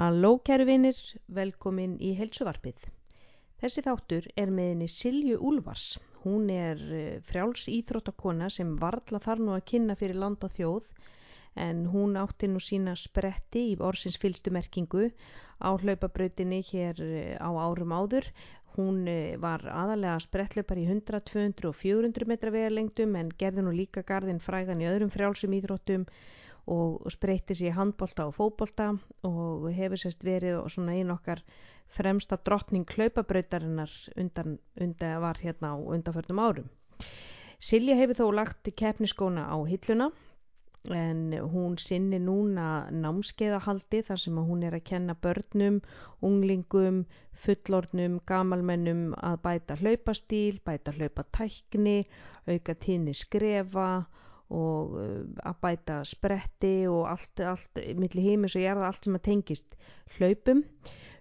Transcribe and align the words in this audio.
Halló 0.00 0.38
kæru 0.48 0.64
vinir, 0.64 0.98
velkomin 1.36 1.98
í 2.00 2.14
heilsuvarpið. 2.16 2.84
Þessi 3.60 3.82
þáttur 3.84 4.28
er 4.42 4.52
með 4.58 4.70
henni 4.70 4.86
Silju 4.88 5.36
Úlfars. 5.50 5.82
Hún 6.22 6.46
er 6.54 6.80
eh, 6.98 7.18
frjáls 7.30 7.66
íþróttakona 7.68 8.48
sem 8.54 8.70
varla 8.80 9.20
þar 9.26 9.42
nú 9.44 9.52
að 9.58 9.66
kynna 9.72 9.98
fyrir 10.00 10.16
land 10.22 10.46
og 10.48 10.54
þjóð 10.56 10.88
en 11.66 11.84
hún 11.92 12.16
átti 12.22 12.48
nú 12.48 12.64
sína 12.64 12.96
spretti 12.96 13.66
í 13.74 13.76
orsins 13.90 14.16
fylstu 14.24 14.54
merkingu 14.56 15.10
á 15.60 15.68
hlaupabrautinni 15.68 16.62
hér 16.70 17.04
eh, 17.04 17.36
á 17.36 17.52
árum 17.52 17.92
áður. 17.92 18.32
Hún 18.78 19.04
eh, 19.04 19.36
var 19.44 19.68
aðalega 19.68 20.16
sprettlaupar 20.24 20.80
í 20.80 20.88
100, 20.88 21.20
200 21.28 21.74
og 21.74 21.76
400 21.84 22.32
metra 22.32 22.56
vegalengdum 22.56 23.20
en 23.20 23.36
gerði 23.44 23.68
nú 23.68 23.76
líka 23.76 24.08
gardinn 24.14 24.40
frægan 24.40 24.80
í 24.80 24.88
öðrum 24.94 25.12
frjálsum 25.12 25.60
íþróttum 25.60 26.08
og 26.66 27.10
spreyti 27.12 27.54
sér 27.56 27.76
handbólta 27.76 28.26
og 28.28 28.34
fótbólta 28.36 28.90
og 29.26 29.68
hefur 29.74 30.00
sérst 30.02 30.24
verið 30.26 30.60
svona 30.74 30.96
einn 30.98 31.12
okkar 31.14 31.42
fremsta 31.90 32.36
drottning 32.36 32.86
hlaupabrautarinnar 32.96 33.92
undan, 34.16 34.58
undan 34.80 35.22
var 35.22 35.40
hérna 35.42 35.74
á 35.74 35.76
undanförnum 35.78 36.42
árum. 36.46 36.68
Silja 37.58 37.96
hefur 37.96 38.20
þó 38.20 38.26
lagt 38.34 38.70
keppniskóna 38.76 39.48
á 39.48 39.56
hilluna 39.68 40.10
en 40.88 41.34
hún 41.52 41.74
sinni 41.78 42.18
núna 42.18 42.66
námskeiðahaldi 42.90 44.00
þar 44.06 44.20
sem 44.22 44.38
hún 44.50 44.62
er 44.64 44.76
að 44.78 44.86
kenna 44.90 45.14
börnum, 45.26 45.80
unglingum, 46.24 47.02
fullornum, 47.42 48.20
gamalmennum 48.30 49.02
að 49.16 49.36
bæta 49.44 49.76
hlaupastíl, 49.76 50.60
bæta 50.64 50.94
hlaupatækni, 50.96 51.98
auka 52.48 52.74
tíni 52.74 53.14
skrefa 53.14 53.90
og 54.50 54.96
uh, 54.98 55.18
að 55.46 55.58
bæta 55.64 56.00
spretti 56.08 56.74
og 56.90 57.04
allt, 57.12 57.42
allt 57.52 57.82
millir 57.98 58.26
heimis 58.26 58.56
og 58.58 58.64
gerða 58.66 58.88
allt 58.88 59.06
sem 59.06 59.18
að 59.18 59.26
tengist 59.28 59.76
hlaupum. 60.16 60.64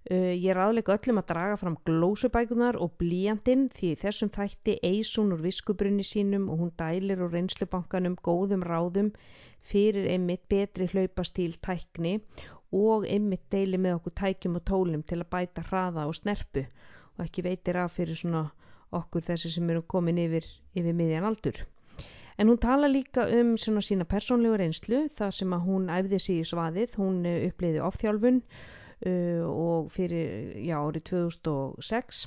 Uh, 0.10 0.34
ég 0.34 0.50
er 0.54 0.62
aðleika 0.64 0.96
öllum 0.96 1.22
að 1.22 1.30
draga 1.34 1.58
fram 1.62 1.78
glósubækunar 1.88 2.80
og 2.82 2.96
blíjandinn 3.02 3.68
því 3.76 3.94
þessum 4.04 4.34
þætti 4.34 4.80
eis 4.90 5.12
hún 5.20 5.36
úr 5.36 5.44
viskubrunni 5.46 6.06
sínum 6.08 6.50
og 6.50 6.64
hún 6.64 6.74
dælir 6.80 7.22
úr 7.22 7.36
reynslubankanum 7.36 8.18
góðum 8.26 8.66
ráðum 8.66 9.14
fyrir 9.72 10.08
einmitt 10.10 10.48
betri 10.50 10.88
hlaupastíl 10.90 11.60
tækni 11.62 12.18
og 12.76 13.06
einmitt 13.10 13.46
deili 13.52 13.78
með 13.82 14.00
okkur 14.00 14.16
tækjum 14.22 14.58
og 14.60 14.66
tólum 14.72 15.04
til 15.04 15.20
að 15.22 15.32
bæta 15.36 15.66
hraða 15.70 16.08
og 16.10 16.16
snerpu 16.18 16.64
og 17.18 17.26
ekki 17.26 17.44
veitir 17.46 17.78
af 17.82 17.98
fyrir 17.98 18.18
svona 18.18 18.46
okkur 18.96 19.26
þessi 19.26 19.52
sem 19.54 19.70
eru 19.70 19.84
komin 19.94 20.22
yfir, 20.22 20.46
yfir 20.74 20.96
miðjan 20.98 21.28
aldur. 21.30 21.60
En 22.40 22.48
hún 22.48 22.58
tala 22.64 22.88
líka 22.88 23.26
um 23.36 23.58
svona 23.60 23.82
sína 23.84 24.06
persónlegu 24.08 24.56
reynslu 24.62 25.00
þar 25.12 25.34
sem 25.36 25.54
að 25.56 25.66
hún 25.68 25.90
æfði 25.92 26.20
sig 26.24 26.38
í 26.40 26.46
svaðið, 26.48 26.94
hún 27.02 27.18
eh, 27.28 27.42
uppliði 27.50 27.82
ofþjálfun 27.84 28.38
uh, 28.40 29.42
og 29.44 29.90
fyrir, 29.92 30.54
já, 30.64 30.78
árið 30.80 31.04
2006 31.10 32.22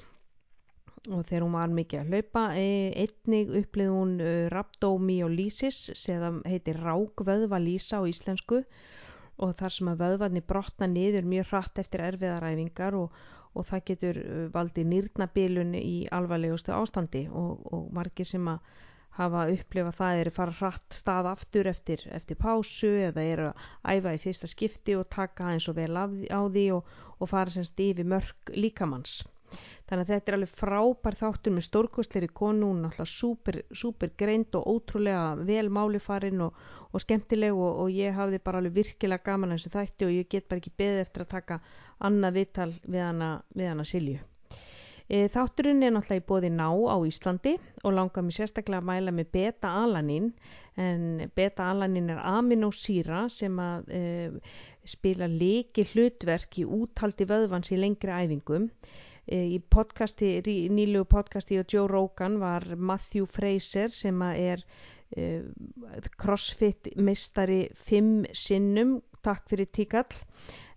og 1.10 1.24
þegar 1.26 1.46
hún 1.46 1.56
var 1.56 1.72
mikið 1.78 2.02
að 2.02 2.12
hlaupa, 2.12 2.42
e, 2.60 2.66
einnig 3.06 3.56
uppliði 3.62 3.94
hún 3.94 4.12
rhabdomyolisis 4.52 5.80
sem 5.98 6.36
heitir 6.46 6.78
rákvöðvalísa 6.78 7.98
á 7.98 8.06
íslensku. 8.06 8.60
Og 9.42 9.56
þar 9.58 9.74
sem 9.74 9.90
að 9.90 10.04
vöðvarnir 10.04 10.44
brotna 10.46 10.86
niður 10.92 11.26
mjög 11.26 11.48
hratt 11.50 11.80
eftir 11.82 12.04
erfiðaræfingar 12.06 12.94
og, 13.00 13.18
og 13.56 13.66
það 13.66 13.84
getur 13.90 14.22
valdið 14.54 14.88
nýrnabilun 14.92 15.74
í 15.80 15.96
alvarlegustu 16.14 16.76
ástandi. 16.76 17.24
Og, 17.32 17.66
og 17.72 17.90
margir 17.96 18.28
sem 18.28 18.46
að 18.52 18.60
hafa 19.18 19.44
upplifað 19.52 19.98
það 19.98 20.20
er 20.20 20.30
að 20.30 20.36
fara 20.38 20.56
hratt 20.58 20.96
stað 20.96 21.28
aftur 21.32 21.68
eftir, 21.68 22.06
eftir 22.16 22.38
pásu 22.40 22.92
eða 23.08 23.26
er 23.34 23.44
að 23.48 23.66
æfa 23.94 24.14
í 24.16 24.22
fyrsta 24.22 24.48
skipti 24.48 24.96
og 24.96 25.10
taka 25.12 25.50
eins 25.52 25.68
og 25.68 25.76
vel 25.76 25.92
á 25.98 26.08
því 26.08 26.66
og, 26.78 26.96
og 27.18 27.30
fara 27.32 27.52
semst 27.52 27.80
yfir 27.84 28.08
mörg 28.08 28.54
líkamanns. 28.56 29.20
Þannig 29.88 30.06
að 30.06 30.10
þetta 30.14 30.30
er 30.30 30.36
alveg 30.38 30.52
frábær 30.56 31.16
þáttur 31.20 31.52
með 31.52 31.66
stórkostleiri 31.66 32.28
konu, 32.32 32.70
hún 32.70 32.86
er 32.86 32.88
alltaf 32.88 33.10
super, 33.82 34.12
greint 34.22 34.56
og 34.56 34.70
ótrúlega 34.72 35.44
vel 35.50 35.68
málifarinn 35.68 36.46
og, 36.46 36.56
og 36.88 37.04
skemmtileg 37.04 37.52
og, 37.52 37.84
og 37.84 37.92
ég 37.92 38.16
hafði 38.16 38.40
bara 38.40 38.62
alveg 38.62 38.78
virkilega 38.80 39.28
gaman 39.28 39.52
eins 39.52 39.68
og 39.68 39.76
þætti 39.76 40.08
og 40.08 40.16
ég 40.16 40.32
get 40.32 40.48
bara 40.48 40.64
ekki 40.64 40.76
beðið 40.80 41.04
eftir 41.04 41.26
að 41.26 41.32
taka 41.36 41.60
annað 42.08 42.38
vittal 42.40 42.70
við 42.86 43.04
hana, 43.10 43.34
hana 43.60 43.90
Silju. 43.92 44.22
E, 45.10 45.26
þátturinn 45.32 45.82
er 45.82 45.92
náttúrulega 45.94 46.22
í 46.22 46.26
bóði 46.28 46.50
ná 46.54 46.68
á 46.70 46.96
Íslandi 47.08 47.56
og 47.82 47.94
langar 47.96 48.24
mér 48.26 48.36
sérstaklega 48.36 48.82
að 48.82 48.88
mæla 48.90 49.14
með 49.14 49.30
beta-alanin 49.34 50.28
en 50.80 51.06
beta-alanin 51.36 52.12
er 52.14 52.20
aminosýra 52.32 53.24
sem 53.32 53.58
að 53.62 53.90
e, 53.90 54.02
spila 54.88 55.28
leiki 55.30 55.86
hlutverk 55.92 56.60
í 56.62 56.66
úthaldi 56.78 57.26
vöðvans 57.28 57.72
í 57.74 57.80
lengri 57.80 58.14
æfingum. 58.14 58.70
E, 59.26 59.42
í 59.56 59.58
podcasti, 59.74 60.36
nýlu 60.70 61.04
podcasti 61.10 61.58
og 61.60 61.70
Joe 61.70 61.90
Rogan 61.90 62.38
var 62.42 62.66
Matthew 62.76 63.26
Fraser 63.26 63.90
sem 63.94 64.22
er 64.30 64.62
e, 65.16 65.42
crossfit 66.18 66.94
mistari 66.96 67.64
fimm 67.74 68.22
sinnum, 68.32 69.00
takk 69.22 69.50
fyrir 69.50 69.70
tíkall 69.70 70.22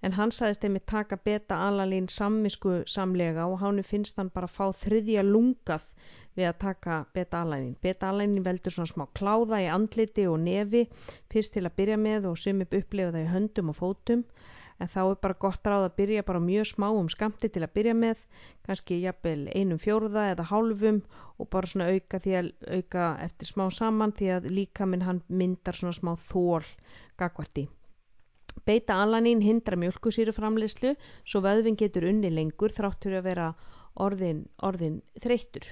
en 0.06 0.14
hann 0.14 0.32
sagðist 0.38 0.66
einmitt 0.68 0.86
taka 0.92 1.18
beta-alalín 1.28 2.08
sammisku 2.16 2.74
samlega 2.96 3.48
og 3.50 3.58
hannu 3.64 3.84
finnst 3.92 4.20
hann 4.22 4.30
bara 4.36 4.50
fá 4.58 4.66
þriðja 4.82 5.24
lungað 5.26 5.88
við 6.38 6.50
að 6.50 6.60
taka 6.64 6.98
beta-alalín. 7.18 7.78
Beta-alalín 7.82 8.44
veldur 8.46 8.76
svona 8.76 8.92
smá 8.92 9.06
kláða 9.20 9.62
í 9.64 9.70
andliti 9.78 10.28
og 10.30 10.42
nefi 10.44 10.84
fyrst 11.34 11.56
til 11.56 11.64
að 11.66 11.78
byrja 11.80 11.98
með 12.04 12.28
og 12.32 12.38
sum 12.42 12.62
upp 12.66 12.76
upplifa 12.80 13.16
það 13.16 13.24
í 13.24 13.32
höndum 13.32 13.72
og 13.74 13.80
fótum 13.80 14.22
en 14.84 14.92
þá 14.92 15.00
er 15.06 15.20
bara 15.24 15.38
gott 15.46 15.70
ráð 15.72 15.88
að 15.88 15.96
byrja 16.02 16.26
bara 16.28 16.44
mjög 16.44 16.68
smá 16.74 16.88
um 16.92 17.10
skamti 17.12 17.50
til 17.56 17.64
að 17.66 17.74
byrja 17.80 17.96
með 18.02 18.26
kannski 18.68 19.00
jafnvel 19.06 19.48
einum 19.56 19.80
fjóruða 19.86 20.28
eða 20.34 20.50
hálfum 20.52 21.00
og 21.40 21.50
bara 21.56 21.72
svona 21.72 21.88
auka 21.96 22.20
að 22.20 22.52
auka 22.78 23.08
eftir 23.26 23.52
smá 23.54 23.66
saman 23.80 24.14
því 24.20 24.30
að 24.38 24.52
líka 24.60 24.90
minn 24.90 25.08
hann 25.08 25.24
myndar 25.30 25.80
svona 25.80 25.96
smá 25.96 26.14
þól 26.30 26.68
gagvarti. 27.18 27.70
Beita 28.66 28.96
alanín 28.98 29.44
hindra 29.46 29.78
mjölkusýru 29.78 30.34
framleyslu 30.34 30.96
svo 31.22 31.42
vöðvin 31.46 31.76
getur 31.78 32.08
unni 32.10 32.32
lengur 32.34 32.74
þrátt 32.74 33.04
fyrir 33.06 33.20
að 33.20 33.28
vera 33.28 33.50
orðin, 34.02 34.40
orðin 34.66 34.96
þreyttur. 35.22 35.68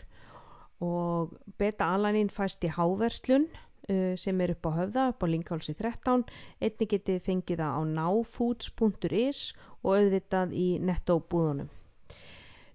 Og 0.85 1.31
beta 1.57 1.87
alanín 1.95 2.29
fæst 2.29 2.65
í 2.67 2.69
háverslun 2.75 3.47
uh, 3.49 4.13
sem 4.19 4.43
er 4.45 4.53
upp 4.53 4.69
á 4.69 4.71
höfða, 4.77 5.07
upp 5.13 5.25
á 5.25 5.27
linkhálsi 5.31 5.73
13 5.79 6.25
einni 6.61 6.89
geti 6.91 7.17
fengið 7.29 7.63
það 7.63 7.79
á 7.79 7.81
náfoods.is 7.95 9.41
og 9.81 9.89
auðvitað 9.95 10.53
í 10.53 10.67
nettóbúðunum. 10.91 11.73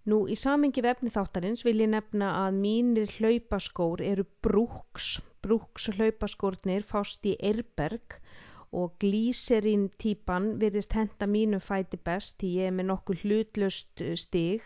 Nú 0.08 0.22
í 0.26 0.34
samengi 0.40 0.82
vefni 0.82 1.12
þáttarins 1.14 1.62
vil 1.66 1.78
ég 1.84 1.92
nefna 1.92 2.32
að 2.42 2.58
mínir 2.58 3.14
hlaupaskór 3.20 4.02
eru 4.02 4.26
brúks. 4.42 5.18
Brúks 5.44 5.90
hlaupaskórnir 5.94 6.82
fást 6.82 7.26
í 7.28 7.36
Eirberg 7.38 8.16
og 8.16 8.47
glíserín 9.00 9.88
típan 9.96 10.58
virðist 10.60 10.92
henda 10.92 11.26
mínu 11.26 11.60
fæti 11.64 11.96
best 12.04 12.36
því 12.40 12.48
ég 12.56 12.66
er 12.68 12.74
með 12.76 12.88
nokkuð 12.90 13.22
hlutlust 13.24 14.02
eh, 14.04 14.16
stig. 14.16 14.64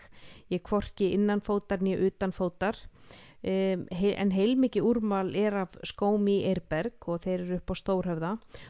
Ég 0.51 0.63
kvorki 0.63 1.13
innanfótar 1.15 1.79
nýja 1.79 2.01
utanfótar. 2.09 2.79
Um, 3.43 3.81
en 3.91 4.29
heilmikið 4.31 4.85
úrmal 4.87 5.33
er 5.35 5.55
af 5.65 5.73
skóm 5.83 6.29
í 6.31 6.37
Eirberg 6.47 7.07
og 7.11 7.19
þeir 7.25 7.41
eru 7.41 7.57
upp 7.57 7.71
á 7.71 7.75
stórhöfða 7.75 8.29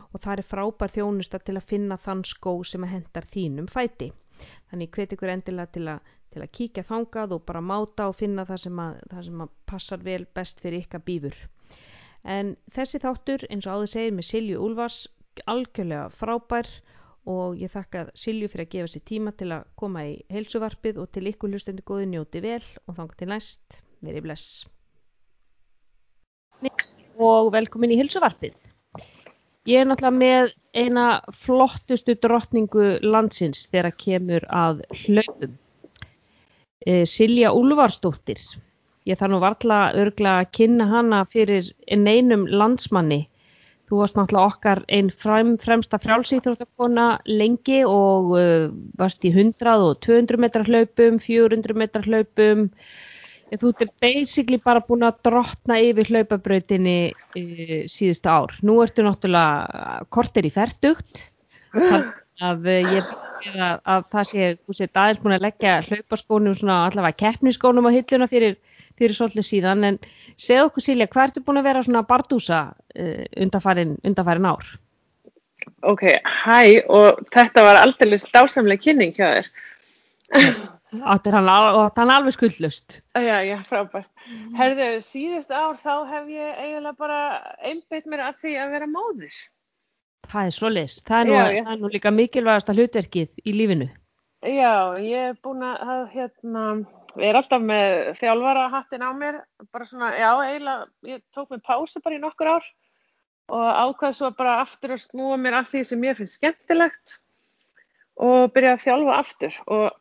og 0.10 0.24
það 0.24 0.40
er 0.42 0.48
frábær 0.50 0.94
þjónusta 0.96 1.40
til 1.46 1.60
að 1.60 1.68
finna 1.70 1.98
þann 2.02 2.24
skó 2.26 2.56
sem 2.66 2.86
hendar 2.90 3.30
þínum 3.30 3.70
fæti. 3.70 4.10
Þannig 4.72 4.90
hvet 4.98 5.14
ykkur 5.14 5.34
endilega 5.34 5.74
til 5.78 5.86
að, 5.94 6.14
til 6.34 6.42
að 6.42 6.54
kíkja 6.58 6.86
þangað 6.90 7.38
og 7.38 7.46
bara 7.46 7.62
máta 7.62 8.10
og 8.10 8.18
finna 8.18 8.48
það 8.50 8.64
sem 8.66 8.82
að, 8.88 8.98
það 9.14 9.28
sem 9.30 9.46
passar 9.70 10.06
vel 10.10 10.24
best 10.34 10.66
fyrir 10.66 10.88
ykkar 10.88 11.06
býfur 11.06 11.38
en 12.24 12.56
þessi 12.72 13.02
þáttur 13.04 13.44
eins 13.52 13.68
og 13.68 13.78
áður 13.78 13.92
segir 13.94 14.14
með 14.16 14.28
Silju 14.30 14.60
Úlfars 14.64 15.00
algjörlega 15.50 16.10
frábær 16.14 16.70
og 17.30 17.56
ég 17.62 17.72
þakka 17.72 18.08
Silju 18.20 18.50
fyrir 18.52 18.68
að 18.68 18.74
gefa 18.76 18.92
sér 18.94 19.04
tíma 19.08 19.34
til 19.40 19.50
að 19.56 19.66
koma 19.80 20.04
í 20.10 20.14
heilsuvarpið 20.34 21.00
og 21.04 21.12
til 21.16 21.26
ykkur 21.32 21.54
hlustendur 21.54 21.86
góði 21.88 22.10
njóti 22.12 22.42
vel 22.44 22.64
og 22.88 22.98
þanga 22.98 23.20
til 23.20 23.30
næst, 23.32 23.80
verið 24.04 24.26
bless. 24.28 24.48
Og 27.20 27.52
velkomin 27.54 27.94
í 27.94 28.00
heilsuvarpið. 28.02 28.58
Ég 29.70 29.80
er 29.80 29.88
náttúrulega 29.88 30.20
með 30.20 30.54
eina 30.76 31.06
flottustu 31.32 32.18
drottningu 32.20 32.98
landsins 33.06 33.70
þegar 33.72 33.96
kemur 33.96 34.48
að 34.52 34.84
hlaupum. 35.06 35.54
E, 36.84 37.06
Silja 37.08 37.54
Úlvarsdóttir 37.56 38.42
ég 39.08 39.20
þarf 39.20 39.32
nú 39.32 39.40
varla 39.44 39.78
örgla 40.00 40.40
að 40.42 40.50
kynna 40.58 40.90
hana 40.92 41.22
fyrir 41.32 41.70
einum 41.88 42.44
landsmanni 42.52 43.24
Þú 43.90 44.00
varst 44.00 44.16
náttúrulega 44.18 44.52
okkar 44.52 44.82
einn 44.96 45.10
frem, 45.12 45.56
fremsta 45.60 46.00
frjálsýþróttakona 46.02 47.08
lengi 47.28 47.82
og 47.88 48.30
uh, 48.38 48.70
varst 49.00 49.26
í 49.28 49.34
100 49.34 49.74
og 49.74 49.98
200 50.06 50.40
metrar 50.40 50.70
hlaupum, 50.70 51.20
400 51.22 51.76
metrar 51.78 52.08
hlaupum. 52.08 52.70
En 53.52 53.62
þú 53.62 53.74
ert 53.74 53.92
basically 54.02 54.58
bara 54.64 54.82
búin 54.88 55.04
að 55.06 55.20
drotna 55.28 55.78
yfir 55.84 56.10
hlaupabrautinni 56.14 56.98
uh, 57.12 57.76
síðustu 57.92 58.32
ár. 58.32 58.56
Nú 58.64 58.80
ertu 58.86 59.06
náttúrulega 59.06 60.00
kortir 60.16 60.48
í 60.48 60.54
færtugt. 60.56 61.28
Að 61.74 62.66
uh, 62.66 62.96
ég 62.96 63.14
séð 63.44 63.60
að, 63.60 63.80
að 63.84 64.06
það 64.14 64.28
sé, 64.30 64.48
þú 64.64 64.76
sé 64.78 64.88
aðeins 64.90 65.22
búin 65.24 65.36
að 65.36 65.46
leggja 65.48 65.74
hlaupaskónum 65.88 66.56
svona 66.58 66.78
allavega 66.88 67.20
keppniskónum 67.24 67.88
á 67.90 67.96
hilluna 67.96 68.28
fyrir, 68.32 68.58
fyrir 69.00 69.16
svolítið 69.18 69.48
síðan 69.48 69.88
en 69.90 70.00
segð 70.38 70.68
okkur 70.68 70.86
Silja, 70.86 71.10
hvað 71.12 71.30
ertu 71.30 71.44
búin 71.46 71.62
að 71.62 71.70
vera 71.70 71.84
svona 71.86 72.06
bardúsa 72.08 72.62
uh, 72.74 73.24
undarfærin, 73.46 73.98
undarfærin 74.04 74.50
ár? 74.50 74.74
Ok, 75.88 76.04
hæ 76.24 76.84
og 76.92 77.24
þetta 77.34 77.64
var 77.66 77.82
aldrei 77.82 78.18
stásamlega 78.20 78.84
kynning 78.84 79.16
hjá 79.16 79.28
þér. 79.38 79.52
Hann, 81.02 81.50
hann 81.98 82.12
alveg 82.14 82.36
skuldlust. 82.36 83.00
Já, 83.18 83.40
já, 83.42 83.56
frábært. 83.66 84.10
Herðu, 84.58 84.90
síðust 85.04 85.52
ár 85.52 85.76
þá 85.80 86.06
hef 86.12 86.30
ég 86.32 86.60
eiginlega 86.62 87.00
bara 87.00 87.20
einbeitt 87.66 88.06
mér 88.10 88.28
að 88.28 88.44
því 88.44 88.54
að 88.62 88.76
vera 88.76 88.90
móðis. 88.92 89.40
Það 90.30 90.50
er 90.50 90.56
svo 90.56 90.72
list. 90.72 91.04
Það 91.08 91.20
er 91.20 91.30
nú, 91.30 91.34
já, 91.34 91.64
það 91.66 91.74
er 91.74 91.82
nú 91.82 91.92
líka 91.96 92.14
mikilvægasta 92.14 92.76
hlutverkið 92.78 93.42
í 93.44 93.56
lífinu. 93.58 93.90
Já, 94.44 94.74
ég 95.00 95.32
er 95.32 95.36
búin 95.44 95.64
að, 95.66 96.06
hérna, 96.14 96.64
ég 97.22 97.30
er 97.30 97.40
alltaf 97.40 97.62
með 97.62 98.14
þjálfara 98.20 98.70
hattin 98.74 99.06
á 99.06 99.12
mér, 99.18 99.42
bara 99.74 99.90
svona, 99.90 100.14
já, 100.18 100.30
eiginlega, 100.48 100.88
ég 101.10 101.24
tók 101.36 101.52
mig 101.54 101.62
pásu 101.66 102.02
bara 102.04 102.18
í 102.18 102.24
nokkur 102.24 102.54
ár 102.56 102.70
og 103.54 103.66
ákvæði 103.68 104.18
svo 104.18 104.32
bara 104.38 104.62
aftur 104.64 104.96
að 104.96 105.04
snúa 105.04 105.38
mér 105.38 105.60
af 105.60 105.70
því 105.70 105.84
sem 105.90 106.08
ég 106.08 106.18
finnst 106.18 106.40
skemmtilegt 106.40 107.20
og 108.24 108.54
byrja 108.56 108.78
að 108.78 108.86
þjálfa 108.88 109.20
aftur 109.20 109.60
og 109.68 109.92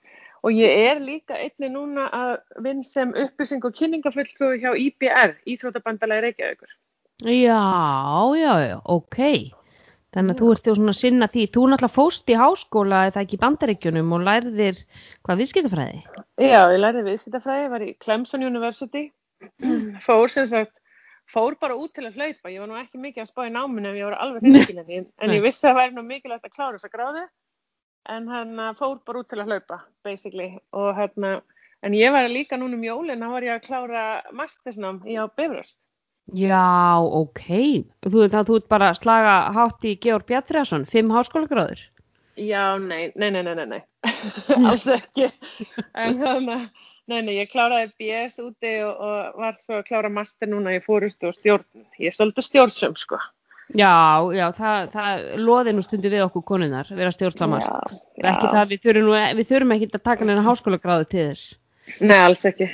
Og 0.43 0.50
ég 0.59 0.73
er 0.91 0.99
líka 0.99 1.37
einni 1.38 1.69
núna 1.70 2.09
að 2.11 2.32
vinn 2.64 2.82
sem 2.82 3.12
upplýsing 3.15 3.62
og 3.62 3.76
kynningafulltrúi 3.79 4.58
hjá 4.58 4.73
IBR, 4.75 5.37
Íþrótabandalagi 5.47 6.25
Reykjavíkur. 6.25 6.73
Já, 7.23 7.62
já, 8.35 8.55
já, 8.67 8.79
ok. 8.91 9.19
Þannig 10.12 10.35
að 10.35 10.41
þú 10.43 10.49
ert 10.53 10.69
svona 10.69 10.93
að 10.93 10.99
sinna 10.99 11.26
því. 11.32 11.47
Þú 11.55 11.62
náttúrulega 11.73 11.94
fóst 11.94 12.29
í 12.29 12.37
háskóla 12.37 13.00
eða 13.09 13.23
ekki 13.23 13.38
í 13.38 13.43
bandaríkjunum 13.43 14.12
og 14.12 14.25
læriðir 14.26 14.81
hvað 15.25 15.41
viðskiptafræði? 15.41 16.00
Já, 16.43 16.61
ég 16.69 16.81
læriði 16.82 17.05
viðskiptafræði, 17.06 17.70
var 17.73 17.85
í 17.87 17.93
Clemson 18.05 18.44
University, 18.44 19.06
fór 20.05 20.32
sem 20.35 20.49
sagt, 20.50 20.82
fór 21.32 21.56
bara 21.61 21.79
út 21.81 21.94
til 21.97 22.05
að 22.11 22.19
hlaupa. 22.20 22.53
Ég 22.53 22.61
var 22.61 22.69
nú 22.69 22.76
ekki 22.81 23.00
mikið 23.00 23.25
að 23.25 23.31
spá 23.32 23.47
í 23.47 23.55
náminu 23.55 23.88
en 23.88 24.00
ég 24.03 24.11
var 24.11 24.19
alveg 24.20 24.44
hreinskilin, 24.44 25.09
en 25.09 25.32
ég 25.32 25.47
vissi 25.47 25.64
að 25.64 25.70
það 25.70 25.81
væri 25.81 25.97
nú 25.97 26.05
mikilvægt 26.11 26.50
að 26.50 26.56
klára 26.58 26.76
þessa 26.76 26.93
gráði 26.93 27.25
en 28.12 28.29
hérna 28.29 28.73
fór 28.76 28.99
bara 29.06 29.23
út 29.23 29.29
til 29.31 29.41
að 29.41 29.49
hlaupa 29.49 29.81
basically. 30.05 30.50
Og 30.76 30.93
hérna 30.99 31.38
en 31.87 31.97
ég 31.97 32.12
var 32.12 32.29
líka 32.29 32.58
núna 32.61 32.76
um 32.76 32.85
jólinn 32.85 33.23
þá 33.23 33.31
var 33.32 33.47
ég 33.47 33.56
að 33.56 33.67
klára 33.69 34.05
mastersnám 34.37 35.00
í 35.08 35.17
á 35.17 35.25
Bifröst 35.31 35.79
Já, 36.30 37.00
ok 37.02 37.42
þú 38.06 38.14
veit 38.20 38.36
að 38.38 38.52
þú 38.52 38.60
ert 38.60 38.69
bara 38.70 38.92
að 38.92 39.00
slaga 39.02 39.34
hátt 39.56 39.88
í 39.88 39.96
Georg 40.02 40.28
Bjartfriðarsson, 40.30 40.86
fimm 40.88 41.10
háskólagráður 41.14 41.82
Já, 42.38 42.78
nei, 42.80 43.10
nei, 43.19 43.28
nei, 43.34 43.42
nei, 43.44 43.66
nei, 43.66 43.82
alls 44.70 44.86
ekki 44.88 45.28
en 45.28 46.19
þannig 46.22 46.56
að 46.56 46.70
Nei, 47.10 47.19
nei, 47.26 47.32
ég 47.40 47.48
kláraði 47.50 47.88
BS 47.98 48.38
úti 48.40 48.76
og, 48.86 49.00
og 49.02 49.38
var 49.42 49.56
svo 49.58 49.80
að 49.80 49.88
klára 49.88 50.10
master 50.12 50.48
núna 50.48 50.76
í 50.76 50.82
fórustu 50.84 51.32
og 51.32 51.34
stjórn. 51.34 51.64
Ég 51.98 52.12
er 52.12 52.14
svolítið 52.14 52.46
stjórnsum, 52.46 52.94
sko. 53.00 53.19
Já, 53.74 54.22
já, 54.36 54.44
það, 54.54 54.86
það 54.92 55.24
loði 55.40 55.74
nú 55.74 55.82
stundu 55.82 56.12
við 56.12 56.24
okkur 56.26 56.44
konunar, 56.52 56.88
vera 56.94 57.10
stjórnsamar. 57.14 57.66
Ekki 58.20 58.52
það, 58.52 58.64
við 58.70 58.86
þurfum, 58.86 59.08
nú, 59.08 59.19
við 59.40 59.50
þurfum 59.50 59.74
ekki 59.76 59.90
að 59.90 60.04
taka 60.06 60.28
neina 60.28 60.46
háskólagráðu 60.46 61.08
til 61.10 61.26
þess. 61.32 61.52
Nei, 61.98 62.19
alls 62.20 62.46
ekki. 62.48 62.69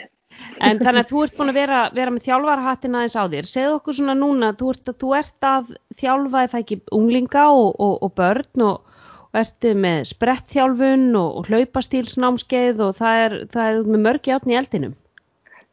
En 0.59 0.81
þannig 0.81 1.05
að 1.05 1.11
þú 1.13 1.23
ert 1.25 1.37
búin 1.39 1.53
að 1.53 1.59
vera, 1.61 1.81
vera 1.95 2.13
með 2.15 2.27
þjálfarhattin 2.29 2.97
aðeins 2.99 3.17
á 3.19 3.25
þér. 3.35 3.49
Segð 3.51 3.75
okkur 3.77 3.97
svona 3.99 4.15
núna, 4.19 4.53
þú 4.59 4.71
ert, 4.75 4.93
þú 5.03 5.11
ert 5.19 5.49
að 5.49 5.75
þjálfa 6.01 6.45
eða 6.47 6.63
ekki 6.63 6.79
unglinga 6.99 7.45
og, 7.55 7.69
og, 7.79 7.99
og 8.07 8.15
börn 8.19 8.65
og, 8.67 9.03
og 9.29 9.41
ert 9.43 9.69
með 9.85 10.01
sprettþjálfun 10.13 11.11
og 11.21 11.51
hlaupastílsnámskeið 11.51 12.83
og 12.87 12.97
það 12.99 13.27
er, 13.27 13.37
það 13.55 13.71
er 13.71 13.93
með 13.93 14.05
mörgi 14.09 14.35
átni 14.35 14.57
í 14.57 14.59
eldinum. 14.63 14.97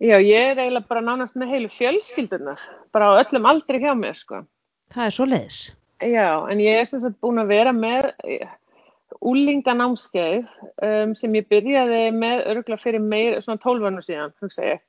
Já, 0.03 0.17
ég 0.19 0.51
er 0.51 0.59
eiginlega 0.59 0.91
bara 0.91 1.05
nánast 1.05 1.37
með 1.39 1.53
heilu 1.55 1.71
fjölskyldunar, 1.71 2.61
bara 2.93 3.15
á 3.15 3.19
öllum 3.23 3.47
aldri 3.47 3.79
hjá 3.79 3.93
mér, 3.95 4.17
sko. 4.19 4.43
Það 4.93 5.07
er 5.07 5.15
svo 5.15 5.27
leiðis. 5.29 5.59
Já, 6.03 6.27
en 6.51 6.59
ég 6.59 6.81
er 6.81 6.89
sem 6.89 6.99
sagt 6.99 7.21
búin 7.23 7.39
að 7.39 7.53
vera 7.55 7.71
með 7.71 8.11
úlinganámskeið 9.25 10.43
um, 10.85 11.13
sem 11.17 11.37
ég 11.37 11.47
byrjaði 11.51 12.01
með 12.15 12.43
öruglega 12.51 12.81
fyrir 12.81 13.03
meir, 13.03 13.39
svona 13.43 13.61
12 13.63 13.85
vörnum 13.85 14.05
síðan, 14.05 14.35
hugsa 14.43 14.65
ég. 14.65 14.83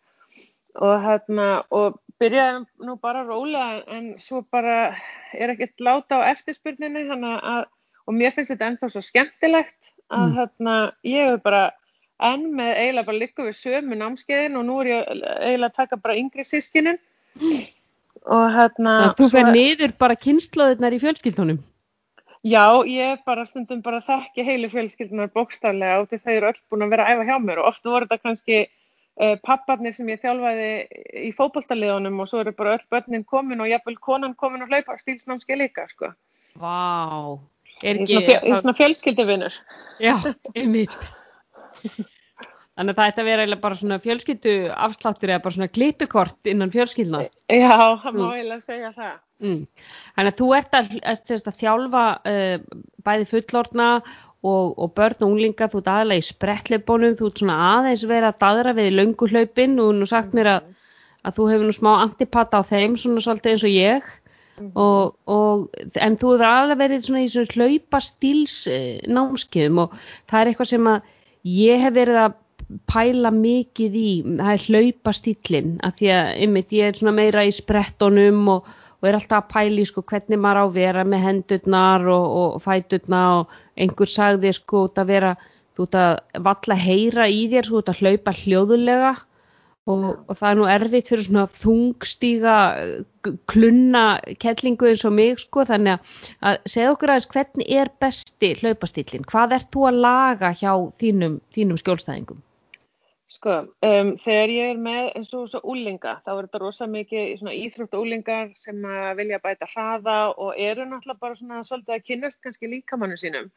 Og, 0.77 0.95
hérna, 1.05 1.49
og 1.73 1.97
byrjaði 2.21 2.65
nú 2.85 2.99
bara 3.01 3.25
rólega 3.25 3.81
en 3.97 4.13
svo 4.21 4.43
bara 4.53 4.97
er 5.37 5.55
ekkert 5.55 5.81
láta 5.81 6.21
á 6.21 6.29
eftirspurninu 6.33 7.07
að, 7.17 7.65
og 8.07 8.17
mér 8.17 8.35
finnst 8.37 8.53
þetta 8.53 8.73
ennþá 8.73 8.93
svo 8.93 9.05
skemmtilegt 9.05 9.93
að 10.13 10.27
mm. 10.27 10.37
hérna, 10.37 10.77
ég 11.09 11.31
hefur 11.31 11.43
bara 11.49 11.65
enn 12.27 12.47
með 12.57 12.71
eiginlega 12.75 13.09
bara 13.09 13.23
líka 13.23 13.45
við 13.45 13.59
sömu 13.59 13.97
námskeiðin 14.01 14.61
og 14.61 14.69
nú 14.69 14.79
er 14.85 14.93
ég 14.93 15.11
eiginlega 15.17 15.73
að 15.73 15.81
taka 15.81 16.01
bara 16.01 16.21
yngri 16.21 16.45
sískinun. 16.47 17.01
Mm 17.41 17.67
og 18.27 18.47
hérna 18.55 18.95
þú 19.19 19.29
fer 19.31 19.51
niður 19.55 19.95
bara 20.01 20.19
kynnslóðirnar 20.19 20.97
í 20.97 21.01
fjölskyldunum 21.03 21.61
já, 22.47 22.65
ég 22.87 23.23
bara 23.27 23.45
stundum 23.49 23.83
bara 23.85 24.03
þekki 24.05 24.45
heilu 24.47 24.71
fjölskyldunar 24.73 25.33
bókstaflega 25.35 26.03
og 26.03 26.11
þau 26.13 26.33
eru 26.35 26.51
öll 26.53 26.63
búin 26.71 26.87
að 26.87 26.95
vera 26.95 27.07
að 27.07 27.15
æfa 27.15 27.29
hjá 27.31 27.37
mér 27.43 27.63
og 27.63 27.71
oft 27.73 27.89
voru 27.89 28.07
þetta 28.09 28.23
kannski 28.23 28.61
uh, 28.67 29.35
papparnir 29.47 29.97
sem 29.97 30.09
ég 30.13 30.23
þjálfaði 30.23 30.71
í 31.27 31.33
fókbóltaliðunum 31.39 32.23
og 32.23 32.31
svo 32.31 32.45
eru 32.45 32.55
bara 32.57 32.77
öll 32.79 32.87
börnin 32.93 33.27
komin 33.27 33.65
og 33.65 33.71
jafnvel 33.73 33.99
konan 34.09 34.37
komin 34.39 34.65
og 34.65 34.73
hlaupa 34.73 34.99
stílsnámski 35.03 35.59
líka 35.59 35.89
sko. 35.93 36.13
Vá, 36.57 37.37
er 37.85 38.01
ekki 38.01 38.21
Í 38.21 38.27
svona, 38.27 38.61
svona 38.63 38.77
fjölskylduvinnur 38.79 39.57
Já, 40.01 40.17
einmitt 40.55 40.95
Þannig 42.77 42.93
að 42.93 42.99
það 42.99 43.11
ætti 43.11 43.23
að 43.23 43.29
vera 43.31 43.57
bara 43.61 43.77
svona 43.81 43.97
fjölskyldu 44.05 44.55
afsláttur 44.85 45.31
eða 45.31 45.43
bara 45.47 45.55
svona 45.55 45.73
klipikort 45.73 46.51
innan 46.51 46.73
fjölskyldna. 46.75 47.23
Já, 47.49 47.77
það 48.03 48.19
má 48.19 48.21
mm. 48.21 48.35
eiginlega 48.35 48.65
segja 48.67 48.91
það. 48.93 49.15
Mm. 49.41 49.63
Þannig 50.19 50.33
að 50.33 50.43
þú 50.43 50.49
ert 50.59 50.77
að, 50.77 50.93
að, 51.13 51.33
að 51.37 51.57
þjálfa 51.63 52.05
uh, 52.33 52.83
bæði 53.09 53.29
fullorna 53.31 53.89
og, 53.97 54.77
og 54.77 54.93
börn 54.99 55.25
og 55.25 55.33
unglinga, 55.33 55.71
þú 55.73 55.81
ert 55.81 55.91
aðalega 55.95 56.21
í 56.21 56.29
sprettleibónum, 56.29 57.17
þú 57.17 57.33
ert 57.33 57.43
svona 57.43 57.59
aðeins 57.71 58.07
verið 58.13 58.29
að 58.29 58.39
dadra 58.45 58.77
við 58.77 58.93
lönguhlaupin 58.99 59.81
og 59.81 59.93
nú 59.97 60.13
sagt 60.13 60.37
mér 60.37 60.53
að, 60.59 60.71
að 61.25 61.41
þú 61.41 61.51
hefur 61.55 61.69
nú 61.71 61.81
smá 61.81 61.93
antipata 61.97 62.61
á 62.61 62.69
þeim 62.69 63.01
svona 63.01 63.25
svolítið 63.25 63.57
eins 63.57 63.69
og 63.71 63.77
ég. 63.81 64.15
Mm 64.57 64.67
-hmm. 64.67 64.73
og, 64.81 65.17
og, 65.29 65.69
en 66.01 66.17
þú 66.17 66.33
hefur 66.33 66.49
alveg 66.49 66.79
verið 66.79 67.05
svona 67.05 67.25
í 67.25 67.29
svona 67.29 67.55
hlaupastíls 67.57 68.57
námskjöfum 69.09 69.79
og 69.85 69.93
það 70.29 70.41
er 70.41 70.47
eitthvað 70.47 70.69
sem 70.69 70.87
að 70.87 71.01
ég 71.45 71.81
hef 71.81 71.95
verið 71.95 72.17
að 72.25 72.43
pæla 72.91 73.31
mikið 73.35 73.97
í, 73.99 74.11
það 74.39 74.53
er 74.53 74.65
hlaupastýllin 74.67 75.75
að 75.87 76.01
því 76.01 76.11
að 76.17 76.31
einmitt 76.45 76.75
ég 76.75 76.91
er 76.91 76.99
svona 76.99 77.15
meira 77.15 77.45
í 77.47 77.53
sprettonum 77.55 78.41
og, 78.57 78.71
og 78.99 79.09
er 79.09 79.19
alltaf 79.19 79.45
að 79.45 79.53
pæli 79.53 79.85
sko 79.87 80.03
hvernig 80.03 80.41
maður 80.43 80.63
á 80.63 80.65
að 80.65 80.79
vera 80.81 81.05
með 81.07 81.27
hendurnar 81.27 82.09
og, 82.11 82.27
og 82.41 82.65
fæturnar 82.65 83.43
og 83.43 83.55
einhver 83.79 84.11
sagði 84.11 84.53
sko 84.57 84.87
út 84.89 84.99
að 84.99 85.13
vera 85.13 85.37
þú 85.77 85.87
ert 85.87 86.01
að 86.01 86.43
valla 86.49 86.79
heyra 86.81 87.29
í 87.31 87.47
þér 87.53 87.71
þú 87.71 87.81
ert 87.81 87.93
að 87.93 88.03
hlaupa 88.03 88.35
hljóðulega 88.41 89.13
og, 89.87 90.07
og 90.27 90.35
það 90.35 90.49
er 90.49 90.59
nú 90.59 90.67
erfitt 90.75 91.11
fyrir 91.13 91.27
svona 91.29 91.47
þungstíga 91.61 92.57
klunna 93.51 94.05
kettlingu 94.43 94.91
eins 94.91 95.05
og 95.07 95.15
mig 95.15 95.39
sko 95.43 95.67
þannig 95.69 96.19
að 96.43 96.59
segja 96.67 96.91
okkur 96.95 97.15
aðeins 97.15 97.31
hvernig 97.31 97.71
er 97.79 97.93
besti 98.03 98.53
hlaupastýllin, 98.63 99.27
hvað 99.31 99.57
ert 99.61 99.71
þú 99.75 99.87
að 99.91 100.03
laga 100.09 100.53
hjá 100.57 100.73
þínum, 100.99 101.39
þínum 101.55 101.79
skjólstæðingum? 101.83 102.43
Sko, 103.27 103.55
um, 103.83 104.11
þegar 104.23 104.51
ég 104.55 104.69
er 104.73 104.77
með 104.79 105.09
eins 105.19 105.33
og 105.35 105.49
svo 105.51 105.59
úlinga, 105.73 106.13
þá 106.23 106.29
er 106.33 106.47
þetta 106.47 106.61
rosa 106.63 106.87
mikið 106.87 107.41
íþróttu 107.51 107.99
úlingar 107.99 108.53
sem 108.55 108.85
vilja 109.19 109.41
bæta 109.43 109.67
hraða 109.73 110.19
og 110.31 110.61
eru 110.63 110.87
náttúrulega 110.87 111.25
bara 111.25 111.39
svona 111.39 111.65
svolítið 111.67 111.97
að 111.97 112.05
kynast 112.07 112.41
kannski 112.45 112.71
líkamannu 112.71 113.19
sínum. 113.19 113.51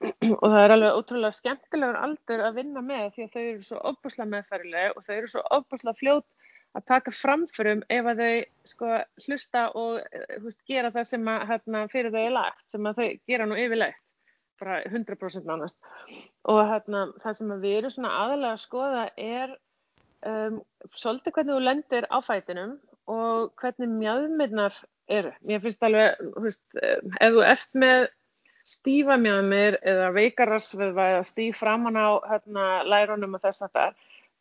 Og 0.00 0.46
það 0.46 0.62
er 0.62 0.74
alveg 0.76 0.96
ótrúlega 0.96 1.36
skemmtilegur 1.36 2.00
aldur 2.00 2.46
að 2.46 2.62
vinna 2.62 2.80
með 2.80 3.10
því 3.16 3.26
að 3.26 3.34
þau 3.34 3.42
eru 3.42 3.66
svo 3.68 3.84
ofbúslega 3.92 4.32
meðfærileg 4.32 4.96
og 4.96 5.04
þau 5.04 5.14
eru 5.18 5.32
svo 5.34 5.46
ofbúslega 5.58 6.00
fljót 6.00 6.28
að 6.78 6.86
taka 6.88 7.12
framförum 7.20 7.82
ef 7.92 8.08
að 8.14 8.22
þau 8.24 8.38
sko 8.72 8.98
hlusta 9.26 9.66
og 9.76 10.00
húst, 10.46 10.62
gera 10.64 10.94
það 10.94 11.10
sem 11.12 11.28
að 11.28 11.44
hérna, 11.52 11.88
fyrir 11.92 12.14
þau 12.14 12.22
er 12.24 12.38
lagt, 12.38 12.64
sem 12.72 12.88
að 12.88 13.02
þau 13.02 13.10
gera 13.28 13.50
nú 13.50 13.60
yfirlegt 13.60 14.00
bara 14.60 14.82
100% 14.84 15.48
nánast 15.48 15.78
og 16.50 16.60
hérna, 16.68 17.06
það 17.22 17.36
sem 17.38 17.52
við 17.62 17.76
erum 17.80 17.94
svona 17.94 18.12
aðalega 18.24 18.52
að 18.56 18.62
skoða 18.64 19.04
er 19.16 19.56
um, 20.26 20.60
svolítið 20.92 21.36
hvernig 21.36 21.56
þú 21.56 21.64
lendir 21.66 22.08
á 22.12 22.18
fætinum 22.24 22.76
og 23.10 23.50
hvernig 23.60 23.90
mjöðmyrnar 23.96 24.76
eru. 25.10 25.32
Mér 25.46 25.62
finnst 25.64 25.82
alveg, 25.86 26.20
veist, 26.44 26.62
ef 26.78 27.34
þú 27.34 27.44
ert 27.46 27.70
með 27.82 28.06
stífa 28.70 29.16
mjöðmyr 29.18 29.80
eða 29.88 30.12
veikararsveðva 30.14 31.08
eða 31.16 31.24
stíf 31.26 31.58
framann 31.62 31.98
á 31.98 32.20
hérna, 32.28 32.68
lærunum 32.86 33.34
og 33.38 33.42
þess 33.42 33.66
að 33.66 33.72
það 33.74 33.88
er, 33.88 33.96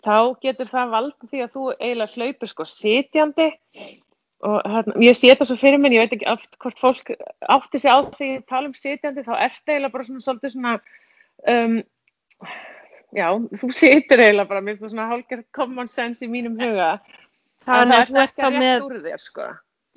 þá 0.06 0.18
getur 0.46 0.70
það 0.70 0.94
valdið 0.96 1.32
því 1.32 1.42
að 1.44 1.56
þú 1.56 1.66
eiginlega 1.80 2.14
hlaupir 2.20 2.52
sko 2.52 2.68
sitjandi 2.70 3.48
og 3.50 4.09
hérna, 4.40 4.96
ég 5.04 5.18
sé 5.18 5.32
þetta 5.34 5.48
svo 5.50 5.58
fyrir 5.60 5.82
mér, 5.82 5.96
ég 5.98 6.06
veit 6.06 6.18
ekki 6.18 6.28
oft 6.32 6.58
hvort 6.64 6.80
fólk 6.80 7.14
átti 7.52 7.80
sig 7.82 7.92
á 7.92 7.98
því 8.16 8.30
að 8.38 8.44
tala 8.52 8.70
um 8.70 8.76
sitjandi, 8.78 9.24
þá 9.26 9.34
er 9.36 9.56
þetta 9.56 9.74
eiginlega 9.74 9.94
bara 9.96 10.08
svona 10.08 10.26
svolítið 10.26 10.54
svona 10.56 10.76
um, 11.54 11.80
já, 13.20 13.28
þú 13.60 13.72
situr 13.76 14.24
eiginlega 14.24 14.50
bara, 14.52 14.62
mér 14.64 14.78
finnst 14.78 14.86
það 14.86 14.94
svona 14.94 15.10
hálfgerð 15.14 15.48
common 15.60 15.92
sense 15.92 16.24
í 16.26 16.32
mínum 16.32 16.60
huga 16.60 16.94
Þannig 17.68 17.98
að 17.98 18.08
þú 18.08 18.16
er 18.16 18.24
ert 18.24 18.30
ekki 18.40 18.46
rétt 18.48 18.62
með, 18.64 18.86
úr 18.88 19.02
þér 19.04 19.22
sko 19.26 19.48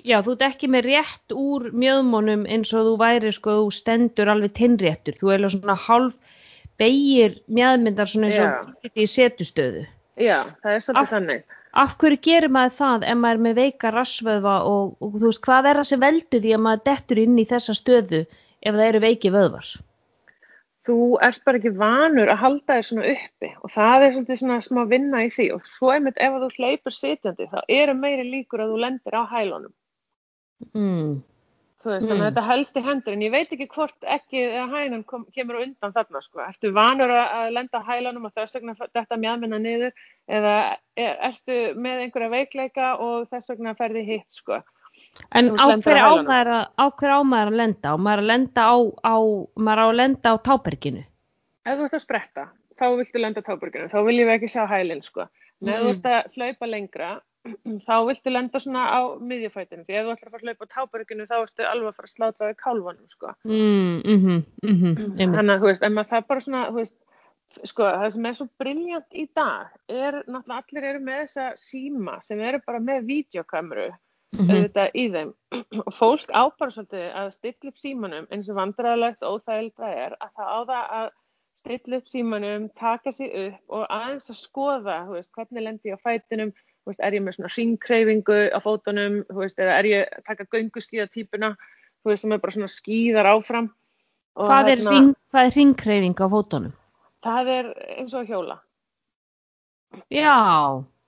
já, 0.03 0.17
þú 0.25 0.35
ert 0.35 0.45
ekki 0.49 0.69
með 0.73 0.87
rétt 0.91 1.35
úr 1.39 1.69
mjöðmónum 1.71 2.45
eins 2.51 2.73
og 2.75 2.87
þú 2.89 2.95
væri, 2.99 3.31
sko, 3.35 3.57
þú 3.63 3.69
stendur 3.77 4.31
alveg 4.33 4.51
tinnréttur. 4.59 5.15
Þú 5.15 5.31
er 5.31 5.45
svona 5.47 5.77
hálf 5.79 6.39
beigir 6.81 7.37
mjöðmyndar 7.47 8.09
svona 8.09 8.27
eins 8.27 8.39
og 8.43 8.73
Já. 8.83 8.91
í 8.99 9.05
setustöðu. 9.07 9.85
já, 10.19 10.39
það 10.63 10.73
er 10.75 10.83
svolítið 10.83 11.01
Af- 11.03 11.13
þannig 11.13 11.43
Af 11.73 11.95
hverju 11.97 12.19
gerir 12.21 12.51
maður 12.53 12.75
það 12.77 13.07
ef 13.09 13.17
maður 13.17 13.39
er 13.39 13.43
með 13.47 13.55
veika 13.57 13.89
rassvöðva 13.93 14.57
og, 14.69 14.91
og 15.01 15.15
þú 15.17 15.25
veist, 15.25 15.41
hvað 15.47 15.69
er 15.71 15.79
það 15.79 15.87
sem 15.89 16.03
veldur 16.03 16.43
því 16.43 16.51
að 16.53 16.63
maður 16.67 16.83
dettur 16.89 17.21
inn 17.23 17.39
í 17.41 17.45
þessa 17.49 17.73
stöðu 17.79 18.21
ef 18.61 18.75
það 18.75 18.85
eru 18.91 19.01
veiki 19.07 19.31
vöðvar? 19.33 19.71
þú 20.83 20.97
ert 21.23 21.39
bara 21.47 21.59
ekki 21.61 21.71
vanur 21.79 22.27
að 22.27 22.41
halda 22.43 22.75
þér 22.75 22.85
svona 22.89 23.11
uppi 23.13 23.49
og 23.63 23.71
það 23.71 24.03
er 24.05 24.13
svolítið 24.13 24.39
svona 24.41 24.57
smá 24.65 24.81
vinna 24.91 25.21
í 25.23 25.29
því 25.31 25.45
og 25.55 25.69
svo 25.71 25.93
einmitt 25.93 26.19
ef 26.19 26.33
þú 26.41 26.49
hleypur 26.57 26.95
sitjandi 26.95 27.47
þá 27.53 27.59
eru 27.71 27.95
meiri 27.95 28.25
líkur 28.27 28.65
að 28.65 28.73
þú 28.73 28.81
lendir 28.85 29.15
á 29.15 29.23
hælunum 29.31 29.73
Mm. 30.73 31.17
Þú 31.83 31.89
veist, 31.91 32.05
Mm. 32.07 32.09
þannig 32.11 32.23
að 32.25 32.31
þetta 32.33 32.45
helst 32.47 32.77
í 32.77 32.83
hendur 32.83 33.13
en 33.13 33.21
ég 33.25 33.31
veit 33.31 33.49
ekki 33.53 33.67
hvort 33.73 34.05
ekki 34.07 34.39
eða 34.47 34.67
hænan 34.71 35.03
kom, 35.05 35.25
kemur 35.35 35.59
undan 35.61 35.93
þarna 35.93 36.21
sko, 36.23 36.39
ertu 36.39 36.71
vanur 36.73 37.09
að, 37.11 37.51
lenda 37.53 37.79
á 37.79 37.87
hælunum 37.89 38.25
og 38.25 38.33
þess 38.33 38.55
vegna 38.55 38.75
þetta 38.75 39.17
mjadminna 39.19 39.59
niður 39.59 39.91
eða 40.29 40.77
er, 40.97 41.17
ertu 41.29 41.57
með 41.75 42.05
einhverja 42.05 42.29
veikleika 42.29 42.93
og 42.99 43.27
þess 43.29 43.49
vegna 43.53 43.75
ferði 43.75 44.05
hitt 44.05 44.31
sko 44.31 44.61
En 45.33 45.49
á 45.57 45.65
hverju 45.73 45.97
á 45.97 46.13
hælunum. 46.13 46.27
maður 46.29 46.49
að, 46.53 47.55
lenda? 47.57 47.89
Á 47.89 47.97
maður 47.97 48.19
að 48.21 48.29
lenda 48.29 48.61
á, 48.61 48.75
á, 49.03 49.15
maður 49.57 49.83
að 49.89 49.95
lenda 49.95 50.27
á 50.29 50.35
táberginu? 50.37 51.03
ef 51.65 51.77
þú 51.79 51.83
ert 51.85 51.93
að 51.97 52.03
spretta, 52.03 52.43
þá 52.79 52.85
viltu 52.97 53.19
lenda 53.19 53.41
á 53.41 53.47
táburginu, 53.47 53.89
þá 53.89 53.99
viljum 54.05 54.27
við 54.29 54.35
ekki 54.37 54.49
sjá 54.53 54.67
hælinn 54.67 55.01
sko. 55.01 55.27
En 55.61 55.69
ef 55.69 55.79
þú 55.79 55.83
Mm. 55.83 55.89
ert 55.95 56.03
að 56.03 56.33
hlaupa 56.35 56.65
lengra, 56.69 57.21
þá 57.87 57.95
viltu 58.07 58.31
lenda 58.31 58.61
svona 58.63 58.83
á 58.87 58.99
miðjufætinu, 59.19 59.85
því 59.87 59.97
ef 59.99 60.05
þú 60.05 60.13
ætlar 60.13 60.29
að 60.29 60.35
fara 60.35 60.43
að 60.43 60.49
hlaupa 60.49 60.67
á 60.67 60.73
táburginu, 60.75 61.29
þá 61.29 61.35
ertu 61.39 61.65
alveg 61.69 61.89
að 61.89 61.97
fara 61.97 62.09
að 62.09 62.13
slátra 62.13 62.51
við 62.51 62.59
kálfanum 62.63 63.09
sko. 63.11 63.33
Mm, 63.47 63.97
mhm, 64.03 64.37
mhm, 64.63 64.93
einmitt. 65.17 65.39
Þannig 65.39 65.55
að 65.55 65.63
þú 65.63 65.71
veist, 65.71 65.83
en 65.83 65.97
maður 65.97 66.13
það 66.13 66.29
bara 66.31 66.45
svona, 66.47 66.63
veist, 66.77 66.95
sko, 67.63 67.89
það 67.89 68.07
sem 68.15 68.29
er 68.29 68.39
svo 68.39 68.47
briljant 68.63 69.19
í 69.19 69.27
dag 69.35 69.75
er 69.91 70.21
náttúrulega 70.23 70.63
allir 70.63 70.89
eru 70.93 71.03
með 71.03 71.19
þessa 71.25 71.49
síma 71.59 72.17
sem 72.25 72.41
eru 72.41 72.63
bara 72.65 72.81
með 72.81 73.05
vídeokameru 73.11 73.91
Mhm, 74.33 74.49
auðvitað 74.49 74.95
í 74.97 75.03
þeim 75.13 75.31
og 75.83 75.93
fólk 75.93 76.31
á 76.33 76.43
bara 76.57 76.73
svolítið 76.73 77.03
að 77.21 77.27
stilla 77.35 77.69
upp 77.69 77.77
símanum 77.77 78.29
eins 78.33 78.47
og 78.49 78.57
vandræðilegt 78.57 79.21
það 79.21 79.91
er 79.91 80.15
að 80.17 80.31
það 80.39 80.47
á 80.49 80.59
það 80.69 80.95
að 80.99 81.09
stilla 81.53 81.99
upp 81.99 82.07
símanum, 82.09 82.63
taka 82.79 83.11
sig 83.13 83.29
upp 83.43 83.75
og 83.77 83.83
aðeins 83.93 84.31
að 84.33 84.39
skoða, 84.39 84.97
veist, 85.11 85.31
hvernig 85.37 85.65
lendi 85.67 85.91
ég 85.91 86.01
á 86.01 86.05
fætinum, 86.07 86.53
veist, 86.91 87.01
er 87.03 87.15
ég 87.17 87.23
með 87.23 87.37
svona 87.37 87.53
ringkreifingu 87.53 88.39
á 88.51 88.59
fótunum, 88.63 89.21
þú 89.29 89.39
veist, 89.39 89.59
eða 89.59 89.77
er 89.79 89.89
ég 89.89 90.13
að 90.17 90.27
taka 90.29 90.47
gönguskíða 90.51 91.07
típuna, 91.13 91.53
þú 92.03 92.11
veist, 92.11 92.25
sem 92.25 92.35
er 92.35 92.43
bara 92.43 92.55
svona 92.57 92.71
skíðar 92.71 93.31
áfram. 93.33 93.69
Og 94.33 94.49
Hvað 94.49 94.71
er, 94.71 94.83
hérna, 94.83 95.43
er 95.43 95.53
ringkreifing 95.55 96.17
á 96.19 96.27
fótunum? 96.33 96.73
Það 97.23 97.51
er 97.53 97.69
eins 97.99 98.15
og 98.17 98.27
hjóla. 98.27 98.57
Já, 100.09 100.35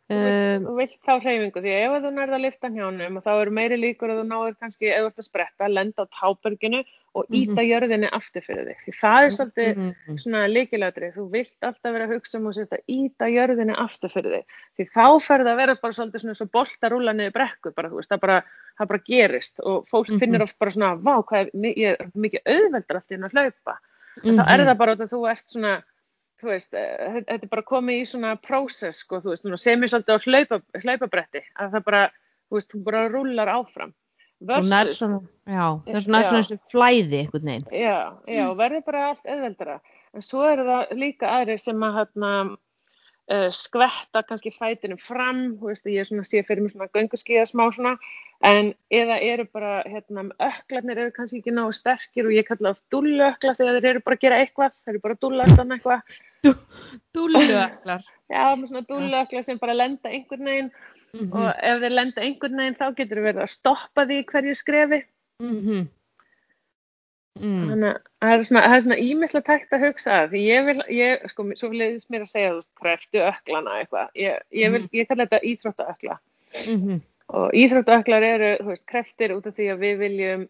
Þú 0.06 0.18
vilt, 0.22 0.58
um, 0.62 0.66
þú 0.70 0.74
vilt 0.78 0.98
þá 1.02 1.14
hreyfingu 1.24 1.62
því 1.66 1.72
ef 1.82 1.94
þú 2.04 2.10
nærða 2.14 2.36
að 2.38 2.44
lifta 2.44 2.70
hjánum 2.70 3.16
og 3.18 3.24
þá 3.26 3.30
eru 3.42 3.54
meiri 3.58 3.78
líkur 3.82 4.12
að 4.14 4.20
þú 4.20 4.26
náður 4.30 4.56
kannski 4.62 4.90
ef 4.94 5.00
þú 5.02 5.08
ert 5.10 5.18
að 5.18 5.26
spretta, 5.26 5.70
lenda 5.72 6.06
á 6.06 6.14
táberginu 6.14 6.82
og 7.16 7.26
Mhm. 7.26 7.36
íta 7.40 7.62
jörðinni 7.66 8.10
aftur 8.14 8.42
fyrir 8.46 8.68
þig. 8.70 8.78
Því 8.86 8.94
það 9.02 9.26
er 9.26 9.32
svolítið 9.34 9.72
mm, 9.82 10.18
svona 10.22 10.44
líkilætri. 10.52 11.10
Þú 11.16 11.26
vilt 11.32 11.58
alltaf 11.64 11.92
vera 11.96 12.06
að 12.06 12.14
hugsa 12.14 12.38
um 12.38 12.46
að 12.52 12.78
íta 12.88 13.26
jörðinni 13.34 13.76
aftur 13.82 14.10
fyrir 14.14 14.32
þig. 14.36 14.46
Því 14.78 14.86
þá 14.94 15.08
ferði 15.26 15.50
að 15.50 15.58
vera 15.64 15.76
bara 15.82 15.94
svolítið 15.98 16.22
svona 16.22 16.36
svo 16.38 16.46
bolta 16.54 16.90
rúla 16.94 17.16
niður 17.16 17.34
brekku 17.40 17.74
bara, 17.74 17.90
þú 17.90 17.96
veist, 17.96 18.12
það 18.12 18.22
bara, 18.22 18.38
það 18.78 18.88
bara 18.88 19.04
gerist 19.10 19.60
og 19.66 19.88
fólk 19.90 20.10
Mhm. 20.10 20.20
finnir 20.20 20.42
oft 20.44 20.60
bara 20.60 20.72
svona, 20.72 21.02
vá, 21.02 21.24
hvað 21.26 21.40
er, 21.42 21.50
ég 21.74 21.98
er 22.00 22.06
mikið 22.14 22.42
auðveldar 22.46 22.96
allt 22.96 23.10
í 23.10 23.16
henni 23.16 23.26
að 23.26 23.34
hlaupa. 23.34 23.78
En 24.24 24.36
Mhm. 24.36 24.38
þá 24.38 24.54
er 24.54 24.66
það 24.70 24.78
bara 24.78 24.96
að 24.96 25.10
þú 25.10 25.32
ert 25.32 25.48
svona, 25.50 25.84
þú 26.42 26.51
veist, 26.51 26.74
eh, 26.74 27.20
þetta 27.27 27.38
er 27.48 27.51
bara 27.51 27.65
komið 27.65 28.01
í 28.01 28.08
svona 28.10 28.34
prósess, 28.42 29.04
sko, 29.04 29.22
þú 29.24 29.34
veist, 29.34 29.48
sem 29.62 29.86
ég 29.86 29.92
svolítið 29.92 30.15
á 30.15 30.25
hlaupa, 30.25 30.62
hlaupabretti, 30.84 31.44
að 31.60 31.77
það 31.77 31.86
bara, 31.86 32.01
þú 32.50 32.60
veist, 32.60 32.72
þú 32.74 32.82
bara 32.89 33.06
rúlar 33.10 33.54
áfram. 33.54 33.94
og 34.46 34.68
nær 34.68 34.92
svona, 34.92 35.22
já, 35.48 35.68
það 35.86 35.96
er 35.96 36.04
svona, 36.04 36.24
þessu 36.27 36.60
flæði 36.72 37.20
einhvern 37.22 37.50
veginn. 37.51 37.68
Já, 37.72 38.00
já, 38.27 38.46
verður 38.60 38.86
bara 38.86 39.06
allt 39.10 39.25
auðveldara. 39.25 39.80
En 40.13 40.22
svo 40.22 40.44
eru 40.48 40.65
það 40.68 40.92
líka 41.00 41.32
aðrir 41.39 41.60
sem 41.60 41.80
að 41.88 41.96
hérna, 42.01 42.32
uh, 43.32 43.48
skvetta 43.53 44.24
kannski 44.27 44.53
fætinum 44.55 45.01
fram, 45.01 45.41
þú 45.60 45.72
veist, 45.72 45.89
ég 45.89 46.03
er 46.03 46.10
svona 46.10 46.27
sé 46.27 46.44
fyrir 46.46 46.65
mig 46.65 46.75
svona 46.75 46.89
gönguskiða 46.96 47.46
smá 47.50 47.65
svona, 47.75 47.96
en 48.46 48.74
eða 48.94 49.20
eru 49.24 49.48
bara, 49.53 49.77
hérna, 49.89 50.27
öklarnir 50.44 51.03
eru 51.05 51.15
kannski 51.15 51.41
ekki 51.41 51.55
náðu 51.55 51.77
sterkir 51.79 52.27
og 52.27 52.36
ég 52.36 52.48
kalla 52.50 52.75
oft 52.75 52.84
dúlluökla 52.94 53.55
þegar 53.58 53.79
þeir 53.79 53.91
eru 53.94 54.05
bara 54.05 54.20
að 54.20 54.25
gera 54.27 54.41
eitthvað, 54.44 54.82
þeir 54.84 54.96
eru 54.96 55.05
bara 55.05 55.17
að 55.17 55.24
dúlla 55.27 55.48
stann 55.53 55.77
eitthvað. 55.77 56.17
Dúlluöklar. 57.15 58.03
Já, 58.36 58.44
með 58.58 58.67
svona 58.70 58.88
dúlluökla 58.89 59.46
sem 59.46 59.62
bara 59.62 59.77
lenda 59.77 60.12
einhvern 60.12 60.50
veginn 60.50 60.75
Mhm, 61.15 61.32
og 61.32 61.51
ef 61.63 61.82
þeir 61.84 61.94
lenda 61.94 62.24
einhvern 62.24 62.60
veginn 62.60 62.79
þá 62.79 62.88
getur 62.98 63.22
verið 63.24 63.44
að 63.46 63.53
stoppa 63.53 64.05
því 64.10 64.17
hverju 64.32 64.55
skrefi. 64.60 65.03
mhm. 65.44 65.88
Mm, 67.36 67.63
Þannig 67.70 67.89
að 67.89 67.98
það 68.24 68.34
er 68.34 68.44
svona, 68.48 68.62
er 68.63 68.84
svona 68.86 68.98
ímislega 69.04 69.48
tækt 69.50 69.74
að 69.75 69.82
hugsa 69.84 70.12
að 70.22 70.30
því 70.32 70.42
ég 70.46 70.68
vil, 70.70 70.75
ég, 70.96 71.24
sko, 71.34 71.46
svo 71.60 71.70
ég 71.75 72.06
mér 72.13 72.24
að 72.24 72.30
segja, 72.32 72.51
þú 72.54 72.60
veist, 72.62 72.70
kreftu 72.80 73.24
öklana 73.27 73.80
eitthvað. 73.82 74.13
Ég, 74.22 74.46
ég 74.56 74.72
vil, 74.72 74.84
ég 74.96 75.10
kalla 75.10 75.25
þetta 75.25 75.42
íþróttaökla 75.51 76.15
mhm, 76.72 77.01
og 77.36 77.58
íþróttaöklar 77.60 78.27
eru, 78.30 78.51
þú 78.62 78.70
veist, 78.72 78.86
kreftir 78.88 79.34
út 79.36 79.50
af 79.50 79.58
því 79.58 79.68
að 79.74 79.84
við 79.84 79.98
viljum 80.06 80.46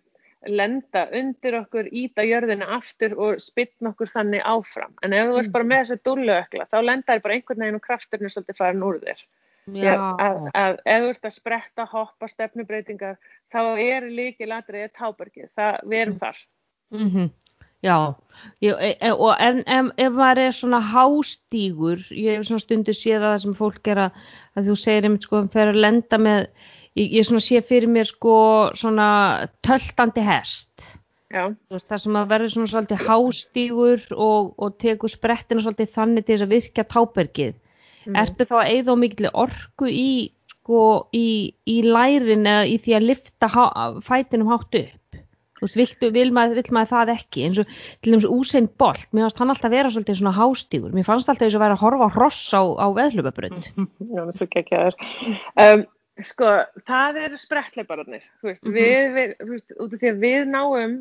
lenda 0.46 1.08
undir 1.18 1.58
okkur, 1.63 1.89
íta 1.89 2.22
jörðina 2.25 2.68
aftur 2.77 3.15
og 3.18 3.42
spytna 3.42 3.96
okkur 3.96 4.12
þannig 4.12 4.44
áfram. 4.46 4.94
En 5.01 5.15
ef 5.15 5.32
þú 5.32 5.39
ert 5.42 5.54
bara 5.56 5.68
með 5.72 5.82
þessa 5.82 6.06
dúlluökla, 6.06 6.68
þá 6.70 6.77
lenda 6.84 7.15
þér 7.15 7.24
bara 7.24 7.38
einhvern 7.39 7.65
veginn 7.65 7.80
og 7.80 7.86
krafturinn 7.86 8.30
er 8.30 8.36
svolítið 8.36 8.60
farin 8.60 8.86
úr 8.86 9.00
þér. 9.01 9.24
Já, 9.74 9.96
Að, 10.22 10.44
að 10.54 10.75
ef 10.86 11.01
þú 11.01 11.08
ert 11.10 11.24
að 11.25 11.34
spretta, 11.34 11.86
hoppa, 11.89 12.27
stefnubreitingar, 12.30 13.15
þá 13.50 13.62
er 13.82 14.06
líkil 14.06 14.51
atriðið 14.54 14.92
tábergið. 15.00 15.48
Það, 15.58 15.80
við 15.89 16.04
erum 16.04 16.20
þar. 16.22 16.44
Mhm, 16.94 17.32
já. 17.86 17.98
Ég, 18.62 18.74
e, 18.74 18.92
e, 19.00 19.12
og 19.13 19.36
en, 19.39 19.62
en 19.68 19.92
ef 20.01 20.12
maður 20.15 20.42
er 20.46 20.56
svona 20.56 20.82
hástígur, 20.84 22.01
ég 22.12 22.38
hef 22.38 22.48
svona 22.50 22.63
stundu 22.63 22.94
séð 22.96 23.24
að 23.24 23.32
það 23.32 23.42
sem 23.46 23.56
fólk 23.60 23.89
er 23.94 24.01
að, 24.06 24.20
að 24.56 24.70
þú 24.70 24.75
segir 24.82 25.08
einmitt 25.08 25.27
sko, 25.27 25.42
um 25.44 25.50
fer 25.54 25.72
að 25.72 25.82
lenda 25.86 26.20
með, 26.22 26.46
ég, 27.00 27.08
ég 27.20 27.27
svona 27.27 27.46
sé 27.46 27.62
fyrir 27.65 27.92
mér 27.92 28.10
sko 28.10 28.38
svona 28.75 29.08
töltandi 29.65 30.25
hest. 30.25 30.96
Veist, 31.72 31.88
það 31.89 32.01
sem 32.04 32.18
að 32.20 32.32
verður 32.32 32.54
svona 32.54 32.72
svolítið 32.72 33.06
hástígur 33.10 34.04
og, 34.13 34.51
og 34.62 34.75
tekur 34.82 35.12
sprettina 35.12 35.63
svolítið 35.63 35.94
þannig 35.96 36.25
til 36.25 36.36
þess 36.36 36.46
að 36.46 36.54
virkja 36.56 36.88
tábergið. 36.94 37.56
Mhm. 38.06 38.18
Ertu 38.22 38.48
þá 38.48 38.56
að 38.62 38.72
eyða 38.75 38.96
á 38.96 39.01
mikilli 39.01 39.32
orku 39.46 39.89
í, 39.89 40.10
sko, 40.54 40.84
í, 41.15 41.27
í 41.65 41.77
lærin 41.86 42.46
eða 42.46 42.68
í 42.70 42.77
því 42.84 42.98
að 43.00 43.08
lifta 43.10 43.50
há, 43.51 43.63
fætinum 44.06 44.54
hátt 44.54 44.80
upp? 44.84 45.01
Þú 45.56 45.64
veist, 45.64 45.78
viltu, 45.80 46.12
vil, 46.12 46.28
maður, 46.36 46.58
vil 46.60 46.76
maður 46.76 46.92
það 46.92 47.12
ekki? 47.16 47.46
eins 47.48 47.60
og 47.64 47.70
til 48.04 48.12
dæmis 48.12 48.28
Usain 48.28 48.68
Bolt, 48.82 49.08
mér 49.16 49.24
fannst 49.28 49.40
hann 49.40 49.54
alltaf 49.54 49.72
vera 49.72 49.92
svolítið 49.94 50.20
svona 50.20 50.34
hástígur. 50.36 50.92
Mér 50.92 51.08
fannst 51.08 51.30
alltaf 51.32 51.46
þess 51.46 51.56
að 51.56 51.64
vera 51.64 51.78
að 51.78 51.84
horfa 51.86 52.10
hross 52.18 52.42
á, 52.52 52.62
á 52.76 52.88
veðlubabrönd. 52.98 53.70
Já, 54.16 54.20
það 54.20 54.32
er 54.34 54.38
svo 54.42 54.48
geggjaður. 54.52 54.98
Um, 55.64 55.86
sko, 56.28 56.52
það 56.92 57.20
eru 57.24 57.40
sprettleipararnir, 57.40 58.28
þú 58.42 58.52
veist, 58.52 58.64
Mhm. 58.68 58.76
við, 58.76 59.12
við, 59.16 59.36
þú 59.44 59.52
veist, 59.56 59.78
út 59.80 59.94
af 59.96 60.00
því 60.04 60.12
að 60.12 60.20
við 60.28 60.52
náum, 60.52 60.98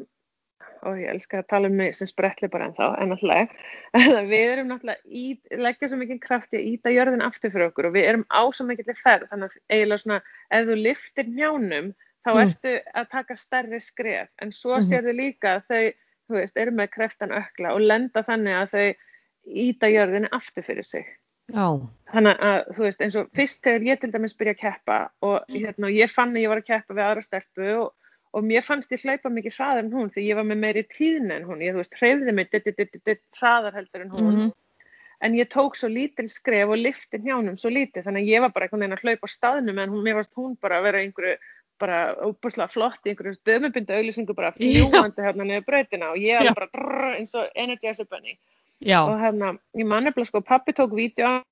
og 0.84 0.98
ég 1.00 1.10
elska 1.14 1.38
að 1.40 1.46
tala 1.48 1.68
um 1.70 1.76
mig 1.80 1.94
sem 1.96 2.06
sprettleipar 2.06 2.60
en 2.68 2.74
þá, 2.76 2.86
en 3.00 3.08
náttúrulega, 3.10 3.48
við 4.32 4.46
erum 4.52 4.68
náttúrulega 4.68 5.00
í, 5.08 5.26
leggja 5.56 5.88
svo 5.88 5.98
mikið 6.00 6.18
kraft 6.20 6.52
í 6.52 6.58
að 6.60 6.66
íta 6.74 6.92
jörðin 6.92 7.24
aftur 7.24 7.50
fyrir 7.54 7.70
okkur 7.70 7.88
og 7.88 7.94
við 7.96 8.08
erum 8.10 8.26
á 8.28 8.42
svo 8.52 8.66
mikið 8.68 8.90
ferð, 9.02 9.26
þannig 9.30 9.48
að 9.50 9.60
eiginlega 9.72 10.02
svona, 10.04 10.18
ef 10.50 10.66
þú 10.68 10.76
liftir 10.82 11.30
njánum, 11.30 11.94
þá 12.24 12.30
Mm. 12.34 12.40
ertu 12.48 12.80
að 12.94 13.10
taka 13.10 13.34
stærri 13.36 13.80
skref, 13.80 14.28
en 14.40 14.50
svo 14.52 14.76
Mhm. 14.78 14.82
sérðu 14.90 15.12
líka 15.14 15.56
að 15.60 15.66
þau, 15.68 15.92
veist, 16.30 16.56
eru 16.56 16.70
með 16.70 16.90
kreftan 16.90 17.30
ökla 17.30 17.74
og 17.74 17.80
lenda 17.80 18.22
þannig 18.22 18.54
að 18.62 18.70
þau 18.70 18.94
íta 19.46 19.86
jörðinni 19.92 20.28
aftur 20.32 20.62
fyrir 20.64 20.84
sig. 20.84 21.06
Já, 21.52 21.76
Þannig 22.14 22.38
að, 22.40 22.68
þú 22.74 22.78
veist, 22.86 23.00
eins 23.02 23.16
og 23.16 23.28
fyrst 23.36 23.62
þegar 23.62 23.82
ég 23.84 24.00
til 24.00 24.10
dæmis 24.10 24.32
byrja 24.34 24.54
að 24.54 24.60
keppa 24.62 25.10
og 25.22 25.44
hérna, 25.50 25.84
og 25.84 25.92
ég 25.92 26.08
fann 26.10 26.32
að 26.32 26.40
ég 26.40 26.48
var 26.48 26.56
að 26.62 26.66
keppa 26.66 26.94
við 26.94 27.04
aðra 27.04 27.22
stelpu 27.22 27.80
og, 27.82 27.92
og 28.32 28.42
mér 28.42 28.64
fannst 28.64 28.88
ég 28.90 29.02
hlaupa 29.04 29.28
mikið 29.28 29.52
hraðar 29.58 29.78
en 29.84 29.90
hún 29.92 30.08
því 30.10 30.24
ég 30.30 30.34
var 30.36 30.44
með 30.44 30.58
meiri 30.58 30.82
tíðni 30.88 31.32
en 31.36 31.44
hún, 31.44 31.60
ég, 31.60 31.74
þú 31.74 31.82
veist, 31.82 31.94
hreyfði 32.00 32.34
mig 32.34 32.50
ditt, 32.50 32.64
ditt, 32.64 33.04
ditt, 33.04 33.20
hraðar 33.38 33.74
heldur 33.74 34.00
en 34.00 34.08
hún 34.10 34.32
Mhm. 34.32 34.52
en 35.20 35.32
ég 35.34 35.48
tók 35.48 35.76
svo 35.76 35.88
lítil 35.92 36.28
skref 36.30 36.68
og 36.68 36.78
lifti 36.78 37.18
njánum 37.20 37.58
svo 37.60 37.68
lítið, 37.70 38.04
þannig 38.04 38.24
að 38.24 38.28
ég 38.32 38.40
var 38.40 38.48
bara 38.48 38.66
einhvern 38.66 38.80
veginn 38.80 38.96
að 38.96 39.02
hlaupa 39.04 39.26
á 39.28 39.34
staðnum 39.36 39.78
en 39.78 39.90
hún, 39.90 40.02
mér 40.02 40.14
varst 40.14 40.34
hún 40.34 40.56
bara 40.60 40.80
að 40.80 40.82
vera 40.84 40.98
einhverju 41.04 41.36
bara 41.78 42.14
óbúslega 42.22 42.68
flott 42.70 43.00
í 43.06 43.10
einhverju 43.12 43.36
dömubindu 43.46 43.92
auglýsingu 43.96 44.34
bara 44.34 44.52
fljúandi 44.54 45.22
hérna 45.24 45.44
niður 45.44 45.64
brautina 45.66 46.10
og 46.12 46.16
ég 46.22 46.38
var 46.44 46.54
bara 46.54 46.70
drrr, 46.74 47.16
eins 47.18 47.34
og 47.34 47.48
Energizer 47.54 48.06
Bunny. 48.10 48.38
Já. 48.80 49.00
og 49.06 49.18
hérna, 49.20 49.52
ég 49.78 49.86
man 49.86 50.04
nefnilega 50.04 50.26
sko, 50.28 50.40
pappi 50.40 50.72
tók 50.72 50.94
vídeo 50.94 51.42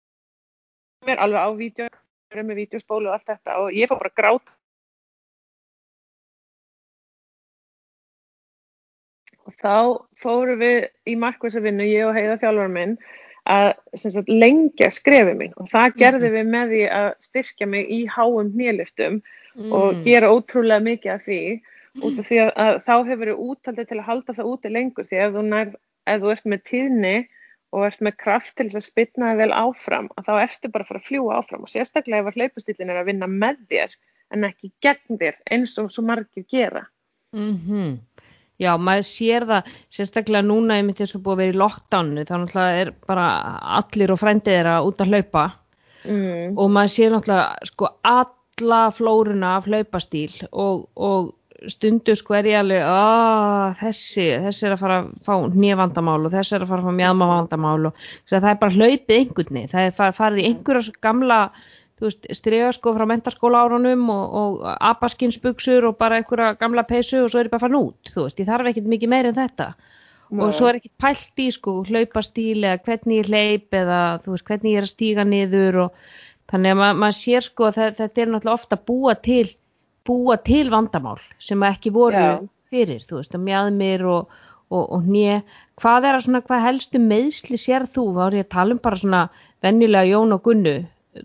mér, 1.07 1.19
alveg 1.19 1.39
á 1.43 1.49
vídeo, 1.57 1.87
með 2.35 2.57
vídeospólu 2.57 3.09
og 3.09 3.15
allt 3.15 3.27
þetta 3.27 3.57
og 3.63 3.73
ég 3.73 3.89
fór 3.89 3.99
bara 4.03 4.11
að 4.11 4.19
gráta. 4.21 4.53
Og 9.47 9.55
þá 9.59 9.77
fórum 10.23 10.61
við 10.63 10.87
í 11.11 11.17
markvæsa 11.19 11.63
vinnu, 11.65 11.87
ég 11.89 12.07
og 12.07 12.15
heiða 12.15 12.39
þjálfur 12.43 12.71
minn 12.71 12.97
að 13.51 13.73
sagt, 13.99 14.29
lengja 14.31 14.91
skrefi 14.95 15.35
mín. 15.35 15.55
Og 15.59 15.67
það 15.73 15.97
gerði 15.99 16.29
Mhm. 16.29 16.35
við 16.37 16.47
með 16.55 16.67
því 16.75 16.83
að 16.91 17.09
styrkja 17.27 17.67
mig 17.69 17.89
í 17.91 18.07
háum 18.07 18.53
hnéliftum 18.55 19.23
Mm. 19.53 19.73
og 19.77 20.03
gera 20.07 20.31
ótrúlega 20.33 20.81
mikið 20.81 21.13
af 21.13 21.25
því 21.27 21.41
út 22.01 22.21
af 22.23 22.29
því 22.29 22.39
að, 22.41 22.51
að 22.65 22.77
þá 22.87 22.93
hefur 22.97 23.21
verið 23.23 23.41
útaldið 23.47 23.89
til 23.91 23.99
að 23.99 24.07
halda 24.09 24.37
það 24.39 24.51
úti 24.53 24.73
lengur 24.73 25.09
því 25.09 25.19
ef 25.21 25.35
þú, 25.35 25.43
nær, 25.49 25.73
ef 26.09 26.23
þú 26.23 26.31
ert 26.33 26.47
með 26.49 26.63
tíðni 26.71 27.17
og 27.73 27.85
ert 27.89 28.05
með 28.05 28.17
kraft 28.21 28.55
til 28.57 28.67
þess 28.69 28.81
að 28.81 28.87
spilna 28.87 29.33
það 29.33 29.43
vel 29.43 29.53
áfram 29.57 30.09
að 30.17 30.29
þá 30.29 30.33
ertu 30.45 30.71
bara 30.73 30.85
að 30.85 30.91
fara 30.91 31.03
að 31.03 31.09
fljúa 31.09 31.37
áfram. 31.41 31.65
Og 31.65 31.73
sérstaklega 31.73 32.23
ef 32.23 32.31
að 32.31 32.41
hlaupastillin 32.41 32.93
er 32.93 33.01
að 33.01 33.09
vinna 33.09 33.29
með 33.33 33.61
þér 33.73 33.95
en 34.33 34.49
ekki 34.49 34.73
gegn 34.85 35.21
þér 35.21 35.39
eins 35.53 35.77
og 35.81 35.93
svo 35.93 36.05
margir 36.09 36.49
gera. 36.49 36.87
Mm 37.37 37.99
Já, 38.61 38.77
maður 38.79 39.07
sér 39.09 39.45
það 39.49 39.71
sérstaklega 39.91 40.45
núna 40.47 40.77
ég 40.79 40.85
myndi 40.87 41.03
eins 41.03 41.17
og 41.17 41.23
búið 41.25 41.33
að 41.33 41.41
vera 41.41 41.53
í 41.53 41.59
lockdownu 41.59 42.25
þá 42.29 42.35
náttúrulega 42.37 42.83
er 42.83 42.91
bara 43.09 43.27
allir 43.81 44.13
og 44.13 44.21
frændið 44.21 44.59
er 44.61 44.69
að 44.71 44.89
út 44.91 45.03
að 45.03 45.13
hlaupa. 45.13 45.45
Mm. 46.03 46.59
og 46.59 46.71
maður 46.75 46.91
sér 46.91 47.13
náttúrulega 47.15 47.69
sko 47.69 47.89
alla 48.61 48.91
flóruna 48.93 49.57
af 49.57 49.69
hlaupastíl 49.71 50.35
og, 50.53 50.89
og 50.97 51.33
stundu 51.71 52.15
sko 52.19 52.35
er 52.35 52.49
ég 52.51 52.59
alveg 52.59 52.83
að 52.85 53.77
þessi, 53.81 54.25
þessi 54.47 54.65
er 54.67 54.75
að 54.75 54.81
fara 54.83 54.97
að 55.03 55.13
fá 55.27 55.35
nýjavandamál 55.55 56.27
og 56.27 56.33
þessi 56.35 56.57
er 56.57 56.65
að 56.65 56.73
fara 56.73 56.83
að 56.83 56.89
fá 56.89 56.97
mjadmavandamál 56.99 57.91
og 57.91 58.01
það 58.33 58.49
er 58.51 58.59
bara 58.65 58.77
hlaupið 58.77 59.15
einhvern 59.21 59.61
það 59.71 59.87
er 59.87 59.95
far- 60.01 60.17
farið 60.19 60.43
í 60.43 60.49
einhverja 60.51 60.97
gamla 61.07 61.39
striga 62.35 62.73
sko 62.75 62.97
frá 62.97 63.07
mentaskóla 63.07 63.61
árunum 63.63 64.09
og, 64.11 64.35
og 64.35 64.65
abaskinsbuksur 64.91 65.87
og 65.87 65.97
bara 66.01 66.19
einhverja 66.19 66.57
gamla 66.59 66.83
peysu 66.89 67.21
og 67.23 67.31
svo 67.31 67.39
er 67.39 67.47
ég 67.47 67.53
bara 67.55 67.63
farin 67.63 67.79
út, 67.79 68.11
þú 68.11 68.25
veist, 68.27 68.43
ég 68.43 68.49
þarf 68.49 68.73
ekkert 68.73 68.89
mikið 68.91 69.13
meira 69.13 69.31
en 69.31 69.39
þetta. 69.39 69.69
Og 70.33 70.51
svo 70.57 70.67
er 70.71 70.81
ekkert 70.81 70.97
pælt 70.99 71.43
í 71.45 71.47
sko 71.55 71.77
hlaupastíl 71.87 72.65
eða 72.65 72.81
hvernig 72.89 73.21
ég 73.21 73.31
hleyp 73.31 73.77
eða 73.77 74.01
þú 74.25 74.35
veist, 74.35 74.47
hvernig 74.49 74.73
ég 74.75 74.81
er 74.83 74.87
að 74.89 74.93
stíga 74.97 75.27
niður 75.29 75.79
og 75.85 75.99
þannig 76.51 76.73
að 76.75 76.79
ma 76.83 76.89
maður 77.03 77.19
sér 77.19 77.45
sko 77.47 77.69
að 77.69 77.77
þe- 77.79 77.97
þetta 78.01 78.23
er 78.25 78.33
náttúrulega 78.33 78.59
ofta 78.59 78.77
búa 78.91 79.15
til 79.23 79.49
búa 80.09 80.37
til 80.43 80.65
vandamál 80.73 81.21
sem 81.39 81.63
ekki 81.63 81.93
voru 81.95 82.19
Já. 82.19 82.41
fyrir, 82.73 83.05
þú 83.07 83.21
veist, 83.21 83.35
að 83.37 83.45
mjadmir 83.47 84.03
og, 84.11 84.33
og, 84.73 84.83
og 84.97 85.05
hnje 85.07 85.43
hvað 85.83 86.09
er 86.09 86.17
að 86.19 86.25
svona, 86.27 86.41
hvað 86.49 86.65
helstu 86.67 86.99
meðsli 87.03 87.59
sér 87.61 87.87
þú, 87.87 88.07
er 88.27 88.39
ég 88.41 88.47
að 88.49 88.55
tala 88.57 88.75
um 88.75 88.81
bara 88.83 88.99
svona 88.99 89.23
venjulega 89.63 90.11
Jón 90.11 90.35
og 90.35 90.43
Gunnu 90.43 90.75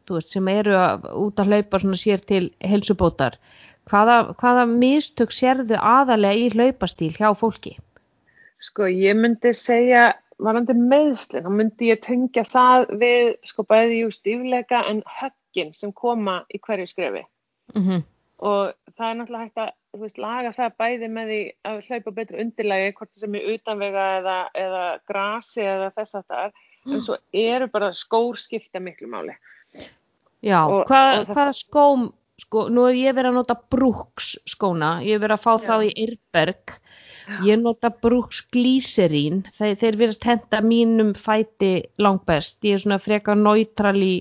þú 0.05 0.17
veist, 0.19 0.29
sem 0.35 0.47
eru 0.51 0.75
að, 0.77 1.07
út 1.25 1.39
að 1.41 1.49
hlaupa 1.53 1.79
svona 1.81 1.97
sér 1.99 2.21
til 2.27 2.43
helsubótar 2.61 3.39
hvaða, 3.89 4.33
hvaða 4.37 4.65
mistök 4.69 5.31
sérðu 5.31 5.77
aðalega 5.79 6.35
í 6.35 6.49
hlaupastíl 6.53 7.13
hjá 7.15 7.31
fólki? 7.39 7.77
Sko, 8.59 8.87
ég 8.91 9.15
myndi 9.15 9.53
segja, 9.55 10.11
varandi 10.43 10.75
meðslinn, 10.77 11.45
þá 11.47 11.53
myndi 11.53 11.89
ég 11.91 12.03
tengja 12.05 12.43
það 12.47 12.85
við, 13.01 13.31
sko, 13.49 13.65
bæði 13.67 14.03
jú 14.03 14.11
stífleika 14.13 14.83
en 14.89 15.01
höggin 15.19 15.73
sem 15.77 15.93
koma 15.93 16.43
í 16.53 16.61
hverju 16.61 16.87
skrefi. 16.93 17.25
Mm 17.75 18.05
Og 18.37 18.73
það 18.93 19.07
er 19.09 19.15
náttúrulega 19.17 19.45
hægt 19.47 19.61
að, 19.61 19.69
þú 19.93 19.99
veist, 20.03 20.19
laga 20.21 20.49
það 20.53 20.73
bæði 20.77 21.07
með 21.09 21.29
því 21.31 21.39
að 21.69 21.77
hlaupa 21.87 22.11
betur 22.19 22.41
undirlægi, 22.43 22.91
hvort 22.99 23.17
sem 23.17 23.37
er 23.37 23.47
utanvega 23.55 24.03
eða, 24.19 24.35
eða 24.61 24.83
grasi 25.09 25.63
eða 25.65 25.87
þess 25.95 26.19
að 26.19 26.27
það 26.27 26.43
er, 26.43 26.51
en 26.87 27.01
svo 27.07 27.17
eru 27.41 27.69
bara 27.73 27.89
skór 27.97 28.37
skipta 28.37 28.81
miklu 28.83 29.09
máli. 29.09 29.33
Já, 30.45 30.59
Og- 30.69 30.85
hvað, 30.85 31.23
og 31.23 31.33
hvaða 31.33 31.55
skóm, 31.57 32.05
sko, 32.37 32.67
nú 32.69 32.85
hef 32.85 32.99
ég 33.01 33.17
verið 33.17 33.31
að 33.31 33.39
nota 33.39 33.57
Brooks 33.73 34.29
skóna, 34.45 34.91
ég 35.01 35.17
hef 35.17 35.25
verið 35.25 35.37
að 35.39 35.45
fá 35.47 35.53
þá 35.65 35.75
í 35.87 35.91
Yrberg, 36.05 36.77
ég 37.45 37.61
nota 37.61 37.91
Brooks 38.03 38.41
Glycerin, 38.53 39.43
þeir, 39.57 39.77
þeir 39.81 39.97
verðast 40.01 40.27
henda 40.27 40.61
mínum 40.63 41.13
fæti 41.17 41.71
langbest, 42.01 42.59
ég 42.67 42.77
er 42.77 42.83
svona 42.83 42.99
frekar 43.03 43.39
neutral 43.39 43.97
í, 44.01 44.13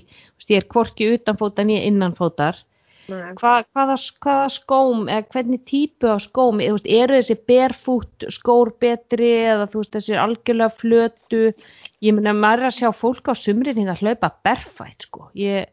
ég 0.47 0.57
er 0.61 0.67
hvorki 0.73 1.11
utanfótar 1.15 1.65
en 1.65 1.75
ég 1.75 1.85
innanfótar. 1.91 2.63
Nei. 3.07 3.31
Hva, 3.39 3.61
hvaða, 3.71 3.95
hvaða 4.23 4.49
skóm, 4.51 5.05
eða 5.07 5.29
hvernig 5.31 5.61
típu 5.69 6.09
af 6.11 6.25
skóm, 6.25 6.59
eða, 6.59 6.75
veist, 6.75 6.89
eru 6.91 7.21
þessi 7.21 7.37
barefoot 7.47 8.27
skór 8.35 8.73
betri 8.83 9.31
eða 9.45 9.69
veist, 9.71 9.93
þessi 9.95 10.19
algjörlega 10.19 10.75
flötu, 10.75 11.45
ég 12.03 12.17
meina 12.17 12.35
maður 12.35 12.65
er 12.65 12.71
að 12.73 12.77
sjá 12.81 12.91
fólk 12.91 13.31
á 13.31 13.33
sumrin 13.39 13.79
hérna 13.79 13.95
að 13.95 14.03
hlaupa 14.03 14.33
berfætt, 14.43 15.07
sko, 15.07 15.29
ég, 15.39 15.71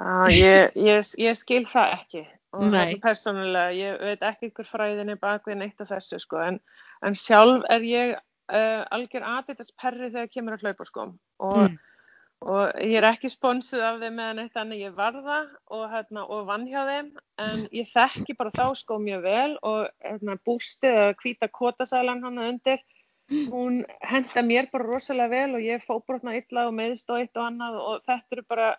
Ah, 0.00 0.28
ég, 0.32 0.72
ég, 0.80 1.04
ég 1.20 1.36
skil 1.36 1.66
það 1.68 1.90
ekki 1.98 2.22
og 2.52 2.64
Nei. 2.66 2.78
hérna 2.94 3.00
persónulega, 3.04 3.74
ég 3.76 4.00
veit 4.00 4.22
ekki 4.26 4.50
hver 4.56 4.66
fræðin 4.66 5.10
er 5.14 5.20
bak 5.22 5.44
við 5.46 5.60
neitt 5.60 5.80
af 5.80 5.88
þessu 5.92 6.18
sko, 6.20 6.40
en, 6.42 6.60
en 7.06 7.14
sjálf 7.14 7.62
er 7.70 7.80
ég 7.86 8.16
uh, 8.16 8.82
algjör 8.90 9.22
aðeitast 9.22 9.76
perri 9.78 10.10
þegar 10.10 10.32
kemur 10.34 10.56
að 10.58 10.66
hlaupa 10.66 10.84
sko 10.88 11.06
og, 11.38 11.60
Mm. 11.70 11.78
og 12.42 12.72
ég 12.80 12.96
er 12.98 13.04
ekki 13.12 13.28
sponsuð 13.30 13.82
af 13.84 14.00
þeim 14.00 14.14
meðan 14.16 14.38
eitt 14.42 14.56
annað 14.56 14.80
ég 14.80 14.94
varða 14.96 15.40
og, 15.70 15.82
hérna, 15.92 16.22
og 16.24 16.46
vann 16.48 16.66
hjá 16.66 16.80
þeim 16.88 17.10
en 17.38 17.66
ég 17.76 17.86
þekki 17.92 18.36
bara 18.38 18.50
þá 18.50 18.74
sko 18.80 18.98
mjög 18.98 19.22
vel 19.22 19.58
og 19.62 19.88
hérna, 20.02 20.38
bústið 20.48 20.96
að 21.04 21.14
hvíta 21.22 21.48
kotasælan 21.52 22.24
hann 22.24 22.38
undir 22.38 22.80
hún 23.52 23.84
henda 24.02 24.42
mér 24.42 24.66
bara 24.72 24.88
rosalega 24.88 25.28
vel 25.30 25.54
og 25.54 25.60
ég 25.62 25.84
fóbrotna 25.86 26.32
illa 26.40 26.64
og 26.66 26.74
meðst 26.74 27.06
og 27.12 27.20
eitt 27.20 27.36
og 27.36 27.44
annað 27.46 27.76
og 27.78 28.00
þetta 28.08 28.32
eru 28.38 28.42
bara 28.48 28.70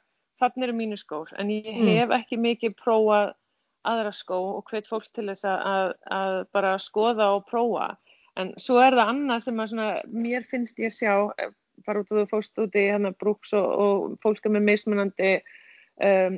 þannig 0.41 0.63
eru 0.67 0.73
mínu 0.81 0.97
skór 0.99 1.29
en 1.39 1.47
ég 1.53 1.69
Mm. 1.71 1.87
hef 2.01 2.09
ekki 2.17 2.37
mikið 2.41 2.75
prófað 2.81 3.31
aðra 3.87 4.11
skó 4.15 4.37
og 4.57 4.69
hvet 4.69 4.89
fólk 4.89 5.07
til 5.15 5.27
þess 5.29 5.47
að, 5.47 5.63
að, 5.71 5.93
að 6.17 6.35
bara 6.55 6.75
skoða 6.81 7.31
og 7.37 7.47
prófa. 7.49 7.95
En 8.39 8.53
svo 8.61 8.77
er 8.81 8.95
það 8.95 9.13
annað 9.13 9.43
sem 9.45 9.59
að 9.59 9.73
svona, 9.73 9.87
mér 10.07 10.45
finnst 10.51 10.79
ég 10.79 10.93
sjá 10.95 11.13
eh, 11.41 11.51
bara 11.85 12.03
út 12.03 12.13
og 12.13 12.21
þú 12.21 12.27
fóst 12.31 12.61
út 12.61 12.77
í 12.77 12.85
hérna 12.87 13.11
brúks 13.19 13.51
og, 13.57 13.67
og 13.67 14.15
fólk 14.23 14.45
er 14.45 14.55
með 14.55 14.67
mismunandi 14.69 15.33
um, 16.05 16.37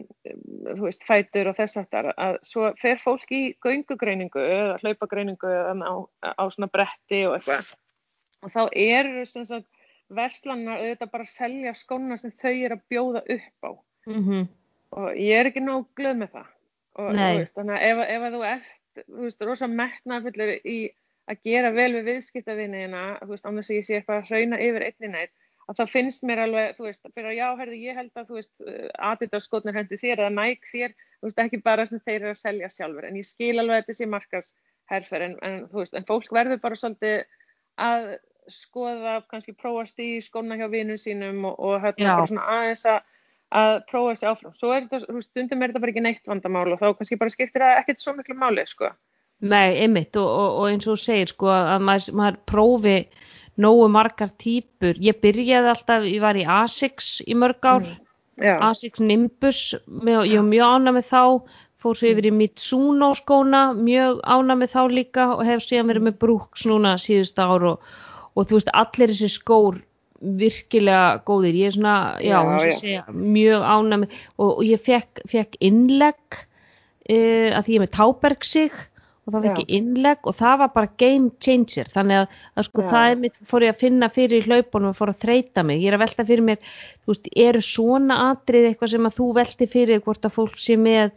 þú 0.72 0.88
veist 0.88 1.06
fætur 1.08 1.52
og 1.52 1.58
þess 1.60 1.82
aftar 1.84 2.10
að 2.14 2.40
svo 2.48 2.72
fer 2.82 3.02
fólk 3.02 3.30
í 3.36 3.44
göngugreiningu 3.64 4.42
eða 4.42 4.80
hlaupagreiningu 4.82 5.54
á, 5.54 5.94
á 6.24 6.44
svona 6.54 6.72
bretti 6.74 7.24
og 7.28 7.38
eitthvað. 7.38 7.74
Og 8.44 8.52
þá 8.52 8.64
eru 8.72 9.28
sem 9.30 9.46
sagt 9.48 9.70
verslannar 10.14 10.82
auðvitað 10.82 11.14
bara 11.14 11.28
að 11.28 11.36
selja 11.36 11.76
skóna 11.78 12.18
sem 12.20 12.34
þau 12.40 12.52
eru 12.52 12.78
að 12.78 12.86
bjóða 12.92 13.24
upp 13.38 13.70
á. 13.70 13.72
Mhm. 14.04 14.48
og 14.94 15.16
ég 15.16 15.40
er 15.40 15.48
ekki 15.48 15.62
nóg 15.64 15.88
glöð 15.98 16.18
með 16.20 16.34
það 16.36 16.48
og 17.00 17.14
veist, 17.18 17.56
þannig 17.58 17.78
að 17.78 17.86
ef, 17.90 18.04
ef 18.16 18.28
að 18.28 18.36
þú 18.36 18.44
ert 18.50 18.74
þú 19.04 19.24
veist, 19.24 19.48
rosa 19.48 19.70
metnaðfullur 19.70 20.52
í 20.70 20.78
að 21.32 21.40
gera 21.48 21.72
vel 21.74 21.92
við 21.96 22.10
viðskiptavinniðina 22.12 23.06
þú 23.22 23.32
veist, 23.32 23.48
án 23.48 23.58
þess 23.60 23.72
að 23.72 23.78
ég 23.78 23.88
sé 23.88 23.98
eitthvað 23.98 24.20
að 24.20 24.30
hrauna 24.30 24.60
yfir 24.62 24.88
einni 24.90 25.12
neitt 25.14 25.34
að 25.70 25.80
það 25.80 25.94
finnst 25.94 26.26
mér 26.28 26.42
alveg, 26.44 26.74
þú 26.78 26.88
veist, 26.88 27.06
fyrir 27.14 27.30
að 27.30 27.38
já, 27.38 27.46
herði, 27.62 27.80
ég 27.86 28.00
held 28.00 28.20
að, 28.20 28.26
þú 28.28 28.38
veist, 28.40 28.54
Adidas 29.10 29.48
skotnir 29.48 29.78
hendi 29.78 30.00
þér 30.00 30.24
eða 30.26 30.34
Nike 30.36 30.70
þér, 30.70 30.96
þú 31.22 31.30
veist, 31.30 31.40
ekki 31.46 31.60
bara 31.64 31.86
sem 31.88 32.02
þeir 32.04 32.18
eru 32.18 32.34
að 32.34 32.42
selja 32.42 32.70
sjálfur, 32.74 33.08
en 33.08 33.20
ég 33.20 33.28
skil 33.30 33.54
alveg 33.56 33.78
að 33.78 33.82
þetta 33.86 33.98
sé 34.00 34.10
markasherfer, 34.12 35.26
en, 35.28 35.38
en 35.48 35.58
þú 35.72 35.80
veist, 35.80 35.96
en 35.96 36.08
fólk 36.10 36.36
verður 36.36 36.62
bara 36.66 36.80
svolítið 36.82 37.24
að 37.88 38.10
skoða, 38.52 39.16
kannski 39.32 39.56
prófast 39.56 40.04
í 40.04 40.10
skóna 40.24 40.60
hjá 40.60 40.68
vinum 40.72 41.00
sínum 41.00 41.46
og, 41.48 41.56
og 41.64 41.80
hérna 41.86 42.18
bara 42.20 42.28
svona 42.28 42.48
aðeins 42.58 42.84
að 42.92 43.00
að 43.54 43.74
prófa 43.90 44.14
þessi 44.14 44.30
áfram. 44.30 44.54
Svo 44.58 44.72
er 44.74 44.86
þetta, 44.86 45.10
þú 45.10 45.24
stundum 45.24 45.62
er 45.62 45.72
þetta 45.72 45.84
bara 45.84 45.94
ekki 45.94 46.06
neitt 46.06 46.30
vandamál 46.30 46.70
og 46.74 46.80
þá 46.82 46.88
kannski 46.98 47.20
bara 47.22 47.34
skiptir 47.34 47.66
það 47.66 47.82
ekkert 47.82 48.04
svo 48.04 48.16
miklu 48.18 48.38
máli, 48.40 48.66
sko. 48.70 48.90
Nei, 49.44 49.76
einmitt 49.84 50.18
og, 50.20 50.30
og, 50.30 50.50
og 50.62 50.72
eins 50.72 50.88
og 50.88 50.96
þú 50.96 51.04
segir 51.04 51.34
sko 51.34 51.52
að 51.52 51.86
maður, 51.90 52.18
maður 52.20 52.40
prófi 52.50 52.96
nógu 53.64 53.90
margar 53.92 54.32
típur. 54.42 54.98
Ég 55.04 55.20
byrjaði 55.22 55.72
alltaf, 55.74 56.08
ég 56.10 56.24
var 56.24 56.40
í 56.40 56.48
Asics 56.50 57.18
í 57.28 57.38
mörg 57.38 57.68
ár, 57.68 57.86
Já, 58.42 58.56
Asics 58.66 59.02
Nimbus, 59.04 59.60
með, 59.86 60.24
ég 60.32 60.42
var 60.42 60.48
mjög 60.50 60.72
ána 60.78 60.94
með 60.96 61.10
þá, 61.12 61.24
fór 61.84 62.00
svo 62.00 62.10
yfir 62.10 62.30
í 62.30 62.34
Mitsuno 62.34 63.12
skóna, 63.20 63.64
mjög 63.78 64.24
ána 64.26 64.56
með 64.58 64.74
þá 64.74 64.82
líka 64.90 65.28
og 65.36 65.44
hef 65.46 65.66
síðan 65.66 65.92
verið 65.92 66.08
með 66.08 66.20
Brooks 66.24 66.64
núna 66.70 66.96
síðust 67.02 67.42
ár 67.44 67.68
og, 67.74 67.92
og 68.34 68.48
þú 68.48 68.58
veist 68.58 68.72
allir 68.74 69.14
þessi 69.14 69.30
skór 69.36 69.82
virkilega 70.24 71.20
góðir, 71.28 71.60
ég 71.60 71.72
er 71.72 71.76
svona, 71.76 71.98
já, 72.24 72.38
Já, 72.40 72.72
segja, 72.80 73.04
mjög 73.12 73.68
ána 73.68 74.00
með 74.04 74.18
og, 74.38 74.50
og 74.50 74.64
ég 74.68 74.82
fekk, 74.82 75.24
fekk 75.30 75.60
innlegg 75.64 76.40
uh, 76.40 77.50
að 77.58 77.62
því 77.68 77.78
ég 77.78 77.84
með 77.84 77.94
tábergsig 77.98 78.82
og 79.24 79.36
þá 79.36 79.38
fekk 79.46 79.62
ég 79.64 79.70
innlegg 79.78 80.28
og 80.28 80.36
það 80.40 80.58
var 80.62 80.72
bara 80.74 80.92
game 81.00 81.30
changer. 81.44 81.88
Þannig 81.92 82.24
að, 82.24 82.40
að 82.60 82.68
sko 82.68 82.84
Já. 82.84 82.88
það 82.92 83.12
er 83.12 83.22
mitt 83.22 83.38
fór 83.48 83.66
ég 83.66 83.76
að 83.76 83.84
finna 83.84 84.10
fyrir 84.12 84.42
í 84.42 84.48
hlaupunum 84.50 84.92
og 84.92 84.98
fór 84.98 85.14
að 85.14 85.22
þreita 85.24 85.64
mig. 85.68 85.80
Ég 85.80 85.92
er 85.92 85.98
að 85.98 86.04
velta 86.04 86.26
fyrir 86.28 86.48
mér, 86.50 86.74
þú 87.04 87.14
veist, 87.14 87.30
eru 87.46 87.64
svona 87.64 88.20
atrið 88.32 88.68
eitthvað 88.70 88.94
sem 88.96 89.08
að 89.08 89.16
þú 89.20 89.30
velti 89.40 89.70
fyrir 89.72 90.04
hvort 90.04 90.28
að 90.28 90.36
fólk 90.36 90.60
sé 90.60 90.76
með 90.80 91.16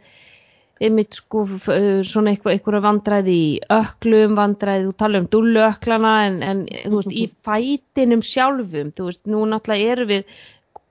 einmitt 0.83 1.17
sko 1.17 1.45
uh, 1.45 2.03
svona 2.05 2.33
eitthvað, 2.33 2.57
eitthvað 2.57 2.83
vandræði 2.85 3.37
í 3.37 3.47
öklum, 3.73 4.35
vandræði, 4.37 4.85
þú 4.89 4.93
tala 5.01 5.21
um 5.23 5.31
dulluöklana 5.33 6.13
en, 6.27 6.37
en 6.45 6.61
þú 6.67 6.99
veist, 6.99 7.15
í 7.15 7.25
fætinum 7.47 8.23
sjálfum, 8.25 8.93
þú 8.97 9.09
veist, 9.09 9.23
nú 9.29 9.43
náttúrulega 9.49 9.95
erum 9.95 10.13
við 10.13 10.37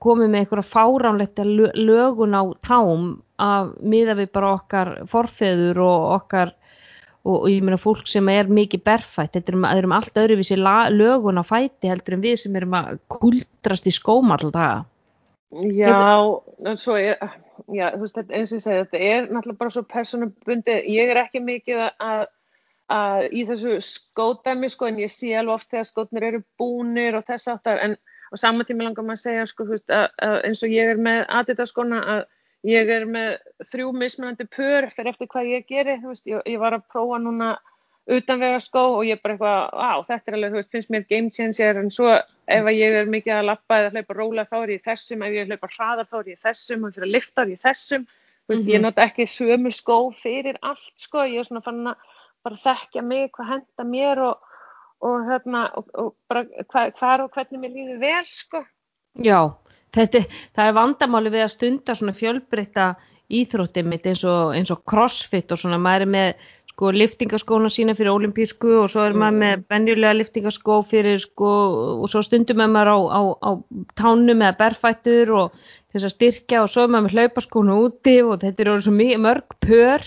komið 0.03 0.29
með 0.29 0.43
eitthvað 0.43 0.69
fáránlegt 0.71 1.41
lögun 1.79 2.37
á 2.37 2.43
tám 2.65 3.09
að 3.41 3.73
miða 3.81 4.17
við 4.17 4.31
bara 4.33 4.53
okkar 4.57 4.93
forfeður 5.09 5.81
og 5.85 6.05
okkar 6.17 6.53
og, 7.27 7.39
og 7.41 7.47
ég 7.51 7.63
meina 7.65 7.79
fólk 7.81 8.07
sem 8.09 8.29
er 8.31 8.49
mikið 8.51 8.83
berfætt, 8.87 9.33
þetta 9.35 9.53
erum, 9.53 9.65
erum 9.71 9.95
allt 9.97 10.21
öðruvísi 10.21 10.59
lögun 10.59 11.41
á 11.41 11.43
fæti 11.45 11.89
heldur 11.89 12.17
en 12.17 12.23
við 12.25 12.37
sem 12.43 12.59
erum 12.59 12.77
að 12.77 13.01
kuldrast 13.13 13.89
í 13.89 13.95
skóm 13.95 14.31
alltaf 14.35 14.85
Já, 15.71 15.95
svo 16.75 16.97
er, 16.99 17.21
já, 17.73 17.91
þú 17.93 18.01
veist, 18.03 18.17
eins 18.23 18.51
og 18.51 18.57
ég 18.57 18.63
segi, 18.63 18.81
þetta 18.83 18.99
er 19.03 19.29
náttúrulega 19.29 19.61
bara 19.61 19.73
svo 19.75 19.83
personabundi, 19.91 20.75
ég 20.93 21.11
er 21.13 21.19
ekki 21.23 21.41
mikið 21.43 21.83
að, 21.87 22.23
að 22.93 23.27
í 23.31 23.43
þessu 23.49 23.77
skótæmi, 23.87 24.69
sko, 24.73 24.89
en 24.89 25.01
ég 25.03 25.13
sé 25.13 25.33
alveg 25.35 25.55
oft 25.55 25.69
þegar 25.73 25.89
skótnir 25.91 26.27
eru 26.29 26.43
búnir 26.59 27.17
og 27.19 27.27
þess 27.27 27.51
aftar, 27.53 27.81
en 27.83 27.97
á 27.97 28.35
sama 28.39 28.67
tíma 28.67 28.87
langar 28.87 29.07
maður 29.07 29.21
að 29.21 29.25
segja, 29.25 29.47
sko, 29.51 29.67
þú 29.67 29.75
veist, 29.75 29.87
að, 29.93 30.07
að 30.27 30.37
eins 30.49 30.65
og 30.65 30.75
ég 30.75 30.91
er 30.93 31.01
með 31.09 31.23
aðditaskona, 31.39 32.03
að 32.15 32.25
ég 32.67 32.93
er 32.97 33.07
með 33.07 33.33
þrjú 33.71 33.91
mismunandi 33.95 34.47
pör 34.51 34.89
fyrir 34.93 35.13
eftir 35.13 35.31
hvað 35.31 35.51
ég 35.53 35.67
gerir, 35.69 36.01
þú 36.03 36.13
veist, 36.13 36.27
ég, 36.29 36.45
ég 36.53 36.61
var 36.61 36.77
að 36.77 36.87
prófa 36.93 37.19
núna 37.23 37.55
utanvega 38.07 38.59
skó 38.63 38.83
og 38.95 39.05
ég 39.05 39.17
er 39.17 39.23
bara 39.23 39.35
eitthvað, 39.35 39.63
á, 39.75 39.93
þetta 40.07 40.31
er 40.31 40.37
alveg, 40.37 40.51
þú 40.53 40.59
veist, 40.61 40.71
finnst 40.75 40.91
mér 40.93 41.07
game 41.09 41.31
changer 41.33 41.79
en 41.81 41.89
svo 41.91 42.13
ef 42.13 42.69
ég 42.71 42.95
er 43.01 43.09
mikið 43.11 43.33
að 43.35 43.49
lappa 43.49 43.79
eða 43.81 43.91
hlaupa 43.95 44.15
róla 44.15 44.45
þá 44.47 44.55
er 44.61 44.73
ég 44.77 44.85
þessum, 44.85 45.25
ef 45.27 45.35
ég 45.35 45.49
hlaupa 45.51 45.71
hraðar 45.73 46.07
þá 46.07 46.17
er 46.19 46.29
ég 46.31 46.45
þessum 46.45 46.87
og 46.87 46.95
fyrir 46.95 47.07
að 47.07 47.15
lifta 47.17 47.43
er 47.43 47.51
ég 47.51 47.63
þessum, 47.65 48.05
þú 48.07 48.53
veist, 48.53 48.61
mm 48.61 48.67
-hmm. 48.67 48.71
ég 48.71 48.79
mhm. 48.79 48.85
nota 48.87 49.07
ekki 49.07 49.27
sömu 49.27 49.71
skó 49.75 49.97
fyrir 50.15 50.59
allt, 50.61 50.93
sko, 50.95 51.25
ég 51.27 51.39
er 51.39 51.49
svona 51.49 51.65
fann 51.65 51.87
að 51.87 51.95
bara 52.43 52.63
þekkja 52.63 53.03
mig, 53.03 53.31
hvað 53.35 53.51
henda 53.51 53.83
mér 53.83 54.23
og, 54.23 54.37
og 55.03 55.27
hérna, 55.27 55.67
og, 55.75 55.91
og 55.93 56.15
bara 56.29 56.45
hva, 56.71 56.91
hvar 56.99 57.21
og 57.25 57.31
hvernig 57.35 57.59
mér 57.59 57.75
líður 57.75 57.99
vel, 57.99 58.25
sko. 58.25 58.63
Já, 59.19 59.51
þetta, 59.91 60.23
það 60.55 60.67
er 60.67 60.79
vandamáli 60.79 61.33
við 61.33 61.43
að 61.43 61.55
stunda 61.57 61.95
svona 61.95 62.15
fjölbreytta 62.15 62.95
íþróttið 63.27 63.87
mitt 63.91 64.05
eins 64.07 64.23
og, 64.23 64.53
eins 64.55 64.71
og 64.71 64.85
crossfit 64.87 65.51
og 65.51 65.59
svona, 65.59 65.79
maður 65.81 66.07
er 66.07 66.11
með 66.13 66.45
sko 66.77 66.91
liftingaskóna 66.93 67.71
sína 67.73 67.95
fyrir 67.97 68.13
olimpísku 68.13 68.75
og 68.83 68.91
svo 68.93 69.07
er 69.07 69.15
mm. 69.15 69.21
maður 69.23 69.37
með 69.41 69.61
benjulega 69.73 70.17
liftingaskó 70.19 70.75
fyrir 70.85 71.17
sko 71.23 71.53
og 72.03 72.11
svo 72.13 72.21
stundum 72.21 72.61
er 72.61 72.69
maður 72.69 72.91
á, 72.93 72.97
á, 73.17 73.21
á 73.41 73.51
tánum 73.97 74.43
eða 74.45 74.57
berfættur 74.59 75.31
og 75.33 75.55
þess 75.89 76.05
að 76.05 76.13
styrkja 76.13 76.61
og 76.61 76.69
svo 76.69 76.85
er 76.85 76.91
maður 76.93 77.07
með 77.07 77.15
hlaupaskónu 77.17 77.79
úti 77.81 78.15
og 78.21 78.37
þetta 78.43 78.61
er 78.61 78.71
orðið 78.75 78.85
svo 78.85 79.23
mörg 79.25 79.57
pör. 79.65 80.05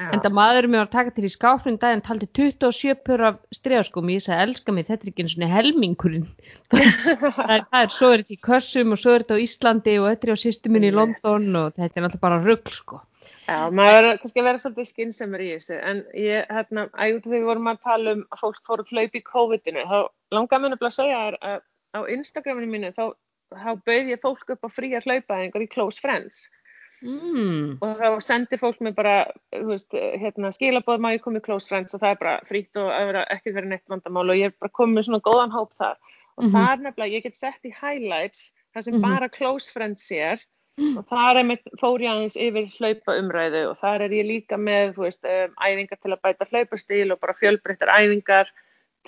Já. 0.00 0.06
en 0.14 0.20
það 0.22 0.36
maður 0.36 0.66
mér 0.70 0.80
var 0.80 0.86
að 0.86 0.92
taka 0.92 1.12
til 1.16 1.24
í 1.26 1.30
skáfnum 1.32 1.80
daginn 1.80 2.04
taldi 2.04 2.28
27 2.36 3.00
pör 3.04 3.24
af 3.26 3.40
stregaskómi 3.56 4.14
ég 4.16 4.22
sagði 4.24 4.44
elska 4.46 4.72
mig 4.76 4.86
þetta 4.86 5.04
er 5.04 5.10
ekki 5.10 5.24
eins 5.24 5.34
og 5.36 5.52
helmingurinn. 5.56 6.28
Það 6.70 7.52
er, 7.56 7.64
það 7.66 7.82
er 7.82 7.92
svo 7.96 8.12
er 8.12 8.22
þetta 8.22 8.36
í 8.36 8.40
Kössum 8.46 8.94
og 8.94 9.00
svo 9.02 9.16
er 9.16 9.24
þetta 9.24 9.40
á 9.40 9.44
Íslandi 9.44 9.96
og 10.00 10.08
þetta 10.12 10.28
er 10.28 10.32
á 10.36 10.42
sýstuminni 10.44 10.92
í 10.92 10.96
London 10.96 11.48
og 11.64 11.72
þetta 11.74 11.90
er 11.90 12.06
náttúrulega 12.06 12.28
bara 12.28 12.42
ruggl 12.44 12.76
sko 12.76 13.00
Já, 13.46 13.70
maður 13.72 13.96
verður 13.96 14.20
kannski 14.22 14.40
að 14.40 14.46
vera 14.46 14.58
svolítið 14.62 14.88
skynnsemur 14.90 15.42
í 15.42 15.48
þessu, 15.54 15.76
en 15.90 16.04
ég, 16.14 16.46
hérna, 16.52 16.86
ægútið 16.94 17.30
þegar 17.30 17.40
við 17.40 17.48
vorum 17.48 17.70
að 17.70 17.82
tala 17.82 18.12
um 18.16 18.22
að 18.30 18.42
fólk 18.44 18.62
fór 18.68 18.82
að 18.84 18.92
hlaupa 18.92 19.18
í 19.18 19.26
COVID-inu, 19.26 19.84
þá 19.90 19.98
langar 20.36 20.60
mér 20.62 20.76
að 20.76 20.94
segja 20.94 21.18
að 21.40 21.60
á 21.96 22.00
Instagraminu 22.10 22.70
mínu 22.70 22.92
þá, 22.94 23.04
þá 23.50 23.70
bauð 23.86 24.10
ég 24.12 24.22
fólk 24.22 24.54
upp 24.54 24.66
á 24.66 24.70
fría 24.70 25.02
hlaupaðingar 25.02 25.64
í 25.64 25.70
Close 25.72 26.02
Friends 26.02 26.44
mm. 27.02 27.80
og 27.82 27.98
þá 27.98 28.20
sendir 28.24 28.60
fólk 28.60 28.80
mér 28.84 28.94
bara, 28.98 29.16
þú 29.54 29.72
veist, 29.72 29.98
hérna, 30.22 30.52
skilabóð 30.54 31.02
maður 31.02 31.24
komið 31.26 31.42
í 31.42 31.46
Close 31.48 31.70
Friends 31.70 31.96
og 31.96 32.04
það 32.04 32.14
er 32.14 32.22
bara 32.22 32.36
frýtt 32.48 32.80
og 32.80 33.20
ekki 33.26 33.56
verið 33.56 33.74
neitt 33.74 33.92
vandamál 33.92 34.28
og 34.28 34.38
ég 34.38 34.52
er 34.52 34.56
bara 34.62 34.76
komið 34.78 34.98
með 34.98 35.08
svona 35.08 35.26
góðan 35.26 35.56
hóp 35.56 35.74
þar 35.76 35.98
og 35.98 36.44
mm 36.44 36.48
-hmm. 36.48 36.54
það 36.56 36.70
er 36.72 36.82
nefnilega, 36.86 37.14
ég 37.16 37.26
get 37.26 37.36
sett 37.36 37.64
í 37.64 37.74
highlights 37.74 38.52
það 38.74 38.82
sem 38.82 38.94
mm 38.94 39.00
-hmm. 39.00 39.08
bara 39.08 39.28
Close 39.28 39.72
Friends 39.72 40.06
sér 40.06 40.38
og 40.78 41.04
þar 41.10 41.40
er 41.40 41.46
mitt 41.48 41.70
fór 41.80 42.02
ég 42.02 42.12
aðeins 42.12 42.38
yfir 42.40 42.68
hlaupa 42.78 43.16
umræðu 43.20 43.66
og 43.70 43.76
þar 43.80 44.06
er 44.06 44.14
ég 44.16 44.28
líka 44.28 44.58
með 44.60 44.96
veist, 45.00 45.22
um, 45.24 45.52
æfingar 45.58 46.00
til 46.00 46.14
að 46.14 46.22
bæta 46.24 46.48
hlaupastíl 46.50 47.12
og 47.12 47.20
bara 47.20 47.36
fjölbreyttar 47.40 47.92
æfingar 47.96 48.50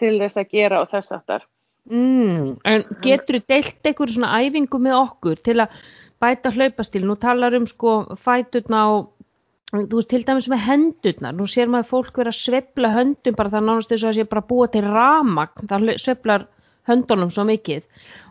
til 0.01 0.14
þess 0.20 0.40
að 0.42 0.53
gera 0.53 0.83
og 0.83 0.90
þess 0.92 1.16
aftar 1.16 1.46
mm, 1.90 2.61
En 2.68 2.87
getur 3.05 3.40
þú 3.40 3.44
deilt 3.55 3.90
einhverju 3.90 4.16
svona 4.18 4.37
æfingu 4.42 4.83
með 4.83 4.98
okkur 5.01 5.42
til 5.48 5.59
að 5.64 5.83
bæta 6.22 6.53
hlaupastíl, 6.55 7.03
nú 7.07 7.16
talar 7.18 7.57
um 7.59 7.66
sko 7.66 8.16
fæturna 8.20 8.85
og 8.92 9.12
þú 9.72 9.96
veist, 9.96 10.11
til 10.12 10.25
dæmis 10.27 10.51
með 10.53 10.66
hendurnar, 10.66 11.35
nú 11.35 11.46
sér 11.48 11.70
maður 11.72 11.88
fólk 11.94 12.18
vera 12.20 12.33
að 12.33 12.42
svepla 12.42 12.92
höndum 12.92 13.38
bara 13.38 13.53
það 13.55 13.68
nánast 13.68 13.92
þess 13.92 14.05
að 14.05 14.11
það 14.11 14.18
sé 14.18 14.29
bara 14.29 14.48
búa 14.51 14.68
til 14.68 14.85
ramagn, 14.85 15.70
það 15.70 15.94
sveplar 16.03 16.44
höndunum 16.90 17.31
svo 17.31 17.47
mikið. 17.49 17.88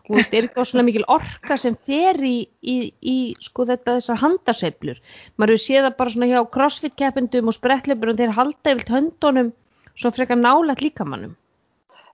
Og 0.09 0.17
þetta 0.17 0.37
er 0.37 0.47
ekki 0.47 0.63
áslega 0.63 0.87
mikil 0.87 1.03
orka 1.07 1.57
sem 1.57 1.75
fer 1.87 2.17
í, 2.25 2.37
í, 2.61 2.77
í 3.01 3.17
sko 3.39 3.67
þetta 3.69 3.99
þessar 3.99 4.19
handaseflur 4.19 4.97
maður 5.37 5.53
hefur 5.53 5.65
séð 5.65 5.85
það 5.85 5.97
bara 5.99 6.13
svona 6.15 6.31
hjá 6.31 6.39
crossfit 6.55 6.95
keppendum 6.99 7.51
og 7.51 7.55
sprettleipurum 7.55 8.17
þeir 8.19 8.33
halda 8.35 8.73
yfir 8.73 8.95
höndunum 8.97 9.53
svo 9.93 10.11
frekar 10.11 10.41
nálægt 10.41 10.83
líkamannum 10.83 11.37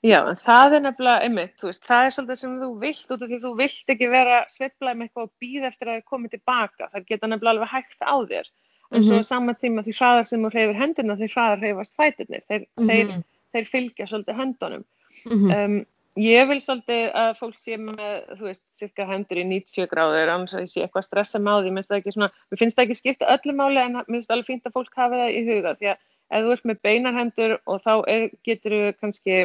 Já, 0.06 0.20
en 0.30 0.38
það 0.38 0.76
er 0.78 0.84
nefnilega 0.86 1.26
einmitt, 1.26 1.54
þú 1.58 1.72
veist, 1.72 1.86
það 1.88 2.06
er 2.06 2.14
svolítið 2.14 2.40
sem 2.40 2.56
þú 2.62 2.70
vilt 2.84 3.14
út 3.14 3.24
af 3.24 3.32
því 3.32 3.40
þú 3.42 3.52
vilt 3.58 3.94
ekki 3.94 4.10
vera 4.12 4.38
sveiflað 4.52 5.00
með 5.00 5.08
eitthvað 5.08 5.26
og 5.26 5.32
býða 5.42 5.70
eftir 5.72 5.88
að 5.88 5.92
það 5.92 5.98
er 5.98 6.06
komið 6.12 6.34
tilbaka. 6.36 6.90
Það 6.92 7.08
geta 7.10 7.30
nefnilega 7.32 7.54
alveg 7.56 7.72
hægt 7.72 8.06
á 8.06 8.16
þér. 8.30 8.52
En 8.88 9.00
mm 9.00 9.02
-hmm. 9.02 9.08
svo 9.08 9.24
saman 9.24 9.56
tíma 9.56 9.84
því 9.84 9.94
hraðar 9.98 10.28
sem 10.28 10.44
þú 10.46 10.52
reyfir 10.54 10.80
hendurna 10.82 11.16
því 11.18 11.28
hraðar 11.34 11.64
reyfast 11.66 11.96
fæturnir. 11.98 12.44
Þeir, 12.48 12.62
mm 12.78 12.84
-hmm. 12.84 12.92
þeir, 12.92 13.24
þeir 13.54 13.66
fylgja 13.74 14.08
svolítið 14.08 14.40
höndunum. 14.40 14.84
Mm 15.26 15.38
-hmm. 15.38 15.66
um, 15.66 15.86
Ég 16.18 16.48
vil 16.50 16.58
svolítið 16.64 17.12
að 17.14 17.32
fólk 17.38 17.60
sé 17.62 17.76
með, 17.78 18.14
þú 18.40 18.48
veist, 18.48 18.64
cirka 18.80 19.06
hendur 19.06 19.38
í 19.38 19.46
90 19.46 19.90
gráður, 19.92 20.32
annars 20.34 20.56
að 20.58 20.64
ég 20.64 20.72
sé 20.72 20.82
eitthvað 20.82 21.06
stressa 21.06 21.42
með 21.44 21.68
því, 21.68 21.74
mér 21.76 21.84
finnst 21.84 21.92
það 21.92 22.00
ekki 22.00 22.14
svona, 22.16 22.30
mér 22.50 22.62
finnst 22.62 22.78
það 22.78 22.86
ekki 22.88 22.98
skipta 22.98 23.30
öllu 23.36 23.56
máli 23.60 23.84
en 23.84 23.98
mér 24.00 24.08
finnst 24.16 24.34
alveg 24.34 24.50
fínt 24.50 24.66
að 24.66 24.78
fólk 24.80 24.98
hafa 24.98 25.20
það 25.22 25.36
í 25.36 25.44
huga 25.46 25.76
því 25.78 25.92
að 25.92 26.02
ef 26.28 26.44
þú 26.48 26.56
ert 26.56 26.68
með 26.68 26.82
beinarhendur 26.88 27.56
og 27.70 27.84
þá 27.86 27.94
er, 28.14 28.26
getur 28.48 28.76
þú 28.76 28.82
kannski 29.02 29.38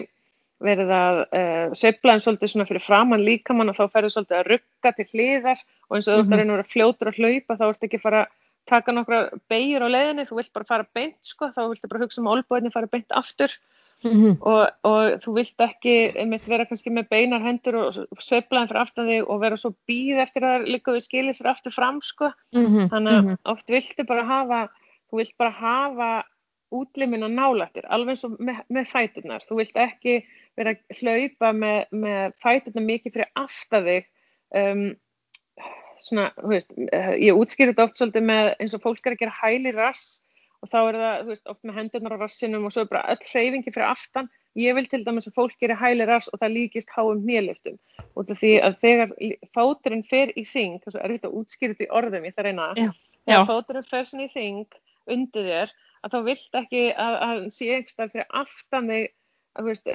verið 0.62 0.92
að 0.94 1.18
uh, 1.26 1.74
söfla 1.78 2.16
en 2.16 2.22
svolítið 2.22 2.52
svona 2.52 2.68
fyrir 2.68 2.84
framann 2.84 3.24
líkamann 3.26 3.72
og 3.72 3.78
þá 3.78 3.84
ferður 3.92 4.14
svolítið 4.14 4.38
að 4.38 4.48
rugga 4.52 4.92
til 4.96 5.06
hliðar 5.10 5.62
og 5.90 5.96
eins 5.96 6.08
og 6.08 6.14
þú 6.14 6.22
ert 6.22 6.32
að 6.32 6.40
reyna 6.40 6.52
að 6.52 6.56
vera 6.56 6.70
fljótur 6.70 7.10
að 7.10 7.18
hlaupa 7.18 7.58
þá 7.58 7.64
ert 7.68 7.86
ekki 7.88 7.98
að 7.98 8.06
fara 8.06 8.22
taka 8.70 8.94
nokkra 8.94 9.20
beigir 9.50 9.82
á 9.82 9.88
leðinni, 9.90 10.26
þú 10.28 10.38
vilt 10.38 10.52
bara 10.54 10.68
fara 10.68 10.86
beint 10.94 11.18
sko, 11.26 11.50
þá 11.50 11.64
viltu 11.66 11.90
bara 11.90 12.04
hugsa 12.04 12.22
um 12.22 12.30
olbúinni 12.30 12.70
fara 12.74 12.90
beint 12.90 13.10
aftur 13.18 13.56
Mm 14.02 14.10
-hmm. 14.10 14.36
og, 14.40 14.70
og 14.82 15.20
þú 15.22 15.32
vilt 15.36 15.60
ekki 15.62 15.94
einmitt 16.18 16.48
vera 16.48 16.64
kannski 16.66 16.90
með 16.90 17.08
beinar 17.08 17.42
hendur 17.42 17.76
og 17.76 17.98
sveiflaðin 18.18 18.68
fyrir 18.68 18.80
aftan 18.80 19.06
þig 19.06 19.28
og 19.30 19.40
vera 19.40 19.56
svo 19.56 19.70
býð 19.86 20.22
eftir 20.24 20.42
að 20.42 20.66
líka 20.66 20.92
við 20.92 21.04
skilir 21.06 21.36
sér 21.38 21.52
aftur 21.52 21.72
fram 21.72 22.00
sko 22.02 22.32
mm 22.52 22.66
-hmm. 22.66 22.88
þannig 22.90 23.12
að 23.12 23.22
mm 23.22 23.28
-hmm. 23.28 23.38
oft 23.44 23.70
viltu 23.70 24.04
bara 24.04 24.24
hafa 24.24 24.68
þú 25.10 25.16
vilt 25.16 25.36
bara 25.38 25.50
hafa 25.50 26.24
útlimina 26.72 27.28
nálættir, 27.28 27.84
alveg 27.92 28.16
eins 28.16 28.24
og 28.24 28.36
með, 28.40 28.62
með 28.72 28.88
fæturnar, 28.88 29.44
þú 29.48 29.58
vilt 29.60 29.76
ekki 29.76 30.24
vera 30.56 30.72
að 30.72 31.00
hlaupa 31.00 31.52
með, 31.52 31.80
með 31.90 32.34
fæturnar 32.42 32.86
mikið 32.86 33.12
fyrir 33.12 33.30
aftan 33.34 33.84
þig 33.84 34.04
um, 34.56 34.84
svona, 36.02 36.28
þú 36.40 36.52
veist 36.52 36.72
ég 37.20 37.38
útskýr 37.38 37.72
þetta 37.72 37.84
oft 37.84 38.00
svolítið 38.00 38.28
með 38.30 38.50
eins 38.58 38.76
og 38.76 38.84
fólk 38.84 39.06
er 39.06 39.16
að 39.16 39.22
gera 39.24 39.38
hæli 39.42 39.74
rass 39.76 40.22
og 40.62 40.70
þá 40.70 40.78
er 40.80 40.98
það, 41.00 41.16
þú 41.22 41.32
veist, 41.32 41.48
oft 41.50 41.66
með 41.66 41.78
hendurnar 41.80 42.14
á 42.14 42.22
rassinum 42.22 42.66
og 42.66 42.72
svo 42.74 42.84
er 42.84 42.90
bara 42.92 43.14
öll 43.14 43.28
hreyfingi 43.32 43.72
fyrir 43.74 43.88
aftan. 43.88 44.28
Ég 44.58 44.76
vil 44.76 44.84
til 44.90 45.00
dæmis 45.06 45.26
að 45.30 45.38
fólk 45.38 45.56
gerir 45.62 45.80
hæli 45.80 46.06
rass 46.06 46.28
og 46.30 46.42
það 46.42 46.54
líkist 46.58 46.92
háum 46.92 47.22
nýliftum 47.26 47.78
og 48.14 48.28
því 48.28 48.52
að 48.66 48.76
þegar 48.82 49.14
fóturinn 49.56 50.04
fer 50.06 50.32
í 50.36 50.44
syng, 50.46 50.76
þess 50.84 50.98
að 50.98 51.06
er 51.06 51.14
þetta 51.16 51.32
útskýrt 51.40 51.82
í 51.82 51.88
orðum 51.88 52.28
ég 52.28 52.36
þarf 52.36 52.50
reyna, 52.50 52.68
þegar 53.24 53.48
fóturinn 53.48 53.88
fer 53.88 54.06
svona 54.06 54.28
í 54.28 54.32
syng 54.34 54.78
undir 55.10 55.48
þér 55.48 55.74
að 56.02 56.14
þá 56.14 56.18
vilt 56.28 56.60
ekki 56.60 56.84
að 57.00 57.18
hann 57.22 57.50
sé 57.50 57.70
einhverstað 57.72 58.14
fyrir 58.14 58.38
aftan 58.42 58.92
þig 58.92 59.08
að, 59.56 59.66
veist, 59.68 59.90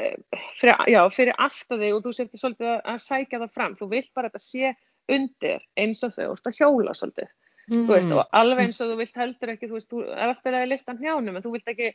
fyrir, 0.59 0.83
já, 0.89 1.01
fyrir 1.13 1.41
aftan 1.47 1.83
þig 1.83 1.95
og 1.95 2.03
þú 2.05 2.15
setur 2.17 2.41
svolítið 2.41 2.73
að 2.75 3.01
sækja 3.05 3.41
það 3.43 3.55
fram. 3.55 3.77
Þú 3.77 3.89
vilt 3.93 4.11
bara 4.17 4.29
að 4.31 4.35
þetta 4.35 4.47
sé 4.47 4.73
undir 5.17 5.63
eins 5.79 6.03
og 6.03 6.17
þau 6.17 6.33
úrst 6.33 6.49
að 6.49 6.59
hjóla 6.59 6.97
svolítið 6.97 7.31
Mm. 7.67 7.87
Veist, 7.89 8.11
og 8.15 8.23
alveg 8.31 8.69
eins 8.69 8.77
og 8.79 8.93
þú 8.93 8.99
vilt 9.01 9.17
heldur 9.19 9.49
ekki 9.51 9.67
þú 9.67 9.75
veist, 9.75 9.89
þú 9.91 10.03
er 10.07 10.29
alltaf 10.29 10.53
að 10.55 10.69
lifta 10.71 10.93
hnjánum 10.95 11.35
en 11.35 11.43
þú 11.43 11.51
vilt 11.57 11.71
ekki 11.73 11.89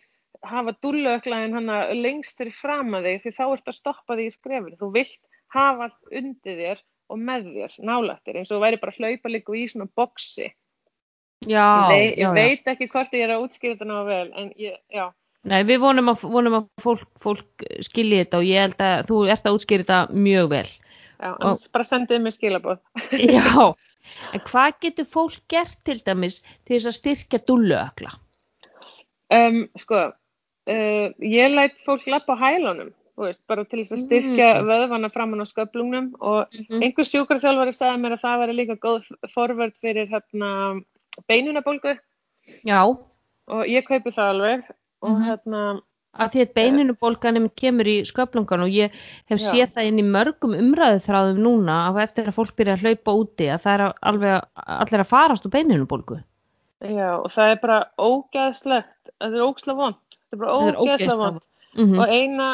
hafa 0.45 0.75
dúllöklaðin 0.85 1.57
hana 1.57 1.77
lengst 1.97 2.41
fyrir 2.41 2.57
fram 2.57 2.93
að 2.99 3.09
þig 3.09 3.23
því 3.23 3.33
þá 3.39 3.45
ert 3.47 3.71
að 3.71 3.79
stoppa 3.79 4.17
þig 4.19 4.29
í 4.29 4.35
skrefinu. 4.35 4.77
Þú 4.81 4.91
vilt 4.97 5.21
hafa 5.53 5.89
allt 5.89 6.13
undir 6.21 6.59
þér 6.61 6.83
og 7.13 7.21
með 7.21 7.49
þér 7.55 7.79
nálættir 7.89 8.39
eins 8.39 8.51
og 8.51 8.59
þú 8.59 8.65
væri 8.67 8.83
bara 8.83 8.97
hlaupa 8.97 9.33
líka 9.33 9.57
í 9.57 9.65
svona 9.71 9.89
boksi 9.97 10.49
já, 11.47 11.67
ég, 11.93 12.05
ég 12.17 12.23
já, 12.23 12.31
veit 12.37 12.71
ekki 12.73 12.89
hvort 12.93 13.17
ég 13.17 13.27
er 13.27 13.35
að 13.35 13.47
útskýra 13.47 13.77
þetta 13.77 13.89
náðu 13.91 14.07
vel 14.09 14.29
en 14.41 14.53
ég, 14.61 14.79
já. 14.93 15.07
Nei, 15.49 15.61
við 15.67 15.81
vonum 15.83 16.13
að, 16.13 16.27
vonum 16.31 16.59
að 16.61 16.69
fólk, 16.83 17.07
fólk 17.21 17.65
skilji 17.83 18.21
þetta 18.23 18.39
og 18.39 18.47
ég 18.47 18.67
held 18.67 18.85
að 18.87 19.09
þú 19.09 19.23
ert 19.35 19.49
að 19.49 19.57
útskýra 19.59 19.85
þetta 19.85 20.21
mjög 20.29 20.51
vel. 20.53 20.69
Já, 21.23 21.31
og, 21.33 21.65
bara 21.75 21.87
sendið 21.87 22.23
mér 22.23 22.35
skilabóð 22.35 22.79
Já 23.15 23.73
En 24.35 24.41
hvað 24.49 24.79
getur 24.85 25.07
fólk 25.09 25.39
gert 25.53 25.79
til 25.87 26.01
dæmis 26.07 26.41
til 26.67 26.77
þess 26.77 26.89
að 26.91 26.97
styrkja 26.99 27.41
dulluökla? 27.49 28.11
Um, 29.33 29.63
sko, 29.81 30.01
uh, 30.69 31.07
ég 31.25 31.55
læt 31.55 31.79
fólk 31.87 32.05
lappa 32.13 32.37
á 32.37 32.43
hælunum, 32.43 32.91
veist, 33.17 33.41
bara 33.49 33.65
til 33.65 33.81
þess 33.83 33.95
að 33.97 34.03
styrkja 34.07 34.49
Mm. 34.61 34.69
vöðvana 34.69 35.13
framan 35.13 35.45
á 35.45 35.47
sköflungnum 35.49 36.13
og 36.21 36.47
Mhm. 36.53 36.83
einhver 36.83 37.07
sjúkraþjálfari 37.09 37.73
sagði 37.77 38.01
mér 38.03 38.17
að 38.19 38.25
það 38.25 38.41
væri 38.43 38.57
líka 38.59 38.77
góð 38.77 39.07
forvörd 39.35 39.77
fyrir 39.81 40.09
hérna 40.11 40.83
beinunabólgu 41.29 41.99
Já, 42.65 42.83
og 43.49 43.67
ég 43.67 43.85
kaupi 43.87 44.11
það 44.11 44.31
alveg 44.35 44.65
og 45.03 45.11
Mhm. 45.11 45.25
hérna, 45.29 45.81
að 46.13 46.35
því 46.35 46.43
að 46.45 46.51
beinunubólgan 46.59 47.47
kemur 47.57 47.89
í 47.89 47.95
sköflungan 48.09 48.65
og 48.67 48.75
ég 48.75 48.97
hef 49.31 49.39
Já. 49.41 49.47
séð 49.47 49.77
það 49.77 49.89
inn 49.89 50.01
í 50.03 50.09
mörgum 50.15 50.57
umræðuþráðum 50.59 51.41
núna 51.41 51.79
af 51.89 52.01
eftir 52.05 52.29
að 52.29 52.37
fólk 52.37 52.57
byrja 52.59 52.77
að 52.77 52.85
hlaupa 52.85 53.15
úti 53.23 53.49
að 53.49 53.63
það 53.65 53.79
er 53.79 53.85
alveg 54.11 54.67
allir 54.77 55.05
að 55.05 55.13
farast 55.13 55.49
úr 55.49 55.55
beinunubólgu. 55.57 56.19
já, 56.83 57.09
og 57.17 57.31
það 57.33 57.55
er 57.55 57.63
bara 57.63 57.79
ógeðslegt, 57.97 59.15
það 59.23 59.39
er 59.39 59.47
ógeðslega 59.47 59.79
vond, 59.79 60.19
það 60.29 60.37
er 60.37 60.45
bara 60.45 60.59
ógeðslega 60.59 61.19
vond. 61.23 61.41
Mm 61.73 62.01
og 62.03 62.11
eina 62.13 62.47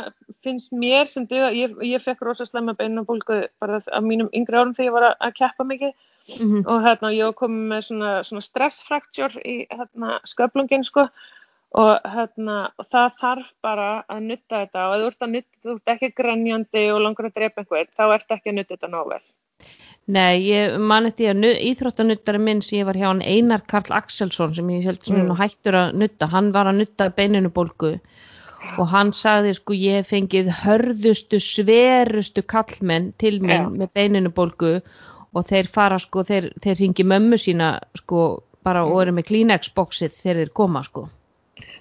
finnst 0.46 0.70
mér 0.70 1.08
sem 1.10 1.24
duða, 1.26 1.50
ég, 1.50 1.72
ég 1.82 2.02
fekk 2.04 2.20
rosa 2.22 2.44
slemma 2.46 2.76
beinabólgu 2.78 3.48
bara 3.58 3.80
af 3.82 4.04
mínum 4.06 4.28
yngri 4.30 4.54
árum 4.54 4.74
þegar 4.76 4.86
ég 4.86 4.94
var 4.94 5.06
að, 5.08 5.32
keppa 5.34 5.64
mikið 5.64 5.90
-hmm. 6.36 6.62
og 6.66 6.84
hérna 6.86 7.10
ég 7.10 7.34
komin 7.34 7.66
með 7.72 7.80
svona, 7.88 8.12
svona 8.22 8.44
stressfraktur 8.46 9.34
í 9.42 9.66
hérna 9.66 10.20
sköflungin 10.22 10.84
sko 10.84 11.08
og 11.76 12.06
hérna 12.14 12.70
það 12.88 13.18
þarf 13.20 13.50
bara 13.62 13.88
að 14.08 14.22
nutta 14.30 14.62
þetta 14.62 14.86
og 14.88 14.94
ef 14.94 15.02
þú 15.02 15.10
ert 15.10 15.26
að 15.26 15.34
nutta, 15.34 15.58
þú 15.64 15.74
ert 15.74 15.92
ekki 15.94 16.14
grenjandi 16.16 16.84
og 16.94 17.02
langar 17.04 17.28
að 17.28 17.34
drepa 17.36 17.62
einhvern, 17.62 17.92
þá 17.98 18.04
ert 18.14 18.34
ekki 18.38 18.52
að 18.52 18.56
nutta 18.58 18.74
þetta 18.76 18.90
nóg 18.94 19.10
vel. 19.12 19.22
Nei, 20.08 20.40
ég 20.48 20.78
man 20.80 21.04
eftir 21.04 21.34
að 21.34 21.44
íþróttanuttari 21.68 22.40
minn 22.40 22.62
sem 22.64 22.78
ég 22.78 22.86
var 22.88 22.96
hjá 22.96 23.10
hann 23.10 23.20
Einar 23.20 23.66
Karl 23.68 23.92
Axelsson 23.92 24.54
sem 24.56 24.70
ég 24.72 24.86
held 24.88 25.02
svona 25.02 25.26
Mm. 25.26 25.30
mm. 25.34 25.40
hættur 25.42 25.74
að 25.76 25.98
nutta, 26.00 26.30
hann 26.32 26.52
var 26.52 26.70
að 26.70 26.78
nutta 26.80 27.10
beinunubólgu 27.12 27.98
og 28.78 28.88
hann 28.88 29.12
sagði 29.12 29.52
sko 29.54 29.74
ég 29.76 30.06
fengið 30.08 30.48
hörðustu, 30.62 31.38
sverustu 31.38 32.42
kallmenn 32.42 33.12
til 33.18 33.40
minn 33.42 33.68
Já. 33.68 33.68
með 33.68 33.92
beinunubólgu 33.94 34.80
og 35.34 35.46
þeir 35.46 35.68
fara 35.68 35.98
sko, 35.98 36.24
þeir, 36.24 36.52
þeir 36.62 36.80
ringi 36.80 37.04
mömmu 37.04 37.36
sína 37.36 37.78
sko 37.94 38.42
bara 38.64 38.86
og 38.88 39.02
eru 39.02 39.12
með 39.12 39.28
Kleenex 39.30 39.70
bóksið 39.76 40.16
þegar 40.16 40.42
þeir 40.42 40.52
koma 40.54 40.82
sko. 40.82 41.08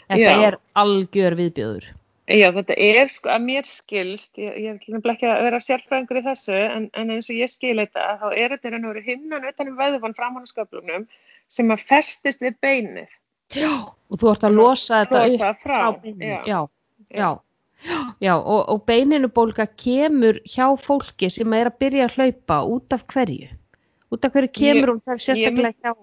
Þetta 0.08 0.24
Já. 0.24 0.48
er 0.48 0.60
algjör 0.80 1.38
viðbjöður. 1.42 1.88
Já, 2.28 2.50
þetta 2.52 2.76
er 2.84 3.12
sko 3.12 3.30
að 3.32 3.46
mér 3.46 3.68
skilst, 3.68 4.34
ég, 4.36 4.56
ég 4.60 4.74
er 4.74 4.80
til 4.82 4.98
dæmis 4.98 5.14
ekki 5.14 5.30
að 5.32 5.46
vera 5.46 5.62
sérfræðingur 5.64 6.20
í 6.20 6.26
þessu, 6.26 6.58
en, 6.58 6.90
en 7.00 7.14
eins 7.16 7.30
og 7.32 7.40
ég 7.40 7.52
skil 7.52 7.78
þetta, 7.80 8.08
þá 8.20 8.28
er 8.34 8.56
þetta 8.56 8.74
raun 8.74 8.90
og 8.90 8.92
veru 8.92 9.06
himnan 9.06 9.48
utan 9.48 9.72
um 9.72 9.78
vöðvan 9.80 10.16
framan 10.18 10.44
á 10.44 10.52
sköflunum 10.52 11.06
sem 11.48 11.72
að 11.72 11.86
festist 11.88 12.44
við 12.44 12.58
beinið, 12.60 13.14
Já. 13.56 13.72
Og 14.12 14.20
þú 14.20 14.32
ert 14.34 14.48
að 14.48 14.58
losa 14.58 15.04
þetta 15.04 15.22
losa 15.24 15.52
upp 15.54 15.62
frá. 15.64 15.78
beininu. 16.02 16.40
Já, 16.48 16.60
já. 17.12 17.30
Já, 18.20 18.34
og, 18.34 18.62
og 18.74 18.84
beinunubólga 18.90 19.68
kemur 19.78 20.40
hjá 20.50 20.66
fólki 20.82 21.30
sem 21.30 21.54
er 21.54 21.70
að 21.70 21.78
byrja 21.84 22.08
að 22.08 22.16
hlaupa 22.18 22.58
út 22.66 22.96
af 22.96 23.04
hverju? 23.14 23.52
Út 24.10 24.26
af 24.26 24.34
hverju 24.34 24.50
kemur 24.58 24.94
hún 24.96 25.02
það 25.06 25.14
er 25.14 25.24
sérstaklega 25.28 25.74
hjá? 25.86 25.94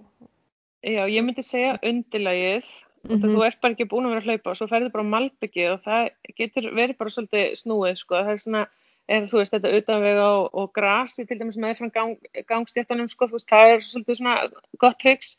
Já, 0.85 1.03
ég 1.11 1.25
myndi 1.27 1.43
segja 1.43 1.75
undirlægið, 1.83 2.69
mm 3.05 3.17
Mhm. 3.21 3.33
þú 3.35 3.45
ert 3.47 3.61
bara 3.61 3.75
ekki 3.75 3.89
búin 3.89 4.07
að 4.07 4.15
vera 4.15 4.21
að 4.23 4.29
hlaupa 4.31 4.51
og 4.51 4.57
svo 4.57 4.67
ferðu 4.69 4.93
bara 4.93 5.05
á 5.05 5.13
malbyggið 5.15 5.73
og 5.73 5.81
það 5.85 6.11
getur 6.39 6.71
verið 6.73 6.99
bara 6.99 7.11
svolítið 7.11 7.45
snúið, 7.61 7.97
sko, 8.01 8.15
það 8.15 8.33
er 8.33 8.41
svona, 8.45 8.63
er 9.09 9.27
þú 9.29 9.37
veist 9.41 9.53
þetta 9.53 9.75
utanvega 9.79 10.29
og, 10.39 10.47
og 10.55 10.73
grasi 10.73 11.27
til 11.27 11.39
dæmis 11.39 11.59
með 11.61 11.77
frá 11.79 11.93
gang, 11.93 12.17
gangstéttanum, 12.49 13.11
sko, 13.13 13.27
þú 13.29 13.37
veist, 13.37 13.49
það 13.51 13.75
er 13.75 13.85
svolítið 13.85 14.17
svona 14.21 14.37
gott 14.79 14.99
triks 14.99 15.37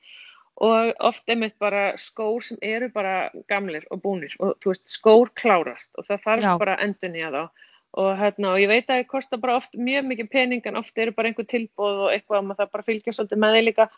og 0.56 0.94
oft 1.00 1.28
einmitt 1.28 1.58
bara 1.60 1.98
skór 1.98 2.44
sem 2.44 2.58
eru 2.62 2.88
bara 2.90 3.30
gamlir 3.50 3.84
og 3.92 4.02
búnir 4.02 4.36
og 4.40 4.56
þú 4.64 4.72
veist, 4.72 4.86
skór 4.88 5.34
klárast 5.36 5.90
og 5.98 6.06
það 6.06 6.22
þarf 6.24 6.44
Já. 6.46 6.58
bara 6.60 6.78
endur 6.86 7.10
nýja 7.10 7.32
þá 7.34 7.50
og 7.96 8.18
hérna, 8.20 8.52
og 8.54 8.60
ég 8.60 8.68
veit 8.68 8.90
að 8.90 9.00
það 9.02 9.08
kostar 9.08 9.40
bara 9.40 9.56
oft 9.56 9.76
mjög 9.80 10.06
mikið 10.06 10.30
pening 10.30 10.62
en 10.68 10.76
oft 10.76 10.98
eru 10.98 11.12
bara 11.16 11.30
einhver 11.32 11.48
tilbúð 11.48 12.06
og 12.06 12.10
eitthvað 12.12 12.40
og 12.40 12.46
maður 12.46 12.62
það 12.66 12.72
bara 12.72 12.84
fylgja 12.84 13.14
svolítið 13.16 13.40
með 13.40 13.56
því 13.56 13.62
líka 13.66 13.90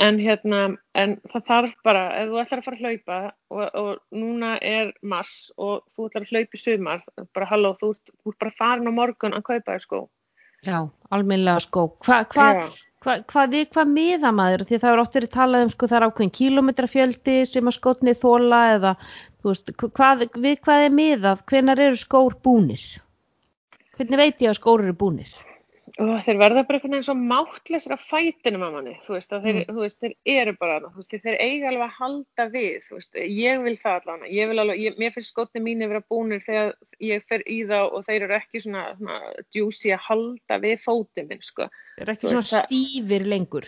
en 0.00 0.20
hérna, 0.20 0.60
en 0.98 1.16
það 1.32 1.46
þarf 1.48 1.74
bara 1.86 2.04
ef 2.18 2.30
þú 2.30 2.40
ætlar 2.42 2.62
að 2.62 2.68
fara 2.68 2.78
að 2.78 2.84
hlaupa 2.86 3.18
og, 3.50 3.66
og 3.82 4.20
núna 4.22 4.54
er 4.64 4.94
mars 5.02 5.34
og 5.56 5.84
þú 5.94 6.08
ætlar 6.08 6.26
að 6.26 6.32
hlaupa 6.34 6.58
í 6.58 6.62
sumar, 6.62 7.04
bara 7.36 7.50
halló 7.50 7.74
þú 7.80 7.92
ert, 7.94 8.14
þú 8.22 8.32
ert 8.32 8.40
bara 8.44 8.56
farin 8.58 8.90
á 8.90 8.92
morgun 8.96 9.36
að 9.36 9.46
kaupa 9.52 9.76
þér 9.76 9.84
skó 9.84 10.00
Já, 10.60 10.90
almennilega 11.08 11.60
skó. 11.64 11.86
Hva, 12.04 12.18
hva, 12.34 12.46
hva, 13.00 13.14
hva, 13.32 13.44
við 13.48 13.70
hvað 13.72 13.92
miða 13.94 14.32
maður? 14.36 14.66
Því 14.68 14.80
það 14.82 14.90
er 14.92 15.02
oft 15.02 15.14
verið 15.16 15.30
talað 15.36 15.62
um 15.64 15.70
sko 15.72 15.88
það 15.88 15.98
er 15.98 16.06
ákveðin 16.06 16.32
kílómetrafjöldi 16.36 17.36
sem 17.48 17.70
að 17.70 17.76
skotni 17.78 18.14
þóla 18.20 18.58
eða 18.74 18.90
þú 19.40 19.52
veist, 19.52 19.72
hvað, 19.80 20.26
við 20.36 20.58
hvað 20.66 20.84
er 20.84 20.98
miðað? 20.98 21.46
Hvenar 21.48 21.80
eru 21.86 22.00
skór 22.00 22.36
búnir? 22.44 22.84
Hvernig 23.96 24.20
veit 24.20 24.44
ég 24.44 24.52
að 24.52 24.60
skór 24.60 24.84
eru 24.84 24.98
búnir? 25.00 25.32
Og 25.98 26.22
þeir 26.24 26.38
verða 26.38 26.62
bara 26.68 26.78
einhvern 26.78 26.92
veginn 26.94 27.06
svo 27.06 27.14
máttlæsir 27.18 27.94
af 27.96 28.02
fætinum 28.06 28.62
á 28.62 28.70
manni, 28.70 28.94
þú 29.06 29.16
veist, 29.16 29.32
að 29.32 29.42
þeir, 29.46 29.56
Mm. 29.60 29.74
þú 29.74 29.80
veist, 29.80 29.98
þeir 30.00 30.14
eru 30.26 30.52
bara 30.60 30.80
þú 30.80 30.96
veist, 30.96 31.10
þeir 31.10 31.38
eiga 31.40 31.68
alveg 31.68 31.86
að 31.86 31.98
halda 31.98 32.44
við, 32.54 32.78
þú 32.86 32.94
veist, 32.98 33.14
ég 33.14 33.62
vil 33.64 33.76
það 33.76 34.00
allavega, 34.00 34.30
ég 34.30 34.48
vil 34.48 34.58
alveg, 34.58 34.80
ég, 34.80 34.98
mér 34.98 35.12
finnst 35.14 35.32
skotni 35.34 35.60
mínu 35.64 35.88
vera 35.88 36.02
búnir 36.10 36.40
þegar 36.44 36.74
ég 37.00 37.22
fer 37.28 37.42
í 37.46 37.58
þá 37.66 37.78
og 37.90 38.04
þeir 38.06 38.22
eru 38.22 38.34
ekki 38.38 38.62
svona, 38.62 38.96
svona 38.96 39.20
juicy 39.54 39.92
að 39.92 40.04
halda 40.08 40.58
við 40.60 40.76
fótið 40.84 41.28
minn, 41.28 41.42
sko. 41.42 41.68
Þeir 41.98 42.06
eru 42.06 42.12
ekki 42.12 42.26
Þú 42.26 42.34
svona 42.34 42.64
stífir 42.64 43.26
lengur. 43.26 43.66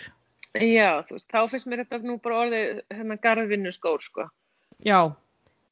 Já, 0.55 1.03
þú 1.09 1.17
veist, 1.17 1.29
þá 1.33 1.49
finnst 1.49 1.67
mér 1.67 1.85
þetta 1.85 2.03
nú 2.05 2.19
bara 2.21 2.43
orðið, 2.47 2.83
hérna, 2.93 3.17
garðvinnu 3.19 3.73
skór, 3.73 4.03
sko. 4.05 4.29
Já, 4.85 5.15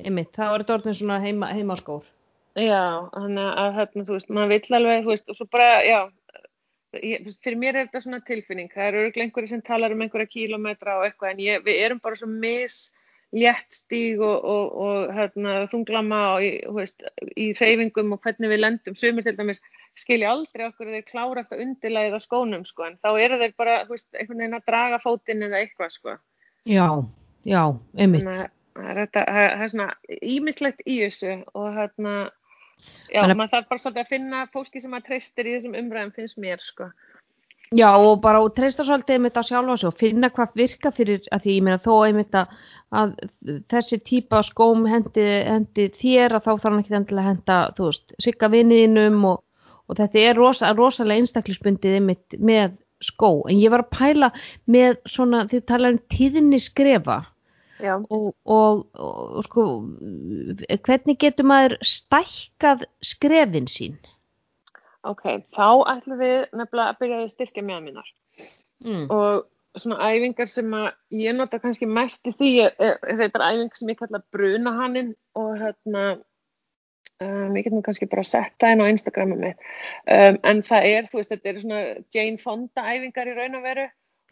einmitt, 0.01 0.33
það 0.33 0.51
var 0.51 0.65
þetta 0.65 0.79
orðin 0.79 0.97
svona 0.97 1.21
heima, 1.21 1.53
heimaskór. 1.53 2.03
Já, 2.59 3.07
þannig 3.15 3.51
að, 3.63 3.75
hérna, 3.77 4.05
þú 4.09 4.15
veist, 4.17 4.31
maður 4.35 4.49
vill 4.51 4.77
alveg, 4.79 5.05
þú 5.05 5.13
veist, 5.13 5.29
og 5.31 5.37
svo 5.39 5.47
bara, 5.53 5.69
já, 5.87 5.99
ég, 6.98 7.26
fyrir 7.44 7.59
mér 7.61 7.76
er 7.76 7.88
þetta 7.88 8.03
svona 8.05 8.22
tilfinning, 8.26 8.70
það 8.72 8.88
eru 8.88 9.03
örugglega 9.05 9.29
einhverjir 9.29 9.53
sem 9.53 9.62
talar 9.66 9.94
um 9.94 10.03
einhverja 10.05 10.33
kílómetra 10.33 10.98
og 10.98 11.07
eitthvað, 11.07 11.35
en 11.35 11.44
ég, 11.44 11.62
við 11.66 11.85
erum 11.85 12.00
bara 12.03 12.18
svo 12.18 12.31
mis 12.31 12.81
létt 13.31 13.76
stíg 13.76 14.18
og, 14.26 14.42
og, 14.42 14.72
og 14.83 15.12
hérna, 15.14 15.53
þunglama 15.70 16.20
og, 16.35 16.46
veist, 16.74 17.05
í 17.38 17.53
hreyfingum 17.55 18.16
og 18.16 18.24
hvernig 18.24 18.50
við 18.50 18.62
lendum, 18.64 18.96
sumir 18.98 19.26
til 19.26 19.37
dæmis 19.38 19.62
skilja 19.98 20.33
aldrei 20.35 20.66
okkur 20.66 20.90
þeir 20.90 21.07
klára 21.07 21.44
eftir 21.44 21.62
undirlæðið 21.62 22.18
á 22.18 22.20
skónum, 22.26 22.66
sko, 22.66 22.88
en 22.88 22.98
þá 22.98 23.11
eru 23.12 23.38
þeir 23.42 23.55
bara, 23.61 23.76
veist, 23.90 24.09
einhvern 24.16 24.42
veginn 24.42 24.59
að 24.59 24.66
draga 24.72 25.03
fótinn 25.03 25.46
eða 25.46 25.62
eitthvað, 25.62 25.94
sko. 25.94 26.16
Já, 26.66 26.88
já, 27.46 27.62
einmitt. 27.96 28.26
Það 28.81 28.90
er, 28.90 29.07
það 29.14 29.31
það 29.37 29.62
er 29.64 29.72
svona 29.72 29.88
ímislegt 30.35 30.85
í 30.87 31.00
þessu 31.05 31.38
og 31.59 31.72
hérna, 31.76 32.14
já, 33.11 33.21
Þannig 33.21 33.35
að- 33.35 33.38
maður 33.40 33.55
þarf 33.55 33.69
bara 33.69 33.83
svolítið 33.85 34.05
að 34.05 34.12
finna 34.14 34.43
fólki 34.55 34.81
sem 34.83 34.90
maður 34.90 35.09
treystir 35.11 35.47
í 35.47 35.55
þessum 35.57 35.79
umræðum 35.81 36.12
finnst 36.14 36.38
mér, 36.38 36.61
sko. 36.64 36.90
Já, 37.71 37.87
og 37.95 38.21
bara 38.21 38.40
og 38.43 38.55
treysta 38.57 38.83
svolítið 38.83 39.14
einmitt 39.14 39.37
á 39.38 39.47
sjálfa 39.47 39.87
og 39.87 39.95
finna 39.95 40.31
hvað 40.35 40.57
virka 40.59 40.90
fyrir 40.90 41.21
að 41.31 41.45
því 41.45 41.53
ég 41.55 41.62
meina 41.62 41.79
þó 41.79 41.93
einmitt 42.03 42.35
að, 42.35 42.57
að 42.90 43.12
þessi 43.71 43.99
típa 44.03 44.40
skóm 44.43 44.88
hendi, 44.90 45.27
hendi 45.47 45.87
þér 45.95 46.35
að 46.35 46.49
þá 46.49 46.51
þarf 46.51 46.66
hann 46.66 46.81
ekki 46.81 46.97
endilega 46.99 47.23
að 47.23 47.31
henda, 47.31 47.59
þú 47.77 47.87
veist, 47.87 48.14
sigga 48.19 48.51
vinniðinum 48.51 49.25
og, 49.31 49.45
og 49.87 50.01
þetta 50.01 50.19
er 50.19 50.35
rosa, 50.40 50.73
rosalega 50.75 51.23
einstaklisbundið 51.23 52.01
einmitt 52.01 52.38
með 52.43 52.75
skó. 53.01 53.31
En 53.47 53.62
ég 53.62 53.71
var 53.71 53.85
að 53.85 53.93
pæla 53.95 54.33
með 54.66 54.99
svona, 55.07 55.45
þið 55.47 55.64
tala 55.71 55.95
um 55.95 56.01
tíðinni 56.11 56.59
skrefa. 56.59 57.21
Og, 58.11 58.35
og, 58.45 58.87
og, 58.95 59.43
sko, 59.47 59.64
hvernig 60.87 61.19
getur 61.19 61.47
maður 61.49 61.77
stækkað 61.87 62.85
skrefin 63.03 63.69
sín? 63.71 63.97
Ok, 65.09 65.23
þá 65.57 65.69
ætlum 65.95 66.19
við 66.21 66.37
nefnilega 66.53 66.93
að 66.93 66.99
byrja 67.01 67.21
að 67.25 67.31
styrkja 67.37 67.62
með 67.64 67.87
minnar 67.88 68.11
Mm. 68.81 69.11
og 69.12 69.45
svona 69.77 69.99
æfingar 70.09 70.49
sem 70.49 70.71
að 70.73 70.87
ég 71.12 71.35
nota 71.37 71.59
kannski 71.61 71.85
mest 71.87 72.25
í 72.25 72.33
því, 72.33 72.49
er- 72.64 72.77
er- 72.81 73.16
þetta 73.19 73.38
er 73.40 73.45
æfing 73.53 73.75
sem 73.77 73.88
ég 73.88 73.99
kalla 73.99 74.23
brunahannin 74.33 75.11
og 75.37 75.59
hérna, 75.61 76.05
um, 77.21 77.55
ég 77.57 77.64
get 77.64 77.73
nú 77.73 77.83
kannski 77.83 78.09
bara 78.09 78.23
að 78.25 78.31
setta 78.33 78.66
henn 78.71 78.81
á 78.81 78.88
Instagramum 78.88 79.38
mitt, 79.38 79.57
um, 80.09 80.38
en 80.45 80.62
það 80.62 80.88
er, 80.95 81.03
þú 81.11 81.21
veist, 81.21 81.31
þetta 81.31 81.49
eru 81.53 81.61
svona 81.61 82.05
Jane 82.14 82.38
Fonda 82.38 82.83
æfingar 82.88 83.29
í 83.29 83.37
raun 83.37 83.55
og 83.61 83.62
veru. 83.69 83.87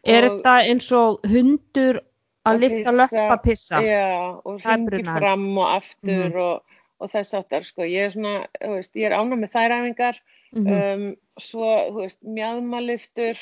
Er 0.04 0.22
þetta 0.30 0.54
eins 0.64 0.92
og 0.92 1.20
hundur 1.28 2.00
að 2.48 2.54
Að 2.54 2.60
lifta 2.64 2.90
pissa, 2.90 2.96
löppa 3.02 3.36
pissa? 3.42 3.82
Já, 3.84 4.40
og 4.44 4.60
Það 4.64 4.84
brunahann. 4.88 5.20
fram 5.22 5.46
og 5.58 5.68
aftur 5.76 6.24
Mhm. 6.28 6.36
og, 6.40 6.62
og 7.00 7.10
þess 7.12 7.34
áttar, 7.38 7.62
sko. 7.64 7.82
Ég 7.82 8.06
er 8.06 8.10
svona, 8.10 8.34
þú 8.62 8.74
veist, 8.76 8.92
ég 8.96 9.06
er 9.06 9.16
ánægð 9.18 9.38
með 9.44 9.52
þær 9.54 9.76
æfingar. 9.78 10.20
Mhm. 10.52 10.66
Um, 10.72 11.16
svo, 11.38 11.68
þú 11.92 12.00
veist, 12.02 12.18
mjadmaliftur, 12.24 13.36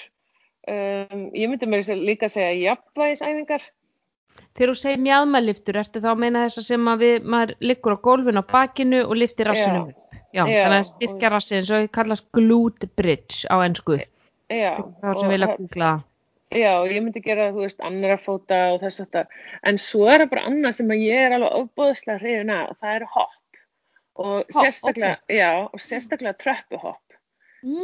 um, 0.68 1.30
ég 1.32 1.48
myndi 1.48 1.66
mér 1.70 1.84
líka 2.04 2.26
að 2.26 2.34
segja 2.36 2.74
jafnvægisæfingar. 2.74 3.62
Þegar 4.56 4.70
þú 4.72 4.76
segir 4.76 4.98
mjadmaliftur, 5.00 5.78
ertu 5.80 6.00
þá 6.02 6.10
að 6.12 6.18
meina 6.18 6.42
þess 6.46 6.58
að 6.60 6.66
sem 6.68 6.88
að 6.92 6.98
við, 7.04 7.22
maður 7.24 7.54
liggur 7.60 7.94
á 7.96 7.98
gólfinu 8.04 8.42
á 8.42 8.46
bakinu 8.52 9.04
og 9.06 9.16
liftir 9.16 9.46
rassinum 9.48 9.86
Já. 9.86 9.88
upp? 9.88 10.02
Já, 10.34 10.44
Já, 10.44 10.64
þannig 10.66 10.80
að 10.82 10.90
styrkja 10.90 11.30
rassin, 11.32 11.62
svo 11.64 11.78
kallast 11.88 12.26
glute 12.32 12.88
bridge 12.96 13.46
á 13.48 13.56
ennsku. 13.64 13.96
Já. 14.50 14.74
Þá 15.00 15.14
sem 15.18 15.30
vilja 15.30 15.46
það- 15.48 15.56
googla. 15.62 15.92
Já, 16.50 16.72
ég 16.86 17.02
myndi 17.02 17.20
gera, 17.24 17.50
þú 17.52 17.64
veist, 17.64 17.80
annara 17.80 18.16
fóta 18.22 18.60
og 18.74 18.80
þess 18.84 19.00
að 19.02 19.10
það, 19.16 19.26
en 19.66 19.78
svo 19.78 20.06
er 20.08 20.20
það 20.24 20.30
bara 20.30 20.46
annað 20.50 20.72
sem 20.78 20.92
að 20.94 21.02
ég 21.06 21.24
er 21.26 21.32
alveg 21.36 21.56
ofbóðslega 21.60 22.18
hrifin 22.22 22.50
að 22.54 22.70
og 22.70 22.76
það 22.80 22.94
eru 22.96 23.08
hopp 23.16 23.42
og 24.16 24.32
Hopp, 24.36 24.52
sérstaklega, 24.56 25.16
já, 25.28 25.50
og 25.72 25.80
sérstaklega 25.80 26.38
tröppuhopp. 26.40 27.02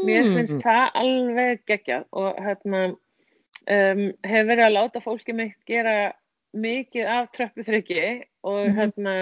Mér 0.07 0.29
finnst 0.33 0.61
það 0.63 0.91
alveg 0.95 1.61
geggjað 1.67 2.05
og 2.13 2.39
hérna 2.41 2.83
um, 2.87 4.03
hef 4.25 4.47
verið 4.49 4.65
að 4.69 4.75
láta 4.77 5.03
fólki 5.05 5.35
mitt 5.37 5.57
gera 5.67 6.13
mikið 6.55 7.07
af 7.09 7.31
tröppuþryggi 7.37 8.25
og 8.45 8.67
Mhm. 8.69 8.75
hérna 8.79 9.15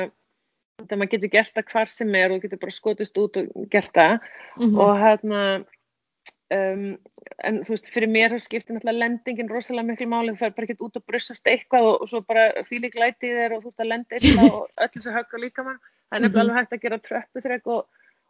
þetta 0.81 0.97
maður 0.97 1.11
getur 1.17 1.31
gert 1.31 1.53
það 1.55 1.67
hvar 1.73 1.89
sem 1.89 2.15
er 2.15 2.33
og 2.33 2.41
getur 2.43 2.59
bara 2.59 2.71
skotist 2.73 3.19
út 3.19 3.37
og 3.37 3.69
gert 3.71 3.93
það 3.93 4.21
Mhm. 4.57 4.79
og 4.79 4.99
hérna 4.99 5.65
um, 6.57 6.83
en 7.45 7.61
þú 7.65 7.75
veist, 7.75 7.89
fyrir 7.95 8.11
mér 8.11 8.35
skiptir 8.43 8.75
náttúrulega 8.77 8.99
lendingin 9.05 9.49
rosalega 9.53 9.87
miklu 9.91 10.09
máli 10.11 10.33
þú 10.35 10.39
fer 10.43 10.55
bara 10.57 10.67
ekki 10.69 10.79
út 10.87 10.97
og 11.01 11.05
brussast 11.07 11.47
eitthvað 11.51 11.87
og, 11.91 12.01
og 12.03 12.11
svo 12.11 12.21
bara 12.27 12.49
þvílík 12.67 12.99
læti 13.01 13.31
í 13.31 13.37
þér 13.39 13.57
og 13.57 13.63
þú 13.65 13.73
ert 13.73 13.85
að 13.85 13.91
lenda 13.93 14.19
eitthvað 14.19 14.51
og 14.59 14.67
öll 14.85 14.91
þessu 14.97 15.15
högg 15.17 15.35
á 15.35 15.39
líkamann 15.45 15.79
það 15.81 16.19
er 16.19 16.25
nefnilega 16.25 16.41
Mhm. 16.41 16.51
alveg 16.51 16.59
hægt 16.61 16.73
að 16.77 16.83
gera 16.85 16.99
tröppuþrygg 17.07 17.67
og, 17.77 17.87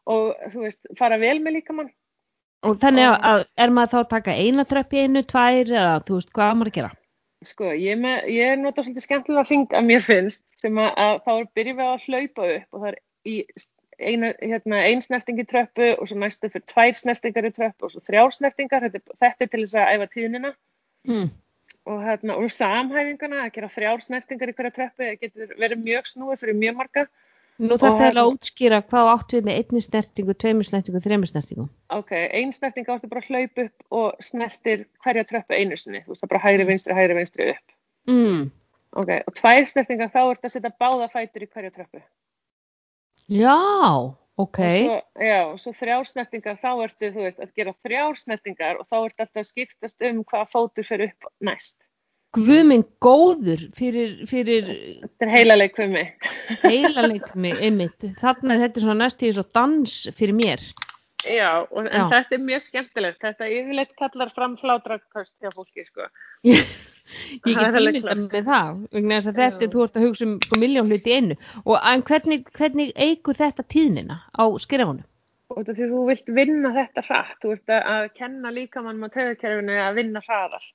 og 0.06 0.24
þú 0.52 0.64
veist, 0.66 0.80
fara 0.98 1.18
vel 1.18 1.38
með 1.40 1.58
líkamann 1.60 1.90
Og 2.62 2.76
þannig 2.76 3.06
að, 3.08 3.14
Og- 3.16 3.24
að 3.24 3.44
er 3.64 3.70
maður 3.72 3.90
þá 3.94 3.98
að 4.04 4.08
taka 4.10 4.32
eina 4.36 4.64
tröpp 4.68 4.90
í 4.92 4.98
einu, 5.06 5.22
tvær 5.24 5.70
eða 5.72 5.94
þú 6.04 6.16
veist 6.18 6.32
hvað 6.36 6.56
maður 6.60 6.68
að 6.70 6.74
gera? 6.76 6.90
Sko, 7.42 7.70
ég, 7.72 7.94
er 7.94 8.00
með, 8.02 8.26
ég 8.28 8.58
nota 8.60 8.82
svolítið 8.84 9.04
skemmtilega 9.06 9.46
hring 9.48 9.70
að 9.72 9.86
mér 9.88 10.02
finnst 10.04 10.42
sem 10.60 10.76
að, 10.76 10.90
að 11.00 11.14
þá 11.24 11.30
er 11.38 11.46
byrjum 11.56 11.78
við 11.78 11.86
að 11.88 12.04
hlaupa 12.04 12.48
upp 12.56 12.66
og 12.76 12.82
það 12.82 12.88
er 12.90 12.98
í 13.24 13.36
eina, 14.00 14.32
hérna, 14.40 14.80
ein 14.88 15.00
snerting 15.04 15.38
í 15.40 15.46
tröppu 15.48 15.92
og 15.96 16.08
svo 16.08 16.18
næstu 16.18 16.50
fyrir 16.50 16.66
tvær 16.66 16.96
snertingar 16.96 17.48
í 17.48 17.52
tröppu 17.56 17.86
og 17.86 17.94
svo 17.94 18.02
þrjár 18.06 18.34
snertingar, 18.34 18.88
þetta, 18.88 19.16
þetta 19.20 19.46
er 19.46 19.52
til 19.52 19.62
þess 19.64 19.78
að 19.78 19.94
æfa 19.94 20.10
tíðnina 20.16 20.52
Mm. 21.08 21.30
og, 21.86 22.02
hérna, 22.04 22.36
og 22.36 22.50
samhæfingana 22.52 23.44
að 23.46 23.52
gera 23.54 23.68
þrjár 23.72 24.02
snertingar 24.04 24.50
í 24.52 24.54
hverja 24.56 24.74
tröppu 24.76 25.06
það 25.06 25.20
getur 25.22 25.54
verið 25.56 25.84
mjög 25.84 26.08
snúið 26.10 26.42
fyrir 26.42 26.58
mjög 26.60 26.76
marga. 26.76 27.06
Nú 27.60 27.76
þarf 27.76 27.96
það 27.96 28.00
að 28.00 28.04
hérna- 28.04 28.26
útskýra 28.32 28.82
hvað 28.82 29.02
þú 29.04 29.08
átt 29.14 29.32
við 29.36 29.42
með 29.44 29.56
einni 29.60 29.80
snertingu, 29.84 30.34
tveimur 30.34 30.64
snertingu, 30.64 31.00
þreimur 31.04 31.28
snertingu. 31.28 31.68
Ok, 31.92 32.12
ein 32.12 32.52
snerting 32.52 32.86
áttu 32.88 33.08
bara 33.08 33.20
að 33.20 33.28
hlaupa 33.28 33.64
upp 33.64 33.84
og 33.90 34.22
snertir 34.24 34.86
hverja 35.04 35.24
tröppu 35.28 35.56
einu 35.56 35.76
sinni, 35.76 36.00
þú 36.00 36.14
veist 36.14 36.24
það 36.24 36.32
bara 36.32 36.44
hægri 36.44 36.66
vinstri, 36.68 36.94
hægri 36.94 37.16
vinstri 37.18 37.50
upp. 37.50 37.76
Mm. 38.08 38.50
Ok, 38.92 39.10
og 39.26 39.34
tvær 39.36 39.66
snertingar 39.68 40.10
þá 40.10 40.22
ert 40.30 40.44
að 40.44 40.54
setja 40.54 40.72
báða 40.80 41.10
fætur 41.12 41.44
í 41.44 41.50
hverja 41.52 41.70
tröppu. 41.70 42.00
Já, 43.30 43.58
ok. 44.36 44.58
Og 44.58 44.78
svo, 44.78 44.96
já, 45.22 45.38
og 45.46 45.60
svo 45.62 45.72
þrjár 45.76 46.08
snertingar, 46.08 46.58
þá 46.58 46.70
ertu, 46.86 47.12
þú 47.14 47.26
veist, 47.28 47.38
að 47.38 47.52
gera 47.60 47.74
þrjár 47.84 48.18
snertingar 48.18 48.80
og 48.80 48.88
þá 48.88 48.96
ertu 49.04 49.24
alltaf 49.24 49.44
að 49.44 49.48
skiptast 49.52 50.08
um 50.08 50.24
hvaða 50.24 50.50
fótur 50.50 50.88
fyrir 50.88 51.12
upp 51.12 51.30
næst. 51.46 51.78
Guð 52.34 52.60
minn 52.62 52.84
góður 53.02 53.64
fyrir, 53.74 54.20
fyrir 54.30 54.68
Þetta 55.02 55.26
er 55.26 55.32
heila 55.32 55.56
leik 55.58 55.78
við 55.78 55.94
mig. 55.96 56.28
heila 56.62 57.08
leikmi 57.10 57.50
einmitt. 57.58 58.06
Þannig 58.20 58.54
að 58.54 58.62
þetta 58.64 58.78
er 58.78 58.84
svona 58.84 59.00
næst 59.00 59.24
í 59.26 59.32
svo 59.34 59.46
dans 59.58 59.96
fyrir 60.14 60.38
mér. 60.38 60.62
Já, 61.26 61.66
og, 61.66 61.84
en 61.84 61.90
Já. 61.90 62.06
þetta 62.14 62.36
er 62.36 62.44
mjög 62.46 62.62
skemmtilegt. 62.64 63.18
Þetta 63.22 63.50
yfirleitt 63.50 63.96
kallar 63.98 64.30
fram 64.34 64.54
hlátraköst 64.62 65.34
hjá 65.42 65.50
fólki, 65.54 65.84
sko. 65.86 66.06
Ég 67.46 67.54
get 67.54 67.76
klárt. 67.76 68.24
með 68.32 68.48
það, 68.48 68.80
vegna 68.96 69.18
þess 69.18 69.30
að 69.30 69.40
þetta 69.42 69.70
þú 69.74 69.84
ert 69.84 70.00
að 70.00 70.08
hugsa 70.08 70.26
um 70.26 70.34
sko 70.46 70.58
miljón 70.60 70.90
hluti 70.90 71.14
einu. 71.16 71.38
Og 71.64 71.78
en 71.92 72.04
hvernig, 72.10 72.50
hvernig 72.56 72.92
eigur 72.96 73.38
þetta 73.38 73.66
tíðnina 73.74 74.20
á 74.30 74.44
því 75.74 75.86
þú 75.90 76.00
vilt 76.06 76.28
vinna 76.30 76.70
þetta 76.74 77.02
hratt, 77.08 77.38
þú 77.42 77.52
ert 77.56 77.72
að, 77.74 78.04
kenna 78.14 78.52
líkamannum 78.54 79.08
á 79.10 79.14
taugakerfinu 79.16 79.78
að 79.82 79.96
vinna 79.98 80.22
hraðar, 80.22 80.66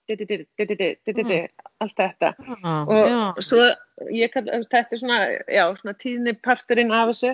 allt 1.86 1.96
þetta. 2.02 2.32
Ah, 2.60 2.82
og 2.84 3.40
svo 3.40 3.70
ég 4.12 4.34
kall, 4.34 4.50
þetta 4.68 4.98
er 4.98 5.00
svona, 5.00 5.20
tíðni 6.02 6.36
parturinn 6.44 6.92
af 6.92 7.14
þessu. 7.14 7.32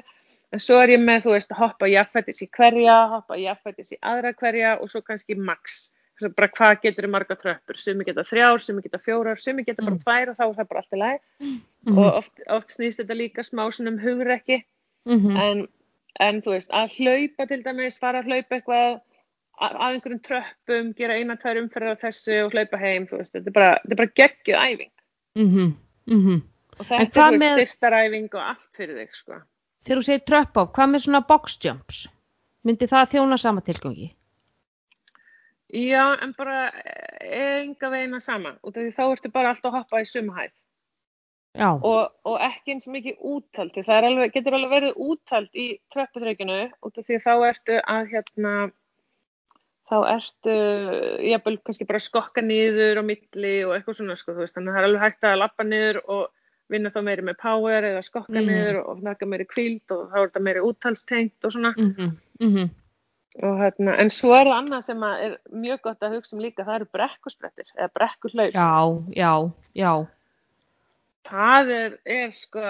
En 0.52 0.62
svo 0.62 0.78
er 0.84 0.94
ég 0.94 1.02
með, 1.02 1.26
þú 1.26 1.34
veist, 1.34 1.56
að 1.56 1.64
hoppa 1.64 1.90
jafnfættis 1.90 2.44
í 2.46 2.50
hverja, 2.54 3.00
hoppa 3.16 3.40
jafnfættis 3.40 3.96
í 3.96 4.00
aðra 4.12 4.36
hverja 4.38 4.76
og 4.78 4.92
svo 4.92 5.02
kannski 5.08 5.40
max 5.40 5.88
bara 6.30 6.48
hvað 6.48 6.82
getur 6.82 7.04
þið 7.06 7.10
marga 7.12 7.36
tröppur 7.36 7.78
sumi 7.82 8.04
geta 8.06 8.22
þrjár, 8.24 8.62
sumi 8.62 8.82
geta 8.82 9.00
fjórar, 9.00 9.40
sumi 9.42 9.64
geta 9.64 9.82
bara 9.84 9.96
Mm. 9.96 10.04
tvær 10.04 10.30
og 10.30 10.36
þá 10.38 10.44
er 10.50 10.56
það 10.60 10.68
bara 10.70 10.80
allt 10.80 10.94
í 10.94 10.98
lagi 10.98 11.20
Mhm, 11.42 11.98
og 11.98 12.14
oft, 12.16 12.34
oft 12.50 12.70
snýst 12.70 13.00
þetta 13.02 13.16
líka 13.18 13.42
smá 13.44 13.64
svona 13.72 13.90
um 13.90 14.00
hugrekki 14.00 14.64
mhm. 15.06 15.36
en, 15.38 15.68
en 16.20 16.42
þú 16.42 16.52
veist, 16.54 16.70
að 16.70 16.94
hlaupa 17.00 17.48
til 17.48 17.64
dæmis, 17.64 18.00
fara 18.00 18.22
að 18.22 18.26
hlaupa 18.30 18.56
eitthvað 18.60 19.02
að, 19.62 19.76
einhverjum 19.88 20.22
tröppum, 20.22 20.94
gera 20.96 21.14
eina, 21.18 21.36
tvær 21.38 21.58
umferðar 21.62 21.92
af 21.98 22.02
þessu 22.02 22.46
og 22.46 22.52
hlaupa 22.54 22.78
heim, 22.78 23.08
þú 23.08 23.18
veist, 23.18 23.34
þetta 23.34 23.48
er 23.48 23.52
bara, 23.52 23.80
bara 23.96 24.08
geggjuð 24.08 24.58
æfing 24.58 24.92
Mhm, 25.36 25.76
mhm. 26.08 26.42
og 26.80 26.86
En 26.92 27.08
þetta 27.08 27.28
er 27.28 27.38
með- 27.40 27.58
styrstaræfing 27.66 28.30
og 28.34 28.42
allt 28.42 28.70
fyrir 28.78 28.96
þig, 28.98 29.16
sko. 29.16 29.34
Þegar 29.86 29.98
þú 29.98 30.04
segir 30.06 30.26
tröpp 30.26 30.54
á, 30.58 30.64
hvað 30.72 30.90
með 30.92 31.02
svona 31.06 31.28
box 31.28 31.58
jumps? 31.64 32.08
Myndi 32.64 32.86
það 32.88 33.10
þjóna 33.16 33.40
sama 33.40 33.62
tilgangi? 33.62 34.12
Já, 35.72 36.04
en 36.20 36.34
bara 36.36 36.66
eh, 37.22 37.62
enga 37.62 37.92
veginn 37.94 38.18
að 38.18 38.26
sama, 38.26 38.58
út 38.60 38.76
af 38.76 38.84
því 38.84 38.92
þá 38.98 39.04
ertu 39.06 39.32
bara 39.32 39.54
alltaf 39.54 39.72
að 39.72 39.78
hoppa 39.80 40.02
í 40.04 40.10
sumhæð 40.10 40.52
Já, 41.52 41.68
og, 41.76 42.12
og 42.28 42.38
ekki 42.44 42.76
eins 42.76 42.88
mikið 42.88 43.24
úthald, 43.28 43.74
því 43.76 43.84
það 43.88 44.06
alveg, 44.08 44.34
getur 44.36 44.56
alveg 44.56 44.72
verið 44.72 45.00
úthald 45.04 45.58
í 45.58 45.66
tröpputreikinu 45.92 46.60
út 46.88 47.00
af 47.00 47.08
því 47.08 47.18
þá 47.26 47.32
ertu 47.50 47.80
að 47.82 48.12
hérna, 48.14 48.54
þá 49.92 49.98
ertu, 50.14 50.54
jafnvel 51.28 51.58
kannski 51.60 51.88
bara 51.90 52.00
að 52.00 52.06
skokka 52.08 52.44
niður 52.46 53.02
á 53.02 53.04
milli 53.04 53.56
og 53.68 53.74
eitthvað 53.76 54.00
svona, 54.00 54.16
sko, 54.20 54.36
þú 54.38 54.46
veist, 54.46 54.56
þannig 54.56 54.72
að 54.72 54.78
það 54.78 54.84
er 54.84 54.90
alveg 54.90 55.04
hægt 55.04 55.28
að 55.28 55.42
lappa 55.42 55.68
niður 55.68 56.00
og 56.08 56.24
vinna 56.72 56.92
þá 56.94 57.02
meiri 57.04 57.28
með 57.28 57.40
power 57.42 57.88
eða 57.90 58.04
skokka 58.08 58.40
Mm. 58.40 58.48
niður 58.48 58.78
og 58.86 59.04
taka 59.04 59.28
meiri 59.28 59.48
kvíld 59.52 59.92
og 59.92 60.06
þá 60.08 60.18
er 60.22 60.30
þetta 60.30 60.46
meiri 60.48 60.64
úthaldstengt 60.68 61.48
og 61.48 61.52
svona. 61.52 61.74
mhm, 61.76 62.16
mhm. 62.40 62.70
Og, 63.40 63.54
hérna, 63.62 63.94
en 64.02 64.10
svo 64.12 64.34
er 64.36 64.44
það 64.50 64.58
annað 64.58 64.82
sem 64.84 65.04
að 65.08 65.22
er 65.26 65.36
mjög 65.56 65.82
gott 65.86 66.02
að 66.04 66.16
hugsa 66.18 66.36
um 66.36 66.42
líka, 66.44 66.66
það 66.68 66.76
eru 66.82 66.88
brekkusprettir 66.98 67.70
eða 67.78 67.92
brekkuhlaup. 67.96 68.52
Já, 68.58 68.72
já, 69.16 69.32
já. 69.80 69.92
Það 71.30 71.72
er, 71.76 71.94
er 72.12 72.34
sko, 72.36 72.64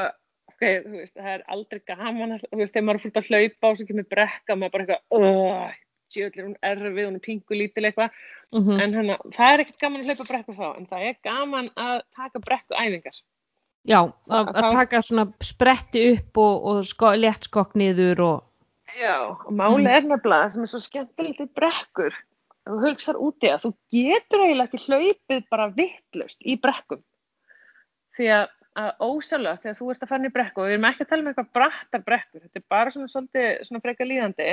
ok, 0.52 0.66
þú 0.84 0.92
veist, 1.00 1.16
það 1.18 1.32
er 1.34 1.46
aldrei 1.56 1.80
gaman, 1.88 2.36
að, 2.36 2.46
veist, 2.60 2.76
þegar 2.76 2.86
maður 2.88 3.00
er 3.00 3.04
fullt 3.08 3.18
að 3.22 3.32
hlaupa 3.32 3.72
og 3.72 3.80
svo 3.80 3.88
kemur 3.90 4.08
brekka, 4.12 4.58
maður 4.60 4.76
bara 4.76 4.86
eitthvað, 5.00 5.74
djöðlir 6.12 6.46
hún 6.50 6.56
erfið, 6.68 7.02
hún 7.08 7.18
er 7.18 7.26
pingu 7.26 7.58
lítil 7.58 7.88
eitthvað, 7.88 8.22
Mhm. 8.52 8.80
en 8.84 8.94
hérna, 8.94 9.18
það 9.32 9.54
er 9.54 9.60
ekkert 9.64 9.80
gaman 9.80 10.02
að 10.02 10.10
hlaupa 10.12 10.28
brekku 10.28 10.54
þá, 10.58 10.78
en 10.78 10.86
það 10.86 11.08
er 11.10 11.16
gaman 11.24 11.68
að 11.80 12.02
taka 12.16 12.40
brekku 12.40 12.76
æfingar. 12.76 13.22
Já, 13.88 14.02
að, 14.30 14.48
að 14.52 14.62
Þá- 14.62 14.78
taka 14.78 15.02
svona 15.02 15.26
spretti 15.42 16.02
upp 16.18 16.38
og, 16.38 16.66
og 16.66 16.84
sko, 16.86 17.16
létt 17.18 17.48
skokk 17.50 17.74
niður 17.80 18.20
og 18.28 18.44
Já, 19.00 19.16
og 19.32 19.52
máli 19.56 19.88
er 19.88 20.04
nefnilega 20.04 20.50
sem 20.52 20.64
er 20.66 20.72
svo 20.72 20.82
skemmtilegt 20.84 21.40
í 21.46 21.48
brekkur, 21.56 22.16
þú 22.68 22.80
hugsar 22.84 23.16
úti 23.22 23.48
að 23.52 23.64
þú 23.66 23.72
getur 23.96 24.44
eiginlega 24.44 24.68
ekki 24.68 24.82
hlaupið 24.88 25.46
bara 25.54 25.70
vittlust 25.78 26.42
í 26.44 26.58
brekkum. 26.62 27.02
Því 28.18 28.28
að, 28.36 28.46
að 28.82 28.92
ósjálflega 29.08 29.62
þegar 29.64 29.78
þú 29.80 29.90
ert 29.94 30.04
að 30.04 30.12
fara 30.12 30.28
í 30.28 30.34
brekku, 30.36 30.62
og 30.62 30.68
við 30.68 30.76
erum 30.76 30.88
ekki 30.92 31.06
að 31.06 31.10
tala 31.12 31.22
um 31.24 31.32
eitthvað 31.32 31.52
brattar 31.58 32.06
brekkur, 32.08 32.42
þetta 32.46 32.60
er 32.60 32.66
bara 32.76 32.94
svona 32.96 33.12
svolítið 33.14 33.50
svona 33.68 33.84
frekar 33.86 34.10
líðandi, 34.12 34.50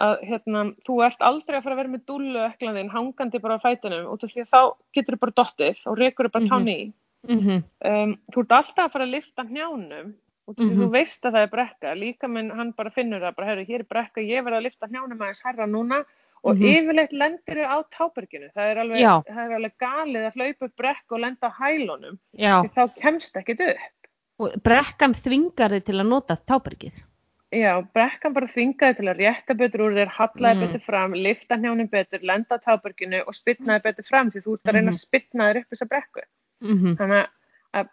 að 0.00 0.14
hérna, 0.24 0.64
þú 0.86 0.96
ert 1.04 1.20
aldrei 1.20 1.58
að 1.58 1.62
fara 1.66 1.74
að 1.76 1.80
vera 1.82 1.92
með 1.92 2.04
dúllu 2.08 2.42
öklanðin 2.46 2.90
hangandi 2.94 3.40
bara 3.42 3.58
á 3.60 3.64
fætunum 3.64 4.06
út 4.14 4.24
af 4.24 4.30
því 4.32 4.44
að 4.46 4.50
þá 4.54 4.60
getur 4.96 5.16
þú 5.16 5.20
bara 5.26 5.36
dottið 5.42 5.82
og 5.90 5.98
rekur 6.00 6.28
þú 6.28 6.32
bara 6.32 6.44
Mhm. 6.44 6.50
tánni 6.50 6.76
í. 6.80 6.92
mhm, 7.28 7.62
Um, 7.84 8.16
þú 8.32 8.40
ert 8.40 8.52
alltaf 8.58 8.84
að 8.86 8.92
fara 8.92 9.04
að 9.04 9.10
lifta 9.14 9.44
hnjánum 9.44 10.14
af 10.50 10.56
því 10.56 10.70
Mhm. 10.70 10.80
þú 10.80 10.90
veist 10.90 11.22
að 11.24 11.32
það 11.34 11.42
er 11.46 11.52
brekka 11.54 11.94
líka 11.96 12.28
minn 12.28 12.50
hann 12.50 12.72
bara 12.76 12.90
finnur 12.90 13.20
það 13.20 13.36
bara 13.36 13.46
herru 13.50 13.64
hér 13.66 13.80
er 13.80 13.88
brekka 13.94 14.20
ég 14.20 14.44
verð 14.44 14.58
að 14.58 14.66
lifta 14.66 14.88
hnjánum 14.88 15.18
aðeins 15.20 15.42
herra 15.44 15.66
núna 15.66 16.04
og 16.42 16.56
Mhm. 16.56 16.64
yfirleitt 16.64 17.12
lendir 17.12 17.56
þau 17.60 17.68
á 17.68 17.78
táberginu 17.90 18.48
það 18.56 18.70
er, 18.70 18.76
alveg, 18.78 19.00
það 19.28 19.44
er 19.46 19.54
alveg 19.56 19.72
galið 19.78 20.26
að 20.26 20.34
hlaupa 20.36 20.64
upp 20.64 20.76
brekku 20.76 21.14
og 21.14 21.20
lenda 21.20 21.46
á 21.48 21.52
hælunum 21.60 22.18
þá 22.74 22.94
kemst 22.96 23.36
ekkit 23.36 23.60
upp 23.60 23.96
Og 24.40 24.52
brekkan 24.62 25.12
þvingar 25.12 25.70
þið 25.70 25.84
til 25.84 25.94
að 26.00 26.08
nota 26.08 26.36
tábergið. 26.48 27.06
já, 27.52 27.82
brekkan 27.92 28.32
bara 28.32 28.46
þvingaði 28.46 28.96
til 28.96 29.08
að 29.10 29.18
rétta 29.20 29.54
betur 29.58 29.80
úr 29.84 29.92
þér 29.98 30.08
hallaði 30.08 30.54
Mm. 30.56 30.60
betur 30.66 30.80
fram, 30.80 31.12
lifta 31.12 31.56
hnjánum 31.58 31.90
betur 31.90 32.20
lenda 32.22 32.56
á 32.56 32.58
táberginu 32.58 33.20
og 33.26 33.34
spytnaði 33.34 33.82
betur 33.82 34.04
fram 34.08 34.30
því 34.30 34.40
þú 34.40 34.54
ert 34.54 34.64
að 34.64 34.72
reyna 34.74 34.90
Mhm. 34.90 34.94
að 34.96 35.04
spytna 35.06 35.52
þér 35.52 35.56
upp 35.60 35.68
þessa 35.70 35.88
brekku 35.88 36.22
Mhm, 36.62 36.96
þannig 36.96 37.24
að, 37.24 37.28
að, 37.76 37.90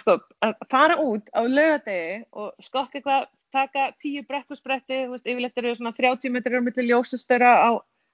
sko, 0.00 0.18
að 0.44 0.54
fara 0.70 0.96
út 1.02 1.28
á 1.34 1.42
laugadegi 1.42 2.22
og 2.32 2.54
skokka 2.64 3.00
eitthvað, 3.00 3.28
taka 3.54 3.90
tíu 4.02 4.22
brekkuspretti, 4.28 5.04
þú 5.04 5.14
veist, 5.14 5.28
yfirleitt 5.28 5.60
eru 5.60 5.74
svona 5.76 5.94
30 5.96 6.32
metrar 6.34 6.60
á 6.60 6.66
milli 6.66 6.88
ljósastöra 6.88 7.52
á, 7.62 7.70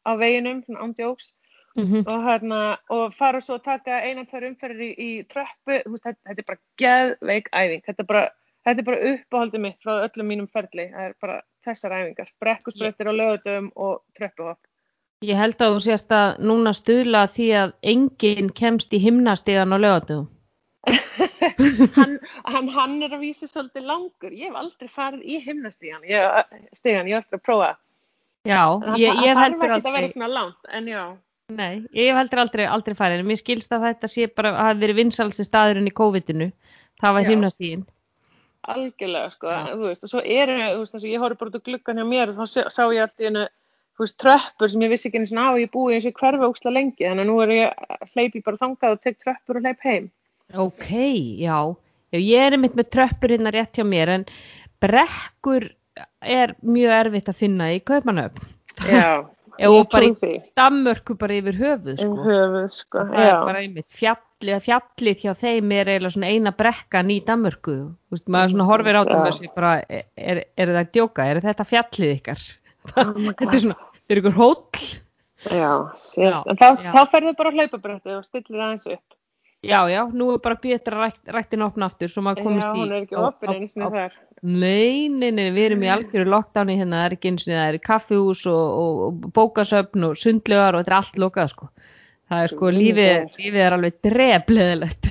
á 0.07 0.11
veginum, 0.21 0.63
svona 0.67 0.85
ándjóks 0.87 1.33
mhm. 1.79 2.05
og, 2.05 2.27
hérna, 2.27 2.61
og 2.93 3.17
fara 3.17 3.41
svo 3.43 3.59
að 3.59 3.67
taka 3.71 4.03
eina, 4.05 4.27
tvær 4.29 4.51
umferðir 4.51 4.91
í, 4.91 4.93
í 4.93 5.11
tröppu, 5.31 5.81
þú 5.85 5.95
veist, 5.97 6.07
þetta, 6.07 6.23
þetta 6.29 6.45
er 6.45 6.51
bara 6.51 6.63
geðveik 6.83 7.53
æfing, 7.53 7.87
þetta 7.89 8.05
er 8.05 8.11
bara, 8.13 8.27
þetta 8.67 8.85
er 8.85 8.91
bara 8.91 9.15
uppáhaldið 9.15 9.65
mitt 9.67 9.81
frá 9.87 9.95
öllum 10.03 10.31
mínum 10.35 10.51
ferli, 10.53 10.91
það 10.93 11.09
er 11.09 11.17
bara 11.25 11.41
þessar 11.67 11.97
æfingar, 11.97 12.37
brekkusprettir 12.43 13.11
á 13.11 13.13
laugadögum 13.15 13.73
og 13.77 14.05
tröppuhopp. 14.19 14.63
Ég 15.23 15.39
held 15.39 15.61
að 15.63 15.77
þú 15.77 15.83
sérst 15.85 16.13
að 16.17 16.41
núna 16.43 16.73
stuðla 16.75 17.27
því 17.31 17.45
að 17.55 17.75
enginn 17.93 18.49
kemst 18.59 18.91
í 18.91 18.99
himnastegan 18.99 19.71
á 19.71 19.79
lögatum. 19.79 20.25
hann, 21.99 22.19
hann, 22.51 22.69
hann 22.75 22.95
er 23.07 23.13
að 23.15 23.23
vísi 23.23 23.47
svolítið 23.47 23.85
langur. 23.87 24.33
Ég 24.35 24.51
hef 24.51 24.59
aldrei 24.59 24.89
farið 24.91 25.23
í 25.23 25.39
himnastegan, 25.45 26.03
ég, 26.09 26.57
stegan, 26.75 27.07
ég 27.11 27.19
hef 27.19 27.27
eftir 27.27 27.39
að 27.39 27.45
prófa. 27.47 27.69
Já, 28.49 28.63
En 28.83 28.97
ég, 28.99 29.13
það 29.15 29.23
ég 29.23 29.37
þarf 29.37 29.43
heldur 29.45 29.75
ekki 29.77 29.79
að 29.79 29.85
vera 29.87 30.01
aldrei, 30.03 30.13
svona 30.17 30.31
langt, 30.33 30.71
en 30.75 30.89
já. 30.91 31.03
nei, 31.55 31.75
ég 31.95 32.09
hef 32.11 32.19
heldur 32.19 32.41
aldrei, 32.43 32.65
aldrei 32.67 32.97
farið, 32.99 33.23
en 33.23 33.29
mér 33.31 33.39
skilst 33.39 33.75
að 33.77 33.85
þetta 33.87 34.11
sé 34.11 34.27
bara, 34.35 34.51
hafi 34.59 34.81
verið 34.83 34.99
vinsalsi 34.99 35.47
staðurinn 35.47 35.87
í 35.87 35.95
COVID-inu, 35.95 36.49
það 37.03 37.15
var 37.19 37.29
himnastígin. 37.31 37.85
algjörlega 38.73 39.31
sko, 39.35 39.51
Já. 39.51 39.63
þú 39.75 39.87
veist, 39.87 40.05
og 40.07 40.11
svo 40.11 40.21
þú 40.23 40.81
veist, 40.83 40.95
að 40.99 41.07
ég 41.11 41.23
horfði 41.23 41.39
bara 41.39 41.51
út 41.51 41.59
á 41.59 41.67
gluggan 41.67 41.99
hjá 41.99 42.07
mér 42.07 42.31
og 42.31 42.37
þá 42.43 42.67
sá- 42.71 42.91
ég 42.95 43.03
allt 43.03 43.23
í 43.23 43.27
hennu, 43.27 43.47
þú 43.99 44.05
veist, 44.07 44.19
tröppur 44.23 44.71
sem 44.71 44.83
ég 44.83 44.91
vissi 44.91 45.09
ekki 45.09 45.19
einu 45.23 45.31
svona 45.31 45.47
á, 45.51 45.53
ég 45.63 45.71
búi 45.71 45.95
eins 45.95 46.07
og 46.07 46.15
hverfa 46.19 46.47
óksla 46.51 46.71
lengi, 46.75 47.03
þannig 47.07 47.23
að 47.23 47.31
nú 47.31 47.39
er 47.43 47.55
ég 47.55 47.87
að 47.91 48.15
hleypi 48.15 48.43
bara 48.43 48.57
þangað 48.63 48.95
og 48.97 49.03
tek 49.03 49.19
tröppur 49.23 49.59
og 49.59 49.63
hleyp 49.67 49.83
heim. 49.87 50.11
Ok, 50.55 50.89
já. 51.41 51.59
já, 52.13 52.19
ég 52.19 52.47
er 52.47 52.57
einmitt 52.57 52.75
með 52.77 52.91
tröppur 52.93 53.33
hérna 53.33 53.53
rétt 53.55 53.79
hjá 53.79 53.87
mér, 53.89 54.11
en 54.19 54.27
brekkur 54.83 55.71
er 56.21 56.57
mjög 56.65 56.97
erfitt 56.99 57.31
að 57.33 57.39
finna 57.39 57.69
í 57.73 57.79
Kaupanöfn. 57.85 58.51
Já, 58.89 59.25
ég 59.63 59.87
trúi 59.93 60.11
því, 60.21 60.33
Danmörku 60.59 61.17
bara 61.21 61.39
yfir 61.39 61.59
höfuð, 61.61 62.01
sko. 62.01 62.27
höfuð, 62.27 62.67
sko, 62.75 63.05
það 63.11 63.23
er 63.23 63.29
já, 63.29 63.37
bara 63.47 63.63
einmitt 63.63 63.97
fjallið, 64.01 64.59
fjallið 64.67 65.25
hjá 65.25 65.33
þeim 65.45 65.77
er 65.77 65.93
eiginlega 65.93 66.17
svona 66.17 66.33
eina 66.33 66.55
brekkan 66.57 67.13
í 67.13 67.21
veist, 68.13 68.27
maður 68.27 68.55
svona 68.57 68.69
horfir 68.69 68.99
á 68.99 69.03
það 69.05 69.49
bara, 69.57 69.73
er, 69.89 70.05
er, 70.17 70.43
er 70.57 70.75
það 70.75 70.83
að 70.83 70.93
djóka? 70.99 71.29
Er 71.29 71.43
þetta 71.47 71.69
fjallið 71.73 72.15
ykkar? 72.19 72.45
Oh 72.93 73.17
þetta 73.39 73.51
er 73.53 73.65
svona, 73.65 73.81
þetta 73.97 74.17
er 74.17 74.23
ykkur 74.23 74.39
hóll. 74.41 74.85
Já, 75.43 75.73
Já, 76.23 76.37
en 76.47 76.59
þá, 76.61 76.69
þá 76.95 77.03
ferðu 77.11 77.33
bara 77.39 77.51
á 77.51 77.57
hlaupabretti 77.57 78.15
og 78.15 78.27
stillir 78.27 78.63
aðeins 78.63 78.87
upp. 78.87 79.17
Já, 79.63 79.79
já, 79.91 80.03
nú 80.13 80.33
er 80.35 80.41
bara 80.43 80.57
betra 80.59 80.99
rækt, 81.05 81.23
ræktin 81.31 81.63
opna 81.63 81.87
aftur 81.87 82.11
svo 82.11 82.23
maður 82.27 82.43
Já, 82.43 82.45
komist 82.49 82.69
í 82.69 82.81
hún 82.83 82.93
er 82.97 83.05
ekki 83.05 83.19
opin 83.23 83.69
sinni 83.71 83.87
á- 83.87 83.95
þar. 83.95 84.17
nei, 84.43 85.09
nei, 85.09 85.31
nei, 85.31 85.51
við 85.55 85.65
erum 85.71 85.83
í 85.87 85.91
algjöru 85.95 86.27
lockdowni 86.33 86.77
hérna, 86.81 87.03
það 87.03 87.07
er 87.11 87.17
ekki 87.17 87.31
eins 87.31 87.47
og 87.47 87.53
það 87.55 87.69
er 87.73 87.79
kaffihús 87.87 88.43
og, 88.51 88.67
og, 88.83 89.01
og 89.07 89.33
bókasöfn 89.39 90.09
og 90.11 90.17
sundlegar 90.19 90.75
og 90.75 90.83
þetta 90.83 90.93
er 90.95 90.99
allt 90.99 91.19
lokað 91.23 91.53
sko 91.55 91.69
það 92.33 92.43
er 92.47 92.53
sko, 92.55 92.65
Guð 92.67 92.79
lífið, 92.81 93.11
góður. 93.13 93.43
lífið 93.45 93.67
er 93.67 93.77
alveg 93.79 93.99
drefleðilegt 94.09 95.11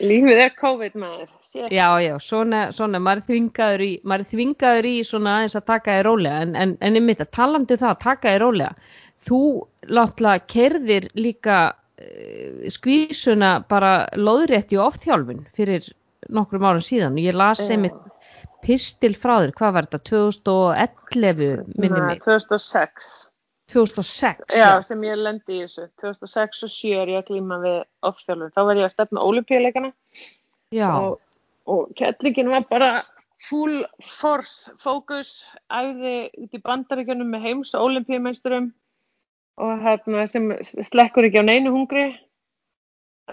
Lífið 0.00 0.38
er 0.40 0.52
COVID 0.56 0.94
maður, 0.96 1.28
sér. 1.44 1.66
Já, 1.74 1.88
já, 2.00 2.14
svona, 2.22 2.60
svona, 2.72 2.96
maður 3.04 3.20
er 3.20 3.26
þvingaður 3.28 3.82
í, 3.84 3.88
maður 4.08 4.22
er 4.24 4.28
þvingaður 4.30 4.86
í 4.88 4.92
svona 5.04 5.34
aðeins 5.36 5.56
að 5.58 5.64
taka 5.68 5.96
þér 5.98 6.06
rólega, 6.08 6.38
en, 6.46 6.54
en, 6.56 6.72
en 6.80 6.96
einmitt 6.96 7.20
að 7.20 7.30
talandi 7.36 7.76
um 7.76 7.80
það, 7.82 7.90
að 7.90 8.00
taka 8.06 8.32
þér 8.32 8.40
rólega, 8.46 8.70
þú 9.28 9.40
látla 9.98 10.32
kerðir 10.54 11.10
líka 11.20 11.58
skvísuna 12.74 13.58
bara 13.68 13.92
loðrétt 14.16 14.72
í 14.74 14.80
ofþjálfun 14.80 15.44
fyrir 15.56 15.86
nokkrum 16.32 16.64
árum 16.64 16.82
síðan, 16.84 17.18
ég 17.20 17.36
las 17.36 17.62
Já. 17.62 17.74
einmitt 17.74 17.96
pistil 18.64 19.12
frá 19.18 19.36
þér, 19.42 19.52
hvað 19.58 19.76
var 19.76 19.88
þetta, 19.88 20.02
2011 20.10 21.64
minni 21.76 22.00
Nei, 22.00 22.06
mig, 22.14 22.22
2006. 22.24 23.14
2006, 23.72 24.56
Já, 24.56 24.68
sem 24.84 25.02
ég 25.04 25.18
lendi 25.20 25.58
í 25.58 25.64
þessu. 25.64 25.88
2006 26.00 26.64
og 26.66 26.72
7 26.72 26.94
er 27.00 27.12
ég 27.14 27.22
að 27.22 27.30
glíma 27.32 27.58
við 27.62 27.78
offþjálfur. 28.08 28.52
Þá 28.54 28.60
var 28.68 28.80
ég 28.80 28.88
að 28.88 28.94
stefna 28.94 29.24
olimpíuleikana 29.24 29.90
já, 30.74 30.88
og, 30.92 31.18
og 31.70 31.92
kettlingin 31.98 32.52
var 32.52 32.66
bara 32.70 32.90
full 33.44 33.82
force, 34.04 34.72
fókus, 34.80 35.44
æfði 35.72 36.16
út 36.44 36.56
í 36.56 36.62
bandaríkjunum 36.64 37.34
með 37.34 37.48
heims 37.48 37.74
og 37.76 37.90
olimpíumeisturum 37.90 38.70
og 39.60 39.82
hérna 39.84 40.26
sem 40.30 40.50
slekkur 40.62 41.28
ekki 41.28 41.42
á 41.42 41.46
neinu 41.46 41.70
hungri 41.74 42.06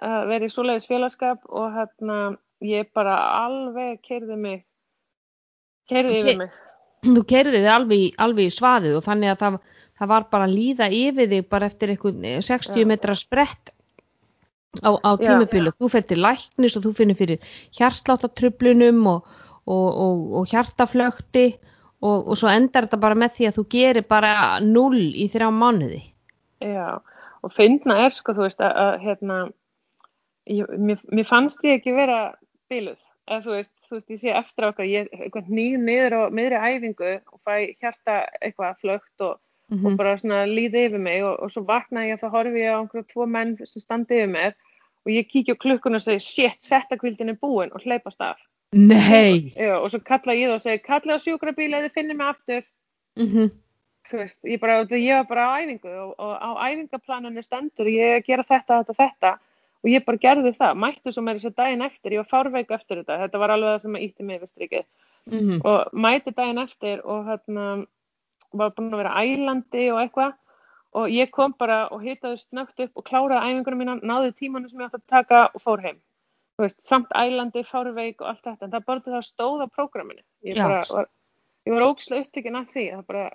að 0.01 0.27
vera 0.29 0.47
í 0.47 0.53
svoleiðis 0.53 0.87
félagskap 0.89 1.47
og 1.49 1.71
hérna 1.75 2.17
ég 2.63 2.91
bara 2.95 3.15
alveg 3.45 3.99
keirði 4.05 4.37
mig 4.37 4.59
keirði 5.89 6.13
Ke- 6.13 6.19
yfir 6.21 6.37
mig. 6.43 6.51
þú 7.01 7.23
kerðið 7.31 7.57
þig 7.65 7.71
alveg, 7.75 8.03
alveg 8.21 8.45
í 8.51 8.53
svaðið 8.53 8.97
og 8.99 9.05
þannig 9.07 9.31
að 9.33 9.39
það, 9.41 9.57
það 9.99 10.11
var 10.13 10.27
bara 10.31 10.47
að 10.47 10.55
líða 10.55 10.89
yfir 10.93 11.31
þig 11.33 11.47
bara 11.49 11.69
eftir 11.71 11.93
eh, 11.95 12.41
60 12.45 12.77
Já. 12.83 12.85
metra 12.87 13.15
sprett 13.17 13.73
á, 14.85 14.89
á 15.01 15.11
Já. 15.17 15.25
tímabilu. 15.25 15.73
Þú 15.81 15.89
fyrir 15.91 16.21
læknis 16.21 16.77
og 16.77 16.85
þú 16.85 16.93
finnir 16.95 17.17
fyrir 17.17 17.41
hjarsláttatrublunum 17.75 19.01
og, 19.07 19.25
og, 19.65 19.89
og, 20.05 20.21
og 20.39 20.47
hjartaflökti 20.53 21.47
og, 22.01 22.29
og 22.29 22.37
svo 22.37 22.47
endar 22.53 22.85
þetta 22.87 23.01
bara 23.01 23.17
með 23.17 23.35
því 23.39 23.49
að 23.49 23.57
þú 23.57 23.65
gerir 23.73 24.07
bara 24.07 24.33
null 24.63 25.01
í 25.11 25.27
þrjá 25.33 25.49
mánuði. 25.51 26.03
Já, 26.61 27.01
og 27.41 27.53
fyndna 27.57 27.95
er 28.05 28.13
sko, 28.13 28.33
þú 28.37 28.45
veist, 28.45 28.59
að, 28.61 28.73
að 28.85 28.97
hérna, 29.05 29.37
ég, 30.49 30.67
mér, 30.77 30.99
mér 31.11 31.25
fannst 31.29 31.63
ég 31.65 31.79
ekki 31.79 31.93
vera 31.95 32.19
biluð, 32.69 32.99
eða 33.27 33.41
þú 33.45 33.55
veist, 33.57 33.73
þú 33.89 33.97
veist, 33.97 34.09
ég 34.13 34.19
sé 34.21 34.33
eftir 34.37 34.67
okkar, 34.69 34.85
ég 34.89 35.09
eitthvað 35.17 35.49
nýð 35.49 35.77
niður 35.87 36.17
á 36.17 36.21
miðri 36.37 36.59
æfingu 36.69 37.13
og 37.33 37.39
fæ 37.47 37.55
hjarta 37.81 38.19
eitthvað 38.41 38.77
flögt 38.83 39.25
og, 39.27 39.39
Mhm. 39.71 39.85
og 39.87 39.97
bara 39.97 40.17
svona 40.19 40.41
líði 40.45 40.81
yfir 40.89 40.99
mig 40.99 41.23
og, 41.23 41.37
og 41.39 41.49
svo 41.53 41.61
vakna 41.63 42.01
ég 42.03 42.17
að 42.17 42.25
þá 42.25 42.31
horfi 42.33 42.59
ég 42.59 42.73
á 42.75 42.79
einhverja 42.81 43.07
tvo 43.07 43.25
menn 43.25 43.53
sem 43.63 43.79
standi 43.81 44.17
yfir 44.19 44.27
mér 44.27 44.53
og 45.05 45.11
ég 45.15 45.29
kíkja 45.31 45.55
á 45.55 45.61
klukkuna 45.63 45.95
og 45.95 46.01
segi, 46.03 46.19
shit, 46.19 46.57
settakvildin 46.59 47.29
er 47.31 47.37
búin 47.39 47.71
og 47.71 47.79
hleypast 47.85 48.19
af. 48.21 48.37
Nei! 48.75 49.53
Já, 49.55 49.79
og 49.79 49.87
svo 49.89 50.01
kalla 50.03 50.35
ég 50.35 50.51
það 50.51 50.57
og 50.57 50.61
segi, 50.65 50.83
kalla 50.83 51.15
á 51.15 51.23
sjúkrabíla 51.23 51.79
eða 51.79 51.87
þið 51.87 51.93
finnir 51.95 52.17
mig 52.19 52.27
aftur. 52.27 52.63
Mm 53.15 53.49
þú 54.11 54.19
veist, 54.21 54.39
ég, 54.47 54.59
bara, 54.61 54.81
ég 54.85 55.21
var 55.21 55.29
bara 55.29 55.47
á 55.47 55.51
æfingu 55.61 55.93
og, 56.03 56.11
og 56.19 56.33
á 56.37 56.49
æfingaplaninu 56.67 57.43
stendur 57.45 57.89
ég 57.91 58.19
að 58.19 58.27
gera 58.27 58.47
þetta, 58.47 58.81
þetta, 58.81 58.97
þetta 58.99 59.31
og 59.81 59.89
ég 59.89 60.03
bara 60.05 60.21
gerði 60.21 60.51
það, 60.57 60.75
mætti 60.83 61.13
svo 61.13 61.23
með 61.25 61.39
þess 61.39 61.49
að 61.49 61.55
daginn 61.61 61.87
eftir, 61.87 62.13
ég 62.13 62.21
var 62.21 62.29
fárveik 62.29 62.75
eftir 62.75 63.01
þetta, 63.01 63.17
þetta 63.23 63.41
var 63.41 63.53
alveg 63.55 63.71
það 63.71 63.81
sem 63.85 63.97
ítti 64.05 64.27
mig 64.27 64.41
við 64.41 64.51
strikið. 64.51 64.85
-hmm. 65.29 65.61
og 65.63 65.93
mætti 65.93 66.33
daginn 66.37 66.61
eftir 66.61 67.01
og 67.05 67.25
hérna 67.25 67.65
var 68.53 68.73
búin 68.75 68.93
að 68.93 69.03
vera 69.03 69.17
ælandi 69.23 69.89
og 69.91 69.99
eitthvað. 70.03 70.37
Og 70.91 71.07
ég 71.07 71.29
kom 71.31 71.53
bara 71.55 71.87
og 71.87 72.01
hitaði 72.03 72.37
snögt 72.37 72.81
upp 72.83 72.97
og 72.99 73.05
kláraði 73.07 73.47
æfingunum 73.47 73.79
mína, 73.79 73.93
náði 74.03 74.33
tímanu 74.35 74.69
sem 74.69 74.79
ég 74.79 74.89
átti 74.89 74.99
að 74.99 75.13
taka 75.13 75.43
og 75.55 75.63
fór 75.63 75.83
heim. 75.85 76.01
Veist, 76.59 76.81
samt 76.85 77.07
ælandi, 77.15 77.63
fárveik 77.63 78.21
og 78.21 78.27
allt 78.27 78.43
þetta 78.43 78.65
en 78.65 78.73
það 78.73 78.85
bara 78.85 79.03
það 79.05 79.23
stóð 79.23 79.63
á 79.63 79.67
prógraminu. 79.71 80.21
Ég 80.43 80.59
bara 80.59 80.81
var, 80.91 81.07
ég 81.67 81.73
var 81.75 81.85
ógislega 81.87 82.25
upptekinn 82.25 82.57
af 82.59 82.69
því 82.73 82.85
bara, 83.07 83.29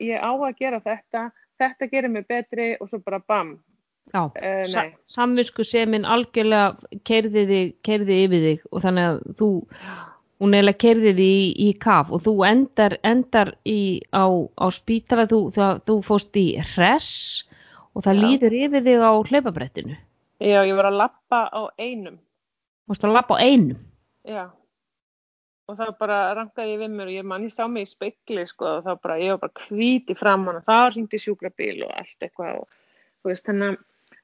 ég 0.00 0.20
á 0.20 0.30
að 0.32 0.56
gera 0.60 0.80
þetta 0.84 1.26
þetta 1.60 1.90
gerir 1.92 2.12
mig 2.12 2.26
betri 2.28 2.70
og 2.80 2.90
svo 2.90 3.00
bara 3.04 3.20
bam 3.28 3.58
Já, 4.10 4.24
uh, 4.26 4.64
sa 4.66 4.88
samvisku 5.06 5.62
semin 5.62 6.04
algjörlega 6.08 7.00
keirði 7.06 7.44
þig, 7.46 7.74
keirði 7.86 8.16
yfir 8.24 8.46
þig 8.46 8.64
og 8.72 8.82
þannig 8.82 9.06
að 9.10 9.20
þú, 9.38 9.48
hún 10.42 10.56
keirði 10.82 11.12
þig 11.14 11.26
í, 11.26 11.68
í 11.68 11.72
kaf 11.78 12.10
og 12.10 12.24
þú 12.24 12.34
endar, 12.48 12.96
endar 13.06 13.52
í, 13.68 14.00
á, 14.10 14.26
á 14.34 14.66
spítala, 14.74 15.28
þú, 15.30 15.40
það, 15.54 15.82
þú 15.86 15.98
fóst 16.08 16.40
í 16.40 16.46
hress 16.72 17.12
og 17.94 18.02
það 18.06 18.18
Já. 18.18 18.22
líður 18.24 18.56
yfir 18.64 18.86
þig 18.88 19.04
á 19.04 19.12
hlaupabrettinu. 19.30 19.96
já, 20.40 20.60
ég 20.66 20.74
var 20.74 20.90
að 20.90 21.00
lappa 21.04 21.44
á 21.52 21.62
einum 21.78 22.18
Þú 22.18 22.94
fórst 22.94 23.04
að 23.06 23.14
lappa 23.14 23.38
á 23.38 23.42
einum. 23.46 23.78
já 24.26 24.50
og 25.70 25.78
þá 25.78 25.86
bara 26.00 26.18
rankaði 26.38 26.74
ég 26.74 26.82
við 26.82 26.96
mér 26.96 27.10
og 27.12 27.14
ég 27.14 27.28
mann, 27.30 27.44
ég 27.46 27.54
sá 27.54 27.62
mig 27.70 27.86
í 27.86 27.90
spekli 27.90 28.46
sko 28.48 28.66
og 28.78 28.88
þá 28.88 28.90
bara, 29.04 29.20
ég 29.22 29.36
var 29.36 29.44
bara 29.46 29.68
hvít 29.68 30.10
í 30.10 30.16
framann 30.18 30.58
og 30.60 30.66
það 30.68 30.88
ringdi 30.96 31.20
sjúkrabíl 31.22 31.78
og 31.86 31.94
allt 31.94 32.26
eitthvað 32.26 32.58
og 32.62 32.66
þú 33.20 33.30
veist, 33.32 33.46
þannig 33.46 33.70
að 33.70 33.78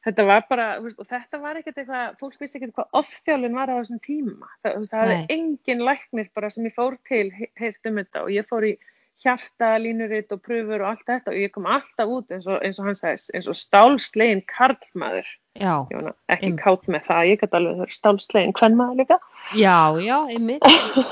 þetta 0.07 0.27
var 0.29 0.45
bara, 0.51 0.67
veist, 0.85 0.99
og 1.03 1.09
þetta 1.11 1.41
var 1.43 1.61
ekkert 1.61 1.81
eitthvað, 1.83 2.19
fólk 2.21 2.37
vissi 2.43 2.59
ekkert 2.61 2.75
hvað 2.77 3.01
ofþjálun 3.01 3.57
var 3.59 3.73
á 3.73 3.79
þessum 3.81 4.03
tíma, 4.05 4.51
það, 4.63 4.77
veist, 4.77 4.93
það 4.93 5.01
Nei. 5.07 5.15
hafði 5.17 5.39
engin 5.39 5.87
læknir 5.89 6.29
bara 6.35 6.51
sem 6.55 6.69
ég 6.69 6.77
fór 6.77 6.99
til 7.09 7.25
he- 7.35 7.51
heyrt 7.59 7.91
um 7.91 7.99
þetta 8.03 8.23
og 8.27 8.31
ég 8.35 8.47
fór 8.51 8.69
í 8.69 8.77
hjarta, 9.25 9.73
línurit 9.81 10.33
og 10.35 10.43
pröfur 10.45 10.83
og 10.85 10.91
allt 10.93 11.07
þetta 11.09 11.33
og 11.33 11.41
ég 11.41 11.53
kom 11.55 11.67
alltaf 11.73 12.11
út 12.13 12.31
eins 12.37 12.47
og, 12.47 12.61
eins 12.63 12.79
og 12.79 12.91
hann 12.91 12.99
sagðist, 12.99 13.33
eins 13.35 13.49
og 13.49 13.57
stálslegin 13.57 14.43
karlmaður, 14.51 15.29
Já, 15.61 15.75
nú 15.91 16.13
ekki 16.29 16.47
Einmitt. 16.51 16.61
kátt 16.65 16.87
með 16.93 17.07
það, 17.07 17.23
ég 17.31 17.41
gæti 17.43 17.57
alveg 17.61 17.93
stálslegin 17.97 18.53
kvennmaður 18.57 19.01
líka, 19.03 19.19
já, 19.57 19.77
já, 20.05 20.17
einmitt. 20.35 20.63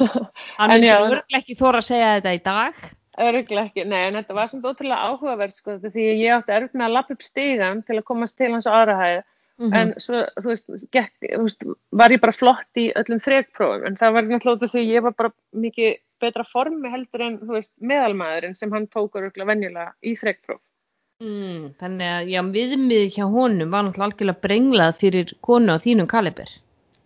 Hann 0.58 0.70
En 0.70 0.76
er 0.82 0.86
já, 0.88 0.96
örglega 1.00 1.40
ekki 1.40 1.56
þóra 1.58 1.80
að 1.82 1.88
segja 1.88 2.10
þetta 2.18 2.34
í 2.34 2.42
dag. 2.44 2.74
Öruglega 3.24 3.68
ekki, 3.68 3.84
nei, 3.86 4.00
en 4.08 4.18
þetta 4.18 4.34
var 4.34 4.48
samt 4.50 4.64
ótrúlega 4.66 5.06
áhugavert 5.06 5.54
sko, 5.56 5.76
því 5.84 6.06
ég 6.18 6.34
átti 6.34 6.52
erfitt 6.56 6.74
með 6.74 6.88
að 6.88 6.96
lappa 6.96 7.14
upp 7.14 7.22
stigan 7.22 7.82
til 7.86 8.00
að 8.00 8.06
komast 8.08 8.36
til 8.40 8.50
hans 8.56 8.66
á 8.66 8.72
aðra 8.80 8.96
hæð, 8.98 9.22
Mhm. 9.54 9.74
en 9.78 9.92
svo, 10.02 10.24
þú 10.42 10.48
veist, 10.50 10.66
gekk, 10.90 11.12
þú 11.30 11.42
veist, 11.44 11.60
var 11.94 12.10
ég 12.10 12.20
bara 12.20 12.32
flott 12.34 12.74
í 12.74 12.88
öllum 12.98 13.20
þrekprófum, 13.22 13.84
en 13.86 13.94
það 13.94 14.12
var 14.16 14.22
náttúrulega 14.26 14.70
því 14.72 14.82
ég 14.90 15.02
var 15.06 15.12
bara 15.14 15.30
mikið 15.54 15.92
betra 16.20 16.42
formi 16.44 16.90
heldur 16.90 17.22
en, 17.22 17.38
þú 17.38 17.52
veist, 17.54 17.70
meðalmaðurinn 17.80 18.56
sem 18.58 18.72
hann 18.74 18.88
tók 18.90 19.14
öruglega 19.14 19.46
venjulega 19.46 19.92
í 20.02 20.16
þrekpróf. 20.18 20.58
Mm, 21.22 21.74
þannig 21.78 22.10
að 22.10 22.30
já, 22.32 22.40
viðmið 22.56 23.04
hjá 23.14 23.24
honum 23.30 23.70
var 23.70 23.86
náttúrulega 23.86 24.10
algjörlega 24.10 24.44
brenglað 24.46 24.96
fyrir 24.98 25.34
konu 25.46 25.76
á 25.76 25.78
þínum 25.78 26.10
kaliber. 26.10 26.50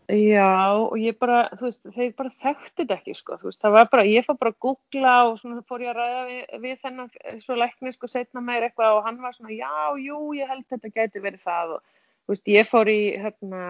Já, 0.09 0.73
og 0.73 0.95
ég 0.97 1.19
bara, 1.21 1.43
þú 1.53 1.67
veist, 1.67 1.83
þeir 1.93 2.15
bara 2.17 2.31
þekktu 2.33 2.79
þetta 2.79 2.95
ekki, 2.97 3.15
sko, 3.19 3.37
þú 3.37 3.51
veist, 3.51 3.61
það 3.61 3.75
var 3.75 3.91
bara, 3.93 4.05
ég 4.09 4.25
fór 4.25 4.39
bara 4.41 4.55
að 4.55 4.63
googla 4.65 5.17
og 5.29 5.35
svona 5.37 5.61
fór 5.69 5.85
ég 5.85 5.91
að 5.93 5.99
ræða 5.99 6.23
við, 6.31 6.55
við 6.63 6.79
þennan, 6.81 7.11
svo 7.45 7.57
lækni, 7.61 7.93
sko, 7.93 8.09
setna 8.09 8.41
meir 8.47 8.65
eitthvað 8.65 8.97
og 8.97 9.05
hann 9.05 9.21
var 9.21 9.37
svona, 9.37 9.53
já, 9.53 9.69
jú, 10.01 10.23
ég 10.39 10.49
held 10.49 10.65
þetta 10.73 10.93
gæti 10.95 11.25
verið 11.27 11.45
það 11.45 11.75
og, 11.77 11.85
þú 12.25 12.33
veist, 12.33 12.49
ég 12.55 12.71
fór 12.71 12.89
í, 12.89 12.99
hérna, 13.21 13.63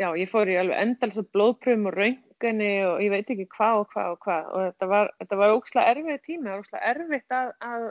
já, 0.00 0.08
ég 0.22 0.32
fór 0.32 0.48
í 0.48 0.56
alveg 0.62 0.82
endals 0.86 1.20
og 1.20 1.28
blóðpröfum 1.36 1.90
og 1.90 1.96
raunginni 1.98 2.72
og 2.88 3.04
ég 3.04 3.12
veit 3.12 3.34
ekki 3.36 3.48
hvað 3.58 3.82
og 3.82 3.92
hvað 3.92 4.14
og 4.14 4.20
hvað 4.24 4.50
og 4.54 4.66
þetta 4.70 4.90
var, 4.94 5.12
þetta 5.20 5.40
var 5.42 5.56
ókslega 5.58 5.92
erfið 5.92 6.20
tími, 6.24 6.46
það 6.46 6.54
var 6.54 6.64
ókslega 6.64 6.94
erfitt 6.94 7.36
að, 7.42 7.52
að, 7.68 7.86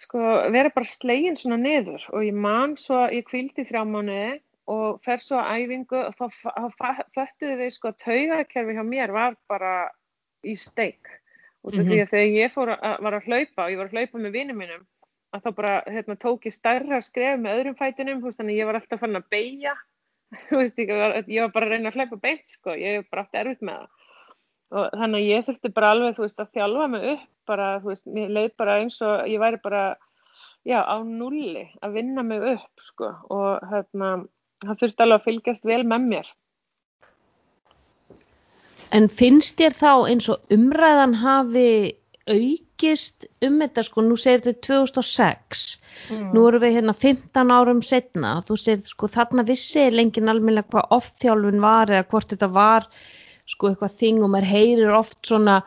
sko, 0.00 0.20
vera 0.54 0.72
bara 0.74 0.88
slegin 0.88 1.38
svona 1.38 1.58
niður 1.60 2.04
og 2.14 2.24
ég 2.24 2.36
man 2.36 2.76
svo, 2.80 3.04
ég 3.12 3.26
kvildi 3.28 3.66
þrjá 3.68 3.84
mánuði 3.88 4.40
og 4.70 5.00
fer 5.04 5.22
svo 5.22 5.40
að 5.40 5.64
æfingu 5.64 6.02
og 6.06 6.14
þá 6.16 6.26
föttuðu 7.16 7.56
við 7.58 7.72
sko 7.74 7.90
að 7.90 7.98
taugakerfi 8.04 8.76
hjá 8.76 8.84
mér 8.86 9.12
var 9.14 9.36
bara 9.50 9.74
í 10.46 10.54
steik. 10.56 11.10
Og 11.60 11.74
mm 11.74 11.80
-hmm. 11.80 11.88
því 11.88 12.00
að 12.00 12.10
þegar 12.14 12.36
ég 12.38 12.52
fór 12.54 12.72
að, 12.72 12.96
var 13.04 13.14
að 13.14 13.26
hlaupa 13.28 13.64
og 13.64 13.70
ég 13.70 13.78
var 13.78 13.88
að 13.90 13.96
hlaupa 13.96 14.18
með 14.18 14.36
vinnum 14.38 14.60
mínum 14.62 14.86
að 15.34 15.42
þá 15.44 15.50
bara 15.54 15.74
hérna, 15.86 16.16
tók 16.16 16.46
ég 16.46 16.54
starra 16.54 17.00
skref 17.04 17.38
með 17.38 17.58
öðrum 17.58 17.78
fætinum 17.78 18.22
veist, 18.24 18.38
þannig 18.40 18.56
að 18.56 18.60
ég 18.60 18.66
var 18.66 18.78
alltaf 18.78 19.00
fann 19.00 19.18
að 19.18 19.28
beigja 19.30 19.74
ég, 20.50 21.28
ég 21.28 21.42
var 21.42 21.52
bara 21.54 21.66
að 21.66 21.72
reyna 21.74 21.90
að 21.90 21.98
hlaupa 21.98 22.16
beint 22.16 22.50
sko, 22.50 22.74
ég 22.74 23.02
var 23.02 23.08
bara 23.10 23.22
alltaf 23.26 23.40
erfitt 23.42 23.62
með 23.66 23.82
það 23.82 23.99
og 24.70 24.92
þannig 24.94 25.18
að 25.18 25.30
ég 25.30 25.46
þurfti 25.46 25.72
bara 25.74 25.92
alveg 25.94 26.20
veist, 26.20 26.38
að 26.38 26.52
þjálfa 26.56 26.86
mig 26.92 27.06
upp 27.14 27.26
bara, 27.50 27.70
veist, 27.84 28.06
mér 28.06 28.34
leið 28.36 28.52
bara 28.60 28.76
eins 28.82 29.00
og 29.02 29.26
ég 29.30 29.42
væri 29.42 29.58
bara 29.64 29.84
já, 30.66 30.80
á 30.84 30.96
nulli 31.02 31.66
að 31.82 31.96
vinna 31.98 32.24
mig 32.26 32.44
upp 32.54 32.84
sko 32.84 33.10
og 33.32 33.70
hérna 33.70 34.12
það 34.64 34.82
þurfti 34.84 35.04
alveg 35.04 35.20
að 35.20 35.26
fylgjast 35.28 35.66
vel 35.66 35.82
með 35.88 36.06
mér. 36.12 36.30
En 38.90 39.06
finnst 39.10 39.58
þér 39.60 39.76
þá 39.78 39.92
eins 40.10 40.28
og 40.32 40.54
umræðan 40.54 41.14
hafi 41.20 41.68
aukist 42.30 43.26
um 43.46 43.60
þetta 43.62 43.84
sko, 43.86 44.02
nú 44.04 44.16
segir 44.18 44.42
þetta 44.44 44.66
2006, 44.66 45.62
mm. 46.10 46.26
nú 46.34 46.42
erum 46.48 46.62
við 46.62 46.76
hérna 46.78 46.94
15 46.94 47.54
árum 47.54 47.80
setna, 47.86 48.34
þú 48.46 48.58
segir 48.60 48.90
sko 48.90 49.08
þarna 49.10 49.46
vissi 49.48 49.86
lengin 49.90 50.30
almenna 50.30 50.64
hvað 50.66 50.94
oft-þjálfun 50.98 51.62
var 51.62 51.90
eða 51.90 52.08
hvort 52.10 52.34
þetta 52.34 52.50
var 52.54 52.90
sko 53.50 53.70
eitthvað 53.70 53.96
þing 54.02 54.24
og 54.24 54.32
maður 54.32 54.52
heyrir 54.54 54.98
oft 54.98 55.18
svona 55.26 55.60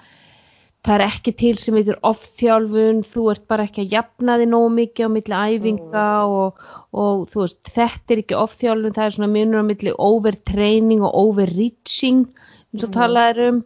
það 0.84 0.96
er 0.98 1.04
ekki 1.06 1.34
til 1.40 1.54
sem 1.62 1.78
heitir 1.80 2.00
off-þjálfun, 2.04 3.04
þú 3.08 3.26
ert 3.32 3.44
bara 3.48 3.68
ekki 3.68 3.86
að 3.86 3.94
jafna 3.96 4.36
þig 4.42 4.50
nógu 4.52 4.72
mikið 4.78 5.08
á 5.08 5.10
milli 5.16 5.38
æfinga 5.56 6.08
mm. 6.12 6.34
og, 6.40 6.66
og 6.92 7.22
þú 7.32 7.44
veist, 7.46 7.60
þetta 7.72 8.16
er 8.16 8.24
ekki 8.24 8.40
off-þjálfun, 8.40 8.96
það 8.98 9.06
er 9.06 9.16
svona 9.18 9.32
munur 9.32 9.64
á 9.64 9.70
milli 9.70 9.94
overtraining 10.10 11.06
og 11.08 11.16
overreaching 11.22 12.26
eins 12.28 12.84
og 12.84 12.90
mm. 12.90 12.98
talað 12.98 13.32
er 13.32 13.46
um 13.48 13.62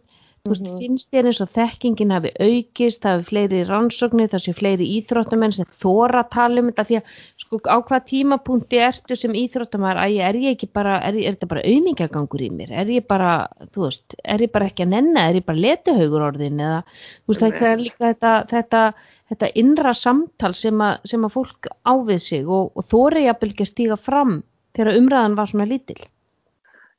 Þú 0.48 0.54
veist, 0.54 0.64
-hmm. 0.64 0.78
finnst 0.80 1.10
þér 1.12 1.26
eins 1.28 1.40
og 1.44 1.48
þekkingin 1.52 2.12
hafi 2.14 2.30
aukist, 2.40 3.02
það 3.02 3.14
hafi 3.14 3.26
fleiri 3.28 3.58
rannsóknir, 3.68 4.30
það 4.32 4.42
sé 4.44 4.52
fleiri 4.56 4.86
íþróttamenn 4.96 5.52
sem 5.52 5.68
þóra 5.68 6.22
að 6.22 6.30
tala 6.32 6.62
um 6.62 6.70
þetta 6.70 6.84
því 6.88 6.96
að 6.96 7.18
sko 7.44 7.60
á 7.68 7.76
hvað 7.84 8.06
tímapunkti 8.08 8.80
ertu 8.88 9.18
sem 9.18 9.36
íþróttamæður 9.36 10.00
að 10.00 10.14
ég 10.16 10.24
er 10.24 10.40
ég 10.40 10.56
ekki 10.56 10.70
bara, 10.72 10.96
er, 11.04 11.20
er 11.20 11.36
þetta 11.36 11.50
bara 11.52 11.66
auðmingjagangur 11.68 12.46
í 12.46 12.50
mér, 12.50 12.72
er 12.72 12.86
ég 12.96 13.06
bara, 13.06 13.32
þú 13.76 13.84
veist, 13.84 14.16
er 14.24 14.40
ég 14.40 14.52
bara 14.56 14.70
ekki 14.72 14.86
að 14.86 14.92
nenna, 14.96 15.28
er 15.28 15.40
ég 15.42 15.44
bara 15.44 15.64
letuhaugur 15.66 16.26
orðin 16.30 16.64
eða, 16.64 16.82
þú 17.26 17.34
veist, 17.34 17.46
það 17.60 17.70
er 17.70 17.84
líka 17.84 18.04
þetta, 18.08 18.34
þetta, 18.48 18.82
þetta 19.28 19.54
innra 19.54 19.94
samtal 19.94 20.54
sem 20.56 20.80
að, 20.80 21.00
sem 21.04 21.28
að 21.28 21.34
fólk 21.36 21.72
ávið 21.84 22.20
sig 22.30 22.48
og, 22.48 22.72
og 22.72 22.88
þóri 22.88 23.28
jafnvel 23.28 23.52
ekki 23.52 23.66
að 23.68 23.72
stíga 23.74 24.00
fram 24.00 24.38
þegar 24.78 24.96
umræðan 24.96 25.36
var 25.36 25.50
svona 25.50 25.68
lítil. 25.68 26.00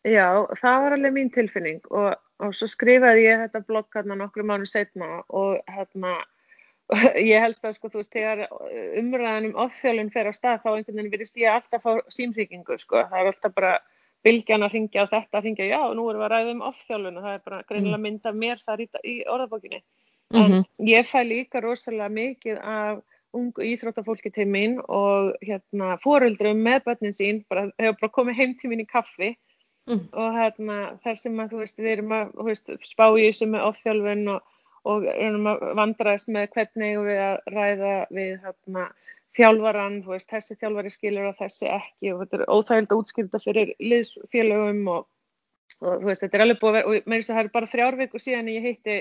Já, 0.08 0.47
það 0.56 0.84
var 0.86 0.95
alveg 0.95 1.16
mín 1.16 1.32
tilfinning 1.34 1.82
og 1.91 2.14
og 2.40 2.56
svo 2.56 2.68
skrifaði 2.72 3.26
ég 3.28 3.46
þetta 3.46 3.64
blogg 3.68 3.96
hérna 3.96 4.18
nokkru 4.20 4.46
mánu 4.48 4.68
setna 4.70 5.22
og 5.30 5.60
hérna 5.68 6.18
ég 7.32 7.44
held 7.44 7.60
að 7.62 7.76
sko 7.78 7.92
þú 7.92 8.02
veist 8.02 8.16
þegar 8.16 8.46
umræðan 8.98 9.52
um 9.52 9.60
ofþjálun 9.66 10.12
fer 10.14 10.32
á 10.32 10.34
stað 10.34 10.64
þá 10.64 10.70
einhvern 10.72 10.98
veginn 10.98 11.14
virðist 11.14 11.38
ég 11.38 11.54
alltaf 11.54 11.86
fá 11.86 12.12
símþykingu 12.16 12.80
sko 12.82 13.04
það 13.12 13.20
er 13.20 13.32
alltaf 13.32 13.56
bara 13.56 13.74
bylgjan 14.26 14.66
að 14.66 14.74
ringja 14.76 15.06
á 15.06 15.12
þetta 15.12 15.40
að 15.40 15.46
ringja 15.48 15.70
já 15.70 15.82
nú 15.96 16.08
erum 16.10 16.24
við 16.24 16.28
að 16.28 16.34
ræða 16.34 16.56
um 16.56 16.66
ofþjálun 16.72 17.20
og 17.20 17.28
það 17.28 17.36
er 17.36 17.44
bara 17.46 17.62
greinilega 17.70 18.00
mm. 18.00 18.08
mynd 18.08 18.32
af 18.32 18.40
mér 18.44 18.64
þar 18.64 18.84
í, 18.84 18.88
í 19.04 19.16
orðabókinni 19.36 19.80
en 20.30 20.40
mm 20.40 20.52
-hmm. 20.52 20.66
ég 20.90 21.08
fæ 21.08 21.22
líka 21.26 21.62
rosalega 21.62 22.10
mikið 22.10 22.58
af 22.62 23.00
ungu 23.34 23.62
íþróttafólki 23.62 24.32
til 24.34 24.48
mín 24.50 24.80
og 24.88 25.34
hérna 25.46 25.98
fóruldrum 26.04 26.62
með 26.66 26.84
börnin 26.86 27.14
sín 27.14 27.46
bara 27.50 27.70
hefur 27.78 27.98
bara 28.02 28.16
komið 28.18 28.36
heim 28.36 28.56
til 28.58 28.70
mín 28.70 28.82
í 28.82 28.88
kaffi 28.90 29.36
mm. 29.90 30.06
og 30.14 30.38
hérna 30.38 30.78
þar 31.04 31.20
sem 31.20 31.42
að 31.42 31.54
þú 31.54 31.62
veist 31.64 31.82
við 31.82 31.92
erum 31.96 32.16
að 32.16 32.32
veist, 32.48 32.72
spá 32.88 33.06
í 33.10 33.28
þessu 33.28 33.50
með 33.52 33.68
ofþjálfun 33.70 34.26
og, 34.36 34.56
og 34.90 35.08
erum 35.14 35.52
að 35.52 35.68
vandraðast 35.82 36.32
með 36.32 36.50
hvernig 36.56 36.98
við 37.08 37.22
að 37.26 37.54
ræða 37.56 37.94
við 38.16 38.34
hérna 38.46 38.90
þjálfaran, 39.38 40.02
þú 40.04 40.16
veist, 40.16 40.30
þessi 40.32 40.58
þjálfari 40.60 40.92
skilur 40.94 41.30
og 41.30 41.40
þessi 41.40 41.70
ekki 41.72 42.14
og 42.14 42.24
þetta 42.24 42.40
er 42.40 42.50
óþægild 42.50 42.92
að 42.92 43.02
útskýrta 43.04 43.42
fyrir 43.44 43.74
liðsfélögum 43.84 44.82
og, 44.96 45.08
og 45.84 45.92
þú 46.02 46.10
veist, 46.10 46.24
þetta 46.26 46.40
er 46.40 46.46
alveg 46.46 46.62
búið 46.62 46.72
að 46.72 46.78
vera 46.80 46.90
og 46.90 47.10
mér 47.12 47.20
finnst 47.20 47.34
að 47.34 47.40
það 47.40 47.44
er 47.46 47.52
bara 47.58 47.74
þrjár 47.74 48.00
viku 48.00 48.22
síðan 48.24 48.54
ég 48.54 48.66
heitti 48.66 48.98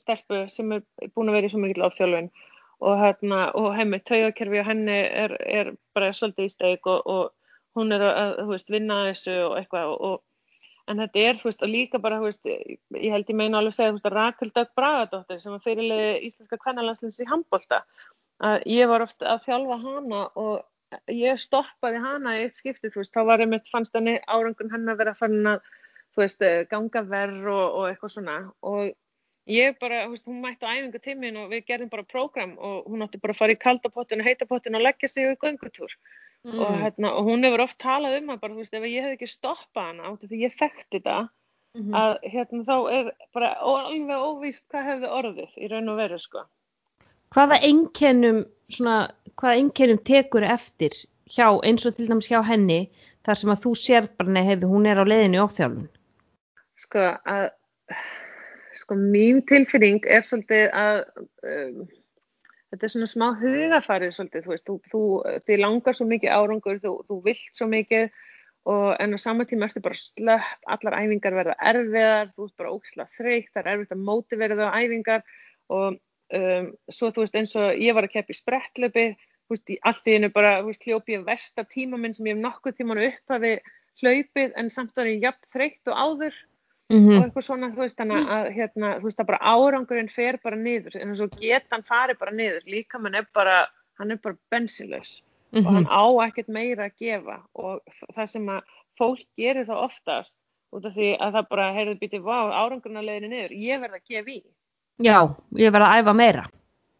stelpu 0.00 0.44
sem 0.52 0.76
er 0.76 0.84
búin 1.14 1.30
að 1.30 1.38
vera 1.38 1.50
í 1.50 1.52
svo 1.52 1.62
mikið 1.62 1.88
ofþjálfun 1.88 2.30
og 2.86 2.98
hérna, 3.00 3.40
og 3.56 3.70
hemmi, 3.76 4.00
taugakerfi 4.04 4.60
og 4.60 4.68
henni 4.68 4.96
er, 5.06 5.34
er 5.40 5.72
bara 5.96 6.12
svolítið 6.12 6.48
í 6.48 6.52
steg 6.52 6.88
og, 6.92 7.06
og 7.08 7.45
hún 7.76 7.92
er 7.94 8.04
að, 8.06 8.32
þú 8.40 8.48
veist, 8.54 8.72
vinna 8.72 9.02
þessu 9.10 9.36
og 9.46 9.56
eitthvað 9.60 9.92
og, 10.08 10.16
en 10.86 11.02
þetta 11.02 11.22
er, 11.22 11.40
þú 11.40 11.48
veist, 11.48 11.64
og 11.64 11.72
líka 11.72 12.00
bara, 12.02 12.20
þú 12.20 12.28
veist, 12.30 12.50
ég 12.50 13.14
held 13.14 13.32
ég 13.32 13.38
meina 13.38 13.60
alveg 13.60 13.74
að 13.74 13.78
segja, 13.78 13.92
þú 13.92 13.98
veist, 13.98 14.08
að 14.10 14.16
Rakel 14.16 14.52
Dag 14.54 14.72
Bragadóttir 14.78 15.42
sem 15.42 15.54
var 15.54 15.64
fyrirlið 15.64 16.28
íslenska 16.28 16.60
kvennalandsins 16.62 17.20
í 17.22 17.28
handbólta, 17.30 17.82
að 18.46 18.66
ég 18.70 18.90
var 18.90 19.04
ofta 19.06 19.32
að 19.34 19.46
þjálfa 19.48 19.80
hana 19.82 20.22
og 20.38 21.00
ég 21.10 21.40
stoppaði 21.42 22.02
hana 22.04 22.36
í 22.36 22.44
eitt 22.44 22.58
skipti, 22.58 22.92
þú 22.92 23.02
veist, 23.02 23.14
þá 23.14 23.24
var 23.30 23.42
ég 23.42 23.50
mitt, 23.50 23.72
fannst 23.72 23.96
henni 23.98 24.18
árangun 24.26 24.70
henni 24.72 24.94
að 24.94 25.02
vera 25.02 25.16
fann 25.18 25.40
að, 25.56 25.72
þú 26.14 26.22
veist, 26.22 26.46
ganga 26.70 27.02
verð 27.10 27.50
og, 27.50 27.66
og 27.66 27.88
eitthvað 27.90 28.14
svona. 28.14 28.36
Og 28.64 28.94
ég 29.50 29.76
bara, 29.82 30.04
þú 30.06 30.14
veist, 30.14 30.28
hún 30.30 30.38
mætti 30.44 30.66
á 30.66 30.74
æfingu 30.74 31.02
tímin 31.02 31.40
og 31.42 31.50
við 31.52 31.66
gerðum 31.70 31.90
bara 31.92 32.06
prógram 32.06 32.54
og 32.58 32.86
hún 32.86 33.04
átti 33.04 33.20
bara 33.22 33.34
að 33.34 33.42
fara 33.42 33.56
í 33.56 33.60
kaldapottin 33.62 34.22
og 34.22 34.30
heitapottin 34.30 34.78
og 34.78 34.86
leggja 34.86 35.10
sig 35.10 35.28
í 35.28 35.36
göngutúr 35.42 35.92
mm. 36.46 36.58
og, 36.58 36.76
hérna, 36.82 37.12
og 37.18 37.30
hún 37.30 37.46
hefur 37.46 37.64
oft 37.66 37.78
talað 37.82 38.20
um 38.20 38.30
að 38.34 38.42
bara, 38.42 38.54
þú 38.54 38.64
veist, 38.64 38.76
ef 38.76 38.86
ég 38.90 39.06
hef 39.06 39.16
ekki 39.16 39.30
stoppað 39.30 39.90
hana 39.90 40.10
áttu 40.10 40.30
því 40.30 40.42
ég 40.44 40.56
þekkti 40.60 40.98
þetta 40.98 41.16
mm 41.22 41.82
-hmm. 41.82 41.96
að 42.02 42.12
hérna 42.34 42.62
þá 42.70 42.76
er 42.98 43.10
bara 43.34 43.50
alveg 43.72 44.28
óvíst 44.28 44.64
hvað 44.70 44.88
hefði 44.90 45.12
orðið 45.18 45.58
í 45.58 45.72
raun 45.72 45.92
og 45.92 45.96
veru 46.02 46.18
sko. 46.18 46.44
Hvaða 47.34 47.58
einkennum 47.68 48.44
svona, 48.70 49.10
hvaða 49.36 49.58
einkennum 49.60 49.98
tekur 49.98 50.44
eftir 50.44 50.94
hjá, 51.26 51.48
eins 51.66 51.86
og 51.86 51.96
til 51.96 52.08
dæmis 52.08 52.30
hjá 52.30 52.42
henni 52.42 52.86
þar 53.26 53.34
sem 53.34 53.50
að 53.50 53.62
þú 53.64 53.74
sér 53.74 54.08
bara 54.18 54.30
nefnir 54.30 54.70
hún 54.70 54.86
er 54.86 55.02
á 55.02 55.04
leiðinu 55.04 55.42
óþjálfun? 55.42 55.88
Sko 56.76 56.98
að 57.26 57.50
sko 58.76 58.94
mín 58.94 59.42
tilfinning 59.48 60.04
er 60.06 60.22
svolítið 60.22 60.70
að 60.70 60.98
um, 61.42 61.86
þetta 62.72 62.86
er 62.86 62.92
svona 62.92 63.10
smá 63.10 63.26
hugafarið 63.40 64.14
svolítið, 64.16 64.46
þú 64.46 64.52
veist, 64.52 64.66
þú, 64.66 64.76
þú, 64.92 65.02
þið 65.46 65.62
langar 65.62 65.98
svo 65.98 66.06
mikið 66.10 66.34
árangur, 66.34 66.80
þú, 66.82 66.94
þú 67.08 67.20
vilt 67.26 67.58
svo 67.58 67.68
mikið 67.70 68.08
og 68.66 68.88
en 68.98 69.14
á 69.14 69.18
sama 69.22 69.46
tíma 69.46 69.68
ertu 69.68 69.82
bara 69.84 69.98
slöpp, 69.98 70.66
allar 70.74 70.98
æfingar 70.98 71.36
verða 71.38 71.54
erfiðar, 71.70 72.32
þú 72.34 72.48
ert 72.48 72.56
bara 72.58 72.72
ógislega 72.74 73.14
þreytt, 73.14 73.52
það 73.54 73.62
er 73.62 73.70
erfitt 73.72 73.94
að 73.94 74.02
móti 74.08 74.40
verða 74.40 74.72
á 74.74 74.78
æfingar 74.82 75.22
og 75.70 75.86
um, 75.94 76.68
svo 76.90 77.12
þú 77.14 77.22
veist 77.22 77.38
eins 77.38 77.54
og 77.60 77.78
ég 77.78 77.94
var 77.94 78.08
að 78.08 78.16
keppi 78.16 78.34
sprettlöpi, 78.34 79.06
þú 79.46 79.54
veist, 79.54 79.74
allt 79.86 80.10
í 80.10 80.16
hennu 80.16 80.32
bara, 80.34 80.58
þú 80.64 80.72
veist, 80.72 80.88
hljópi 80.88 81.14
ég 81.14 81.26
versta 81.28 81.66
tíma 81.70 82.00
minn 82.02 82.16
sem 82.16 82.26
ég 82.26 82.34
hef 82.34 82.42
nokkuð 82.42 82.78
tíman 82.80 83.04
upphafi 83.06 83.54
hlaupið 84.02 84.58
en 84.58 84.72
samt 84.72 84.98
að 84.98 85.12
ég 85.12 85.20
er 85.20 85.28
jafn 85.30 85.50
þreytt 85.54 85.92
og 85.92 86.02
áður 86.02 86.42
Mm 86.88 86.98
-hmm. 86.98 87.18
og 87.18 87.24
eitthvað 87.24 87.42
svona, 87.42 87.68
þú 87.74 87.82
veist, 87.82 87.96
þannig 87.98 88.28
að 88.30 88.48
hérna, 88.54 88.88
þú 89.00 89.08
veist, 89.08 89.20
að 89.20 89.26
bara 89.26 89.38
árangurinn 89.42 90.08
fer 90.08 90.36
bara 90.42 90.56
niður 90.56 90.96
en 91.00 91.08
þess 91.10 91.24
að 91.24 91.40
getan 91.40 91.82
fari 91.82 92.14
bara 92.14 92.30
niður. 92.30 92.62
Líka 92.66 92.98
mann 92.98 93.14
er 93.14 93.26
bara, 93.34 93.66
hann 93.98 94.10
er 94.10 94.20
bara 94.22 94.36
bensinlaus 94.50 95.24
mm 95.50 95.60
-hmm. 95.60 95.66
og 95.66 95.72
hann 95.74 95.86
á 95.90 96.04
ekkert 96.26 96.48
meira 96.48 96.84
að 96.86 96.98
gefa. 96.98 97.42
Og 97.54 97.80
það 98.14 98.26
sem 98.26 98.46
að 98.48 98.60
fólk 98.98 99.26
gerir 99.36 99.66
það 99.66 99.82
oftast 99.82 100.36
út 100.72 100.84
af 100.84 100.94
því 100.94 101.16
að 101.18 101.32
það 101.32 101.48
bara, 101.50 101.72
heyrðu 101.72 101.98
býtið, 101.98 102.22
vá, 102.22 102.38
árangurinn 102.54 103.00
að 103.00 103.08
leiðinu 103.08 103.28
niður, 103.28 103.52
ég 103.52 103.80
verð 103.80 103.94
að 103.94 104.06
gefa 104.08 104.30
í. 104.30 104.42
Já, 104.98 105.18
ég 105.56 105.72
verð 105.72 105.86
að 105.86 105.98
æfa 105.98 106.12
meira. 106.12 106.44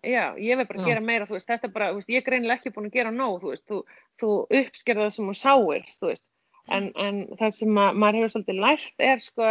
Já, 0.02 0.34
ég 0.38 0.56
verð 0.56 0.68
bara 0.68 0.80
að 0.80 0.86
gera 0.86 1.00
meira, 1.00 1.26
þú 1.26 1.36
veist, 1.36 1.48
þetta 1.48 1.66
er 1.66 1.72
bara, 1.72 1.90
þú 1.90 1.94
veist, 1.94 2.08
ég 2.08 2.16
er 2.16 2.30
greinilega 2.30 2.58
ekki 2.58 2.74
búin 2.74 2.86
að 2.86 2.96
gera 2.98 3.10
nóg, 3.10 3.40
þú 3.42 3.48
veist, 3.52 3.66
þú, 3.70 3.78
þú 4.20 4.30
uppskerða 4.60 5.06
það 5.06 5.14
sem 5.16 5.30
þú 5.30 5.34
sáir, 5.34 5.86
þú 6.00 6.06
veist. 6.10 6.26
En, 6.66 6.90
en 6.98 7.18
það 7.38 7.50
sem 7.50 7.78
að, 7.78 7.94
maður 7.94 8.18
hefur 8.18 8.32
svolítið 8.34 8.60
lært 8.60 9.04
er 9.06 9.18
sko 9.22 9.50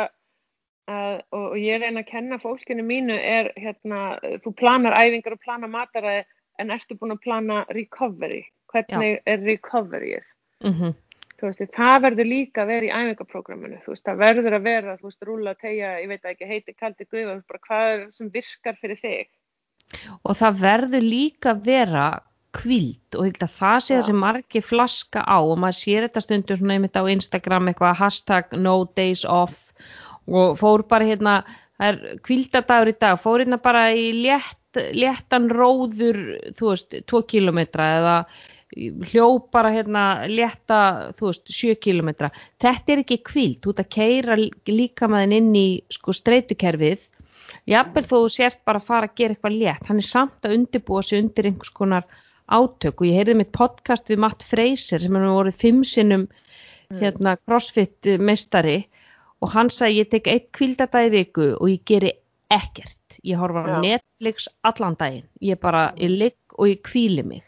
að, 0.91 1.21
og 1.35 1.55
ég 1.59 1.81
reyna 1.81 2.03
að 2.03 2.11
kenna 2.11 2.39
fólkinu 2.41 2.85
mínu 2.85 3.15
er 3.17 3.51
hérna, 3.59 4.17
þú 4.43 4.53
planar 4.59 4.97
æfingar 4.97 5.37
og 5.37 5.41
planar 5.45 5.71
mataræði 5.71 6.25
en 6.61 6.75
ertu 6.75 6.97
búin 6.99 7.15
að 7.15 7.23
plana 7.25 7.63
recovery 7.75 8.43
hvernig 8.71 9.17
Já. 9.17 9.21
er 9.25 9.43
recoveryið 9.47 10.27
mm 10.63 10.73
-hmm. 10.73 10.93
þú 11.39 11.47
veist, 11.47 11.65
það 11.79 12.01
verður 12.07 12.31
líka 12.31 12.61
að 12.61 12.67
vera 12.73 12.85
í 12.85 12.93
æfingaprógraminu, 12.99 13.79
þú 13.85 13.95
veist, 13.95 14.05
það 14.05 14.21
verður 14.25 14.53
að 14.53 14.67
vera, 14.69 14.97
þú 14.97 15.09
veist, 15.09 15.23
rúla, 15.23 15.55
tegja, 15.55 15.99
ég 16.01 16.07
veit 16.07 16.25
ekki, 16.25 16.45
heiti, 16.45 16.73
kaldi, 16.73 17.05
guða, 17.05 17.41
bara 17.47 17.65
hvað 17.67 17.89
er 17.93 18.07
sem 18.11 18.29
virkar 18.29 18.77
fyrir 18.81 18.97
þig. 18.97 19.27
Og 20.23 20.33
það 20.37 20.61
verður 20.61 21.01
líka 21.01 21.51
að 21.51 21.65
vera 21.65 22.21
kvild 22.55 23.17
og 23.17 23.27
þetta 23.27 23.47
það 23.51 23.79
sé 23.85 24.01
sem 24.01 24.19
margi 24.19 24.61
flaska 24.63 25.23
á 25.27 25.37
og 25.43 25.57
maður 25.59 25.79
sér 25.79 26.07
þetta 26.07 26.23
stundur 26.23 26.59
svona 26.59 26.77
einmitt 26.77 26.99
á 26.99 27.03
Instagram 27.03 27.67
eitthvað 27.67 27.99
hashtag 27.99 28.55
no 28.57 28.75
days 28.95 29.25
off 29.25 29.73
og 30.31 30.57
fór 30.59 30.85
bara 30.89 31.07
hérna, 31.07 31.35
það 31.79 31.91
er 31.91 32.19
kvildadagur 32.25 32.91
í 32.91 32.97
dag, 32.99 33.21
fór 33.21 33.43
hérna 33.43 33.59
bara 33.61 33.87
í 33.93 34.09
létt, 34.23 34.81
léttan 34.95 35.47
róður, 35.51 36.19
þú 36.57 36.71
veist, 36.73 36.97
2 37.07 37.23
kilometra 37.31 37.89
eða 37.99 38.15
hljóð 38.75 39.37
bara 39.53 39.71
hérna 39.71 40.03
létta, 40.27 40.79
þú 41.15 41.29
veist, 41.29 41.51
7 41.53 41.77
km 41.79 42.09
þetta 42.59 42.91
er 42.91 43.03
ekki 43.05 43.21
kvíld, 43.23 43.61
þú 43.63 43.71
ert 43.71 43.83
að 43.85 43.93
keira 43.95 44.37
líka 44.39 45.07
maður 45.07 45.37
inn 45.37 45.53
í 45.55 45.67
sko 45.93 46.15
streytukerfið 46.15 47.05
jafnvel 47.69 48.03
þó 48.03 48.15
þú 48.17 48.27
sért 48.33 48.61
bara 48.67 48.81
að 48.81 48.89
fara 48.89 49.09
að 49.09 49.17
gera 49.21 49.35
eitthvað 49.35 49.57
létt 49.61 49.89
hann 49.89 50.01
er 50.01 50.09
samt 50.09 50.47
að 50.47 50.57
undirbúa 50.57 51.05
sig 51.05 51.21
undir 51.23 51.49
einhvers 51.49 51.71
konar 51.77 52.09
átök. 52.45 53.01
Og 53.01 53.07
ég 53.09 53.19
heyrði 53.19 53.37
mitt 53.39 53.53
podcast 53.55 54.09
við 54.09 54.21
Matt 54.21 54.45
Fraser 54.45 55.01
sem 55.01 55.15
hefur 55.17 55.37
voruð 55.39 55.61
fimm 55.61 55.83
sinnum 55.87 56.25
mm. 56.27 56.99
hérna 57.01 57.35
crossfit 57.45 58.11
mestari 58.21 58.83
og 59.45 59.51
hann 59.53 59.69
sagði 59.69 60.01
ég 60.01 60.11
tek 60.13 60.29
eitt 60.31 60.47
kvíldadagi 60.57 61.11
viku 61.13 61.51
og 61.59 61.69
ég 61.69 61.83
geri 61.85 62.11
ekkert. 62.53 63.19
Ég 63.25 63.37
horfa 63.37 63.61
á 63.65 63.77
Netflix 63.83 64.49
allan 64.65 64.97
daginn. 64.97 65.27
Ég 65.41 65.59
bara, 65.61 65.91
ég 66.01 66.09
ligg 66.09 66.57
og 66.57 66.69
ég 66.71 66.81
kvíli 66.85 67.23
mig. 67.25 67.43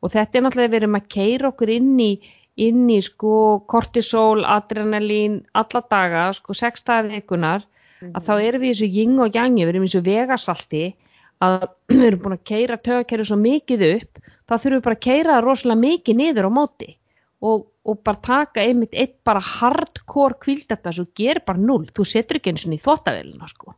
Og 0.00 0.12
þetta 0.14 0.38
er 0.38 0.44
náttúrulega 0.44 0.74
verið 0.76 0.92
með 0.92 1.04
að 1.04 1.12
keira 1.14 1.50
okkur 1.50 1.72
inn 1.72 1.94
í, 2.00 2.10
inn 2.56 2.84
í 2.92 2.98
sko 3.04 3.32
kortisol, 3.68 4.44
adrenalín, 4.44 5.40
alla 5.56 5.82
daga, 5.90 6.28
sko 6.36 6.56
sextaði 6.56 7.16
vikunar, 7.16 7.64
mm 7.64 8.06
-hmm. 8.06 8.14
að 8.16 8.26
þá 8.26 8.32
mhm. 8.34 8.46
erum 8.48 8.62
við 8.62 8.68
í 8.68 8.74
þessu 8.74 8.90
jing 8.98 9.20
og 9.20 9.34
jangi, 9.34 9.64
við 9.64 9.72
erum 9.74 9.84
í 9.84 9.88
þessu 9.88 10.04
vegasalti, 10.10 10.84
að 11.40 11.68
við 11.92 12.06
erum 12.06 12.22
búin 12.22 12.38
að 12.38 12.48
keira 12.52 12.76
tögakerfi 12.76 13.28
svo 13.28 13.36
mikið 13.36 13.86
upp, 13.94 14.12
þá 14.46 14.54
þurfum 14.56 14.78
við 14.78 14.86
bara 14.88 14.98
að 15.00 15.06
keira 15.08 15.32
það 15.32 15.44
rosalega 15.44 15.84
mikið 15.84 16.16
niður 16.16 16.48
á 16.48 16.50
móti. 16.60 16.90
Og, 17.40 17.66
og 17.86 18.02
bara 18.06 18.18
taka 18.26 18.64
einmitt 18.66 18.94
eitt 18.98 19.18
bara 19.26 19.40
hardcore 19.40 20.38
kvildata 20.42 20.92
sem 20.92 21.06
ger 21.18 21.40
bara 21.46 21.60
null, 21.62 21.86
þú 21.94 22.06
setur 22.08 22.40
ekki 22.40 22.52
eins 22.52 22.66
og 22.66 22.74
í 22.74 22.82
þóttavelina 22.82 23.48
sko. 23.50 23.76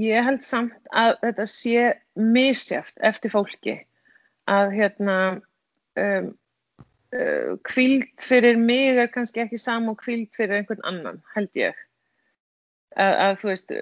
Ég 0.00 0.24
held 0.24 0.44
samt 0.46 0.92
að 0.94 1.16
þetta 1.24 1.46
sé 1.50 1.86
misjæft 2.14 3.00
eftir 3.02 3.32
fólki 3.34 3.76
að 4.50 4.74
hérna 4.76 5.16
um, 5.98 6.30
uh, 7.14 7.56
kvíld 7.66 8.10
fyrir 8.22 8.58
mig 8.58 9.00
er 9.02 9.10
kannski 9.12 9.44
ekki 9.44 9.58
saman 9.58 9.98
kvíld 9.98 10.30
fyrir 10.36 10.60
einhvern 10.60 10.86
annan, 10.86 11.22
held 11.34 11.50
ég 11.58 11.74
að, 12.96 13.14
að 13.26 13.34
þú 13.42 13.50
veist 13.50 13.74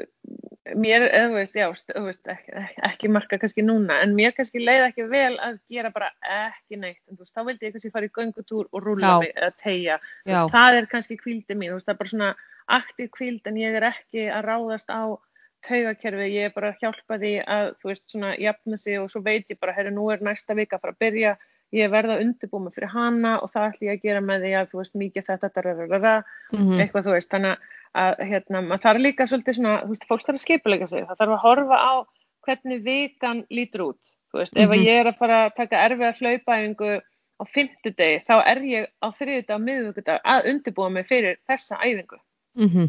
mér, 0.77 1.07
eða 1.09 1.29
þú 1.31 1.39
veist, 1.39 1.55
já 1.57 1.67
þú 1.95 2.05
veist, 2.07 2.33
ekki, 2.35 2.65
ekki 2.91 3.13
marka 3.15 3.39
kannski 3.39 3.65
núna 3.65 4.01
en 4.03 4.15
mér 4.19 4.35
kannski 4.37 4.63
leiði 4.63 4.89
ekki 4.91 5.09
vel 5.09 5.39
að 5.39 5.61
gera 5.71 5.91
bara 5.95 6.11
ekki 6.23 6.81
neitt, 6.81 7.01
en 7.09 7.17
þú 7.17 7.25
veist, 7.25 7.35
þá 7.37 7.43
vildi 7.47 7.69
ég 7.69 7.77
kannski 7.77 7.95
fara 7.95 8.09
í 8.09 8.15
göngutúr 8.19 8.69
og 8.73 8.85
rúla 8.85 9.19
mig 9.23 9.33
eða 9.37 9.53
tegja 9.63 9.99
það 10.27 10.81
er 10.81 10.91
kannski 10.93 11.17
kvíldi 11.21 11.57
mín, 11.57 11.73
þú 11.73 11.79
veist, 11.79 11.89
það 11.89 11.95
er 11.95 12.03
bara 12.03 12.15
svona 12.15 12.35
aktiv 12.79 13.11
kvíld 13.17 13.49
en 13.49 13.57
ég 13.57 13.79
er 13.79 13.89
ekki 13.89 14.29
að 14.29 14.45
ráðast 14.49 14.93
á 14.93 15.17
taugakerfi, 15.67 16.27
ég 16.35 16.49
er 16.49 16.55
bara 16.55 16.73
að 16.73 16.83
hjálpa 16.83 17.19
því 17.19 17.33
að 17.51 17.71
þú 17.81 17.91
veist 17.91 18.13
svona 18.13 18.33
jafna 18.39 18.79
sig 18.79 18.99
og 19.01 19.11
svo 19.13 19.23
veit 19.25 19.51
ég 19.51 19.61
bara, 19.61 19.75
herru 19.77 19.95
nú 19.95 20.09
er 20.13 20.23
næsta 20.25 20.57
vika 20.59 20.79
að 20.79 20.85
fara 20.85 20.95
að 20.95 21.01
byrja. 21.05 21.37
Ég 21.77 21.91
verða 21.93 22.15
að 22.17 22.23
undirbúa 22.25 22.63
mig 22.65 22.77
fyrir 22.77 22.93
hana 22.95 23.35
og 23.45 23.51
það 23.53 23.67
ætlum 23.69 23.89
ég 23.89 23.99
að 23.99 24.05
gera 24.07 24.21
með 24.25 24.45
því 24.47 24.53
að 24.57 24.71
þú 24.71 24.79
veist 24.81 24.95
mikið 25.03 25.27
þetta, 25.27 25.51
þetta, 25.51 25.75
þetta, 25.81 26.15
mm 26.53 26.61
-hmm. 26.61 26.79
eitthvað 26.81 27.05
þú 27.07 27.17
veist 27.17 27.35
þannig 27.35 27.51
að 27.51 27.75
hérna, 28.31 28.63
maður 28.63 28.85
þarf 28.87 29.05
líka 29.05 29.27
svolítið 29.27 29.59
svona, 29.59 29.75
þú 29.83 29.95
veist, 29.95 30.07
fólk 30.11 30.25
þarf 30.27 30.39
að 30.39 30.45
skipuleika 30.45 30.89
sig 30.91 31.07
það 31.09 31.21
þarf 31.23 31.37
að 31.37 31.45
horfa 31.47 31.79
á 31.79 31.95
hvernig 32.49 32.85
vikan 32.85 33.45
lítur 33.51 33.85
út, 33.91 34.03
þú 34.33 34.43
veist, 34.43 34.55
mm 34.55 34.63
-hmm. 34.63 34.75
ef 34.75 34.87
ég 34.87 35.01
er 35.01 35.11
að 35.11 35.19
fara 35.19 35.45
að 35.47 35.57
taka 35.57 35.83
erfið 35.87 36.09
að 36.09 36.21
hlaupaæfingu 36.21 36.93
á 37.39 37.45
fymtudegi, 37.55 38.23
þá 38.29 38.37
er 38.45 38.63
ég 38.63 38.87
á 38.99 39.09
þriðudag 39.19 39.57
og 39.57 39.67
miðugudag 39.67 40.21
að 40.25 40.49
undirbúa 40.51 40.89
mig 40.91 41.07
fyrir 41.07 41.37
þessa 41.47 41.77
æfingu 41.83 42.19
mm 42.55 42.69
-hmm 42.69 42.89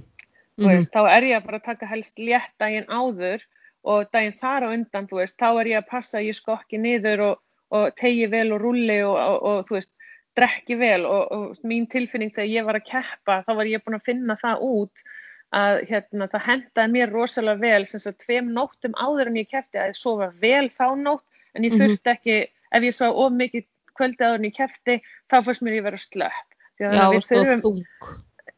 mm 0.60 0.68
-hmm. 0.68 0.76
veist, 0.76 0.92
þá 0.94 1.02
er 1.10 1.24
ég 1.24 1.38
að 1.38 1.46
fara 1.46 1.58
að 1.58 1.68
taka 1.70 1.86
helst 1.86 2.20
létt 2.20 2.54
daginn 2.60 2.90
áður 2.90 3.42
og 3.84 4.10
daginn 4.12 4.40
þar 4.40 4.64
á 4.68 4.74
undan, 4.76 5.08
þú 5.08 5.22
veist, 5.22 5.38
þá 5.40 5.50
er 5.60 5.68
ég 5.68 5.78
að 5.78 5.90
passa 5.90 6.18
að 6.20 6.28
ég 6.28 6.36
skokki 6.36 6.78
niður 6.78 7.20
og, 7.30 7.36
og 7.70 7.96
tegi 7.96 8.28
vel 8.28 8.52
og 8.54 8.62
rulli 8.62 9.00
og, 9.04 9.16
og, 9.16 9.38
og 9.44 9.68
þú 9.68 9.78
veist, 9.78 9.92
drekki 10.40 10.78
vel 10.80 11.06
og 11.08 11.64
mín 11.68 11.88
tilfinning 11.92 12.34
þegar 12.36 12.52
ég 12.52 12.68
var 12.68 12.80
að 12.80 12.88
keppa, 12.90 13.42
þá 13.48 13.52
var 13.60 13.70
ég 13.70 13.84
búin 13.86 14.00
að 14.00 14.08
finna 14.08 14.38
það 14.40 14.64
út 14.70 15.10
að 15.56 15.80
hérna, 15.90 16.28
það 16.30 16.46
hendaði 16.46 16.94
mér 16.94 17.12
rosalega 17.14 17.64
vel, 17.64 17.82
sem 17.90 18.04
að 18.06 18.20
tveim 18.24 18.54
nóttum 18.54 18.96
áður 19.02 19.32
en 19.32 19.40
ég 19.40 19.50
keppti 19.50 19.82
að 19.82 19.92
ég 19.92 19.98
sofa 19.98 20.30
vel 20.44 20.70
þá 20.70 20.86
nótt, 21.00 21.26
en 21.58 21.66
ég 21.66 21.74
mhm. 21.74 21.82
þurfti 21.82 22.14
ekki, 22.14 22.40
ef 22.78 22.86
ég 22.86 22.96
svo 22.96 23.10
of 23.26 23.36
mikið 23.36 23.66
kvöldi 23.98 24.26
áður 24.26 24.40
en 24.40 24.50
ég 24.50 24.58
keppti, 24.58 24.98
þá 25.32 25.38
fyrst 25.48 25.66
mér 25.66 25.80
ég 25.80 25.88
verið 25.88 26.06
slöpp. 26.06 26.58
Já, 26.80 26.92
og 27.10 27.24
svo 27.26 27.42
þung. 27.64 27.82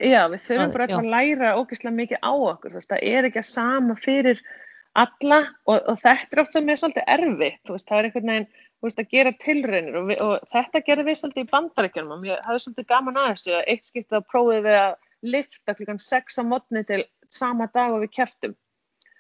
Já, 0.02 0.26
við 0.30 0.44
þurfum 0.44 0.74
bara 0.76 0.88
að 0.98 1.08
læra 1.14 1.56
ógeðslega 1.58 1.98
mikið 1.98 2.22
á 2.22 2.34
okkur, 2.34 2.78
það 2.84 3.08
er 3.14 3.30
ekki 3.30 3.42
að 3.42 3.50
sama 3.50 3.96
fyrir 4.02 4.44
alla 5.00 5.40
og, 5.70 5.78
og 5.88 6.00
þetta 6.02 6.36
er 6.36 6.42
oft 6.44 6.56
sem 6.56 6.70
er 6.70 6.80
svolítið 6.80 7.08
erfitt, 7.16 7.70
veist, 7.70 7.88
það 7.88 7.98
er 7.98 8.08
einhvern 8.08 8.32
veginn 8.32 8.48
veist, 8.84 9.00
að 9.00 9.14
gera 9.16 9.34
tilraunir 9.44 10.00
og, 10.00 10.10
við, 10.10 10.24
og 10.26 10.50
þetta 10.52 10.82
gerir 10.88 11.08
við 11.08 11.20
svolítið 11.20 11.46
í 11.46 11.52
bandaríkjum 11.52 12.12
og 12.16 12.26
ég 12.28 12.48
hafði 12.48 12.64
svolítið 12.66 12.90
gaman 12.90 13.22
að 13.22 13.30
þessu 13.32 13.56
að 13.56 13.70
eitt 13.74 13.88
skiptið 13.88 14.18
að 14.20 14.28
prófið 14.34 14.66
við 14.68 14.80
að 14.82 14.98
lifta 15.36 15.78
klukkan 15.78 16.02
6 16.02 16.42
á 16.42 16.44
modni 16.44 16.84
til 16.90 17.02
sama 17.32 17.70
dag 17.72 17.96
og 17.96 18.04
við 18.04 18.14
kæftum 18.18 18.56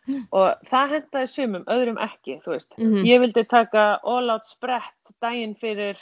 mm. 0.07 0.25
og 0.35 0.65
það 0.67 0.95
hendaði 0.97 1.31
sumum, 1.35 1.67
öðrum 1.71 2.01
ekki, 2.03 2.39
þú 2.43 2.55
veist, 2.55 2.73
mm 2.77 2.89
-hmm. 2.91 3.07
ég 3.07 3.23
vildi 3.23 3.45
taka 3.47 3.85
all 4.03 4.33
out 4.33 4.45
sprett 4.49 5.15
daginn 5.21 5.55
fyrir 5.55 5.97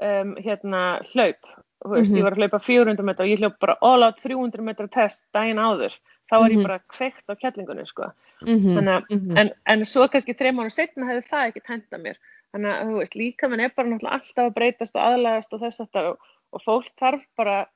um, 0.00 0.34
hérna 0.40 0.98
hlaup 1.12 1.46
þú 1.84 1.90
veist, 1.92 2.10
mm 2.10 2.16
-hmm. 2.16 2.18
ég 2.18 2.24
var 2.24 2.32
að 2.32 2.38
hlaupa 2.38 2.58
400 2.58 3.04
metra 3.04 3.24
og 3.24 3.30
ég 3.30 3.38
hljóf 3.38 3.58
bara 3.60 3.76
all 3.80 4.02
out 4.02 4.20
300 4.22 4.62
metra 4.62 4.88
test 4.88 5.22
daginn 5.32 5.58
áður, 5.58 5.92
þá 6.30 6.36
var 6.38 6.50
ég 6.50 6.58
mhm. 6.58 6.66
bara 6.68 6.78
kveikt 6.92 7.30
á 7.30 7.34
kjallingunni, 7.34 7.86
sko 7.86 8.10
mm 8.42 8.56
-hmm. 8.56 8.74
þannig 8.78 8.94
að, 8.94 9.02
mm 9.10 9.20
-hmm. 9.20 9.38
en, 9.40 9.52
en 9.66 9.84
svo 9.84 10.08
kannski 10.08 10.34
þreim 10.34 10.60
ára 10.60 10.70
setna 10.70 11.06
hefði 11.10 11.28
það 11.30 11.46
ekki 11.46 11.66
tenda 11.66 11.98
mér 11.98 12.18
þannig 12.52 12.72
að, 12.72 12.90
þú 12.90 12.98
veist, 12.98 13.14
líka 13.14 13.48
mann 13.48 13.60
er 13.60 13.72
bara 13.76 13.88
náttúrulega 13.88 14.18
alltaf 14.18 14.44
að 14.46 14.56
breytast 14.58 14.96
og 14.96 15.02
aðlagast 15.02 15.52
og 15.52 15.60
þess 15.60 15.80
aftar 15.80 16.04
og, 16.12 16.18
og 16.52 16.62
fólk 16.64 16.92
þarf 17.00 17.24
bara 17.36 17.66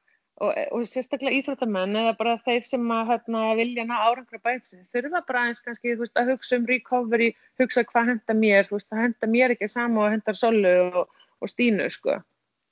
og, 0.40 0.56
og 0.72 0.86
sérstaklega 0.88 1.36
íþróttamenn 1.36 1.96
eða 2.00 2.16
bara 2.18 2.36
þeir 2.46 2.64
sem 2.64 2.90
að 2.94 3.12
hérna, 3.12 3.44
vilja 3.58 3.84
ná 3.84 3.96
árangra 3.98 4.40
bæti 4.42 4.80
þurfa 4.94 5.22
bara 5.28 5.46
eins 5.48 5.62
kannski, 5.64 5.96
veist, 6.00 6.16
að 6.16 6.34
hugsa 6.34 6.56
um 6.56 6.66
recovery, 6.70 7.32
hugsa 7.60 7.84
hvað 7.84 8.14
henda 8.14 8.36
mér 8.36 8.68
þú 8.68 8.78
veist, 8.78 8.90
það 8.90 9.04
henda 9.06 9.30
mér 9.36 9.56
ekki 9.56 9.68
saman 9.68 10.04
og 10.04 10.14
hendar 10.16 10.38
solu 10.38 10.76
og, 11.02 11.08
og 11.40 11.52
stínu, 11.52 11.88
sko 11.92 12.20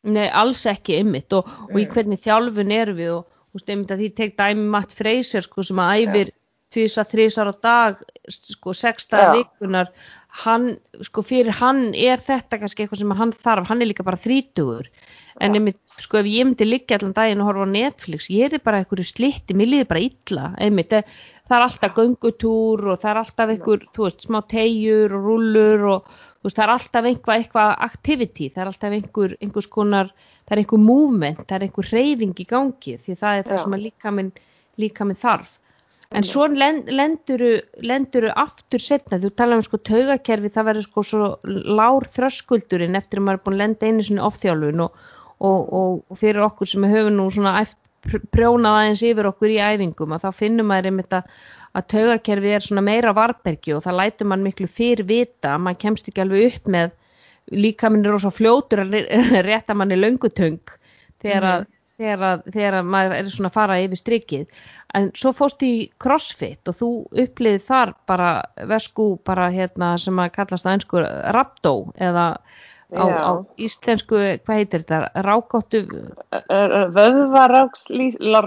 Nei, 0.09 0.29
alls 0.31 0.63
ekki 0.71 1.01
ymmit 1.03 1.33
og, 1.35 1.49
mm. 1.49 1.73
og 1.73 1.81
í 1.83 1.89
hvernig 1.91 2.23
þjálfun 2.23 2.73
er 2.73 2.95
við 2.97 3.17
og 3.19 3.27
þú 3.49 3.59
veist, 3.59 3.73
ymmit 3.75 3.95
að 3.95 4.03
því 4.03 4.09
teg 4.21 4.37
dæmi 4.39 4.67
Matt 4.75 4.95
Fraser 4.97 5.47
sko 5.47 5.65
sem 5.65 5.81
að 5.83 6.03
æfir 6.03 6.33
tvisa, 6.75 7.05
þrísar 7.09 7.49
á 7.49 7.55
dag 7.65 8.03
sko 8.29 8.75
sexta 8.77 9.31
vikunar 9.37 9.93
hann, 10.45 10.67
sko 11.07 11.23
fyrir 11.27 11.55
hann 11.59 11.89
er 11.97 12.21
þetta 12.23 12.59
kannski 12.61 12.85
eitthvað 12.85 13.03
sem 13.03 13.15
hann 13.19 13.33
þarf, 13.35 13.67
hann 13.71 13.83
er 13.83 13.91
líka 13.91 14.07
bara 14.07 14.21
þrítugur. 14.21 14.89
En 15.43 15.55
einmitt, 15.55 15.79
sko 16.03 16.19
ef 16.19 16.27
ég 16.27 16.47
myndi 16.47 16.67
liggja 16.67 16.99
allan 16.99 17.15
daginn 17.15 17.43
og 17.43 17.51
horfa 17.51 17.67
á 17.67 17.75
Netflix, 17.75 18.27
ég 18.35 18.55
er 18.55 18.63
bara 18.63 18.81
einhverju 18.83 19.07
slitti, 19.07 19.55
mér 19.55 19.71
liði 19.71 19.89
bara 19.91 20.03
illa. 20.03 20.47
Einmitt, 20.59 20.97
eh, 20.99 21.07
það 21.47 21.57
er 21.59 21.67
alltaf 21.67 21.95
göngutúr 21.99 22.83
og 22.91 22.99
það 23.03 23.11
er 23.13 23.21
alltaf 23.23 23.53
einhver, 23.55 23.87
þú 23.95 24.07
veist, 24.07 24.27
smá 24.27 24.41
tegjur 24.51 25.15
og 25.15 25.29
rullur 25.29 25.87
og 25.93 26.11
þú 26.11 26.49
veist, 26.49 26.59
það 26.59 26.67
er 26.67 26.75
alltaf 26.75 27.11
einhvað, 27.13 27.37
eitthvað 27.37 27.71
activity, 27.87 28.51
það 28.51 28.65
er 28.65 28.73
alltaf 28.73 28.99
einhver, 28.99 29.37
einhvers 29.41 29.71
konar, 29.71 30.13
það 30.49 30.57
er 30.57 30.65
einhver 30.65 30.85
movement, 30.89 31.47
það 31.47 31.57
er 31.61 31.69
einhver 31.69 31.95
reyfing 31.95 32.35
í 32.35 32.51
gangi 32.51 32.99
því 32.99 33.19
það 33.23 33.39
er 33.39 33.49
það 33.49 33.59
Já. 33.59 33.63
sem 33.63 33.81
líka 33.87 34.15
minn, 34.15 34.33
líka 34.79 35.07
minn 35.07 35.23
þarf 35.23 35.59
en 36.17 36.25
svo 36.25 36.47
lenduru, 36.49 38.29
aftur 38.33 38.81
setna, 38.81 39.19
þú 39.21 39.31
talaðum 39.37 39.67
sko 39.67 39.81
taugakerfi, 39.85 40.51
það 40.55 40.69
verður 40.71 40.87
sko 40.87 41.05
svo 41.05 41.29
lár 41.45 42.09
þröskuldurinn 42.15 42.97
eftir 42.97 43.21
að 43.21 43.27
maður 43.27 43.41
er 43.41 43.45
búin 43.45 43.59
að 43.59 43.63
lenda 43.65 43.91
einu 43.91 44.07
svona 44.07 44.29
ofþjálfun 44.31 44.85
og 44.87 44.99
og, 45.39 45.69
og, 45.73 46.19
fyrir 46.19 46.43
okkur 46.47 46.69
sem 46.69 46.87
hefur 46.89 47.15
nú 47.15 47.29
svona 47.33 47.55
prjónað 48.33 48.79
aðeins 48.81 49.05
yfir 49.07 49.29
okkur 49.31 49.53
í 49.53 49.61
æfingum 49.63 50.15
að 50.15 50.27
þá 50.27 50.39
finnum 50.39 50.69
maður 50.71 50.91
einmitt 50.91 51.17
að, 51.19 51.33
að 51.77 51.89
taugakerfið 51.95 52.57
er 52.57 52.67
svona 52.67 52.85
meira 52.87 53.15
varbergi 53.17 53.75
og 53.77 53.83
það 53.85 53.99
lætur 54.01 54.31
mann 54.31 54.45
miklu 54.47 54.69
fyrir 54.71 55.07
vita 55.09 55.55
að 55.55 55.65
mann 55.67 55.81
kemst 55.83 56.11
ekki 56.11 56.25
alveg 56.25 56.53
upp 56.53 56.71
með 56.75 56.95
líka 57.55 57.91
minn 57.91 58.07
er 58.07 58.19
ósá 58.19 58.31
fljótur 58.35 58.85
að 58.85 58.97
rétta 59.49 59.77
manni 59.77 59.99
löngutöng 59.99 60.63
þegar 61.23 61.51
að. 61.53 61.67
Þegar, 61.99 62.25
að, 62.31 62.47
þegar 62.55 62.79
að 62.79 62.91
maður 62.95 63.17
er 63.19 63.31
svona 63.35 63.51
að 63.51 63.59
fara 63.59 63.79
yfir 63.85 64.01
strikið. 64.01 64.65
En 64.99 65.11
svo 65.19 65.35
fóst 65.37 65.63
í 65.67 65.73
crossfit 66.01 66.71
og 66.71 66.79
þú 66.79 66.91
uppliðið 67.25 67.69
þar 67.69 67.95
bara 68.09 68.33
vesku 68.71 69.11
bara 69.29 69.51
hérna 69.53 69.93
sem 70.01 70.19
að 70.23 70.35
kallast 70.39 70.67
að 70.67 70.79
einsku 70.79 71.05
rabdó 71.37 71.75
eða 72.01 72.27
á, 72.89 73.05
á 73.05 73.33
íslensku, 73.61 74.17
hvað 74.47 74.61
heitir 74.63 74.87
þetta, 74.87 75.25
rákáttu 75.27 75.85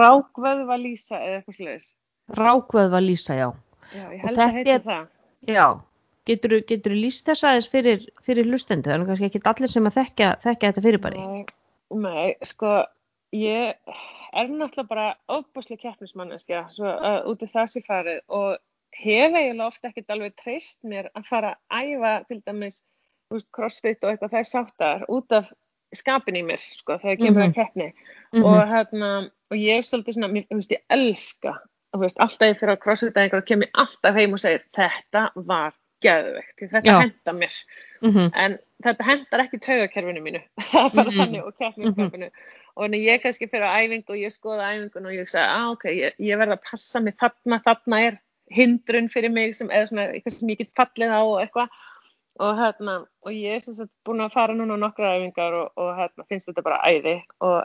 rákvöðva 0.01 0.79
lýsa 0.81 1.19
eða 1.19 1.41
eitthvað 1.41 1.59
sluðis 1.59 1.91
rákvöðva 2.37 3.01
lýsa, 3.03 3.35
já. 3.35 3.49
Já, 3.91 4.03
ég 4.13 4.23
held 4.23 4.39
að 4.39 4.55
heita 4.55 4.77
það. 4.85 5.07
Já, 5.49 5.65
getur 6.29 6.55
þú 6.61 6.95
lýst 6.95 7.27
þess 7.27 7.47
aðeins 7.47 7.69
fyrir, 7.71 8.05
fyrir 8.25 8.47
hlustendu, 8.47 8.91
þannig 8.91 9.11
kannski 9.11 9.29
ekki 9.29 9.41
allir 9.51 9.73
sem 9.73 9.89
að 9.89 9.97
þekka, 9.99 10.29
þekka 10.45 10.69
þetta 10.69 10.83
fyrirbæri. 10.85 11.23
Nei, 11.25 11.45
nei, 12.05 12.27
sko 12.47 12.75
ég 13.31 13.75
er 14.31 14.47
náttúrulega 14.47 14.87
bara 14.87 15.07
ofbúslega 15.27 15.81
keppnismann 15.81 16.31
uh, 16.31 17.19
út 17.29 17.43
af 17.43 17.53
þessi 17.55 17.83
farið 17.85 18.21
og 18.27 18.57
hef 18.91 19.33
eiginlega 19.33 19.67
ofta 19.67 19.89
ekkert 19.89 20.13
alveg 20.13 20.35
treyst 20.39 20.79
mér 20.83 21.09
að 21.15 21.27
fara 21.29 21.55
að 21.71 21.95
æfa 21.95 22.13
til 22.27 22.41
dæmis 22.45 22.81
veist, 23.31 23.49
crossfit 23.55 24.03
og 24.03 24.11
eitthvað 24.11 24.33
það 24.33 24.39
er 24.43 24.49
sáttar 24.49 25.05
út 25.07 25.35
af 25.35 25.51
skapin 25.95 26.39
í 26.39 26.43
mér 26.47 26.63
sko 26.63 26.97
þegar 26.99 27.11
ég 27.11 27.21
kemur 27.21 27.41
mm 27.41 27.41
-hmm. 27.41 27.49
að 27.49 27.55
keppni 27.55 27.87
mm 27.87 28.41
-hmm. 28.41 28.45
og 28.45 28.67
hérna 28.73 29.11
og 29.51 29.57
ég 29.57 29.77
er 29.77 29.83
svolítið 29.83 30.13
svona, 30.13 30.27
mér 30.27 30.47
finnst 30.47 30.71
ég 30.71 30.83
elska 30.89 31.53
veist, 31.97 32.19
alltaf 32.19 32.47
ég 32.47 32.59
fyrir 32.59 32.73
að 32.73 32.83
crossfita 32.83 33.21
einhverja 33.21 33.43
og 33.43 33.47
kemur 33.47 33.69
alltaf 33.73 34.15
heim 34.15 34.33
og 34.33 34.39
segir 34.39 34.63
þetta 34.75 35.31
var 35.35 35.73
gæðveikt, 36.01 36.71
þetta 36.71 36.99
henda 37.01 37.33
mér 37.33 37.53
mm 38.01 38.11
-hmm. 38.11 38.31
en 38.35 38.59
þetta 38.83 39.03
hendar 39.03 39.39
ekki 39.39 39.59
taugakerfinu 39.59 40.21
mínu, 40.21 40.41
það 40.71 40.85
er 40.85 40.95
bara 40.95 41.09
mhm. 41.09 41.17
þannig 41.19 41.43
og 41.43 41.53
keppniskapinu 41.57 42.29
og 42.75 42.85
þannig 42.85 43.05
ég 43.07 43.23
kannski 43.23 43.49
fyrir 43.51 43.67
að 43.67 43.85
æfingu 43.85 44.15
og 44.15 44.21
ég 44.21 44.33
skoða 44.33 44.71
æfingun 44.71 45.07
og 45.09 45.15
ég 45.15 45.29
sagði 45.29 45.47
að 45.47 45.55
ah, 45.59 45.71
ok, 45.75 45.85
ég, 45.91 46.19
ég 46.23 46.39
verða 46.39 46.57
að 46.57 46.67
passa 46.69 47.01
mig 47.03 47.17
þarna, 47.19 47.59
þarna 47.65 48.01
er 48.07 48.19
hindrun 48.51 49.09
fyrir 49.11 49.33
mig 49.33 49.55
sem, 49.55 49.71
eða 49.71 49.89
svona 49.89 50.07
eitthvað 50.11 50.37
sem 50.37 50.51
ég 50.53 50.61
get 50.61 50.73
fallið 50.79 51.13
á 51.15 51.21
og 51.21 51.37
eitthvað. 51.41 51.77
Og 52.41 52.57
hérna 52.57 52.95
og 53.27 53.35
ég 53.35 53.59
er 53.59 53.63
sagt 53.65 53.91
búin 54.07 54.23
að 54.23 54.33
fara 54.33 54.55
núna 54.55 54.77
á 54.79 54.83
nokkra 54.83 55.13
æfingar 55.19 55.55
og, 55.59 55.71
og 55.77 55.93
hérna 55.99 56.25
finnst 56.29 56.49
þetta 56.49 56.65
bara 56.65 56.81
æði. 56.87 57.17
Og, 57.43 57.59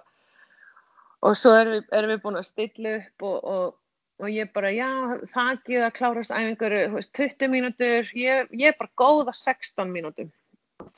og 1.27 1.37
svo 1.39 1.55
erum 1.57 1.79
við, 1.79 1.85
erum 1.97 2.13
við 2.15 2.23
búin 2.25 2.41
að 2.41 2.49
stilla 2.51 2.97
upp 2.99 3.27
og, 3.31 3.77
og 4.23 4.33
ég 4.33 4.51
bara 4.57 4.73
já 4.75 4.91
það 5.33 5.53
ekki 5.55 5.79
að 5.81 5.95
klárast 6.01 6.35
æfingar 6.35 6.77
20 6.99 7.53
mínútur, 7.53 8.11
ég, 8.19 8.51
ég 8.53 8.75
er 8.75 8.77
bara 8.81 8.93
góð 8.99 9.31
að 9.31 9.39
16 9.39 9.95
mínútum. 9.95 10.35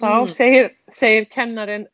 Þá 0.00 0.10
mm. 0.10 0.32
segir, 0.34 0.72
segir 0.94 1.28
kennarin 1.30 1.86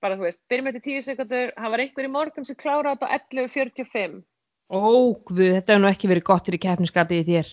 bara 0.00 0.16
þú 0.16 0.26
veist, 0.28 0.40
byrjum 0.48 0.70
þetta 0.70 0.84
10 0.86 1.06
sekundur 1.06 1.54
það 1.56 1.72
var 1.74 1.84
einhver 1.84 2.08
í 2.08 2.12
morgun 2.16 2.48
sem 2.48 2.58
klára 2.58 2.96
þetta 2.96 3.08
á 3.08 3.16
11.45 3.18 4.20
Ó, 4.68 5.16
guð, 5.24 5.54
þetta 5.56 5.72
hefur 5.72 5.80
nú 5.80 5.88
ekki 5.88 6.10
verið 6.10 6.26
gott 6.28 6.48
fyrir 6.48 6.60
keppniskapið 6.60 7.22
í 7.22 7.26
þér. 7.28 7.52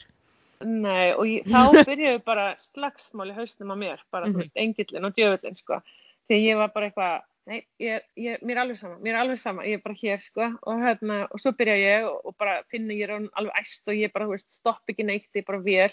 Nei, 0.66 1.14
og 1.16 1.30
ég, 1.30 1.46
þá 1.52 1.86
byrjuðu 1.88 2.20
bara 2.28 2.50
slagsmál 2.60 3.30
í 3.32 3.38
hausnum 3.38 3.72
á 3.72 3.78
mér, 3.80 4.04
bara, 4.12 4.28
mm 4.28 4.34
-hmm. 4.34 4.34
þú 4.34 4.36
mhm. 4.36 4.44
veist, 4.44 4.58
engillin 4.64 5.08
og 5.08 5.16
djöfullin, 5.16 5.56
sko. 5.56 5.80
Þegar 6.28 6.44
ég 6.44 6.60
var 6.60 6.74
bara 6.76 6.90
eitthvað, 6.90 7.16
nei, 7.46 7.60
ég, 7.80 8.04
ég, 8.20 8.44
mér 8.44 8.58
er 8.58 8.62
alveg 8.66 8.78
sama, 8.78 9.00
mér 9.00 9.14
er 9.14 9.22
alveg 9.22 9.40
sama, 9.40 9.64
ég 9.64 9.80
er 9.80 9.84
bara 9.86 10.00
hér, 10.02 10.20
sko, 10.20 10.52
og 10.68 10.84
hérna, 10.84 11.28
og 11.32 11.40
svo 11.40 11.52
byrja 11.56 11.76
ég 11.80 12.08
og, 12.10 12.20
og 12.26 12.36
bara 12.38 12.64
finna 12.72 12.94
ég 12.94 13.08
er 13.08 13.16
alveg 13.16 13.60
æst 13.62 13.88
og 13.88 13.96
ég 13.96 14.12
bara, 14.12 14.26
þú 14.26 14.36
veist, 14.36 14.52
stopp 14.52 14.84
ekki 14.90 15.04
neitt, 15.04 15.30
ég 15.36 15.44
er 15.44 15.48
bara 15.48 15.64
vel, 15.64 15.92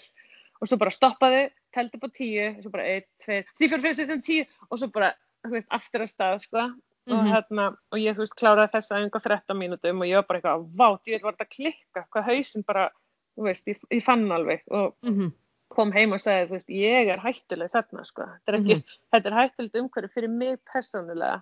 og 0.59 0.67
svo 0.67 0.77
bara 0.77 0.91
stoppaði, 0.91 1.43
teldi 1.71 1.99
á 2.03 2.07
tíu, 2.11 2.47
svo 2.63 2.71
bara 2.73 2.83
einn, 2.83 3.07
tveir, 3.23 3.45
þrjú, 3.55 3.69
fjór, 3.69 3.81
fjór, 3.83 4.07
fjór, 4.07 4.21
tíu, 4.27 4.43
og 4.69 4.79
svo 4.79 4.87
bara, 4.91 5.13
veist, 5.51 5.67
aftur 5.69 6.01
að 6.01 6.11
stað, 6.13 6.39
sko, 6.39 6.71
Mm 7.05 7.13
-hmm. 7.13 7.19
og, 7.19 7.23
mhm. 7.23 7.33
hérna, 7.33 7.77
og 7.91 7.97
ég 7.99 8.15
þú 8.15 8.23
veist 8.23 8.39
kláraði 8.39 8.71
þessa 8.71 8.95
einhver 8.95 9.21
13 9.21 9.57
mínutum 9.57 10.01
og 10.01 10.07
ég 10.07 10.15
var 10.15 10.25
bara 10.27 10.39
eitthvað 10.39 10.67
vátt, 10.79 11.07
ég 11.07 11.23
var 11.23 11.33
þetta 11.33 11.43
að 11.43 11.55
klikka 11.55 12.05
hvað 12.11 12.27
hausin 12.29 12.63
bara, 12.63 12.89
þú 13.35 13.43
veist, 13.43 13.67
ég, 13.67 13.77
ég 13.91 14.03
fann 14.03 14.31
alveg 14.31 14.61
og 14.71 14.95
mm 15.01 15.13
-hmm. 15.13 15.33
kom 15.67 15.91
heim 15.91 16.13
og 16.13 16.21
sagði 16.21 16.47
þú 16.47 16.51
veist, 16.51 16.69
ég 16.69 17.09
er 17.11 17.19
hættuleg 17.19 17.71
þarna 17.71 18.05
sko 18.05 18.21
þetta 18.21 18.47
er, 18.47 18.55
ekki, 18.59 18.75
mm 18.75 18.79
-hmm. 18.79 18.99
þetta 19.11 19.29
er 19.29 19.35
hættulegt 19.39 19.75
umhverju 19.75 20.09
fyrir 20.13 20.29
mig 20.29 20.59
persónulega 20.73 21.41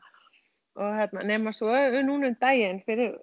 og 0.76 0.90
hérna, 0.98 1.24
nema 1.24 1.52
svo 1.52 1.68
núna 2.02 2.28
um 2.28 2.36
daginn 2.42 2.82
fyrir 2.86 3.18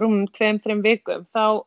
rúmum 0.00 0.26
2-3 0.38 0.82
vikum 0.82 1.26
þá 1.34 1.64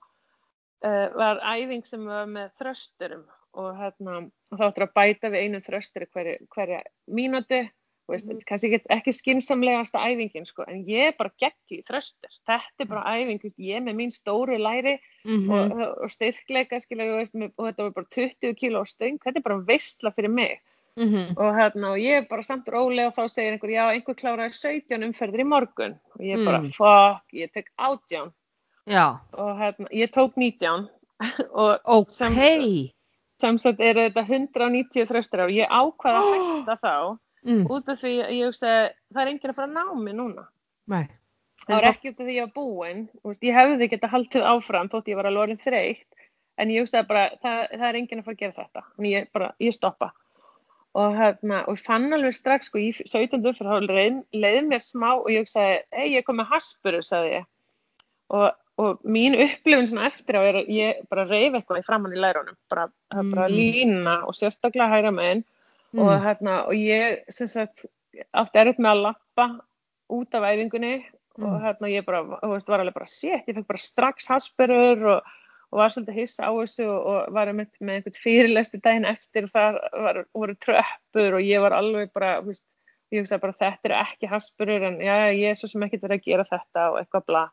uh, 0.85 1.07
var 1.17 1.39
æfing 1.43 1.85
sem 1.85 2.05
var 2.05 2.25
með 2.25 2.49
þrösturum 2.59 3.25
og 3.53 3.77
hérna, 3.77 4.29
og 4.51 4.59
þá 4.59 4.65
ættir 4.67 4.83
að 4.83 4.95
bæta 4.95 5.29
við 5.29 5.41
einu 5.43 5.59
þrösturi 5.59 6.07
hverja, 6.13 6.37
hverja 6.49 6.81
mínúti 7.07 7.69
Veist, 8.05 8.27
mm. 8.29 8.43
kannski 8.45 8.69
ekki, 8.69 8.85
ekki 8.93 9.11
skinsamlegasta 9.17 10.01
æfingin 10.05 10.45
sko, 10.45 10.65
en 10.69 10.83
ég 10.85 11.09
er 11.09 11.15
bara 11.17 11.31
geggi 11.41 11.79
þröstur, 11.87 12.35
þetta 12.45 12.85
er 12.85 12.89
bara 12.91 13.15
æfing 13.17 13.41
veist, 13.41 13.57
ég 13.57 13.79
er 13.79 13.81
með 13.81 13.97
mín 13.97 14.13
stóru 14.13 14.59
læri 14.61 14.99
mm 15.25 15.39
-hmm. 15.47 15.49
og, 15.55 15.81
og 16.05 16.13
styrkleika 16.13 16.79
skilja, 16.83 17.07
veist, 17.17 17.33
með, 17.33 17.55
og 17.57 17.71
þetta 17.71 17.87
var 17.87 17.95
bara 17.97 18.11
20 18.17 18.53
kíló 18.61 18.83
stöng 18.85 19.17
þetta 19.23 19.41
er 19.41 19.47
bara 19.49 19.65
veistla 19.71 20.13
fyrir 20.13 20.29
mig 20.29 20.61
mm 20.95 21.09
-hmm. 21.09 21.33
og, 21.37 21.55
hérna, 21.57 21.91
og 21.91 21.97
ég 21.97 22.21
er 22.21 22.27
bara 22.29 22.43
samt 22.43 22.69
rólega 22.69 23.07
og 23.07 23.17
þá 23.17 23.27
segir 23.27 23.51
einhver, 23.51 23.73
já 23.73 23.85
einhver 23.89 24.15
kláraði 24.15 24.53
17 24.53 25.03
umferðir 25.03 25.41
í 25.41 25.49
morgun 25.49 25.99
og 26.15 26.21
ég 26.21 26.39
er 26.39 26.45
bara, 26.45 26.59
mm. 26.59 26.71
fuck, 26.77 27.25
ég 27.33 27.51
tek 27.53 27.71
18 27.77 28.31
já. 28.85 29.17
og 29.33 29.57
hérna, 29.57 29.87
ég 29.91 30.09
tók 30.11 30.37
19 30.37 30.89
og 31.61 31.79
ok 31.85 32.93
samsagt 33.41 33.79
er 33.79 33.95
þetta 33.95 34.21
190 34.21 35.05
þröstur 35.09 35.45
og 35.45 35.51
ég 35.51 35.67
ákvaða 35.67 36.19
að 36.21 36.33
hætta 36.33 36.75
þá 36.81 37.17
mm. 37.45 37.63
út 37.71 37.91
af 37.91 38.01
því 38.01 38.15
að 38.25 38.33
ég 38.35 38.49
hugsa 38.49 38.73
það 39.13 39.21
er 39.21 39.31
enginn 39.31 39.53
að 39.53 39.59
fara 39.59 39.69
að 39.69 39.77
ná 39.77 40.01
mig 40.01 40.17
núna 40.17 40.47
Nei. 40.91 41.05
það 41.65 41.77
var 41.77 41.87
ekki 41.91 42.11
út 42.11 42.19
af 42.19 42.25
því 42.25 42.33
að 42.33 42.39
ég 42.39 42.49
var 42.49 42.57
búin 42.57 43.07
veist, 43.23 43.45
ég 43.45 43.57
hefði 43.59 43.89
geta 43.93 44.11
haldið 44.11 44.49
áfram 44.51 44.91
þótt 44.91 45.09
ég 45.11 45.19
var 45.19 45.29
alveg 45.29 45.45
orðin 45.45 45.63
þreytt 45.63 46.27
en 46.61 46.71
ég 46.71 46.85
hugsaði 46.85 47.09
bara 47.09 47.25
það, 47.41 47.63
það 47.73 47.87
er 47.89 47.99
enginn 48.01 48.21
að 48.21 48.27
fara 48.27 48.37
að 48.37 48.43
gera 48.43 48.59
þetta 48.59 48.85
en 48.85 49.09
ég, 49.09 49.31
bara, 49.35 49.49
ég 49.63 49.75
stoppa 49.75 50.11
og, 50.95 51.17
hérna, 51.17 51.63
og 51.69 51.81
fann 51.83 52.13
alveg 52.15 52.35
strax 52.35 52.69
sko, 52.69 52.79
í 52.79 52.91
17. 52.95 53.41
umfyrr 53.41 53.89
leið, 53.89 54.21
leiði 54.35 54.61
mér 54.69 54.83
smá 54.83 55.09
og 55.17 55.31
ég 55.33 55.43
hugsaði, 55.43 55.81
hei 55.95 56.13
ég 56.15 56.27
kom 56.27 56.39
með 56.39 56.53
haspuru 56.53 57.01
sagði 57.03 57.41
ég 57.41 57.49
og, 58.35 58.47
og 58.81 59.03
mín 59.03 59.35
upplifin 59.37 59.89
svona 59.91 60.07
eftir 60.09 60.39
á 60.39 60.41
er 60.43 60.61
að 60.61 60.71
ég 60.73 61.03
bara 61.11 61.27
reyf 61.27 61.57
eitthvað 61.57 61.81
í 61.81 61.85
framann 61.87 62.15
í 62.15 62.21
lærunum 62.21 62.57
bara, 62.71 62.87
mm. 63.13 63.33
bara 63.35 63.49
lína 63.51 64.15
og 64.29 64.37
sérstaklega 64.37 64.89
hæra 64.91 65.11
meginn 65.15 65.43
mm. 65.95 66.03
og, 66.03 66.11
hérna, 66.23 66.57
og 66.69 66.75
ég 66.77 67.23
sagt, 67.31 67.85
átti 68.35 68.61
erut 68.61 68.81
með 68.81 68.91
að 68.91 69.03
lappa 69.07 69.47
út 70.15 70.37
af 70.37 70.45
æfingunni 70.51 70.93
mm. 70.99 71.47
og 71.47 71.57
hérna, 71.63 71.91
ég 71.91 72.05
bara, 72.07 72.21
veist, 72.43 72.69
var 72.69 72.83
alveg 72.83 72.97
bara 72.97 73.09
sétt, 73.09 73.47
ég 73.47 73.57
fekk 73.57 73.71
bara 73.71 73.83
strax 73.83 74.29
hasperur 74.31 75.09
og, 75.15 75.33
og 75.71 75.81
var 75.81 75.93
svolítið 75.93 76.21
hiss 76.21 76.37
á 76.39 76.49
þessu 76.51 76.87
og, 76.87 77.09
og 77.11 77.35
var 77.35 77.51
með, 77.57 77.73
með 77.81 77.99
einhvern 77.99 78.21
fyrirlesti 78.21 78.81
daginn 78.83 79.09
eftir 79.09 79.49
og 79.49 79.55
það 79.55 79.81
var, 80.07 80.23
voru 80.37 80.57
tröppur 80.67 81.39
og 81.39 81.45
ég 81.45 81.63
var 81.65 81.77
alveg 81.77 82.13
bara, 82.15 82.37
veist, 82.45 82.65
ég 83.13 83.23
hugsaði 83.23 83.43
bara 83.43 83.59
þetta 83.59 83.89
eru 83.89 84.01
ekki 84.01 84.31
hasperur 84.31 84.89
en 84.89 84.97
já, 85.03 85.15
ég 85.35 85.51
er 85.51 85.59
svo 85.59 85.69
sem 85.71 85.85
ekkert 85.85 86.07
verið 86.07 86.19
að 86.19 86.27
gera 86.29 86.49
þetta 86.49 86.89
og 86.91 86.99
eitthvað 87.01 87.29
bla 87.29 87.45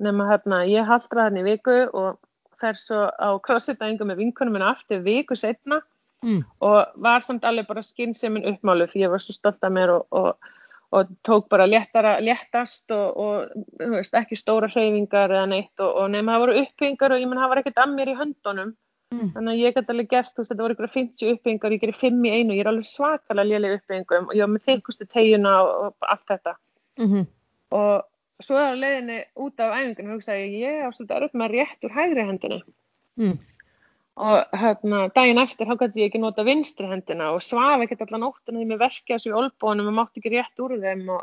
nema 0.00 0.26
hérna, 0.30 0.64
ég 0.68 0.88
haldra 0.88 1.28
þannig 1.28 1.46
viku 1.46 1.76
og 1.92 2.20
fer 2.60 2.76
svo 2.80 3.06
á 3.08 3.36
crossfit-æfingu 3.44 4.06
með 4.08 4.22
vinkunum 4.24 4.56
minna 4.56 4.72
aftur 4.74 5.02
viku 5.04 5.36
setna 5.36 5.80
mm. 6.24 6.40
og 6.60 7.02
var 7.02 7.24
samt 7.24 7.44
alveg 7.48 7.68
bara 7.68 7.84
skynnseminn 7.84 8.48
uppmálu 8.52 8.88
því 8.90 9.04
ég 9.04 9.12
var 9.12 9.22
svo 9.24 9.36
stolt 9.36 9.64
af 9.64 9.72
mér 9.72 9.94
og, 9.94 10.06
og, 10.10 10.52
og 10.96 11.14
tók 11.26 11.48
bara 11.52 11.68
léttara, 11.68 12.18
léttast 12.24 12.92
og, 12.94 13.16
og 13.16 13.88
veist, 13.94 14.14
ekki 14.14 14.38
stóra 14.38 14.70
hreyfingar 14.70 15.32
eða 15.32 15.48
neitt 15.50 15.84
og 15.84 16.10
nefnum 16.10 16.32
það 16.32 16.44
voru 16.44 16.60
uppbyggingar 16.62 17.16
og 17.16 17.22
ég 17.22 17.30
menn 17.30 17.42
það 17.42 17.52
var 17.52 17.62
ekkert 17.62 17.82
að 17.84 17.96
mér 17.96 18.12
í 18.12 18.18
höndunum 18.20 18.72
mm. 19.14 19.32
þannig 19.34 19.52
að 19.52 19.64
ég 19.64 19.76
gæti 19.76 19.94
alveg 19.94 20.12
gert, 20.14 20.32
þú 20.34 20.42
veist 20.42 20.52
þetta 20.52 20.66
voru 20.66 20.78
ykkur 20.78 20.94
50 20.98 21.34
uppbyggingar, 21.34 21.76
ég 21.76 21.84
gerir 21.84 22.00
5 22.04 22.24
í 22.24 22.34
einu, 22.36 22.56
ég 22.56 22.64
er 22.64 22.72
alveg 22.72 22.90
svakalega 22.90 23.50
léleg 23.54 23.76
uppbyggingum 23.78 24.30
og 24.30 24.36
ég 24.36 24.46
var 24.46 24.54
með 24.54 24.66
þykustu 24.70 25.10
tegjuna 25.10 25.58
og 25.66 26.10
allt 26.14 26.26
þetta 26.28 26.56
mm 27.00 27.12
-hmm. 27.12 27.28
og 27.78 28.06
svo 28.40 28.56
að 28.56 28.80
leiðinni 28.80 29.22
út 29.36 29.60
af 29.60 29.76
æfingunum 29.76 30.16
hugsaði 30.16 30.44
ég, 30.48 30.60
ég 30.64 30.84
á 30.84 30.88
svolítið 30.90 31.16
að 31.16 31.22
röfna 31.24 31.48
rétt 31.52 31.84
úr 31.84 31.96
hægri 31.96 32.26
hendinni 32.28 32.62
mm 33.20 33.38
og 34.20 34.56
hérna 34.60 35.04
daginn 35.16 35.40
eftir 35.40 35.68
þá 35.68 35.76
gæti 35.80 36.02
ég 36.02 36.10
ekki 36.10 36.20
nota 36.20 36.44
vinstri 36.44 36.88
hendina 36.90 37.30
og 37.34 37.44
svaf 37.44 37.80
ekkert 37.84 38.02
allan 38.06 38.26
óttinu 38.28 38.60
því 38.60 38.66
mér 38.68 38.80
verkja 38.82 39.16
þessu 39.16 39.30
í 39.30 39.38
olbónum 39.40 39.88
og 39.88 39.96
mátti 39.96 40.20
ekki 40.20 40.34
rétt 40.34 40.60
úr 40.60 40.76
þeim 40.82 41.06
og 41.14 41.22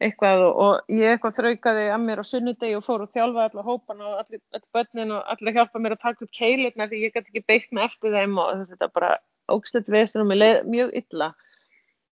eitthvað. 0.00 0.44
Og, 0.46 0.62
og 0.64 0.94
ég 0.96 1.14
eitthvað 1.14 1.36
þraukaði 1.40 1.84
að 1.92 2.06
mér 2.06 2.22
á 2.22 2.30
sunnudegi 2.30 2.78
og 2.78 2.86
fór 2.86 3.04
og 3.04 3.12
þjálfaði 3.12 3.50
allar 3.50 3.68
hópan 3.68 4.00
og 4.06 4.16
allir, 4.22 4.42
allir 4.56 4.70
börnin 4.76 5.14
og 5.18 5.34
allir 5.34 5.58
hjálpa 5.58 5.84
mér 5.84 5.96
að 5.96 6.02
taka 6.06 6.26
upp 6.26 6.32
keilutna 6.40 6.88
því 6.88 7.04
ég 7.04 7.14
gæti 7.14 7.32
ekki 7.34 7.44
beitt 7.52 7.76
mig 7.76 7.86
eftir 7.90 8.16
þeim 8.16 8.40
og 8.40 8.64
þetta 8.72 8.90
bara 8.96 9.12
ógstætt 9.52 9.92
veðstur 9.92 10.24
og 10.24 10.32
mér 10.32 10.42
leið 10.42 10.60
mjög 10.72 10.98
illa. 11.02 11.30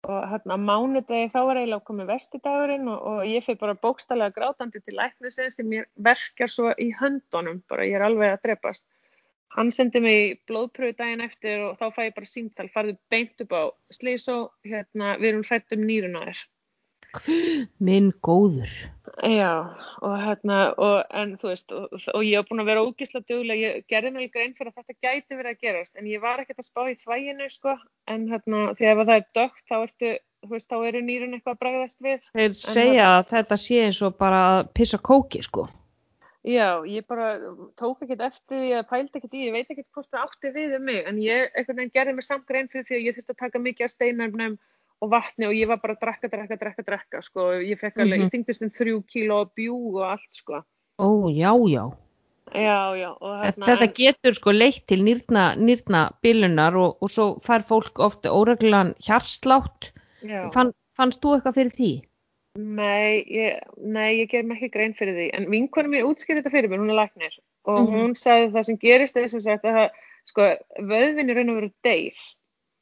Og 0.05 0.27
hérna 0.29 0.59
mánudegi 0.61 1.31
þá 1.33 1.39
var 1.49 1.61
eiginlega 1.61 1.89
komið 1.89 2.11
vestidagurinn 2.13 2.91
og, 2.93 3.07
og 3.13 3.29
ég 3.29 3.45
fyrir 3.45 3.61
bara 3.61 3.77
bókstallega 3.85 4.37
grátandi 4.37 4.81
til 4.81 4.97
læknisins 4.99 5.57
því 5.57 5.69
mér 5.71 5.87
verkjar 6.09 6.53
svo 6.53 6.75
í 6.81 6.91
höndunum 6.99 7.63
bara 7.69 7.89
ég 7.89 7.97
er 7.97 8.05
alveg 8.09 8.37
að 8.37 8.45
drepast 8.49 8.85
Hann 9.55 9.71
sendi 9.71 10.01
mig 10.03 10.41
blóðpröfu 10.51 10.97
daginn 10.99 11.23
eftir 11.23 11.63
og 11.69 11.77
þá 11.79 11.87
fæ 11.95 12.01
ég 12.09 12.17
bara 12.17 12.27
símtal, 12.27 12.67
farðu 12.75 12.97
beint 13.13 13.45
upp 13.45 13.55
á 13.55 13.63
slísó, 13.95 14.39
hérna, 14.67 15.15
við 15.21 15.31
erum 15.31 15.47
hrætt 15.47 15.77
um 15.77 15.87
nýruna 15.87 16.25
þér. 16.27 16.43
Minn 17.79 18.11
góður. 18.27 18.73
Já, 19.23 19.71
og 20.03 20.15
hérna, 20.19 20.59
og, 20.83 20.97
en 21.15 21.37
þú 21.39 21.51
veist, 21.53 21.75
og, 21.77 21.93
og 21.95 22.25
ég 22.27 22.41
hef 22.41 22.49
búin 22.49 22.65
að 22.65 22.71
vera 22.73 22.83
ógísla 22.83 23.23
duglega, 23.23 23.77
ég 23.77 23.87
gerði 23.91 24.11
náttúrulega 24.11 24.35
grein 24.35 24.57
fyrir 24.59 24.73
að 24.73 24.81
þetta 24.81 25.07
gæti 25.07 25.39
verið 25.39 25.53
að 25.53 25.63
gerast, 25.69 25.95
en 25.95 26.11
ég 26.11 26.25
var 26.25 26.43
ekkert 26.43 26.65
að 26.65 26.69
spá 26.73 26.83
í 26.91 26.97
þvæginu, 27.05 27.49
sko, 27.55 27.77
en 28.11 28.27
hérna, 28.33 28.65
því 28.75 28.91
ef 28.91 29.03
það 29.05 29.15
er 29.15 29.25
dögt, 29.39 29.65
þá 29.71 29.77
ertu, 29.79 30.13
þú 30.43 30.53
veist, 30.57 30.71
þá 30.73 30.77
eru 30.91 31.05
nýrun 31.07 31.39
eitthvað 31.39 31.55
að 31.55 31.63
bregðast 31.63 32.05
við. 32.09 32.29
Þeir 32.35 32.59
segja 32.65 33.09
að 33.13 33.25
þetta 33.31 33.63
sé 33.69 33.81
eins 33.87 34.03
og 34.03 34.19
bara 34.19 34.45
að 34.51 34.61
pissa 34.75 35.03
kóki, 35.11 35.47
sko. 35.47 35.69
Já, 36.45 36.85
ég 36.85 37.07
bara 37.09 37.39
tók 37.81 38.03
ekkert 38.05 38.21
eftir 38.21 38.59
því 38.61 38.73
að 38.77 38.89
pældi 38.91 39.17
ekkert 39.17 39.33
í, 39.35 39.45
ég 39.47 39.53
veit 39.55 39.71
ekkert 39.73 39.89
hvort 39.97 40.11
það 40.13 40.25
átti 40.27 40.51
við 40.53 40.75
um 40.77 40.85
mig, 40.85 40.99
en 41.09 41.17
ég 41.25 41.55
einhvern 41.57 41.79
veginn 41.81 41.95
gerði 41.95 42.13
mér 42.19 42.27
samt 42.27 42.45
grein 42.47 42.69
fyrir 42.69 42.85
því 42.85 42.97
að 42.99 43.05
ég 43.07 43.17
þurfti 43.17 43.33
að 43.33 43.39
taka 43.45 43.59
mikið 43.65 43.85
af 43.87 43.93
steinarnum 43.95 44.59
og 45.01 45.11
vatni 45.11 45.47
og 45.49 45.55
ég 45.57 45.69
var 45.69 45.81
bara 45.81 45.95
að 45.97 46.03
drekka, 46.05 46.29
drekka, 46.35 46.57
drekka, 46.61 46.85
drekka, 46.85 47.23
sko, 47.25 47.47
ég 47.65 47.81
fekk 47.81 47.97
alveg, 47.97 48.19
Mhm. 48.21 48.27
ég 48.29 48.33
þingdist 48.37 48.63
um 48.63 48.71
þrjú 48.77 48.99
kíló 49.09 49.41
og 49.41 49.55
bjúg 49.57 49.95
og 49.97 50.05
allt, 50.11 50.33
sko. 50.33 50.61
Ó, 51.01 51.09
já, 51.33 51.53
já. 51.69 51.85
Já, 52.53 52.93
já, 52.95 53.11
hérna, 53.19 53.65
Þetta 53.65 53.83
en- 53.89 53.95
getur 53.97 54.35
sko 54.35 54.51
leitt 54.53 54.87
til 54.87 54.99
nýrna, 55.01 55.57
nýrna 55.57 56.13
bilunar 56.23 56.77
og, 56.77 56.99
og 57.03 57.09
svo 57.09 57.41
fær 57.41 57.65
fólk 57.65 57.99
ofta 57.99 58.29
óreglan 58.29 58.95
hjarslátt. 59.01 59.93
já. 60.23 60.53
Fann, 60.53 60.73
fannst 60.95 61.21
þú 61.23 61.41
eitthvað 61.41 61.55
fyrir 61.57 61.73
því? 61.73 62.05
Nei, 62.55 63.25
ég, 63.35 63.59
nei, 63.83 64.21
ég 64.21 64.29
ger 64.31 64.45
mér 64.47 64.61
ekki 64.61 64.71
grein 64.77 64.93
fyrir 64.95 65.17
því, 65.17 65.25
en 65.35 65.47
vinkonum 65.51 65.91
mér 65.91 66.05
útskýrði 66.07 66.45
þetta 66.45 66.53
fyrir 66.55 66.71
mér, 66.71 66.83
hún 66.85 66.93
er 66.93 67.01
læknir 67.01 67.35
og 67.67 67.81
Mhm. 67.81 67.95
hún 67.97 68.15
sagði 68.15 68.53
það 68.55 68.65
sem 68.69 68.77
gerist 68.79 69.17
er 69.17 69.25
þess 69.25 69.49
að 69.51 69.65
það, 69.65 69.91
sko, 70.31 70.47
vöðvin 70.79 71.31
er 71.31 71.35
raun 71.41 71.51
og 71.51 71.57
veru 71.59 71.71
deyr, 71.83 72.21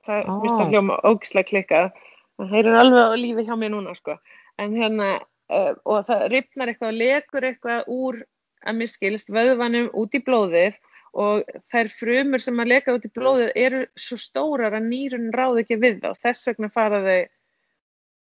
það 0.04 0.20
Ó. 0.26 0.28
oh. 0.28 0.42
mista 0.42 0.68
hljóma 0.68 1.00
ógislega 1.08 1.48
klikka, 1.48 1.92
það 2.38 2.52
heyrir 2.52 2.78
alveg 2.82 3.00
á 3.00 3.16
lífi 3.16 3.46
hjá 3.48 3.56
mér 3.56 3.70
núna, 3.72 3.96
sko, 3.96 4.18
en 4.58 4.76
hérna, 4.76 5.08
uh, 5.48 5.74
og 5.86 6.04
það 6.04 6.28
ripnar 6.36 6.68
eitthvað, 6.68 6.98
lekur 7.00 7.42
eitthvað 7.48 7.84
úr 7.88 8.22
að 8.66 8.76
miskilst 8.76 9.28
vöðvanum 9.32 9.88
út 9.94 10.12
í 10.12 10.20
blóðið 10.20 10.76
og 11.14 11.44
þær 11.72 11.88
frumur 11.88 12.40
sem 12.40 12.60
að 12.60 12.68
leka 12.76 12.92
út 12.92 13.04
í 13.08 13.12
blóðið 13.16 13.52
eru 13.56 13.86
svo 13.96 14.16
stórar 14.20 14.76
að 14.76 14.88
nýrun 14.92 15.32
ráð 15.32 15.64
ekki 15.64 15.80
við 15.80 16.00
þá, 16.04 16.12
þess 16.20 16.46
vegna 16.46 16.68
fara 16.68 17.00
þau 17.00 17.22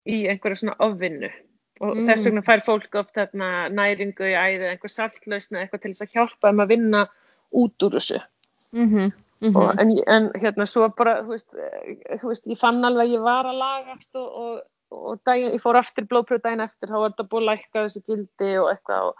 í 0.08 0.28
einhverja 0.30 0.64
svona 0.64 0.76
ofvinnu 0.80 1.30
og 1.80 1.96
Mm. 1.96 2.10
þess 2.10 2.26
vegna 2.28 2.42
fær 2.44 2.62
fólk 2.66 2.96
oft 3.00 3.16
þarna 3.16 3.70
næringu 3.72 4.28
í 4.28 4.36
æði, 4.36 4.68
einhver 4.74 4.92
saltlausna 4.92 5.62
eitthvað 5.62 5.82
til 5.82 5.92
þess 5.94 6.06
að 6.08 6.14
hjálpa 6.14 6.50
þeim 6.50 6.64
að 6.64 6.72
vinna 6.74 7.08
út 7.56 7.84
úr 7.84 7.96
þessu 7.98 8.20
Mm 8.72 8.90
-hmm. 8.90 9.56
og, 9.56 9.80
en, 9.82 9.90
en 10.08 10.32
hérna 10.36 10.66
svo 10.66 10.90
bara 10.90 11.22
þú 11.24 11.30
veist, 11.34 11.54
eh, 11.56 12.18
þú 12.22 12.28
veist, 12.28 12.46
ég 12.46 12.60
fann 12.60 12.86
alveg 12.86 13.08
að 13.08 13.14
ég 13.14 13.22
var 13.22 13.46
að 13.46 13.58
lagast 13.58 14.16
og, 14.16 14.28
og, 14.36 14.62
og 14.92 15.20
daginn, 15.26 15.54
ég 15.54 15.62
fór 15.62 15.80
aftur 15.80 16.06
blóðpröfu 16.06 16.44
daginn 16.44 16.62
eftir, 16.62 16.90
þá 16.90 17.00
var 17.00 17.10
þetta 17.10 17.30
búið 17.32 17.42
að 17.42 17.50
lækka 17.50 17.86
þessi 17.88 18.04
gildi 18.06 18.58
og 18.60 18.70
eitthvað 18.70 19.08
og, 19.08 19.16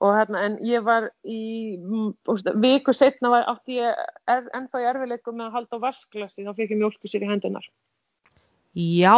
og 0.00 0.14
hérna, 0.18 0.42
en 0.44 0.58
ég 0.64 0.82
var 0.84 1.10
í 1.24 1.76
mm, 1.78 2.12
veist, 2.28 2.52
viku 2.54 2.92
setna 2.92 3.30
var, 3.30 3.44
átti 3.46 3.78
ég 3.78 3.94
er, 4.26 4.44
ennþá 4.52 4.82
í 4.82 4.90
erfileikum 4.92 5.36
með 5.36 5.46
að 5.46 5.52
halda 5.52 5.76
á 5.80 5.84
vasklasi 5.86 6.44
þá 6.44 6.52
fekk 6.56 6.70
ég 6.70 6.80
mjólkusir 6.82 7.22
í 7.22 7.30
hendunar 7.30 7.70
Já, 8.74 9.16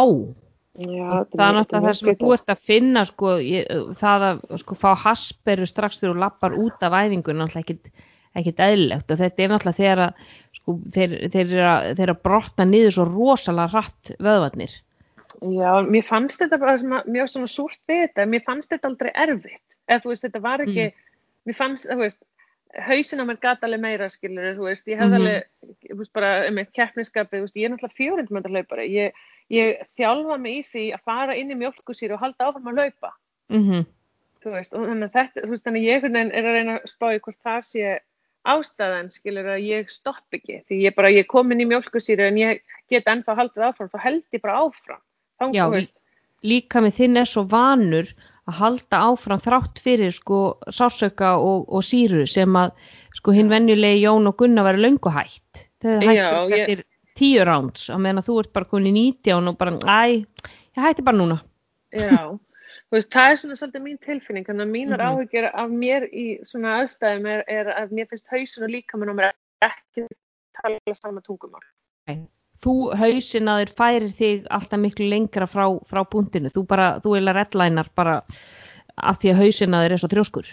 Já, 0.73 1.05
og 1.05 1.27
það 1.29 1.43
er 1.45 1.57
náttúrulega 1.59 1.85
það 1.85 1.97
sem 1.99 2.15
þú 2.17 2.29
ert 2.33 2.49
að 2.49 2.61
finna 2.65 3.03
sko, 3.05 3.33
ég, 3.45 3.67
það 3.99 4.23
að 4.29 4.39
sko, 4.63 4.77
fá 4.81 4.89
hasperu 5.03 5.67
strax 5.69 5.99
þegar 6.01 6.15
þú 6.15 6.23
lappar 6.23 6.55
út 6.57 6.85
af 6.87 6.95
æfingun 6.97 7.37
náttúrulega 7.43 7.77
ekkit 8.33 8.63
eðlilegt. 8.65 9.11
Og 9.13 9.19
þetta 9.21 9.43
er 9.45 9.51
náttúrulega 9.53 9.77
þegar 9.77 10.01
að, 10.07 10.23
sko, 10.57 10.75
þeir, 10.95 11.13
þeir, 11.35 11.45
eru 11.45 11.67
að, 11.69 11.91
þeir 11.93 12.03
eru 12.07 12.15
að 12.15 12.23
brotna 12.25 12.65
niður 12.65 12.95
svo 12.97 13.05
rosalega 13.11 13.69
hratt 13.75 14.13
vöðvarnir. 14.17 14.75
Já, 15.43 15.71
mér 15.85 16.05
fannst 16.07 16.41
þetta 16.41 16.59
bara 16.61 16.77
sem 16.81 16.97
að, 16.97 17.07
mjög 17.13 17.29
svona 17.29 17.51
súrt 17.51 17.81
við 17.89 18.03
þetta, 18.07 18.25
mér 18.33 18.43
fannst 18.45 18.73
þetta 18.73 18.89
aldrei 18.89 19.11
erfitt, 19.13 19.77
eða 19.89 20.03
þú 20.03 20.11
veist, 20.13 20.25
þetta 20.25 20.41
var 20.43 20.63
ekki, 20.65 20.85
mér 21.45 21.57
fannst, 21.57 21.87
þú 21.89 21.97
veist, 21.99 22.19
hausin 22.87 23.21
á 23.21 23.25
mér 23.29 23.39
gata 23.41 23.67
alveg 23.67 23.81
meira, 23.83 24.09
skilur, 24.09 24.53
þú 24.57 24.67
veist, 24.69 24.87
ég 24.89 24.97
hefði 24.97 25.17
Mhm. 25.17 25.21
alveg, 25.21 25.43
þú 25.89 25.97
veist, 25.99 26.13
bara, 26.13 26.47
um 26.49 26.57
eitt 26.57 26.73
keppniskapið, 26.73 27.37
þú 27.37 27.45
veist, 27.45 27.57
ég 27.61 27.65
er 27.65 27.73
náttúrulega 27.73 27.99
fjórindmönda 27.99 28.53
hlaupari, 28.53 28.87
ég, 28.93 29.11
ég 29.51 29.83
þjálfa 29.97 30.37
mig 30.39 30.61
í 30.61 30.63
því 30.69 30.85
að 30.95 31.03
fara 31.11 31.35
inn 31.35 31.51
í 31.51 31.59
mjölkusýru 31.59 32.15
og 32.15 32.23
halda 32.23 32.49
áfram 32.49 32.71
að 32.71 32.79
hlaupa, 32.79 33.13
Mm 33.53 33.83
þú 34.43 34.55
veist, 34.57 34.73
og 34.75 34.87
þannig 34.87 35.09
að 35.09 35.15
þetta, 35.17 35.43
þú 35.45 35.53
veist, 35.53 35.65
þannig 35.67 35.83
að 35.83 35.87
ég 35.87 36.07
er 36.09 36.47
að 36.49 36.57
reyna 36.57 36.75
að 36.75 36.91
spá 36.91 37.05
í 37.13 37.21
hvort 37.23 37.39
það 37.47 37.61
sé 37.69 37.93
ástæðan, 38.53 39.09
skilur, 39.13 39.49
að 39.53 39.65
ég 39.69 39.91
stopp 39.91 40.35
ekki, 40.35 40.59
því 40.67 40.79
ég 40.83 40.95
bara, 40.97 41.13
ég 41.13 41.29
kom 41.31 41.53
inn 41.55 41.63
í 41.63 41.69
mjölkusýru 41.69 42.27
en 42.27 42.39
ég 42.41 42.61
get 42.91 43.07
ennþá 43.07 43.37
haldið 43.39 43.67
áfram, 43.69 43.91
þá 43.93 43.99
held 44.03 44.35
ég 44.35 44.43
bara 44.43 44.59
áfram, 44.65 45.01
þá, 45.39 45.45
Já, 45.55 45.63
veist, 45.71 45.95
líka 46.43 46.83
með 46.83 46.97
þinn 46.99 47.21
er 47.23 47.29
svo 47.31 47.45
vanur 47.47 48.11
að 48.43 48.57
halda 48.59 49.03
áfram 49.07 49.39
þrátt 49.39 49.79
fyrir 49.79 50.11
sko 50.11 50.39
sásauka 50.67 51.37
og, 51.39 51.69
og 51.71 51.85
síru 51.87 52.25
sem 52.27 52.59
að 52.59 52.73
sko 53.15 53.35
hinn 53.35 53.51
venjulegi 53.51 54.03
Jón 54.03 54.27
og 54.27 54.35
Gunnar 54.41 54.67
væri 54.67 54.83
löngu 54.83 55.13
hætt. 55.15 55.69
Þau 55.79 56.01
hættu 56.03 56.83
tíu 57.23 57.43
rounds 57.47 57.87
á 57.89 57.95
meðan 57.95 58.19
að 58.21 58.27
þú 58.29 58.39
ert 58.43 58.53
bara 58.59 58.69
komin 58.69 58.91
í 58.91 59.05
19 59.23 59.47
og 59.53 59.57
bara, 59.57 59.77
æ, 59.87 60.25
ég 60.75 60.83
hætti 60.83 61.05
bara 61.07 61.17
núna. 61.19 61.39
Já, 61.93 62.35
þú 62.89 62.97
veist, 62.97 63.09
það 63.13 63.29
er 63.31 63.39
svona 63.41 63.57
svolítið 63.59 63.83
mín 63.85 63.99
tilfinning, 64.03 64.45
þannig 64.49 64.67
að 64.67 64.73
mínar 64.75 65.01
Mhm. 65.01 65.09
áhyggjur 65.13 65.47
af 65.53 65.69
mér 65.71 66.07
í 66.11 66.25
svona 66.45 66.75
aðstæðum 66.81 67.27
er, 67.31 67.43
er 67.47 67.71
að 67.73 67.91
mér 67.95 68.09
finnst 68.11 68.27
hausin 68.33 68.67
og 68.67 68.73
líkamann 68.75 69.13
á 69.13 69.15
mér 69.19 69.31
ekki 69.63 70.07
tala 70.61 70.95
sama 70.99 71.21
tungumál. 71.21 71.63
Þú 72.63 72.73
hausin 72.95 73.49
að 73.51 73.61
þér 73.65 73.71
færir 73.75 74.11
þig 74.15 74.45
alltaf 74.49 74.79
miklu 74.79 75.07
lengra 75.11 75.47
frá, 75.51 75.65
frá 75.83 76.03
búndinu. 76.07 76.47
Þú 76.53 76.61
bara, 76.67 76.99
þú 77.03 77.17
eila 77.17 77.33
redlænar 77.35 77.89
bara 77.95 78.21
af 78.97 79.17
því 79.19 79.33
að 79.33 79.41
hausin 79.41 79.75
að 79.75 79.83
þér 79.87 79.91
er 79.95 79.99
svo 80.03 80.09
þrjóskur. 80.13 80.51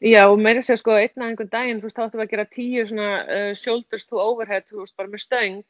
Já, 0.00 0.22
og 0.28 0.38
meira 0.38 0.60
sér 0.60 0.76
sko 0.80 0.92
einn 0.96 1.16
af 1.16 1.28
einhvern 1.28 1.50
daginn, 1.50 1.78
þú 1.80 1.88
veist, 1.88 1.96
þá 1.96 2.04
áttum 2.04 2.20
við 2.20 2.24
að 2.26 2.32
gera 2.32 2.44
tíu 2.52 2.86
svona 2.88 3.10
uh, 3.24 3.54
shoulders 3.56 4.04
to 4.06 4.16
overhead, 4.20 4.64
þú 4.68 4.82
veist, 4.82 4.96
bara 4.96 5.08
með 5.08 5.22
stöng 5.24 5.62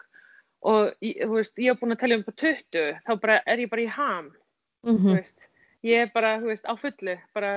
og 0.62 0.92
veist, 1.34 1.58
ég 1.58 1.72
hef 1.72 1.80
búin 1.80 1.94
að 1.94 2.02
telja 2.02 2.18
um 2.20 2.24
på 2.26 2.32
20, 2.32 2.86
þá 3.06 3.12
bara 3.22 3.40
er 3.46 3.64
ég 3.64 3.72
bara 3.72 3.84
í 3.84 3.90
ham, 3.96 4.32
Mm 4.86 5.02
þú 5.02 5.16
veist, 5.16 5.36
ég 5.82 6.04
er 6.04 6.10
bara, 6.14 6.36
þú 6.38 6.52
veist, 6.52 6.66
á 6.66 6.74
fullu, 6.78 7.16
bara, 7.34 7.52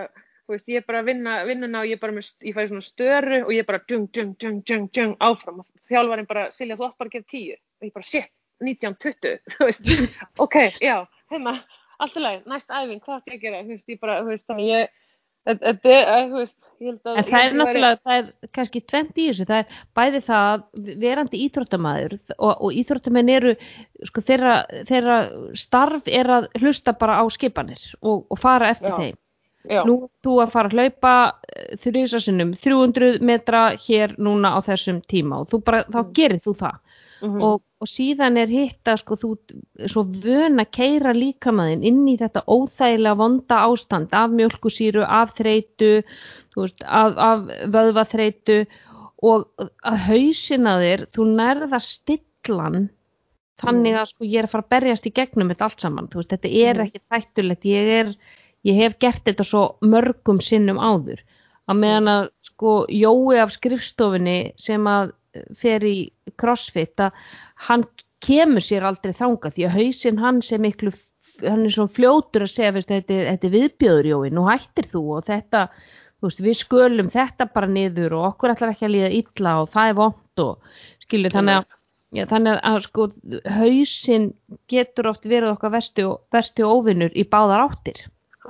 þú 0.47 0.55
veist, 0.55 0.69
ég 0.71 0.81
er 0.81 0.85
bara 0.87 1.01
að 1.03 1.09
vinna 1.11 1.35
vinnuna 1.45 1.83
og 1.83 1.89
ég 1.89 1.97
er 1.97 2.01
bara 2.01 2.15
með, 2.15 2.29
ég 2.41 2.55
fæði 2.55 2.71
svona 2.71 2.85
störu 2.85 3.39
og 3.45 3.51
ég 3.53 3.63
er 3.63 3.67
bara 3.69 3.81
djung, 3.85 4.07
djung, 4.09 4.35
djung, 4.39 4.61
djung, 4.65 4.87
djung 4.89 5.15
áfram. 5.19 5.61
Og 5.61 5.91
þjálfarinn 5.91 6.29
bara, 6.29 6.47
Silja, 6.51 6.77
þú 6.77 6.87
átt 6.87 6.97
bara 6.97 7.11
að 7.11 7.17
gera 7.17 7.29
10 7.33 7.59
og 7.59 7.87
ég 7.87 7.93
bara, 7.93 8.07
shit, 8.09 8.31
19, 8.65 8.97
20 9.03 9.37
þú 9.55 9.69
veist, 9.69 9.91
ok, 10.37 10.57
já, 10.81 10.97
hérna 11.31 11.55
allt 11.99 12.17
í 12.17 12.23
lagi, 12.23 12.41
næst 12.49 12.71
æfing, 12.71 13.03
hvað 13.03 13.19
átti 13.19 13.35
ég 13.35 13.39
að 13.39 13.45
gera? 13.45 13.61
Þú 13.67 13.75
veist, 13.75 13.89
ég 13.93 14.01
bara, 14.01 14.17
þú 14.23 14.33
veist, 14.33 14.47
þannig 14.49 14.71
ég 14.71 14.97
þetta 15.47 15.69
er, 15.89 16.09
eh, 16.09 16.25
þú 16.29 16.39
veist, 16.41 16.57
ég 16.81 16.87
held 16.89 16.99
að 17.09 17.17
En 17.17 17.23
það 17.23 17.39
er 17.39 17.39
ég 17.39 17.53
væri- 17.53 17.59
náttúrulega, 17.59 17.99
það 18.05 18.17
er 18.19 18.49
kannski 18.57 18.81
tvent 18.91 19.13
í 19.15 19.27
þessu, 19.29 19.45
það 19.49 19.59
er 19.59 19.79
bæði 19.95 20.21
það 20.25 20.49
að 20.49 20.99
verandi 21.05 21.41
íþróttamæður 21.49 22.17
og, 22.37 22.53
og 22.61 22.71
íþróttamenn 22.81 23.29
eru, 23.35 23.55
sko 24.03 24.21
þeirra, 24.21 24.57
þeirra 24.85 25.17
starf 25.55 26.07
er 26.07 26.25
að 26.37 26.47
hlusta 26.59 26.93
bara 26.99 27.19
á 27.21 27.25
skipanir 27.29 27.81
og, 28.01 28.25
og 28.29 28.37
fara 28.39 28.69
eftir 28.69 28.89
Já. 28.89 28.97
þeim. 28.99 29.17
já, 29.69 29.83
Nú 29.85 29.95
ert 30.03 30.11
þú 30.23 30.35
að 30.43 30.51
fara 30.51 30.69
að 30.69 30.77
hlaupa 30.77 31.15
þrjusasunum 31.77 32.53
300 32.57 33.19
metra 33.21 33.63
hér 33.75 34.15
núna 34.17 34.53
á 34.55 34.59
þessum 34.63 35.01
tíma 35.05 35.41
og 35.41 35.49
þú 35.51 35.63
bara, 35.63 35.83
þá 35.83 35.99
Mm. 36.03 36.13
gerir 36.13 36.39
þú 36.39 36.53
það. 36.57 36.77
Mhm, 37.21 37.41
Og, 37.41 37.61
og 37.81 37.87
síðan 37.87 38.37
er 38.37 38.47
hitt 38.51 38.87
að 38.87 38.99
sko 39.01 39.15
þú 39.19 39.29
svo 39.87 40.03
vön 40.23 40.59
að 40.59 40.71
keira 40.71 41.13
líkamaðinn 41.15 41.83
inn 41.83 42.05
í 42.07 42.17
þetta 42.19 42.43
óþægilega 42.47 43.15
vonda 43.19 43.57
ástand 43.67 44.13
af 44.13 44.29
mjölkusýru, 44.31 45.03
af 45.07 45.33
þreitu, 45.37 46.03
veist, 46.55 46.83
af, 46.83 47.17
af 47.17 47.43
vöðvaþreitu 47.75 48.65
og 49.23 49.47
að 49.83 49.97
hausina 50.07 50.77
þér, 50.79 51.05
þú 51.11 51.27
nærða 51.35 51.79
stillan 51.83 52.89
þannig 53.59 53.91
Mm. 53.93 53.99
að 53.99 54.05
sko 54.13 54.23
ég 54.23 54.39
er 54.39 54.45
að 54.47 54.51
fara 54.53 54.63
að 54.63 54.69
berjast 54.69 55.07
í 55.07 55.11
gegnum 55.11 55.49
þetta 55.51 55.65
allt 55.67 55.81
saman, 55.83 56.07
veist, 56.13 56.29
þetta 56.31 56.49
er 56.67 56.75
Mhm. 56.75 56.85
ekki 56.85 57.01
hættulegt, 57.11 57.65
ég 57.65 57.89
er, 57.99 58.13
ég 58.63 58.75
hef 58.75 58.99
gert 58.99 59.23
þetta 59.25 59.43
svo 59.43 59.75
mörgum 59.81 60.39
sinnum 60.39 60.77
áður, 60.79 61.19
að 61.67 61.75
meðan 61.79 62.07
að 62.07 62.29
sko 62.41 62.85
Jói 62.87 63.39
af 63.43 63.51
skrifstofinni 63.51 64.53
sem 64.57 64.83
að 64.87 65.11
fer 65.57 65.85
í 65.85 65.95
crossfit 66.39 67.01
að 67.03 67.15
hann 67.69 67.85
kemur 68.23 68.63
sér 68.63 68.85
aldrei 68.87 69.13
þangað 69.15 69.55
því 69.55 69.65
að 69.67 69.77
hausinn 69.77 70.19
hans 70.19 70.51
er 70.51 70.61
miklu 70.63 70.91
hann 71.45 71.63
er 71.63 71.73
svo 71.73 71.85
fljótur 71.87 72.43
að 72.43 72.51
segja 72.51 72.73
veist, 72.75 72.91
þetta, 72.91 73.19
þetta 73.29 73.47
er 73.47 73.55
viðbjöður 73.55 74.09
Jói, 74.11 74.29
nú 74.35 74.45
hættir 74.49 74.89
þú 74.91 75.03
og 75.17 75.27
þetta, 75.29 75.65
þú 76.19 76.27
veist, 76.27 76.43
við 76.43 76.57
skölum 76.59 77.11
þetta 77.13 77.49
bara 77.53 77.71
niður 77.71 78.17
og 78.19 78.29
okkur 78.33 78.55
ætlar 78.55 78.73
ekki 78.73 78.87
að 78.89 78.95
líða 78.97 79.11
illa 79.21 79.57
og 79.63 79.69
það 79.71 79.91
er 79.91 79.99
vond 80.01 80.43
og 80.45 80.71
skilju 81.05 81.35
þannig 81.35 81.61
að 81.61 81.75
Já, 82.09 82.23
þannig 82.25 82.55
að 82.65 82.79
sko 82.87 83.03
hausinn 83.53 84.23
getur 84.71 85.11
oft 85.11 85.27
verið 85.29 85.51
okkar 85.51 85.75
vesti 85.75 86.07
og, 86.09 86.23
óvinnur 86.65 87.13
í 87.13 87.21
báðar 87.29 87.67
áttir. 87.67 87.99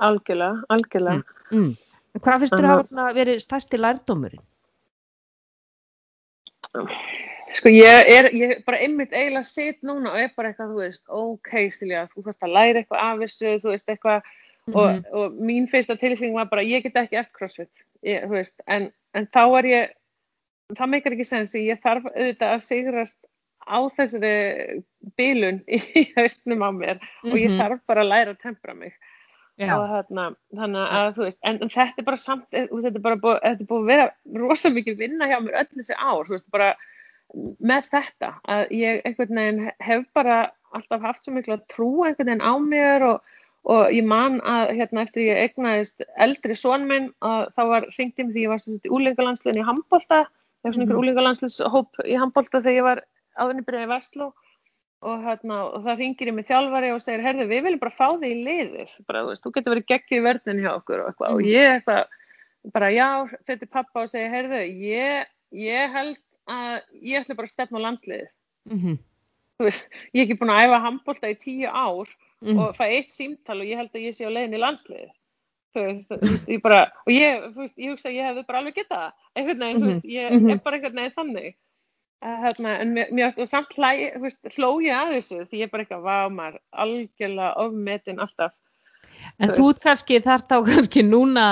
algjörlega, 0.00 0.64
algjörlega 0.72 1.36
Mm. 1.50 1.74
En 2.14 2.22
Hvað 2.22 2.42
finnst 2.42 2.54
þér 2.54 2.66
Aha. 2.66 2.74
hafa 2.74 2.86
svona 2.86 3.12
verið 3.14 3.42
stærsti 3.42 3.78
lærdómurinn? 3.80 4.42
Sko 7.56 7.68
ég 7.72 8.06
er, 8.14 8.28
ég 8.36 8.60
bara 8.66 8.78
einmitt 8.78 9.10
eiginlega 9.12 9.42
sitt 9.48 9.80
núna 9.82 10.12
og 10.12 10.18
er 10.22 10.28
bara 10.36 10.52
eitthvað, 10.52 10.68
þú 10.70 10.82
veist, 10.84 11.02
ok 11.10 11.50
Silja, 11.74 12.04
þú 12.12 12.22
þarfst 12.28 12.46
að 12.46 12.52
læra 12.54 12.82
eitthvað 12.82 13.00
af 13.06 13.22
þessu, 13.24 13.54
þú 13.64 13.72
veist, 13.74 13.88
eitthvað 13.90 14.28
Mhm. 14.68 14.76
og, 14.76 15.06
og 15.16 15.38
mín 15.40 15.64
fyrsta 15.66 15.96
tilfeng 15.98 16.34
var 16.36 16.44
bara, 16.46 16.62
ég 16.62 16.82
get 16.84 16.94
ekki 17.00 17.16
eftir 17.18 17.32
crossfit, 17.38 17.70
ég, 18.06 18.22
þú 18.28 18.36
veist, 18.36 18.54
en, 18.68 18.90
en 19.16 19.26
þá 19.26 19.40
er 19.58 19.64
ég, 19.66 19.88
það 20.76 20.90
meikar 20.92 21.12
ekki 21.16 21.24
sens 21.26 21.50
því 21.54 21.62
ég 21.72 21.80
þarf 21.82 22.04
auðvitað 22.12 22.52
að 22.54 22.62
sigrast 22.68 23.16
á 23.66 23.78
þessari 23.96 24.82
bílun 25.18 25.62
í 25.66 25.80
haustnum 26.18 26.62
á 26.62 26.70
mér 26.76 27.00
og 27.24 27.34
ég 27.40 27.50
Mhm. 27.50 27.58
þarf 27.58 27.80
bara 27.88 28.04
að 28.04 28.10
læra 28.12 28.30
að 28.36 28.42
tempra 28.44 28.74
mig 28.76 28.92
þarna, 29.68 30.24
þannig 30.56 30.94
að 31.00 31.08
þú 31.16 31.24
veist 31.26 31.38
en, 31.44 31.58
en 31.62 31.68
þetta 31.74 32.00
er 32.00 32.04
bara 32.06 32.16
samt, 32.16 32.46
eh, 32.52 32.68
þetta 32.70 32.96
er 32.96 33.04
bara 33.04 33.16
búið, 33.16 33.40
þetta 33.44 33.64
er 33.64 33.68
búið 33.72 33.82
að 33.82 33.90
vera 33.92 34.06
rosa 34.44 34.70
mikið 34.70 34.96
vinna 34.98 35.28
hjá 35.28 35.36
mér 35.44 35.58
öll 35.60 35.68
þessi 35.76 35.96
ár, 35.98 36.24
þú 36.26 36.36
veist, 36.36 36.50
bara 36.50 36.70
með 37.62 37.90
þetta, 37.92 38.30
að 38.50 38.72
ég 38.74 39.02
einhvern 39.06 39.36
veginn 39.38 39.70
hef 39.80 40.06
bara 40.14 40.38
alltaf 40.74 41.00
haft 41.02 41.24
svo 41.24 41.34
mikla 41.34 41.58
trú 41.70 41.90
einhvern 42.06 42.26
veginn 42.32 42.42
á 42.42 42.54
mér 42.58 43.04
og, 43.06 43.20
og 43.70 43.92
ég 43.94 44.04
man 44.06 44.40
að 44.40 44.72
hérna 44.78 45.04
eftir 45.06 45.26
ég 45.28 45.42
egnaðist 45.50 46.02
eldri 46.16 46.56
son 46.58 46.86
minn 46.88 47.10
að 47.20 47.50
þá 47.54 47.62
var 47.74 47.86
hringt 47.94 48.18
í 48.18 48.24
mig 48.26 48.34
því 48.34 48.44
ég 48.46 48.52
var 48.54 48.62
sem 48.64 48.74
sagt 48.74 48.86
í 48.88 48.94
úlingalandsliðin 48.96 49.62
í 49.62 49.66
handbolta, 49.66 50.24
það 50.26 50.70
var 50.70 50.72
svona 50.74 50.84
einhver 50.86 50.96
Mhm. 50.96 51.02
úlingalandsliðshóp 51.04 52.02
í 52.06 52.18
handbolta 52.18 52.60
þegar 52.62 52.78
ég 52.80 52.86
var 52.88 53.02
áðurinn 53.38 53.66
byrjaði 53.68 53.86
í 53.86 53.92
Vestló 53.94 54.32
og, 55.02 55.22
hérna, 55.24 55.58
og 55.74 55.84
það 55.86 55.98
ringir 56.02 56.28
í 56.28 56.32
mig 56.36 56.46
þjálfari 56.48 56.90
og 56.94 57.00
segir, 57.02 57.22
herðu, 57.24 57.46
við 57.48 57.62
viljum 57.66 57.80
bara 57.80 57.94
fá 57.96 58.06
þig 58.20 58.32
í 58.34 58.40
liðið, 58.46 58.94
bara, 59.08 59.22
þú 59.24 59.30
veist, 59.32 59.44
þú 59.46 59.52
getur 59.56 59.74
verið 59.74 59.86
geggið 59.92 60.18
í 60.18 60.24
verðin 60.26 60.60
hjá 60.64 60.72
okkur 60.76 61.00
og 61.04 61.06
eitthvað, 61.12 61.30
og 61.34 61.40
Mhm. 61.40 61.50
ég 61.50 61.68
eitthvað, 61.76 62.04
bara 62.74 62.90
já, 62.92 63.08
fyrir 63.46 63.70
pappa 63.70 64.02
og 64.02 64.10
segir, 64.12 64.30
herðu, 64.30 64.60
ég, 64.84 65.26
ég 65.52 65.92
held 65.92 66.18
að 66.48 66.80
ég 67.02 67.20
ætla 67.24 67.36
bara 67.36 67.46
að 67.48 67.54
stefna 67.54 67.78
á 67.80 67.84
landsliðið, 67.86 68.28
mhm, 68.70 68.98
þú 69.60 69.64
veist, 69.64 69.88
ég 70.14 70.20
er 70.20 70.26
ekki 70.26 70.38
búin 70.40 70.52
að 70.52 70.64
æfa 70.68 70.82
handbólta 70.84 71.30
í 71.30 71.38
tíu 71.40 71.68
ár 71.68 72.08
mhm, 72.42 72.58
og 72.58 72.76
fæ 72.76 72.84
eitt 72.88 73.10
símtal 73.12 73.60
og 73.60 73.66
ég 73.66 73.76
held 73.76 73.90
að 73.92 74.04
ég 74.04 74.14
sé 74.16 74.24
á 74.24 74.30
leiðin 74.32 74.54
í 74.56 74.60
landsliðið. 74.60 75.10
Þú 75.70 75.82
veist, 75.86 76.08
þú 76.10 76.20
veist, 76.20 76.46
ég 76.48 76.62
bara, 76.62 76.90
og 77.06 77.12
ég, 77.12 77.42
þú 77.54 77.60
veist, 77.62 77.76
ég 77.78 77.90
hugsa 77.92 78.08
að 78.10 78.16
ég 78.16 78.24
hefði 78.26 78.46
bara 78.46 78.58
alveg 78.58 78.74
getað 78.74 79.12
einhvern 79.36 79.58
veginn, 79.60 79.80
þú 79.80 79.86
veist, 79.86 80.04
ég 80.04 80.30
Mhm. 80.32 80.50
er 80.50 80.56
bara 80.64 80.76
einhvern 80.76 80.96
veginn 80.96 81.14
þannig. 81.14 81.54
Hérna, 82.20 82.74
en 82.82 82.90
mér, 82.92 83.12
mér 83.16 83.46
samt 83.48 83.72
hlæ, 83.78 84.12
veist, 84.20 84.40
hló 84.58 84.74
ég 84.84 84.92
að 84.92 85.14
þessu 85.16 85.44
því 85.48 85.60
ég 85.62 85.68
er 85.68 85.70
bara 85.72 85.84
eitthvað, 85.86 86.02
vá 86.04 86.16
maður, 86.28 86.58
algjörlega 86.84 87.52
ofmetin 87.62 88.20
alltaf. 88.20 88.52
En 89.40 89.52
Þú 89.52 89.70
þú 89.70 89.70
kannski 89.84 90.18
þar 90.24 90.44
þá 90.48 90.54
kannski 90.68 91.04
núna 91.06 91.46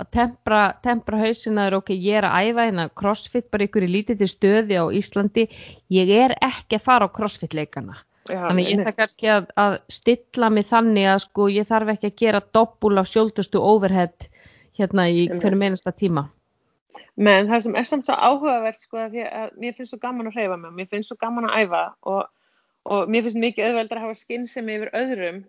að 0.00 0.08
tempra, 0.16 0.62
tempra 0.84 1.20
hausinaður, 1.20 1.78
ok, 1.82 1.92
ég 1.96 2.20
er 2.22 2.28
að 2.28 2.48
æfa 2.48 2.66
hérna 2.68 2.88
crossfit 3.02 3.50
bara 3.52 3.68
ykkur 3.68 3.84
í 3.84 3.90
lítið 3.92 4.24
stöði 4.32 4.80
á 4.80 4.84
Íslandi, 4.96 5.46
ég 5.92 6.12
er 6.16 6.36
ekki 6.40 6.80
að 6.80 6.86
fara 6.88 7.08
á 7.08 7.14
crossfit 7.20 7.56
leikana. 7.56 8.00
Þannig 8.24 8.70
ég 8.70 8.80
þarf 8.80 8.96
kannski 8.96 9.28
að, 9.28 9.50
að 9.60 9.74
stilla 9.92 10.48
mig 10.48 10.64
þannig 10.70 11.10
að 11.12 11.18
sko 11.26 11.50
ég 11.52 11.68
þarf 11.68 11.92
ekki 11.92 12.08
að 12.08 12.20
gera 12.22 12.40
doppul 12.56 12.94
af 12.96 13.10
sjóldustu 13.12 13.60
overhead 13.60 14.30
hérna 14.78 15.04
í 15.12 15.26
hverju 15.28 15.60
meinasta 15.60 15.92
tíma. 15.92 16.30
Menn 17.16 17.48
það 17.50 17.60
sem 17.66 17.76
er 17.78 17.88
samt 17.88 18.06
svo 18.08 18.14
áhugavert 18.14 18.80
sko 18.80 18.98
að, 19.04 19.18
að 19.26 19.58
mér 19.60 19.74
finnst 19.76 19.94
svo 19.94 19.98
gaman 20.02 20.30
að 20.30 20.38
hreyfa 20.38 20.56
mig, 20.60 20.72
mér 20.78 20.88
finnst 20.92 21.12
svo 21.12 21.16
gaman 21.20 21.48
að 21.50 21.64
æfa 21.64 21.82
og, 22.10 22.24
og 22.84 23.08
mér 23.12 23.26
finnst 23.26 23.40
mikið 23.44 23.68
auðveldar 23.68 24.00
að 24.00 24.06
hafa 24.08 24.20
skinnsemi 24.22 24.78
yfir 24.78 24.90
öðrum 25.00 25.44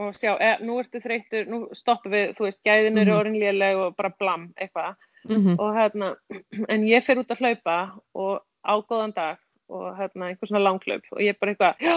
og 0.00 0.14
sjá, 0.16 0.32
e, 0.40 0.50
nú 0.64 0.78
ertu 0.80 1.00
þreyttur, 1.02 1.48
nú 1.50 1.58
stoppum 1.76 2.12
við, 2.14 2.30
þú 2.38 2.46
veist, 2.46 2.60
gæðin 2.64 2.98
eru 3.02 3.12
Mhm. 3.12 3.18
orðin 3.20 3.40
léleg 3.42 3.76
og 3.76 3.96
bara 3.96 4.12
blam, 4.18 4.46
eitthvað. 4.56 4.96
Mm 5.28 5.58
og 5.60 5.74
hérna, 5.76 6.14
en 6.72 6.86
ég 6.88 7.04
fer 7.04 7.18
út 7.20 7.28
að 7.28 7.42
hlaupa 7.42 7.76
og 8.14 8.40
á 8.64 8.74
góðan 8.80 9.12
dag 9.14 9.38
og 9.68 9.92
hérna 9.98 10.30
einhver 10.30 10.48
svona 10.48 10.64
langhlaup 10.64 11.04
og 11.12 11.20
ég 11.20 11.36
bara 11.38 11.52
eitthvað, 11.52 11.74
já, 11.84 11.96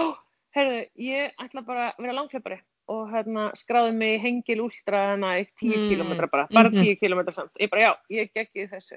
heyrðu, 0.54 0.82
ég 1.00 1.32
ætla 1.40 1.64
bara 1.64 1.86
að 1.92 2.02
vera 2.04 2.12
langhlaupari 2.18 2.58
og 2.88 3.08
hérna 3.10 3.50
skráði 3.56 3.94
mig 3.96 4.18
í 4.18 4.22
hengil 4.22 4.60
úlstra 4.66 5.14
hérna 5.14 5.38
í 5.40 5.46
10 5.60 5.76
Mm, 5.76 5.88
kilometra 5.88 6.26
bara, 6.30 6.46
bara 6.52 6.68
mhm. 6.70 6.82
10 6.84 6.96
kilometra 7.00 7.32
samt, 7.32 7.50
ég 7.60 7.70
bara 7.70 7.82
já, 7.82 7.92
ég 8.10 8.30
geggi 8.34 8.68
þessu 8.68 8.96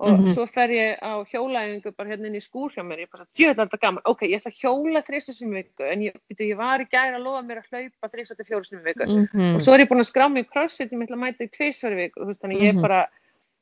og 0.00 0.20
Mhm. 0.20 0.26
svo 0.34 0.46
fer 0.46 0.68
ég 0.70 0.98
á 1.02 1.22
hjólaæfingu 1.26 1.90
bara 1.96 2.08
hérna 2.10 2.26
inn 2.26 2.34
í 2.38 2.42
skúr 2.42 2.70
hjá 2.70 2.82
mér, 2.86 3.00
ég 3.02 3.10
bara, 3.10 3.26
djöðlar 3.34 3.66
þetta 3.68 3.80
gaman, 3.80 4.02
ok, 4.04 4.22
ég 4.22 4.38
ætla 4.40 4.52
að 4.52 4.60
hjóla 4.62 5.02
þrýstu 5.02 5.32
sem 5.34 5.50
viku, 5.50 5.82
en 5.82 6.00
ég, 6.02 6.12
byrju, 6.30 6.48
ég 6.50 6.56
var 6.56 6.78
í 6.80 6.86
gæri 6.86 7.14
að 7.18 7.22
lofa 7.24 7.42
mér 7.42 7.58
að 7.58 7.68
hlaupa 7.70 8.08
þrýstu 8.14 8.36
til 8.36 8.46
fjóru 8.46 8.64
sem 8.66 8.82
viku 8.84 9.04
-hmm. 9.04 9.54
og 9.54 9.60
svo 9.60 9.74
er 9.74 9.80
ég 9.80 9.88
búin 9.88 9.98
að 9.98 10.10
skrá 10.12 10.28
mig 10.30 10.46
í 10.46 10.50
crossfit 10.52 10.90
sem 10.90 11.00
ég 11.00 11.08
ætla 11.08 11.16
að 11.16 11.24
mæta 11.26 11.44
í 11.44 11.50
tvisvar 11.50 11.92
í 11.92 11.96
viku, 11.96 12.20
þú 12.22 12.26
veist, 12.26 12.40
þannig 12.42 12.60
ég 12.62 12.74
Mhm. 12.74 12.82
bara 12.82 13.06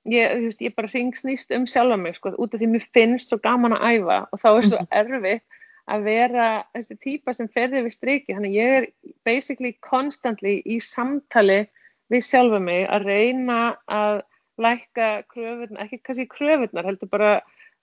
ég, 0.07 0.37
þú 0.37 0.45
veist, 0.45 0.61
ég 0.63 0.75
bara 0.77 0.89
ringsnýst 0.89 1.57
um 1.57 1.65
sjálfa 1.67 1.97
mig 1.99 2.15
sko, 2.17 2.31
út 2.39 2.55
af 2.55 2.61
því 2.61 2.69
mér 2.69 2.85
finnst 2.93 3.29
svo 3.29 3.39
gaman 3.43 3.73
að 3.73 3.83
æfa 3.97 4.29
og 4.33 4.39
þá 4.41 4.49
er 4.59 4.63
svo 4.63 4.79
erfitt 4.93 5.43
að 5.87 6.07
vera 6.09 6.47
þessi 6.75 6.99
típa 7.03 7.35
sem 7.37 7.49
ferði 7.55 7.85
við 7.87 7.95
striki 7.95 8.37
þannig 8.37 8.57
ég 8.59 8.77
er 8.81 8.87
basically 9.27 9.77
constantly 9.87 10.59
í 10.67 10.79
samtali 10.83 11.65
við 12.13 12.25
sjálfa 12.27 12.63
mig 12.63 12.87
að 12.91 13.09
reyna 13.11 13.61
að 13.91 14.23
lækka 14.63 15.11
kröfunar, 15.33 15.85
ekki 15.85 16.01
kannski 16.03 16.29
kröfunar 16.31 16.89
heldur 16.89 17.11
bara 17.13 17.35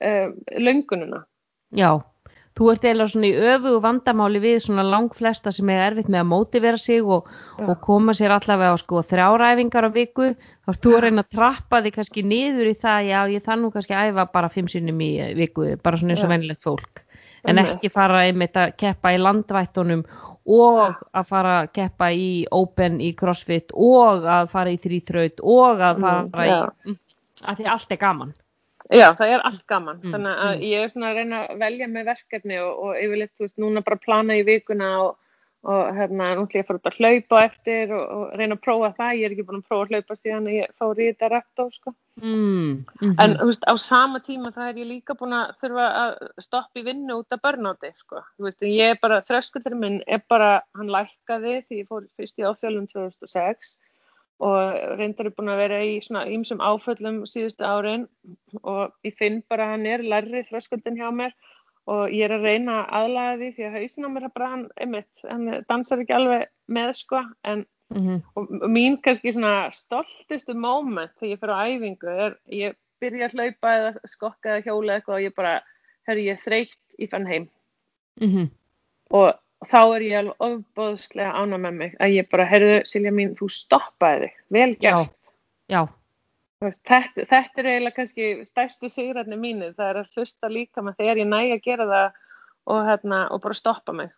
um, 0.01 0.33
löngununa 0.57 1.23
Já, 1.73 2.01
þú 2.57 2.69
ert 2.73 2.83
eiginlega 2.85 3.11
svona 3.13 3.29
í 3.29 3.45
öfugu 3.53 3.79
vandamáli 3.83 4.41
við 4.43 4.59
svona 4.65 4.85
langflesta 4.85 5.53
sem 5.53 5.69
er 5.73 5.83
erfitt 5.87 6.09
með 6.11 6.23
að 6.23 6.29
mótivera 6.31 6.81
sig 6.81 7.05
og, 7.15 7.29
og 7.61 7.73
koma 7.85 8.15
sér 8.17 8.35
allavega 8.35 8.75
á 8.75 8.77
sko 8.81 9.01
þrjáræfingar 9.09 9.89
á 9.89 9.91
viku, 9.95 10.33
þá 10.65 10.73
ert 10.73 10.83
þú 10.85 10.95
að 10.97 11.03
reyna 11.07 11.25
að 11.25 11.31
trappa 11.37 11.81
þig 11.85 11.97
kannski 11.97 12.25
niður 12.29 12.69
í 12.69 12.75
það, 12.83 13.09
já 13.09 13.19
ég 13.33 13.47
þarf 13.47 13.61
nú 13.63 13.71
kannski 13.73 13.97
æfa 13.97 14.27
bara 14.33 14.53
fimm 14.53 14.69
sinnum 14.71 15.01
í 15.01 15.11
viku, 15.39 15.71
bara 15.81 15.99
svona 15.99 16.17
eins 16.17 16.25
og 16.25 16.29
Já. 16.29 16.33
venilegt 16.35 16.65
fólk, 16.65 17.02
en 17.47 17.57
ekki 17.63 17.89
fara 17.91 18.23
einmitt 18.27 18.55
að 18.57 18.75
keppa 18.79 19.13
í 19.15 19.17
landvættunum 19.21 20.03
og 20.45 20.79
að 21.15 21.27
fara 21.29 21.55
að 21.63 21.71
keppa 21.77 22.09
í 22.11 22.29
open 22.51 22.99
í 23.03 23.13
crossfit 23.15 23.71
og 23.73 24.25
að 24.27 24.49
fara 24.51 24.73
í 24.73 24.79
þrýþraut 24.83 25.39
og 25.43 25.81
að 25.89 26.01
fara 26.03 26.21
Mm, 26.23 26.39
í, 26.43 26.47
já. 26.49 26.71
mm, 26.85 26.97
að 27.47 27.57
því 27.61 27.67
allt 27.75 27.91
er 27.91 27.97
gaman. 28.01 28.33
Já, 28.91 29.07
það 29.15 29.27
er 29.33 29.41
allt 29.47 29.65
gaman. 29.67 29.99
Mm, 30.03 30.11
Þannig 30.11 30.39
að 30.43 30.55
mm. 30.55 30.63
ég 30.67 30.83
er 30.83 30.89
svona 30.91 31.09
að 31.09 31.15
reyna 31.21 31.37
að 31.47 31.59
velja 31.63 31.87
með 31.87 32.05
verkefni 32.11 32.57
og, 32.59 32.73
og 32.83 32.97
yfirleitt, 32.99 33.31
þú 33.37 33.45
veist, 33.47 33.57
núna 33.63 33.81
bara 33.87 34.01
plana 34.03 34.35
í 34.35 34.43
vikuna 34.43 34.89
og, 35.05 35.15
og 35.63 35.95
hérna, 35.95 36.33
nú 36.35 36.43
ætlum 36.43 36.59
ég 36.59 36.65
að 36.65 36.69
fara 36.69 36.79
út 36.79 36.87
að 36.89 36.97
hlaupa 36.99 37.41
eftir 37.47 37.91
og, 37.95 38.01
og 38.15 38.31
reyna 38.35 38.57
að 38.57 38.63
prófa 38.65 38.89
það. 38.97 39.11
Ég 39.15 39.25
er 39.25 39.35
ekki 39.35 39.45
búin 39.47 39.61
að 39.61 39.69
prófa 39.69 39.85
að 39.85 39.93
hlaupa 39.93 40.17
síðan 40.19 40.49
ég 40.51 40.73
fór 40.81 40.99
í 40.99 41.07
þetta 41.07 41.29
rektó, 41.31 41.67
sko. 41.71 41.93
Mm, 42.19 42.73
mm 42.99 43.13
En, 43.23 43.37
þú 43.39 43.47
veist, 43.47 43.63
á 43.63 43.73
sama 43.79 44.19
tíma 44.25 44.51
það 44.53 44.73
er 44.73 44.81
ég 44.81 44.89
líka 44.89 45.15
búin 45.19 45.37
að 45.37 45.55
þurfa 45.63 45.87
að 46.01 46.11
stoppa 46.43 46.81
í 46.81 46.85
vinnu 46.89 47.21
út 47.21 47.37
af 47.37 47.45
börnáti, 47.47 47.93
sko. 47.95 48.25
Þú 48.35 48.49
veist, 48.49 48.67
ég 48.67 48.91
er 48.91 48.99
bara, 49.05 49.21
þröskullur 49.29 49.79
minn 49.79 49.97
er 50.03 50.21
bara, 50.27 50.51
hann 50.75 50.91
lækkaði 50.91 51.55
því 51.63 51.79
ég 51.79 51.89
fór 51.93 52.05
fyrst 52.19 52.43
í 52.43 52.47
áþjálfum 52.49 52.91
2006 52.91 53.77
og 54.43 54.97
reyndar 54.99 55.29
er 55.29 55.35
búin 55.37 55.51
að 55.53 55.61
vera 55.61 55.79
í 55.85 55.97
svona 56.03 56.25
ýmsum 56.27 56.59
áföllum 56.63 57.21
síðustu 57.29 57.63
árin 57.63 58.07
og 58.63 58.91
ég 59.07 59.15
finn 59.19 59.43
bara 59.47 59.67
að 59.67 59.75
hann 59.75 59.85
er 59.87 60.03
lærri 60.03 60.43
þröskuldin 60.49 60.97
hjá 60.99 61.07
mér 61.15 61.35
og 61.91 62.13
ég 62.13 62.25
er 62.27 62.37
að 62.37 62.47
reyna 62.47 62.79
að 62.83 62.93
aðlaga 62.99 63.37
því 63.39 63.51
því 63.55 63.67
að 63.67 63.77
hausin 63.77 64.07
á 64.07 64.09
mér 64.13 64.27
er 64.27 64.33
bara 64.37 64.49
hann, 64.53 64.65
einmitt, 64.79 65.25
hann 65.27 65.47
dansar 65.69 66.03
ekki 66.03 66.15
alveg 66.15 66.45
með 66.71 66.93
sko 67.01 67.23
en 67.43 67.65
-hmm. 67.93 68.21
og 68.35 68.69
mín 68.69 68.97
kannski 69.03 69.33
svona 69.33 69.71
stoltustu 69.75 70.55
moment 70.55 71.11
þegar 71.19 71.31
ég 71.33 71.39
fer 71.41 71.53
á 71.53 71.57
æfingu 71.67 72.15
er 72.25 72.35
ég 72.47 72.75
byrja 73.03 73.29
að 73.29 73.37
hlaupa 73.37 73.75
eða 73.77 73.93
skokka 74.07 74.49
eða 74.49 74.65
hjóla 74.67 74.97
eitthvað 74.97 75.15
og 75.15 75.25
ég 75.27 75.35
bara, 75.37 75.53
herru 76.07 76.27
ég 76.27 76.43
þreytt, 76.43 76.79
ég 76.99 77.09
fann 77.11 77.29
heim. 77.29 77.49
Mm 78.21 78.51
og 79.13 79.33
þá 79.69 79.81
er 79.95 80.01
ég 80.01 80.17
alveg 80.17 80.45
ofbóðslega 80.47 81.33
ána 81.37 81.57
með 81.61 81.73
mig 81.79 81.91
að 82.01 82.15
ég 82.15 82.29
bara, 82.31 82.45
herru 82.49 82.79
Silja 82.89 83.11
mín, 83.13 83.35
þú 83.37 83.49
stoppaði 83.51 84.25
þig, 84.25 84.39
vel 84.55 84.71
gert. 84.81 85.11
Já, 85.69 85.83
veist, 85.85 85.93
Þetta, 86.63 87.25
þetta 87.29 87.59
er 87.63 87.67
eiginlega 87.73 87.95
kannski 87.97 88.27
stærstu 88.47 88.89
sigrarnir 88.89 89.39
mínir, 89.41 89.73
það 89.77 89.89
er 89.89 89.97
að 90.03 90.11
hlusta 90.17 90.49
líka 90.49 90.81
með 90.85 90.95
þegar 91.01 91.17
ég 91.23 91.27
næ 91.27 91.39
að 91.57 91.63
gera 91.65 91.87
það 91.89 92.11
og, 92.65 92.85
hérna, 92.87 93.17
og 93.35 93.41
bara 93.43 93.53
stoppa 93.53 93.93
mig. 93.93 94.11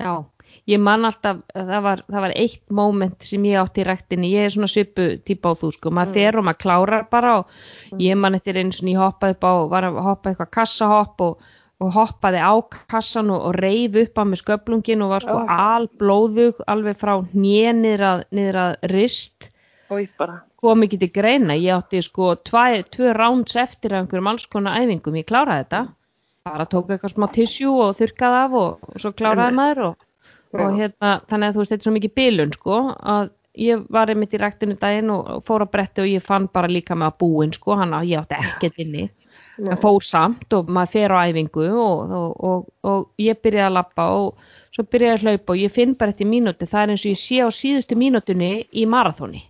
já, 0.00 0.24
ég 0.66 0.80
man 0.80 1.04
alltaf, 1.04 1.42
það 1.52 1.82
var, 1.84 2.00
það 2.08 2.20
var 2.24 2.32
eitt 2.40 2.70
moment 2.72 3.22
sem 3.28 3.42
ég 3.44 3.58
átti 3.60 3.82
í 3.82 3.86
ræktinni, 3.86 4.30
ég 4.32 4.46
er 4.48 4.50
svona 4.54 4.70
svipu 4.72 5.04
típa 5.22 5.52
á 5.52 5.58
þú 5.60 5.70
sko, 5.76 5.90
maður 5.92 6.08
Mm. 6.08 6.14
fer 6.14 6.38
og 6.38 6.44
maður 6.48 6.60
klárar 6.64 7.10
bara 7.10 7.34
og 7.38 7.46
Mm. 7.92 7.98
ég 8.00 8.16
man 8.16 8.34
eftir 8.34 8.56
einu 8.56 8.72
svona 8.72 8.92
ég 8.94 9.02
hoppaði 9.04 9.36
upp 9.36 9.44
á, 9.44 9.54
var 9.68 9.82
að 9.84 10.02
hoppa 10.02 10.30
eitthvað 10.32 10.50
kassahopp 10.50 11.20
og, 11.20 11.38
og 11.80 11.92
hoppaði 11.92 12.40
á 12.40 12.54
kassan 12.88 13.30
og, 13.30 13.42
og 13.42 13.54
reif 13.60 13.94
upp 13.94 14.14
á 14.16 14.24
með 14.24 14.40
sköflungin 14.42 15.02
og 15.02 15.10
var 15.10 15.20
sko 15.20 15.38
Ó. 15.44 15.46
alblóðug 15.46 16.54
alveg 16.66 16.96
frá 16.96 17.20
hnén 17.34 17.82
niður 17.84 18.00
að, 18.08 18.24
niður 18.32 18.56
að 18.64 18.76
rist 18.90 19.50
Og 19.52 19.61
kom 20.62 20.84
ekki 20.86 21.00
til 21.02 21.10
greina, 21.10 21.56
ég 21.58 21.74
átti 21.74 22.02
sko 22.06 22.36
tvæ, 22.46 22.84
tvö 22.94 23.12
rounds 23.18 23.56
eftir 23.58 23.96
einhverjum 23.98 24.30
alls 24.30 24.46
konar 24.50 24.78
æfingum, 24.78 25.18
ég 25.18 25.26
kláraði 25.28 25.64
þetta. 25.64 25.82
Bara 26.46 26.66
tók 26.70 26.90
eitthvað 26.90 27.14
smá 27.16 27.28
tissjú 27.34 27.74
og 27.82 27.96
þurrkaði 27.98 28.40
af 28.44 28.56
og, 28.60 28.88
og 28.88 29.02
svo 29.02 29.12
kláraði 29.18 29.56
maður 29.58 29.82
og, 29.88 30.04
og 30.54 30.78
hérna, 30.78 31.14
þannig 31.30 31.48
að 31.48 31.56
þú 31.56 31.62
veist, 31.62 31.74
þetta 31.74 31.82
er 31.82 31.88
svo 31.88 31.94
mikið 31.96 32.14
bilun 32.18 32.54
sko, 32.54 32.78
að 33.14 33.32
ég 33.62 33.82
var 33.92 34.10
einmitt 34.10 34.34
í 34.34 34.40
ræktinu 34.42 34.78
daginn 34.80 35.12
og 35.12 35.42
fór 35.46 35.66
að 35.66 35.74
bretti 35.74 36.04
og 36.04 36.12
ég 36.12 36.24
fann 36.24 36.48
bara 36.54 36.70
líka 36.70 36.96
með 36.98 37.10
að 37.10 37.18
búin 37.24 37.52
sko, 37.54 37.76
hann 37.82 37.94
að 37.98 38.08
ég 38.14 38.22
átti 38.22 38.38
ekkert 38.38 38.80
inni. 38.86 39.10
En 39.62 39.76
fór 39.78 40.00
samt 40.02 40.54
og 40.56 40.70
maður 40.72 40.94
fer 40.94 41.12
á 41.12 41.28
æfingu 41.28 41.66
og, 41.76 42.12
og, 42.88 43.02
ég 43.20 43.38
byrjaði 43.44 43.68
að 43.68 43.76
lappa 43.76 44.06
og 44.16 44.46
svo 44.72 44.86
byrjaði 44.88 45.18
að 45.18 45.26
hlaupa 45.26 45.54
og 45.54 45.60
ég 45.60 45.74
finn 45.74 45.92
bara 45.98 46.14
eftir 46.14 46.30
mínúti, 46.30 46.66
það 46.70 46.82
er 46.82 46.94
eins 46.94 47.04
og 47.04 47.12
ég 47.12 47.20
sé 47.20 47.42
á 47.44 47.48
síðustu 47.52 47.98
mínútunni 48.00 48.52
í 48.72 48.86
marathóni 48.88 49.42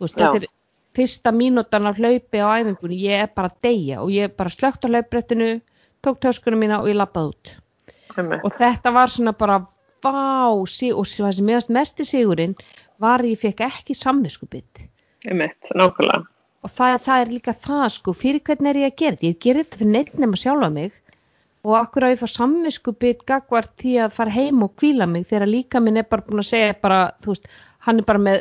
veist, 0.00 0.16
þetta 0.18 0.42
er 0.42 0.48
fyrsta 0.96 1.32
mínútan 1.34 1.86
af 1.86 1.98
hlaupi 2.00 2.42
á 2.42 2.48
æfingunni, 2.60 2.98
ég 3.04 3.24
er 3.24 3.34
bara 3.34 3.50
að 3.52 3.58
deyja 3.68 4.00
og 4.02 4.14
ég 4.14 4.32
bara 4.36 4.52
slögt 4.52 4.84
á 4.84 4.88
hlaupbrettinu 4.90 5.50
tók 6.02 6.20
töskunum 6.24 6.64
mína 6.64 6.80
og 6.82 6.90
ég 6.90 6.98
lappaði 6.98 7.34
út. 7.34 7.52
Einmitt. 8.18 8.42
og 8.44 8.56
þetta 8.58 8.90
var 8.92 9.12
svona 9.12 9.32
bara 9.38 9.60
vá, 10.02 10.50
sí, 10.66 10.90
og 10.92 11.06
það 11.06 11.36
sem 11.36 11.46
meðast 11.46 11.70
mest 11.76 12.00
í 12.02 12.06
sigurinn 12.08 12.56
var 13.00 13.22
ég 13.24 13.38
fekk 13.38 13.62
ekki 13.68 13.94
nákvæmlega. 15.76 16.24
og 16.64 16.70
það, 16.70 16.96
það 17.06 17.20
er 17.20 17.32
líka 17.34 17.54
það 17.66 17.86
sko, 17.96 18.16
fyrir 18.16 18.42
hvernig 18.44 18.70
er 18.70 18.80
ég 18.82 18.90
að 18.90 18.98
gera 19.02 19.16
þetta? 19.16 19.28
Ég 19.28 19.38
gerir 19.44 19.64
þetta 19.64 19.80
fyrir 19.80 19.94
neitt 19.94 20.18
nema 20.18 20.40
sjálfa 20.40 20.70
mig. 20.74 20.96
Og 21.60 21.74
akkur 21.76 22.06
að 22.06 22.14
ég 22.14 22.20
fá 22.22 22.28
samviskubitt 22.32 23.24
gagvart 23.28 23.72
því 23.80 23.96
að 24.06 24.14
fara 24.16 24.32
heim 24.32 24.62
og 24.64 24.72
kvíla 24.80 25.06
mig 25.08 25.26
þegar 25.28 25.50
líka 25.50 25.80
minn 25.84 26.00
er 26.00 26.06
bara 26.08 26.24
búin 26.24 26.40
að 26.40 26.48
segja 26.48 26.76
bara, 26.80 27.00
veist, 27.26 27.48
hann 27.84 28.00
er 28.00 28.06
bara 28.08 28.22
með 28.24 28.38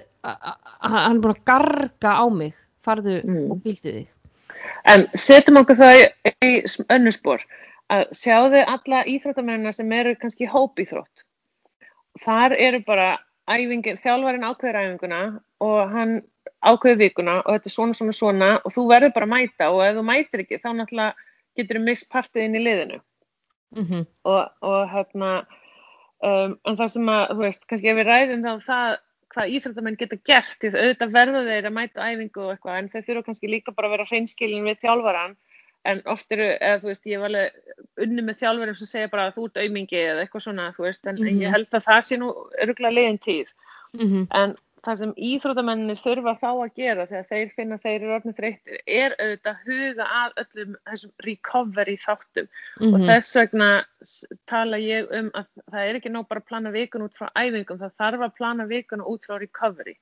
hann 0.79 1.17
er 1.17 1.21
búin 1.23 1.35
að 1.35 1.45
garga 1.45 2.15
á 2.15 2.25
mig. 2.31 2.53
Farðu 2.85 3.21
Mm. 3.23 3.51
og 3.51 3.63
kvíldu 3.63 3.91
þig. 3.91 4.07
En 4.85 5.07
setjum 5.13 5.59
okkur 5.59 5.75
það 5.75 6.09
í, 6.43 6.51
spór 7.11 7.43
að 7.89 8.11
sjáðu 8.15 8.61
alla 8.65 9.03
íþróttamennina 9.03 9.73
sem 9.73 9.91
eru 9.91 10.15
kannski 10.15 10.47
hópíþrótt. 10.47 11.25
Þar 12.23 12.55
eru 12.57 12.79
bara 12.85 13.17
æfingin, 13.49 13.97
þjálfarinn 13.97 14.45
ákveður 14.45 14.79
æfinguna 14.79 15.21
og 15.59 15.91
hann 15.91 16.21
ákveður 16.65 17.01
vikuna 17.03 17.37
og 17.41 17.55
þetta 17.55 17.69
er 17.69 17.75
svona 17.75 17.97
svona 17.97 18.15
svona 18.15 18.49
og 18.63 18.73
þú 18.75 18.87
verður 18.89 19.13
bara 19.15 19.25
að 19.25 19.33
mæta 19.33 19.69
og 19.73 19.83
ef 19.85 19.95
þú 19.97 20.03
mætir 20.05 20.43
ekki 20.43 20.59
þá 20.59 20.69
náttúrulega 20.75 21.13
getur 21.57 21.79
þú 21.79 21.83
mist 21.83 22.09
partið 22.13 22.45
inn 22.45 22.59
í 22.59 22.63
liðinu. 22.63 23.01
Mm 23.75 24.05
og, 24.25 24.49
og 24.61 24.89
hérna 24.89 25.31
um, 26.23 26.57
en 26.65 26.77
það 26.77 26.87
sem 26.95 27.09
að, 27.13 27.25
þú 27.31 27.43
veist, 27.45 27.65
kannski 27.69 27.91
ef 27.91 27.99
við 27.99 28.09
ræðum 28.09 28.45
þá 28.45 28.51
um 28.53 28.63
það 28.65 28.97
hvað 29.33 29.51
íþróttamenn 29.55 29.97
geta 29.99 30.17
gert 30.25 30.63
auðvitað 30.63 31.13
verða 31.13 31.43
þeir 31.45 31.67
að 31.69 31.75
mæta 31.75 32.07
æfingu 32.09 32.41
og 32.45 32.51
eitthvað 32.55 32.79
en 32.79 32.89
þeir 32.89 33.05
þurfa 33.07 33.25
kannski 33.27 33.51
líka 33.51 33.71
bara 33.75 33.87
að 33.87 33.91
vera 33.97 34.09
hreinskilin 34.09 34.65
við 34.65 34.81
þjálfaran 34.81 35.35
en 35.85 36.01
oft 36.11 36.31
eru, 36.35 36.47
eða 36.59 36.79
þú 36.81 36.89
veist, 36.91 37.05
ég 37.07 37.21
var 37.21 37.29
alveg 37.29 37.51
unni 38.03 38.21
með 38.27 38.39
þjálfarum 38.41 38.75
sem 38.75 38.89
segja 38.89 39.11
bara 39.13 39.29
að 39.29 39.35
þú 39.37 39.45
ert 39.47 39.61
aumingi 39.63 40.01
eða 40.01 40.25
eitthvað 40.25 40.43
svona, 40.43 40.65
þú 40.75 40.83
veist, 40.83 41.05
en 41.07 41.15
Mhm. 41.15 41.41
ég 41.41 41.53
held 41.55 41.69
að 41.71 41.85
það 41.85 42.01
sé 42.03 42.17
nú 42.19 42.33
örgulega 42.59 42.95
liðin 42.97 43.19
tíð 43.19 43.47
-hmm. 43.95 44.27
en 44.31 44.55
það 44.85 44.97
sem 45.01 45.11
íþróttamennir 45.29 45.99
þurfa 45.99 46.33
þá 46.39 46.47
að 46.49 46.73
gera 46.79 47.05
þegar 47.09 47.25
þeir 47.29 47.49
finna 47.55 47.77
að 47.77 47.83
þeir 47.85 47.95
eru 48.05 48.13
orðin 48.17 48.35
þreyttir 48.37 48.77
er 48.87 49.15
auðvitað 49.19 49.49
að 49.51 49.63
huga 49.69 50.05
að 50.19 50.37
öllum 50.43 50.75
þessum 50.89 51.11
recovery 51.27 51.95
þáttum 52.03 52.47
Mhm. 52.79 52.93
og 52.93 52.99
þess 53.09 53.35
vegna 53.39 53.69
tala 54.47 54.77
ég 54.77 55.11
um 55.19 55.31
að 55.35 55.45
það 55.71 55.87
er 55.89 55.99
ekki 55.99 56.13
nóg 56.13 56.27
bara 56.29 56.39
að 56.41 56.47
plana 56.51 56.71
vikun 56.71 57.01
út 57.07 57.17
frá 57.19 57.27
æfingum, 57.35 57.79
það 57.81 57.97
þarf 57.99 58.25
að 58.29 58.35
plana 58.37 58.65
vikuna 58.69 59.03
út 59.03 59.25
frá 59.27 59.39
recovery 59.39 59.95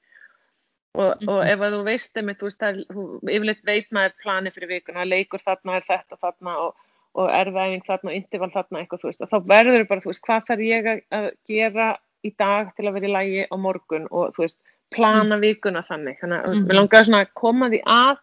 og, 0.94 1.12
og 1.28 1.42
Mhm. 1.42 1.48
ef 1.48 1.60
að 1.60 1.74
þú 1.78 1.84
veist 1.84 2.18
er- 2.64 2.86
þú, 2.94 3.04
yfirleitt 3.30 3.64
veit 3.66 3.90
maður 3.92 4.14
plani 4.24 4.52
fyrir 4.52 4.70
vikuna, 4.70 5.06
leikur 5.06 5.40
þarna 5.40 5.78
er 5.78 5.82
þetta 5.82 6.18
þarna 6.22 6.58
og, 6.68 6.76
og 7.16 7.30
erfæðing 7.30 7.84
þarna 7.86 8.10
og 8.12 8.16
interval 8.16 8.52
þarna 8.52 8.80
eitthvað, 8.86 9.02
þú 9.02 9.08
veist, 9.10 9.22
og 9.22 9.30
þá 9.30 9.40
verður 9.48 9.88
bara, 9.88 10.02
þú 10.02 10.12
veist, 10.14 10.22
hvað 10.22 10.46
þarf 10.46 10.60
ég 10.62 10.86
að, 10.86 11.02
að 11.12 11.32
gera 11.48 11.98
í 12.28 12.34
dag 12.40 12.74
til 12.78 12.88
að 12.88 12.98
vera 12.98 13.10
í 13.10 13.14
lægi 13.16 13.46
á 13.48 13.56
morgun 13.58 14.08
og 14.12 14.36
þú 14.36 14.46
veist, 14.46 14.60
plana 14.96 15.38
vikuna 15.42 15.84
þannig, 15.84 16.20
þannig 16.22 16.40
að 16.40 16.48
mm 16.48 16.58
Mhm. 16.58 16.68
mér 16.68 16.80
langar 16.80 17.04
svona 17.04 17.22
að 17.26 17.34
koma 17.34 17.70
því 17.70 17.82
að 17.86 18.18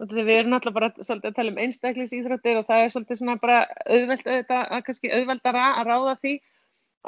við 0.00 0.28
erum 0.34 0.56
alltaf 0.56 0.74
bara 0.74 0.90
svolítið 0.98 1.28
að 1.30 1.36
tala 1.36 1.52
um 1.52 1.60
einstaklingsýþróttir 1.62 2.58
og 2.58 2.66
það 2.66 2.82
er 2.82 2.90
svolítið 2.92 3.18
svona 3.18 3.36
bara 3.40 3.58
auðvelt 3.86 4.26
auðvitað, 4.26 4.64
að 4.70 4.84
kannski 4.86 5.12
auðveldara 5.12 5.66
að 5.78 5.86
ráða 5.86 6.14
því. 6.22 6.34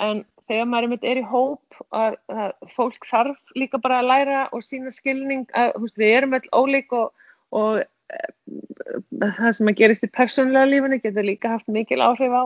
En 0.05 0.25
þegar 0.49 0.69
maður 0.69 0.89
einmitt 0.89 1.07
er 1.09 1.21
í 1.21 1.27
hóp 1.31 1.79
að, 1.95 2.17
að 2.29 2.53
fólk 2.75 3.07
þarf 3.09 3.55
líka 3.57 3.81
bara 3.83 4.01
að 4.03 4.11
læra 4.11 4.41
og 4.53 4.65
sína 4.67 4.93
skilning 4.93 5.47
að 5.55 5.73
veist, 5.81 5.99
við 6.01 6.17
erum 6.19 6.37
öll 6.39 6.49
ólík 6.53 6.93
og, 6.93 7.13
og 7.57 7.81
e, 7.81 8.21
það 9.23 9.53
sem 9.59 9.71
að 9.73 9.79
gerist 9.81 10.05
í 10.05 10.13
persónulega 10.13 10.71
lífinu 10.71 11.01
getur 11.01 11.25
líka 11.27 11.55
haft 11.57 11.71
mikil 11.73 12.03
áhrif 12.05 12.35
á 12.35 12.45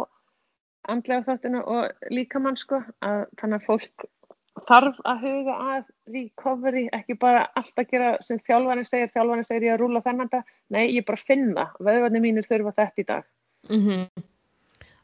andlega 0.88 1.24
þáttinu 1.26 1.64
og 1.66 2.06
líkamann 2.14 2.56
sko 2.56 2.82
að 3.04 3.26
þannig 3.40 3.58
að 3.60 3.66
fólk 3.66 4.06
þarf 4.68 4.96
að 5.06 5.20
huga 5.22 5.56
að 5.76 5.84
recovery, 6.14 6.88
ekki 6.92 7.14
bara 7.20 7.44
alltaf 7.56 7.86
gera 7.90 8.16
sem 8.24 8.40
þjálfarinn 8.46 8.88
segir, 8.88 9.10
þjálfarinn 9.14 9.46
segir 9.46 9.68
ég 9.68 9.76
að 9.76 9.84
rúla 9.84 10.02
þennan 10.02 10.30
dag, 10.32 10.48
nei 10.74 10.88
ég 10.96 11.06
bara 11.06 11.20
finna 11.26 11.68
vöðvarnir 11.78 12.24
mínir 12.24 12.48
þurfa 12.48 12.74
þetta 12.74 12.98
í 13.02 13.06
dag 13.06 13.24
Mhm. 13.68 14.08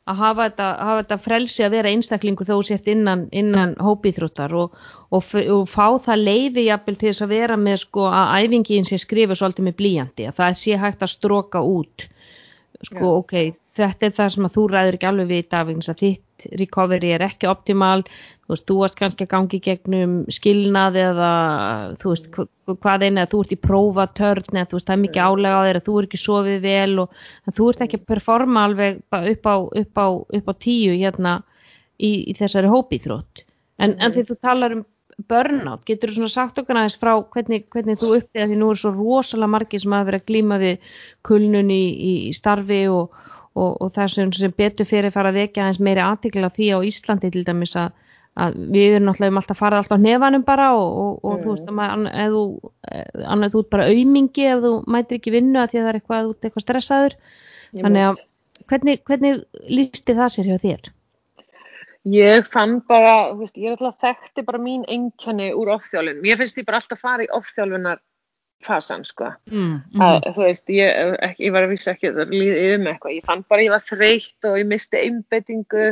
að 0.06 0.16
hafa 0.16 0.48
þetta, 0.48 0.66
hafa 0.78 1.02
þetta 1.02 1.18
frelsi 1.18 1.62
að 1.64 1.70
vera 1.70 1.88
einstaklingur 1.88 2.46
þó 2.46 2.58
sért 2.66 2.88
innan, 2.88 3.28
innan 3.32 3.74
hópíþróttar 3.76 4.52
og, 4.54 4.74
og, 5.10 5.22
og 5.34 5.68
fá 5.68 5.86
það 6.02 6.24
leifi 6.24 6.66
jafnvel 6.66 6.96
til 6.98 7.08
þess 7.08 7.22
að 7.22 7.28
vera 7.28 7.56
með 7.56 7.78
sko 7.86 8.08
að 8.10 8.34
æfingin 8.44 8.84
sé 8.84 8.98
skrifa 8.98 9.34
svolítið 9.38 9.64
með 9.70 9.76
blíjandi 9.80 10.26
að 10.28 10.38
það 10.40 10.58
sé 10.60 10.76
hægt 10.76 11.02
að 11.02 11.14
stroka 11.14 11.62
út 11.62 12.08
sko 12.82 13.00
Já. 13.00 13.14
ok, 13.22 13.34
þetta 13.74 14.06
er 14.08 14.14
það 14.16 14.30
sem 14.34 14.46
að 14.48 14.54
þú 14.56 14.62
ræður 14.72 14.96
ekki 14.98 15.08
alveg 15.10 15.28
við 15.32 15.44
Davíðins 15.54 15.90
að 15.92 16.00
þitt 16.04 16.46
recovery 16.60 17.10
er 17.14 17.24
ekki 17.24 17.48
optimal. 17.50 18.02
Þú 18.44 18.52
veist, 18.52 18.64
þú 18.68 18.76
varst 18.82 18.98
kannski 19.00 19.24
að 19.26 19.30
gangi 19.34 19.60
gegnum 19.64 20.14
skilnað 20.36 20.98
eða 21.00 21.30
þú 22.02 22.12
veist, 22.12 22.26
hva- 22.34 22.76
hvað 22.84 23.04
eina, 23.08 23.26
þú 23.30 23.40
ert 23.44 23.54
í 23.56 23.60
prófatörn 23.64 24.58
eða 24.60 24.68
þú 24.70 24.78
veist, 24.78 24.88
það 24.90 24.96
er 24.98 25.02
mikið 25.04 25.26
álega 25.28 25.58
á 25.58 25.66
þér 25.68 25.80
að 25.80 25.86
þú 25.88 25.98
er 26.00 26.08
ekki 26.08 26.22
sofið 26.24 26.58
vel 26.66 26.98
og 27.04 27.18
þú 27.58 27.68
ert 27.72 27.84
ekki 27.86 28.00
að 28.00 28.06
performa 28.12 28.64
alveg 28.68 29.00
upp 29.34 29.46
á, 29.48 29.54
upp 29.82 30.02
á, 30.02 30.06
upp 30.38 30.50
á 30.50 30.54
tíu 30.66 30.96
hérna 31.00 31.34
í, 31.98 32.10
í 32.30 32.32
þessari 32.36 32.68
hópíþrótt 32.72 33.44
en, 33.78 33.96
en 33.98 34.12
því 34.12 34.26
þú 34.28 34.36
talar 34.44 34.76
um 34.76 34.84
burnout, 35.30 35.84
getur 35.86 36.10
þú 36.10 36.16
svona 36.18 36.32
sagt 36.34 36.56
okkur 36.58 36.74
aðeins 36.80 36.96
frá 36.98 37.12
hvernig, 37.30 37.68
hvernig 37.70 38.00
þú 38.00 38.08
uppið 38.18 38.48
því 38.50 38.56
nú 38.58 38.70
er 38.74 38.80
svo 38.80 38.90
rosalega 38.96 39.52
margir 39.52 39.80
sem 39.84 39.92
hafa 39.94 40.08
verið 40.08 40.24
að 40.24 40.30
glíma 40.32 40.58
við 40.58 40.88
kulnun 41.22 41.70
í, 41.70 41.82
í, 41.94 42.12
í 42.28 42.32
starfi 42.34 42.80
og, 42.90 43.14
og, 43.54 43.76
og 43.80 43.92
það 43.94 44.14
sem, 44.14 44.54
betur 44.56 44.88
fyrir 44.88 45.14
fara 45.14 45.30
að 45.32 45.40
vekja 45.42 45.64
aðeins 45.64 45.82
meiri 45.82 46.02
aðtikla 46.04 46.50
því 46.54 46.70
á 46.74 46.78
Íslandi 46.90 47.30
til 47.34 47.44
dæmis 47.46 47.76
að, 47.78 47.94
að 48.34 48.58
við 48.74 48.96
erum 48.96 49.08
náttúrulega 49.08 49.34
um 49.34 49.40
alltaf 49.42 49.62
farið 49.62 49.80
alltaf 49.82 50.02
á 50.02 50.06
nefanum 50.06 50.44
bara 50.46 50.68
og, 50.78 50.98
og, 51.04 51.16
og 51.22 51.40
þú 51.44 51.54
veist 51.54 51.70
að 51.70 51.78
maður, 51.78 52.44
eh, 52.90 53.24
annað 53.24 53.54
þú 53.54 53.64
ert 53.64 53.72
bara 53.76 53.88
aumingi 53.92 54.46
ef 54.50 54.62
þú 54.66 54.74
mætir 54.96 55.20
ekki 55.20 55.34
vinnu 55.36 55.62
að 55.62 55.72
því 55.72 55.80
að 55.80 55.86
það 55.86 55.92
er 55.92 56.00
eitthvað, 56.00 56.30
eitthvað 56.42 56.66
stressaður 56.66 57.18
þannig 57.78 58.08
að 58.10 58.22
hvernig, 58.70 59.02
hvernig 59.06 59.42
lísti 59.70 60.16
það 60.16 60.34
sér 60.34 60.50
hjá 60.50 60.58
þér? 60.62 60.92
Ég 62.12 62.48
fann 62.52 62.80
bara, 62.84 63.30
þú 63.32 63.38
veist, 63.40 63.56
ég 63.56 63.70
er 63.70 63.78
alltaf 63.78 64.02
þekkti 64.04 64.44
bara 64.44 64.60
mín 64.60 64.82
einkenni 64.92 65.54
úr 65.56 65.70
ofþjálfun. 65.72 66.20
Mér 66.20 66.36
finnst 66.40 66.58
ég 66.60 66.66
bara 66.68 66.82
alltaf 66.82 67.00
fara 67.00 67.24
í 67.24 67.30
ofþjálfunar 67.32 68.02
fasan, 68.66 69.04
sko. 69.08 69.30
Mm, 69.50 69.78
Að, 70.04 70.28
þú 70.36 70.44
veist, 70.46 70.72
ég, 70.74 71.14
ekki, 71.28 71.46
ég 71.46 71.54
var 71.54 71.66
að 71.66 71.74
vísa 71.74 71.94
ekki 71.94 72.10
að 72.10 72.34
líða 72.34 72.58
yfir 72.64 72.82
með 72.82 72.92
eitthvað. 72.92 73.16
Ég 73.16 73.28
fann 73.28 73.46
bara 73.48 73.62
að 73.62 73.66
ég 73.66 73.74
var 73.74 73.86
þreytt 73.88 74.48
og 74.50 74.60
ég 74.60 74.70
misti 74.70 75.00
einbettingu. 75.00 75.88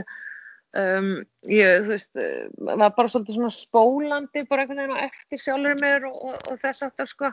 Um, 0.83 1.11
ég, 1.53 1.83
þú 1.85 1.93
veist, 1.93 2.13
eh, 2.17 2.47
var 2.71 2.95
bara 2.97 3.11
svolítið 3.13 3.37
svona 3.37 3.53
spólandi 3.53 4.47
bara 4.49 4.65
einhvern 4.65 4.81
veginn 4.81 4.97
á 4.97 5.05
eftir 5.05 5.43
sjálfur 5.43 5.77
mér 5.83 6.09
og, 6.09 6.17
og, 6.31 6.39
og 6.49 6.63
þess 6.63 6.87
aftar, 6.89 7.11
sko. 7.11 7.33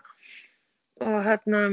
Og 0.99 1.21
hérna, 1.23 1.63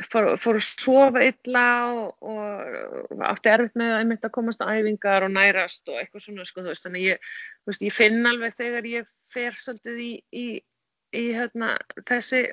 fór, 0.00 0.32
fór 0.40 0.58
að 0.58 0.64
sofa 0.66 1.22
illa 1.26 1.66
og, 1.92 2.24
og 2.24 3.22
átti 3.28 3.52
erfitt 3.52 3.78
með 3.78 3.92
að 3.92 4.02
einmitt 4.02 4.26
að 4.26 4.34
komast 4.36 4.64
á 4.64 4.72
æfingar 4.72 5.26
og 5.26 5.34
nærast 5.34 5.88
og 5.90 5.98
eitthvað 6.00 6.26
svona 6.26 6.46
sko, 6.48 6.64
þú 6.64 6.72
veist, 6.72 6.86
þannig 6.86 7.06
ég, 7.10 7.30
þú 7.62 7.72
veist, 7.72 7.86
ég 7.86 7.96
finn 7.96 8.28
alveg 8.30 8.56
þegar 8.58 8.88
ég 8.88 9.12
fer 9.32 9.58
svolítið 9.58 10.02
í, 10.02 10.10
í, 10.32 10.46
í 11.18 11.24
hérna, 11.36 11.74
þessi 12.08 12.44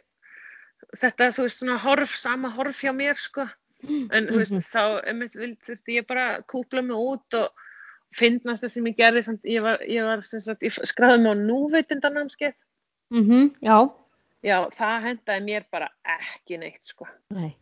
þetta, 0.98 1.30
þú 1.36 1.46
veist, 1.46 1.60
svona 1.62 1.78
horf, 1.84 2.14
sama 2.18 2.50
horf 2.50 2.80
hjá 2.82 2.94
mér 2.96 3.18
sko, 3.20 3.46
en 3.88 4.28
þú 4.28 4.38
veist, 4.42 4.58
þá 4.74 4.84
einmitt 5.08 5.36
vild 5.38 5.58
þurfti 5.66 6.00
ég 6.00 6.08
bara 6.08 6.42
kúpla 6.50 6.82
mig 6.84 6.98
út 6.98 7.38
og 7.40 7.50
finnast 8.16 8.64
það 8.64 8.72
sem 8.74 8.88
ég 8.90 8.98
gerði, 8.98 9.24
samt, 9.24 9.44
ég 9.46 9.62
var, 9.62 9.80
ég 9.86 10.04
var 10.04 10.22
sem 10.26 10.40
sagt, 10.42 10.62
ég 10.66 10.74
skráði 10.90 11.22
mig 11.24 11.32
á 11.34 11.44
núveitundanámskeið 11.46 12.54
Mm 13.10 13.50
já, 13.66 13.90
já, 14.46 14.58
það 14.70 15.02
hendaði 15.08 15.42
mér 15.46 15.64
bara 15.72 15.88
ekki 16.06 16.60
neitt 16.62 16.86
sko. 16.86 17.08
Nei. 17.34 17.56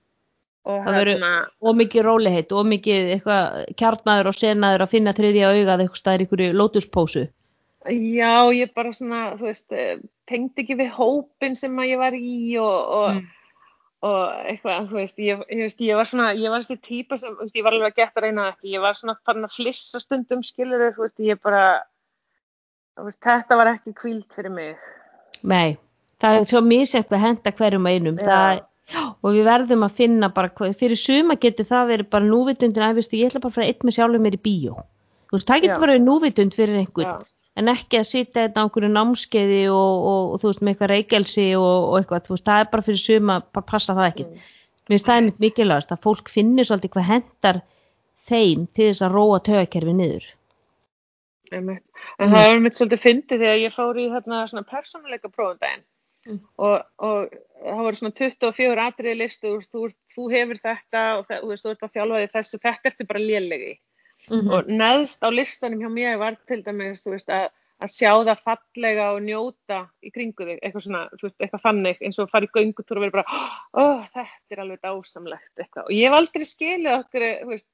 Og 0.67 0.83
Það 0.83 0.97
verður- 0.97 1.11
hérna 1.13 1.47
og 1.61 1.75
mikið 1.79 2.03
róliheit 2.03 2.51
og 2.51 2.65
mikið 2.67 3.11
eitthvað 3.15 3.75
kjarnaður 3.79 4.27
og 4.27 4.35
senaður 4.35 4.83
að 4.83 4.91
finna 4.91 5.13
þriðja 5.15 5.51
augað 5.53 5.83
eitthvað 5.85 6.01
staðir 6.01 6.25
ykkur 6.25 6.43
í 6.43 6.49
lótuspósu 6.51 7.23
Já, 7.87 8.51
ég 8.51 8.73
bara 8.75 8.91
svona, 8.93 9.23
þú 9.39 9.47
veist, 9.47 9.71
eh, 9.71 9.97
tengdi 10.27 10.63
ekki 10.63 10.77
við 10.79 10.91
hópin 10.97 11.55
sem 11.55 11.75
að 11.79 11.89
ég 11.91 11.99
var 12.01 12.13
í 12.17 12.57
og, 12.59 12.93
og, 12.99 13.09
Mm. 13.15 13.27
og 14.03 14.21
eitthvað, 14.51 14.89
þú 14.89 14.97
veist, 14.99 15.17
ég, 15.17 15.43
ég, 15.49 15.61
veist, 15.63 15.79
ég 15.81 15.95
var 15.95 16.05
svona, 16.05 16.35
ég 16.35 16.49
var 16.49 16.61
þessi 16.61 16.81
típa 16.81 17.17
sem, 17.17 17.33
þú 17.33 17.45
veist, 17.45 17.55
ég 17.55 17.63
var 17.63 17.73
alveg 17.73 17.93
að 17.93 17.95
geta 17.95 18.21
reyna 18.21 18.41
það 18.41 18.53
ekki, 18.53 18.73
ég 18.73 18.81
var 18.81 18.93
svona 18.93 19.17
farin 19.25 19.47
að 19.47 19.55
flissa 19.55 19.99
stundum 19.99 20.43
skilur 20.43 20.93
þú 20.93 21.05
veist, 21.05 21.19
ég 21.19 21.41
bara, 21.41 21.83
þú 22.97 23.07
veist, 23.07 23.21
þetta 23.21 23.57
var 23.57 23.67
ekki 23.67 23.93
kvíld 23.93 24.33
fyrir 24.35 24.51
mig. 24.51 24.75
Nei, 25.43 25.77
það 26.19 26.39
er 26.39 26.43
svo 26.51 26.61
misjænt 26.61 27.09
að 27.09 27.23
henda 27.23 27.51
hverjum 27.51 27.87
einum 27.87 28.17
Já. 28.17 28.27
það, 28.27 28.65
og 29.23 29.33
við 29.35 29.47
verðum 29.47 29.87
að 29.87 29.97
finna 29.97 30.29
bara, 30.33 30.51
fyrir 30.73 30.99
suma 30.99 31.35
getur 31.35 31.67
það 31.67 31.89
verið 31.93 32.09
bara 32.09 32.25
núvitundin 32.25 32.83
að 32.83 33.01
ég 33.13 33.31
ætla 33.31 33.41
bara 33.41 33.51
að 33.51 33.57
fara 33.57 33.67
eitt 33.67 33.83
með 33.83 33.97
sjálfur 33.97 34.23
mér 34.23 34.37
í 34.37 34.43
bíó 34.43 34.77
þú 35.27 35.35
veist, 35.35 35.47
það 35.49 35.65
getur 35.65 35.83
verið 35.83 36.05
núvitund 36.05 36.55
fyrir 36.55 36.79
einhvern 36.81 37.09
Já, 37.09 37.36
en 37.57 37.71
ekki 37.71 37.99
að 37.99 38.07
sitja 38.11 38.43
þetta 38.45 38.61
á 38.61 38.65
einhverju 38.65 38.91
námskeiði 38.93 39.63
og, 39.73 40.05
og, 40.11 40.29
og 40.33 40.41
þú 40.41 40.51
veist, 40.51 40.61
með 40.61 40.73
eitthvað 40.73 40.93
reikelsi 40.93 41.47
og, 41.57 41.73
og 41.87 41.97
eitthvað, 41.99 42.23
þú 42.27 42.35
veist, 42.35 42.45
það 42.49 42.61
er 42.63 42.71
bara 42.73 42.87
fyrir 42.87 43.03
suma 43.03 43.39
bara 43.57 43.69
passa 43.73 43.97
það 43.97 44.11
ekki, 44.11 44.27
Mm. 44.27 44.53
mér 44.87 44.93
finnst 44.95 45.09
það 45.09 45.17
er 45.17 45.25
mitt 45.25 45.41
mikilvægast 45.43 45.91
að 45.91 46.03
fólk 46.05 46.29
finnir 46.31 46.67
svolítið 46.67 46.93
hvað 46.93 47.09
hendar 47.11 47.61
þeim 48.27 48.67
til 48.75 48.89
þess 48.89 49.03
að 49.03 49.17
róa 49.17 49.39
tögakerfi 49.43 49.93
niður. 49.97 50.27
Einmitt. 51.51 51.83
En 52.19 52.27
mm. 52.27 52.33
það 52.35 52.49
er 52.51 52.63
mitt 52.63 52.77
svolítið 52.77 53.03
fyndið 53.03 53.43
þegar 53.43 53.61
ég 53.61 53.75
fór 53.75 53.99
í 53.99 54.07
þarna 54.11 54.41
svona 54.51 54.67
persónuleika 54.67 55.31
prófundaginn 55.31 55.83
mm. 56.27 56.39
og, 56.67 56.87
og 57.03 57.35
það 57.63 57.83
voru 57.83 57.99
svona 57.99 58.17
24 58.21 58.87
atriði 58.87 59.17
listu, 59.21 59.53
þú, 59.53 59.67
þú, 59.71 59.91
þú 60.15 60.29
hefur 60.33 60.61
þetta 60.63 61.03
og 61.17 61.27
það, 61.27 61.43
þú 61.43 61.51
veist, 61.51 61.65
þú 61.65 61.73
ert 61.73 61.85
að 61.87 61.93
þjálfa 61.97 62.21
því 62.21 62.31
þessu, 62.35 62.61
þetta 62.67 62.91
ertu 62.91 63.07
bara 63.11 63.23
lélegi. 63.23 63.73
Mm 64.29 64.39
-hmm. 64.39 64.53
Og 64.53 64.67
neðst 64.67 65.23
á 65.23 65.29
listanum 65.31 65.79
hjá 65.79 65.89
mér 65.89 66.17
var 66.19 66.37
til 66.47 66.63
dæmis, 66.63 67.05
þú 67.05 67.15
veist, 67.15 67.29
að 67.29 67.49
að 67.77 67.91
sjá 67.93 68.11
það 68.25 68.39
fallega 68.45 69.05
og 69.13 69.19
njóta 69.21 69.79
í 70.01 70.09
kringu 70.13 70.45
þig, 70.47 70.59
eitthvað 70.65 70.83
svona, 70.87 71.03
þú 71.13 71.27
veist, 71.27 71.37
eitthvað 71.37 71.63
þannig 71.65 71.99
eins 72.01 72.17
og 72.17 72.25
að 72.25 72.31
fara 72.33 72.47
í 72.47 72.53
göngutúr 72.55 72.97
og 72.97 73.03
vera 73.05 73.15
bara 73.17 73.41
oh, 73.77 74.01
þetta 74.15 74.55
er 74.55 74.61
alveg 74.63 74.81
dásamlegt 74.81 75.61
eitthvað. 75.61 75.85
Og 75.85 75.93
ég 75.93 76.07
hef 76.07 76.17
aldrei 76.17 76.47
skilið 76.49 76.95
okkur, 76.95 77.25
þú 77.43 77.49
veist, 77.51 77.69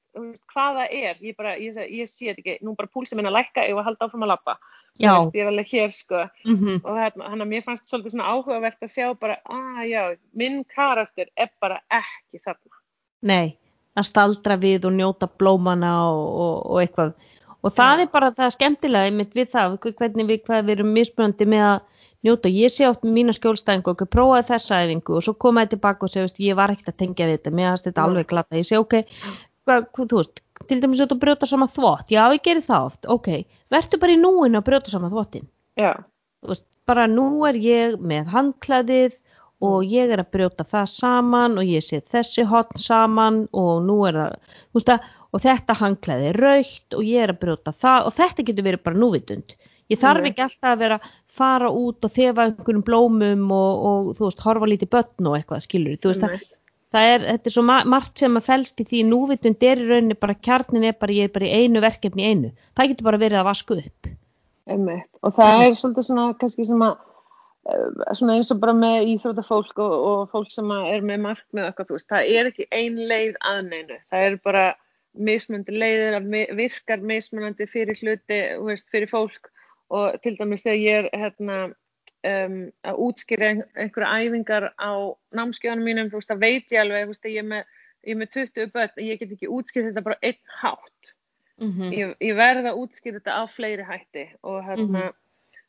hvað 0.52 0.80
það 0.80 0.96
er, 1.00 1.22
ég 1.24 1.38
bara, 1.40 1.56
ég, 1.56 1.80
ég 1.88 2.10
sé 2.10 2.28
þetta 2.28 2.44
ekki. 2.44 2.56
Nú 2.66 2.76
bara 2.76 2.92
púlsið 2.92 3.20
minna 3.20 3.32
að 3.32 3.38
lækka, 3.38 3.64
ég 3.64 3.78
var 3.78 3.86
að 3.86 3.90
halda 3.90 4.08
áfram 4.08 4.26
að 4.26 4.32
lappa 4.34 4.58
þú 4.94 5.08
veist, 5.08 5.34
ég 5.34 5.42
er 5.42 5.50
alveg 5.50 5.72
hér, 5.72 5.90
sko. 5.90 6.22
Mm 6.44 6.56
-hmm. 6.56 6.80
og 6.84 6.92
þannig 7.24 7.44
að 7.46 7.52
mér 7.54 7.64
fannst 7.64 7.88
svolítið 7.88 8.10
svona 8.10 8.30
áhugavert 8.30 8.82
að 8.82 8.94
sjá 8.94 9.14
bara, 9.18 9.40
ah, 9.44 9.82
já, 9.82 10.16
minn 10.32 10.64
karakter 10.64 11.28
er 11.36 11.50
bara 11.60 11.80
ekki 11.90 12.38
þarna. 12.44 12.76
Nei, 13.22 13.58
að 13.94 14.08
staldra 14.10 14.58
við 14.60 14.88
og 14.88 14.94
njóta 14.96 15.28
blómana 15.30 15.94
og, 16.10 16.26
og, 16.44 16.54
og 16.74 16.82
eitthvað. 16.82 17.14
Og 17.64 17.72
það 17.72 17.98
ja. 17.98 18.04
er 18.04 18.12
bara 18.12 18.30
það 18.36 18.54
skemmtilega 18.58 19.10
einmitt 19.10 19.34
við 19.36 19.50
það, 19.54 19.78
hvernig 19.86 20.28
við, 20.28 20.48
við 20.50 20.72
erum 20.76 20.90
mismunandi 20.92 21.48
með 21.48 21.66
að 21.68 21.76
njóta, 22.24 22.50
ég 22.52 22.72
sé 22.72 22.86
oft 22.88 23.04
með 23.04 23.16
mína 23.18 23.34
skjólstæðingu 23.36 23.92
og 23.92 24.04
prófaði 24.12 24.46
þessa 24.52 24.80
æfingu 24.84 25.18
og 25.18 25.24
svo 25.26 25.34
komaði 25.44 25.74
tilbaka 25.74 26.06
og 26.06 26.12
segja, 26.12 26.30
ég 26.46 26.58
var 26.58 26.72
ekkert 26.72 26.94
að 26.94 27.00
tengja 27.02 27.28
þetta 27.30 27.52
mér 27.52 27.70
finnst 27.72 27.88
þetta 27.88 28.00
ja. 28.00 28.06
alveg 28.08 28.30
glata, 28.30 28.60
ég 28.60 28.68
segi 28.68 28.80
ok 28.80 28.96
hvað, 29.64 29.88
þú 29.96 30.20
veist, 30.20 30.40
til 30.70 30.78
dæmis 30.80 31.02
að 31.04 31.12
þú 31.12 31.18
brjóta 31.24 31.48
sama 31.48 31.68
þvott, 31.72 32.14
já 32.14 32.22
ég 32.32 32.44
gerir 32.44 32.64
það 32.64 32.88
oft, 32.88 33.10
ok 33.16 33.28
verður 33.74 34.02
bara 34.04 34.16
í 34.16 34.20
núinu 34.20 34.60
að 34.60 34.66
brjóta 34.70 34.92
sama 34.92 35.12
þvottin. 35.12 35.48
Veist, 36.44 36.66
bara 36.88 37.06
nú 37.10 37.26
er 37.48 37.60
ég 37.60 38.00
með 38.00 38.32
handklæðið 38.32 39.18
og 39.64 39.76
mm. 39.80 39.90
ég 39.90 40.14
er 40.14 40.22
að 40.22 40.32
brjóta 40.36 40.68
það 40.68 40.88
saman 40.92 41.58
og 41.60 41.74
ég 41.74 41.84
set 41.84 42.12
þessi 42.12 42.46
hotn 42.48 42.80
saman 42.80 43.44
og 43.52 43.84
nú 43.88 44.02
er 44.08 44.20
það, 44.20 44.40
þú 44.70 44.80
veist 44.80 44.96
að 44.96 45.12
og 45.34 45.42
þetta 45.42 45.76
hanglaði 45.80 46.32
raukt 46.38 46.96
og 46.96 47.06
ég 47.06 47.24
er 47.24 47.34
að 47.34 47.40
brjóta 47.42 47.74
það 47.74 48.08
og 48.08 48.16
þetta 48.18 48.46
getur 48.48 48.66
verið 48.68 48.84
bara 48.86 49.00
núvitund. 49.02 49.54
Ég 49.92 50.00
þarf 50.00 50.22
mm. 50.22 50.28
ekki 50.30 50.44
alltaf 50.46 50.70
að 50.70 50.82
vera 50.84 50.98
að 51.00 51.08
fara 51.34 51.70
út 51.74 52.06
og 52.06 52.12
þefa 52.14 52.46
einhverjum 52.48 52.84
blómum 52.86 53.48
og, 53.52 53.86
og 53.88 54.10
þú 54.16 54.28
veist, 54.28 54.44
horfa 54.46 54.68
lítið 54.70 54.92
börn 54.94 55.28
og 55.28 55.38
eitthvað, 55.38 55.64
skilur 55.66 55.98
þú 56.00 56.12
veist, 56.12 56.24
mm. 56.24 56.44
það, 56.94 57.08
er, 57.10 57.26
þetta 57.32 57.50
er 57.50 57.56
svo 57.56 57.64
margt 57.68 58.22
sem 58.22 58.38
að 58.38 58.46
fælst 58.46 58.80
í 58.80 58.86
því 58.92 59.02
núvitund 59.10 59.66
er 59.66 59.82
í 59.82 59.88
rauninni 59.90 60.18
bara 60.20 60.38
kjarnin 60.38 60.86
er 60.88 60.96
bara, 61.00 61.18
ég 61.18 61.28
er 61.28 61.34
bara 61.34 61.50
í 61.50 61.64
einu 61.64 61.82
verkefni 61.84 62.30
einu. 62.30 62.52
Það 62.78 62.92
getur 62.92 63.10
bara 63.10 63.22
verið 63.26 63.42
að 63.42 63.48
vasku 63.50 63.80
upp. 63.82 64.12
Einmitt. 64.70 65.10
Og 65.26 65.34
það 65.36 65.52
mm. 65.58 65.66
er 65.66 65.78
svolítið 65.82 66.08
svona, 66.08 66.28
kannski 66.40 66.68
sem 66.70 66.86
að 66.86 66.94
svona 68.12 68.36
eins 68.36 68.50
og 68.52 68.60
bara 68.60 68.74
með 68.76 69.10
íþrótafólk 69.14 69.78
og, 69.80 69.94
og 70.08 70.24
fólk 70.32 70.50
sem 70.52 70.70
er 70.76 71.04
með 71.06 71.22
markmið 71.24 71.68
eitthvað, 71.68 71.94
veist, 71.96 72.08
það 72.10 72.32
er 72.36 72.50
ekki 72.50 72.66
ein 72.76 72.98
leið 73.08 73.38
aðneinu, 73.40 74.00
það 74.12 74.26
er 74.28 74.36
bara 74.44 74.64
mismunandi 75.14 75.78
leiðir 75.78 76.18
að 76.18 76.28
virkar 76.58 77.06
mismunandi 77.06 77.68
fyrir 77.70 77.96
hluti, 78.02 78.40
veist, 78.66 78.90
fyrir 78.92 79.08
fólk 79.08 79.48
og 79.94 80.20
til 80.24 80.34
dæmis 80.36 80.64
þegar 80.64 80.82
ég 80.82 81.00
er 81.00 81.10
hérna, 81.22 81.58
um, 82.26 82.60
að 82.84 83.00
útskýra 83.06 83.50
einhverja 83.54 84.12
æfingar 84.20 84.70
á 84.76 84.92
námskjöðanum 85.36 85.88
mínum, 85.88 86.12
þú 86.12 86.20
veist, 86.20 86.32
það 86.32 86.44
veit 86.44 86.74
ég 86.74 86.84
alveg, 86.84 87.16
ég, 87.30 87.40
er 87.40 87.50
með, 87.50 87.74
ég 88.04 88.16
er 88.16 88.20
með 88.20 88.32
20 88.36 88.72
börn, 88.74 89.04
ég 89.08 89.20
get 89.20 89.36
ekki 89.36 89.52
útskýrt 89.52 89.90
þetta 89.90 90.06
bara 90.08 90.20
einn 90.20 90.40
hátt. 90.60 91.12
Mm 91.62 91.70
-hmm. 91.70 91.92
ég, 91.94 92.14
ég 92.20 92.34
verða 92.34 92.72
að 92.72 92.80
útskýra 92.82 93.20
þetta 93.20 93.38
á 93.38 93.42
fleiri 93.46 93.84
hætti 93.86 94.24
og 94.42 94.64
hérna, 94.64 94.84
mm 94.84 94.96
-hmm. 94.96 95.20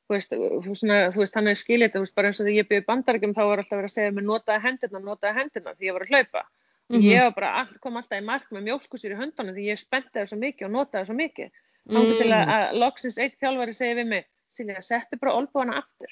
Þú 0.06 0.16
veist, 0.16 0.36
svona, 0.82 1.00
þú 1.14 1.24
veist, 1.24 1.38
hann 1.40 1.50
er 1.50 1.58
skiljið, 1.60 1.94
þú 1.96 2.04
veist, 2.04 2.16
bara 2.18 2.30
eins 2.30 2.40
og 2.40 2.46
þegar 2.46 2.60
ég 2.60 2.70
byrði 2.70 2.86
bandarækjum 2.90 3.34
þá 3.34 3.42
var 3.42 3.62
alltaf 3.62 3.80
verið 3.80 3.90
að 3.90 3.96
segja 3.96 4.14
mér 4.14 4.28
notaði 4.30 4.66
hendurna, 4.66 5.02
notaði 5.02 5.38
hendurna 5.40 5.74
því 5.76 5.90
ég 5.90 5.96
var 5.96 6.06
að 6.06 6.14
hlaupa. 6.14 6.44
Mm 6.86 7.00
-hmm. 7.02 7.10
Ég 7.10 7.38
all, 7.50 7.78
kom 7.82 7.98
alltaf 7.98 8.20
í 8.20 8.26
mark 8.26 8.52
með 8.52 8.66
mjölkusýr 8.68 9.16
í 9.16 9.20
höndunum 9.22 9.56
því 9.56 9.64
ég 9.72 9.80
spennti 9.82 10.20
það 10.20 10.30
svo 10.30 10.38
mikið 10.38 10.68
og 10.68 10.72
notaði 10.72 11.02
það 11.02 11.08
svo 11.10 11.16
mikið. 11.16 11.50
Þá 11.86 12.00
mm. 12.02 12.18
til 12.18 12.32
að, 12.34 12.44
að 12.56 12.78
loksins 12.82 13.18
eitt 13.18 13.40
þjálfari 13.42 13.74
segi 13.74 13.96
við 13.96 14.08
mig, 14.10 14.26
Silja, 14.50 14.82
settu 14.82 15.18
bara 15.22 15.34
olbúana 15.34 15.78
aftur. 15.82 16.12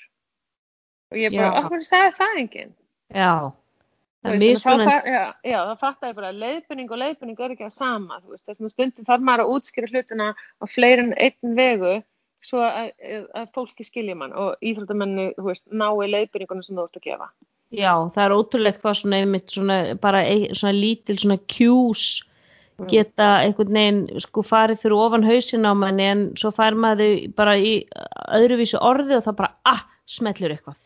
Og 1.12 1.18
ég 1.18 1.36
bara, 1.36 1.60
okkur 1.62 1.84
sagði 1.86 2.16
það 2.18 2.40
enginn. 2.42 2.74
Já, 3.14 3.54
það 4.24 4.34
er 4.34 4.40
mjög 4.44 4.58
svona. 4.62 4.96
Já, 5.06 5.24
já, 5.46 5.60
það 5.70 5.80
fattæði 5.86 6.18
bara, 6.20 6.32
leiðbynning 6.32 6.92
og 6.92 7.02
leiðbynning 7.04 7.40
er 7.40 7.54
ekki 7.56 7.68
að 7.70 7.76
sama. 7.78 8.20
Þess 8.46 8.62
að 8.62 8.74
stundum 8.74 9.06
þarf 9.06 9.26
maður 9.30 9.46
að 9.46 9.54
útskýra 9.54 9.92
hlutina 9.94 10.28
á 10.34 10.66
fleirin 10.66 11.14
einn 11.18 11.56
vegu 11.58 11.94
svo 12.44 12.62
að, 12.66 12.92
að 13.40 13.50
fólki 13.56 13.86
skilja 13.88 14.18
mann 14.20 14.36
og 14.38 14.60
íþróttamenni, 14.66 15.32
þú 15.38 15.48
veist, 15.50 15.66
nái 15.72 16.12
leiðbynningunum 16.12 16.66
sem 16.66 16.78
þú 16.78 16.86
ert 16.88 17.00
að 17.00 17.08
gefa. 17.08 17.32
Já, 17.74 17.94
það 18.14 18.24
er 18.24 18.36
ótrúlegt 18.38 18.84
hvað 18.84 19.00
svona 19.00 19.20
einmitt 19.24 19.54
svona 19.54 19.78
bara 20.02 20.22
ein, 20.30 20.46
svona 20.54 20.76
lítil 20.78 21.18
svona 21.18 21.40
kjús 21.50 22.04
mm. 22.78 22.88
geta 22.92 23.30
einhvern 23.42 23.78
veginn 23.80 24.02
sko 24.22 24.44
farið 24.46 24.84
fyrir 24.84 25.00
ofan 25.00 25.26
hausin 25.26 25.66
á 25.66 25.74
manni 25.74 26.06
en 26.06 26.24
svo 26.38 26.52
fær 26.54 26.78
maður 26.78 27.32
bara 27.38 27.56
í 27.58 27.74
öðruvísu 28.38 28.82
orði 28.82 29.18
og 29.18 29.26
það 29.26 29.40
bara 29.42 29.54
ah, 29.74 29.86
smellur 30.06 30.54
eitthvað. 30.54 30.80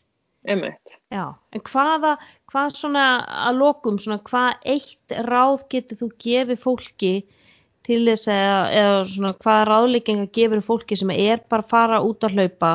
Einmitt. 0.47 0.93
Já, 1.11 1.35
en 1.51 1.63
hvaða, 1.67 2.13
hvað 2.47 2.75
svona 2.77 3.07
að 3.49 3.57
lokum, 3.59 3.97
svona 3.99 4.21
hvað 4.29 4.69
eitt 4.77 5.17
ráð 5.27 5.65
getur 5.73 5.99
þú 6.05 6.11
gefið 6.23 6.61
fólki 6.61 7.13
til 7.87 8.03
þess 8.09 8.29
að, 8.31 8.75
eða 8.81 9.01
svona 9.13 9.33
hvaða 9.43 9.65
ráðleikinga 9.71 10.29
gefur 10.35 10.63
fólki 10.69 10.97
sem 10.99 11.11
er 11.15 11.41
bara 11.49 11.65
að 11.65 11.73
fara 11.73 11.99
út 12.03 12.27
að 12.27 12.37
hlaupa 12.37 12.71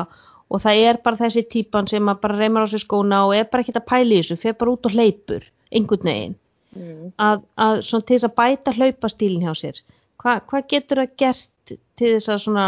og 0.49 0.61
það 0.63 0.83
er 0.89 1.01
bara 1.05 1.21
þessi 1.21 1.45
típan 1.49 1.89
sem 1.89 2.11
bara 2.11 2.37
reymar 2.37 2.65
á 2.65 2.67
sig 2.69 2.83
skóna 2.83 3.23
og 3.27 3.35
er 3.37 3.49
bara 3.49 3.63
ekkert 3.63 3.81
að 3.81 3.89
pæli 3.89 4.19
þessu, 4.19 4.39
fyrir 4.41 4.59
bara 4.59 4.75
út 4.75 4.89
og 4.89 4.97
hleypur 4.97 5.49
einhvern 5.73 6.09
veginn. 6.09 6.37
Mm. 6.73 7.11
að, 7.21 7.43
að 7.61 7.79
svona 7.85 8.05
til 8.07 8.15
þess 8.15 8.25
að 8.25 8.37
bæta 8.39 8.71
hlaupastílinn 8.73 9.43
hjá 9.45 9.53
sér 9.59 9.81
Hva, 10.23 10.39
hvað 10.49 10.63
getur 10.71 11.01
það 11.03 11.11
gert 11.21 11.73
til 11.99 12.09
þess 12.15 12.31
að 12.33 12.39
svona 12.47 12.67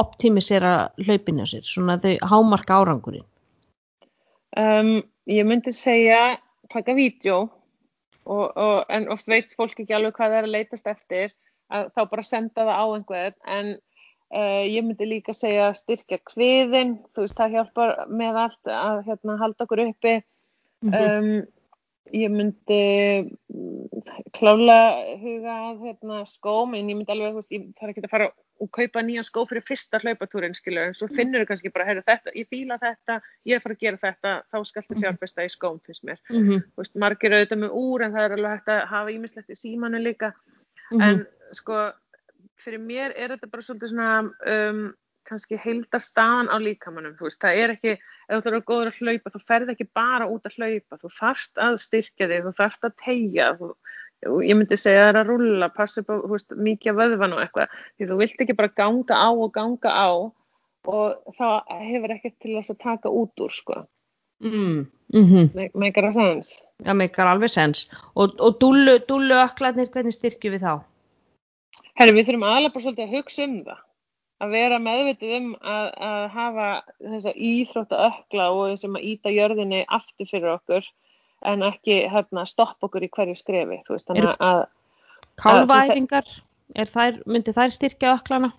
optimisera 0.00 0.70
hlaupin 0.96 1.42
hjá 1.42 1.50
sér, 1.50 1.66
svona 1.68 1.98
þau 2.00 2.14
hámarka 2.30 2.78
árangurinn? 2.80 3.26
Um, 4.56 5.02
Ég 5.30 5.46
myndi 5.48 5.72
segja 5.72 6.36
taka 6.72 6.92
vídeo 6.96 7.46
og, 8.24 8.56
og, 8.56 8.84
en 8.92 9.08
oft 9.12 9.28
veit 9.28 9.52
fólk 9.56 9.78
ekki 9.80 9.96
alveg 9.96 10.16
hvað 10.16 10.34
það 10.34 10.38
er 10.38 10.48
að 10.48 10.54
leytast 10.54 10.90
eftir 10.90 11.32
þá 11.94 12.00
bara 12.10 12.22
senda 12.22 12.64
það 12.64 12.78
á 12.80 12.84
einhvern 12.86 13.42
en 13.58 13.74
Uh, 14.34 14.64
ég 14.66 14.82
myndi 14.82 15.06
líka 15.06 15.30
segja 15.36 15.68
styrkja 15.78 16.16
kviðin, 16.26 16.96
þú 17.14 17.22
veist 17.22 17.36
það 17.38 17.52
hjálpar 17.54 17.90
með 18.10 18.38
allt 18.40 18.70
að 18.72 19.02
hérna, 19.06 19.36
halda 19.38 19.62
okkur 19.62 19.82
uppi. 19.84 20.14
Mm 20.82 20.90
-hmm. 20.90 21.18
um, 21.18 21.44
ég 22.12 22.30
myndi 22.30 22.80
klála 24.36 24.78
huga 25.20 25.58
hérna, 25.78 26.24
skóm, 26.26 26.74
en 26.74 26.88
ég 26.90 26.96
myndi 26.96 27.12
alveg, 27.12 27.34
veist, 27.34 27.52
ég 27.52 27.68
þarf 27.78 27.92
ekki 27.92 28.04
að 28.04 28.10
fara 28.10 28.30
og 28.60 28.70
kaupa 28.70 29.02
nýja 29.02 29.22
skó 29.22 29.44
fyrir 29.46 29.64
fyrsta 29.66 30.00
hlaupatúrin, 30.02 30.54
skilur, 30.54 30.88
en 30.88 30.94
svo 30.94 31.06
mhm. 31.06 31.16
finnur 31.16 31.44
þau 31.44 31.48
kannski 31.52 31.72
bara, 31.74 31.86
heyrðu 31.88 32.04
þetta, 32.06 32.34
ég 32.34 32.48
fíla 32.50 32.78
þetta, 32.82 33.20
ég 33.44 33.54
er 33.54 33.62
fara 33.62 33.74
að 33.74 33.80
gera 33.86 34.02
þetta, 34.02 34.34
þá 34.50 34.58
skaltu 34.64 34.94
mhm. 34.94 35.00
fjárfesta 35.00 35.44
í 35.44 35.48
skóm, 35.48 35.80
finnst 35.86 36.04
mér. 36.04 36.18
Mm 36.30 36.48
-hmm. 36.48 36.66
Veist, 36.76 36.94
margir 36.94 37.32
auðvitað 37.32 37.62
með 37.62 37.70
úr, 37.70 38.02
en 38.02 38.12
það 38.12 38.24
er 38.24 38.36
alveg 38.36 38.50
hægt 38.50 38.68
að 38.68 38.84
hafa 38.86 39.10
ímislegt 39.10 39.50
í 39.50 39.56
símanu 39.62 39.98
líka, 39.98 40.34
mm 40.90 41.00
-hmm. 41.00 41.02
en 41.08 41.26
sko, 41.52 41.80
fyrir 42.62 42.82
mér 42.82 43.14
er 43.16 43.34
þetta 43.34 43.50
bara 43.50 43.62
svolítið 43.66 43.92
svona 43.92 44.10
um, 44.54 44.84
kannski 45.28 45.58
heildarstaðan 45.60 46.50
á 46.52 46.56
líkamannum, 46.60 47.16
þú 47.18 47.28
veist, 47.28 47.40
það 47.42 47.60
er 47.62 47.74
ekki 47.74 47.92
ef 47.94 48.44
þú 48.44 48.52
að 48.52 48.64
góður 48.68 48.90
að 48.90 49.00
hlaupa, 49.00 49.32
þú 49.32 49.40
ferð 49.48 49.72
ekki 49.74 49.86
bara 49.96 50.28
út 50.30 50.48
að 50.48 50.58
hlaupa, 50.58 51.00
þú 51.00 51.10
þarft 51.18 51.62
að 51.66 51.78
styrkja 51.84 52.30
þig 52.30 52.46
þú 52.46 52.54
þarft 52.60 52.88
að 52.88 52.96
tegja 53.04 53.50
þú, 53.60 53.70
ég 54.44 54.58
myndi 54.58 54.78
segja 54.80 55.06
það 55.06 55.10
er 55.10 55.20
að 55.20 55.30
rulla, 55.32 55.70
passa 55.74 56.04
upp 56.04 56.12
á 56.12 56.16
mikið 56.68 56.98
vöðvan 57.00 57.36
og 57.36 57.44
eitthvað 57.44 57.76
því 57.96 58.08
þú 58.10 58.20
vilt 58.20 58.44
ekki 58.44 58.58
bara 58.60 58.76
ganga 58.80 59.20
á 59.20 59.28
og 59.32 59.52
ganga 59.56 59.92
á 59.92 60.08
og 60.84 61.36
það 61.38 61.76
hefur 61.88 62.16
ekkert 62.18 62.40
til 62.44 62.56
þess 62.58 62.74
að 62.74 62.82
taka 62.84 63.12
út 63.12 63.44
úr 63.44 63.52
sko 63.52 63.76
mm, 64.44 64.86
mm 65.14 65.24
-hmm. 65.24 65.70
meikar 65.74 66.10
það 66.10 66.14
sens? 66.14 66.64
Já, 66.84 66.92
meikar 66.92 67.26
alveg 67.26 67.50
sens 67.50 67.88
og, 68.14 68.34
og 68.40 68.58
dúlu, 68.60 68.98
dúlu 69.08 69.34
öklarnir, 69.34 69.88
hvernig 69.88 70.12
styrkjum 70.12 70.52
við 70.52 70.64
þá? 70.68 70.84
Herri, 71.98 72.14
við 72.16 72.28
þurfum 72.28 72.46
aðalega 72.48 72.74
bara 72.74 72.84
svolítið 72.84 73.04
að 73.04 73.16
hugsa 73.18 73.44
um 73.46 73.58
það. 73.68 73.82
Að 74.42 74.54
vera 74.56 74.78
meðvitið 74.82 75.34
um 75.36 75.50
að, 75.62 75.84
að 76.08 76.24
hafa 76.34 76.68
þessa 76.98 77.32
íþrótta 77.48 78.00
ökla 78.08 78.48
og 78.50 78.78
sem 78.80 78.98
að 78.98 79.06
íta 79.12 79.32
jörðinni 79.32 79.84
aftur 79.94 80.28
fyrir 80.30 80.56
okkur 80.56 80.88
en 81.46 81.62
ekki 81.62 82.00
hérna, 82.10 82.44
stoppa 82.48 82.88
okkur 82.88 83.06
í 83.06 83.10
hverju 83.14 83.36
skrefi. 83.38 83.78
Veist, 83.88 84.10
að, 84.10 84.64
Kálværingar, 85.40 86.28
þær, 86.74 87.22
myndi 87.30 87.54
þær 87.54 87.74
styrkja 87.74 88.16
öklana? 88.18 88.52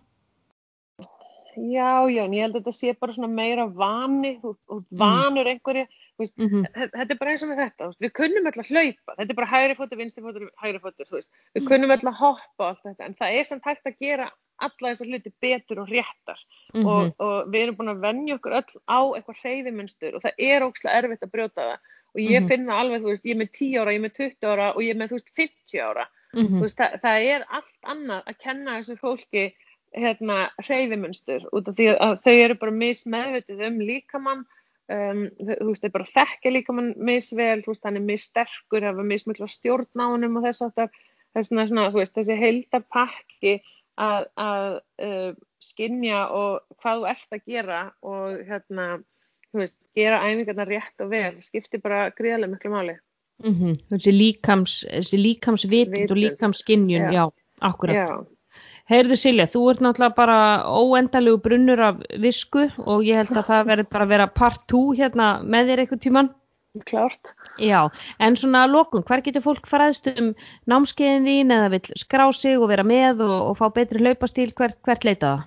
Já, 1.55 2.03
já, 2.11 2.23
en 2.25 2.33
ég 2.35 2.43
held 2.43 2.57
að 2.57 2.65
þetta 2.65 2.75
sé 2.75 2.95
bara 2.99 3.15
svona 3.15 3.31
meira 3.31 3.65
vani, 3.67 4.35
þú 4.41 4.55
þú 4.55 4.79
ert 4.81 4.97
vanur 4.99 5.49
einhverju, 5.51 5.85
veist, 6.19 6.37
Mm 6.37 6.47
-hmm. 6.49 6.65
þe- 6.75 6.89
þetta 6.95 7.11
er 7.11 7.17
bara 7.19 7.31
eins 7.31 7.43
og 7.43 7.49
með 7.49 7.59
þetta, 7.63 7.85
veist, 7.89 8.01
við 8.01 8.13
kunnum 8.13 8.45
alltaf 8.47 8.69
hlaupa, 8.69 9.15
þetta 9.17 9.29
er 9.31 9.35
bara 9.41 9.51
hægri 9.53 9.75
fótur, 9.75 9.97
vinstri 9.97 10.23
fótur, 10.23 10.49
hægri 10.63 10.79
fótur, 10.79 11.05
þú 11.09 11.15
veist, 11.19 11.29
við 11.55 11.67
kunnum 11.67 11.91
alltaf 11.91 12.15
hoppa 12.15 12.63
og 12.63 12.67
allt 12.69 12.83
þetta, 12.85 13.05
en 13.05 13.15
það 13.15 13.33
er 13.39 13.43
samt 13.43 13.63
hægt 13.65 13.85
að 13.85 13.97
gera 13.99 14.31
alla 14.59 14.89
þessar 14.93 15.07
hluti 15.11 15.31
betur 15.41 15.79
og 15.81 15.87
réttar 15.89 16.39
Mhm. 16.73 16.85
og, 16.87 17.13
og 17.19 17.47
við 17.51 17.61
erum 17.63 17.75
búin 17.75 17.91
að 17.91 17.99
venja 18.01 18.35
okkur 18.35 18.53
öll 18.55 18.79
á 18.87 18.99
eitthvað 19.15 19.41
hreyfimunstur 19.43 20.15
og 20.15 20.21
það 20.21 20.33
er 20.39 20.61
ókslega 20.63 20.95
erfitt 21.03 21.23
að 21.23 21.31
brjóta 21.31 21.61
það 21.61 21.77
og 22.15 22.21
ég 22.21 22.39
Mhm. 22.41 22.47
finn 22.47 22.65
það 22.65 22.79
alveg, 22.79 23.01
þú 23.01 23.09
veist, 23.11 23.25
ég 23.25 23.31
er 23.35 23.41
með 23.43 23.51
10 23.51 23.75
ára, 23.79 23.91
ég 23.91 23.99
er 23.99 24.07
með 24.07 24.13
20 24.15 24.47
ára 24.47 24.69
og 24.75 24.81
ég 24.81 24.89
er 24.91 24.95
með, 24.95 25.07
þú 25.09 25.15
veist, 25.19 25.31
50 25.35 25.79
ára 25.83 26.05
Mhm. 26.33 26.47
þú 26.59 26.61
veist, 26.61 26.77
það, 26.77 27.01
það 27.01 27.17
er 27.35 27.45
allt 27.49 27.81
annað 27.83 28.23
að 28.25 28.37
kenna 28.39 28.71
þessu 28.79 28.95
fólki 28.97 29.53
hérna 29.95 30.49
hreyfimunstur 30.63 31.41
út 31.53 31.67
af 31.67 31.75
því 31.75 31.97
að 31.99 32.23
þau 32.23 32.33
eru 32.45 32.55
bara 32.55 32.71
mismeðvitið 32.71 33.67
um 33.67 33.79
líkamann 33.79 34.45
um, 34.89 35.25
þú 35.39 35.69
veist, 35.69 35.85
þau 35.85 35.93
bara 35.95 36.09
þekkja 36.11 36.51
líkamann 36.53 36.93
misvel, 36.97 37.61
þú 37.63 37.73
veist, 37.73 37.85
hann 37.87 37.99
er 37.99 38.05
missterkur 38.05 38.85
hafa 38.85 39.05
mismikla 39.07 39.47
stjórn 39.51 40.01
á 40.01 40.05
honum 40.11 40.37
og 40.39 40.45
þess 40.47 40.65
aftar 40.67 40.91
þess 41.35 41.51
vegna 41.51 41.67
svona, 41.67 41.89
þú 41.91 42.01
veist, 42.03 42.15
þessi 42.15 42.37
heildarpakki 42.39 43.55
að, 43.97 44.27
að 44.35 44.69
uh, 45.07 45.31
skinja 45.63 46.27
og 46.35 46.61
hvað 46.81 47.01
þú 47.01 47.09
ert 47.13 47.35
að 47.37 47.45
gera 47.47 47.81
og 48.03 48.45
hérna 48.47 48.87
þú 49.51 49.63
veist, 49.63 49.77
gera 49.95 50.21
æfingarna 50.27 50.67
rétt 50.67 51.03
og 51.03 51.11
vel 51.13 51.33
skiptir 51.41 51.81
bara 51.83 52.09
gríðarlega 52.11 52.53
miklu 52.55 52.71
máli 52.75 52.97
Mhm. 53.43 53.73
Þessi 53.91 54.11
líkams, 54.15 54.73
þessi 54.87 55.17
líkamsvitund 55.19 55.95
og 56.11 56.15
Vitund. 56.15 56.21
líkamskinjun, 56.21 57.01
Já. 57.01 57.11
já, 57.11 57.25
akkurat. 57.67 57.95
Já, 58.07 58.25
Heyrðu 58.85 59.17
Silja, 59.17 59.47
þú 59.49 59.61
ert 59.71 59.81
náttúrulega 59.81 60.13
bara 60.17 60.39
óendalegu 60.69 61.39
brunnur 61.41 61.79
af 61.81 62.01
visku 62.21 62.67
og 62.85 63.05
ég 63.07 63.17
held 63.23 63.33
að 63.33 63.47
það 63.47 63.63
verður 63.71 63.87
bara 63.95 64.05
að 64.05 64.11
vera 64.13 64.27
part 64.41 64.65
2 64.73 64.81
hérna 64.99 65.29
með 65.41 65.71
þér 65.71 65.81
eitthvað 65.83 66.03
tíman. 66.03 66.29
klárt 66.85 67.31
Já, 67.57 67.87
en 68.19 68.35
svona 68.35 68.65
lokum, 68.67 69.03
hver 69.07 69.23
getur 69.25 69.41
fólk 69.45 69.65
fræðst 69.69 70.11
um 70.11 70.33
námskeiðin 70.67 71.25
þín 71.29 71.55
eða 71.55 71.71
vill 71.73 71.97
skrá 71.97 72.27
sig 72.35 72.59
og 72.59 72.69
vera 72.69 72.83
með 72.83 73.23
og, 73.25 73.35
og 73.49 73.57
fá 73.61 73.69
betri 73.73 74.03
hlaupastíl, 74.03 74.51
hvert, 74.53 74.77
hvert 74.85 75.07
leita 75.07 75.31
það? 75.31 75.43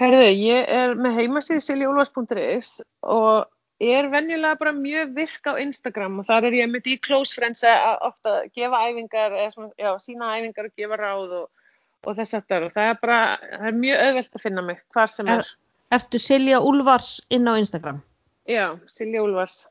Herðu, 0.00 0.26
ég 0.32 0.70
er 0.72 0.94
með 0.96 1.18
heimasíðu 1.20 1.62
siljaúlfars.is 1.66 2.80
og 3.04 3.50
er 3.80 4.08
venjulega 4.12 4.58
bara 4.60 4.72
mjög 4.76 5.14
virk 5.16 5.48
á 5.48 5.60
Instagram 5.60 6.18
og 6.20 6.28
þar 6.28 6.48
er 6.48 6.56
ég 6.60 6.70
með 6.72 6.88
í 6.92 6.98
close 7.04 7.36
friends 7.36 7.62
að 7.68 8.02
ofta 8.08 8.36
gefa 8.56 8.80
æfingar 8.88 9.36
eða 9.36 9.50
svona, 9.54 9.72
já, 9.80 9.90
sína 10.00 10.34
æfingar 10.36 10.68
og 10.68 10.74
gefa 10.76 10.98
ráð 11.00 11.34
og, 11.40 11.46
og 12.06 12.16
þess 12.16 12.38
aftar 12.38 12.68
og 12.68 12.72
það 12.76 12.92
er 12.92 13.02
bara, 13.02 13.18
það 13.56 13.66
er 13.72 13.82
mjög 13.82 14.06
auðvelt 14.06 14.38
að 14.38 14.46
finna 14.46 14.64
mig 14.70 14.80
hvar 14.94 15.12
sem 15.12 15.28
er. 15.34 15.50
Ertu 15.90 16.22
Silja 16.22 16.62
Úlfars 16.62 17.18
inn 17.34 17.50
á 17.50 17.58
Instagram? 17.58 18.00
Já, 18.48 18.78
Silja 18.88 19.22
Úlfars. 19.26 19.66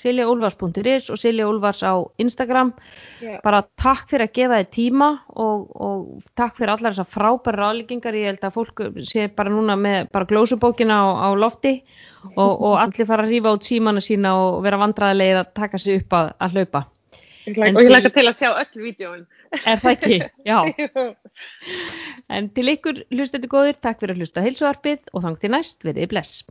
siljaúlfars.is 0.00 1.10
og 1.12 1.18
Silja 1.20 1.46
Úlfars 1.50 1.82
á 1.84 1.92
Instagram. 2.22 2.72
Já. 3.20 3.40
Bara 3.44 3.62
takk 3.76 4.08
fyrir 4.08 4.28
að 4.28 4.36
gefa 4.38 4.60
þið 4.62 4.70
tíma 4.76 5.08
og, 5.28 5.66
og 5.76 6.22
takk 6.38 6.56
fyrir 6.56 6.72
allar 6.72 6.94
þessar 6.94 7.10
frábæra 7.10 7.60
ráðleggingar. 7.60 8.16
Ég 8.16 8.30
held 8.30 8.46
að 8.46 8.54
fólk 8.56 8.84
sé 9.04 9.26
bara 9.28 9.52
núna 9.52 9.76
með 9.76 10.08
bara 10.14 10.28
glósubókina 10.30 11.02
á, 11.04 11.08
á 11.26 11.28
lofti 11.36 11.74
og, 12.36 12.54
og 12.54 12.78
allir 12.80 13.08
fara 13.10 13.26
að 13.26 13.34
rífa 13.34 13.52
út 13.58 13.66
símana 13.66 14.00
sína 14.04 14.32
og 14.38 14.62
vera 14.64 14.80
vandræðilegir 14.80 15.42
að 15.42 15.52
taka 15.60 15.82
sig 15.82 16.00
upp 16.00 16.16
að, 16.16 16.32
að 16.38 16.56
hlaupa. 16.56 16.84
En 17.48 17.76
og 17.76 17.82
ég 17.82 17.90
læka 17.90 18.10
til 18.12 18.26
að 18.28 18.36
sjá 18.36 18.50
öll 18.52 18.82
vídjóin. 18.84 19.22
Er 19.64 19.80
það 19.80 19.92
ekki? 19.94 20.18
Já. 20.44 20.58
En 22.36 22.48
til 22.54 22.72
ykkur 22.74 23.00
hlustendur 23.10 23.50
góðir, 23.50 23.78
takk 23.82 24.02
fyrir 24.02 24.14
að 24.14 24.22
hlusta 24.22 24.44
heilsuarpið 24.44 25.08
og 25.14 25.24
þang 25.24 25.38
til 25.40 25.52
næst, 25.54 25.86
verið 25.86 26.10
bless. 26.12 26.42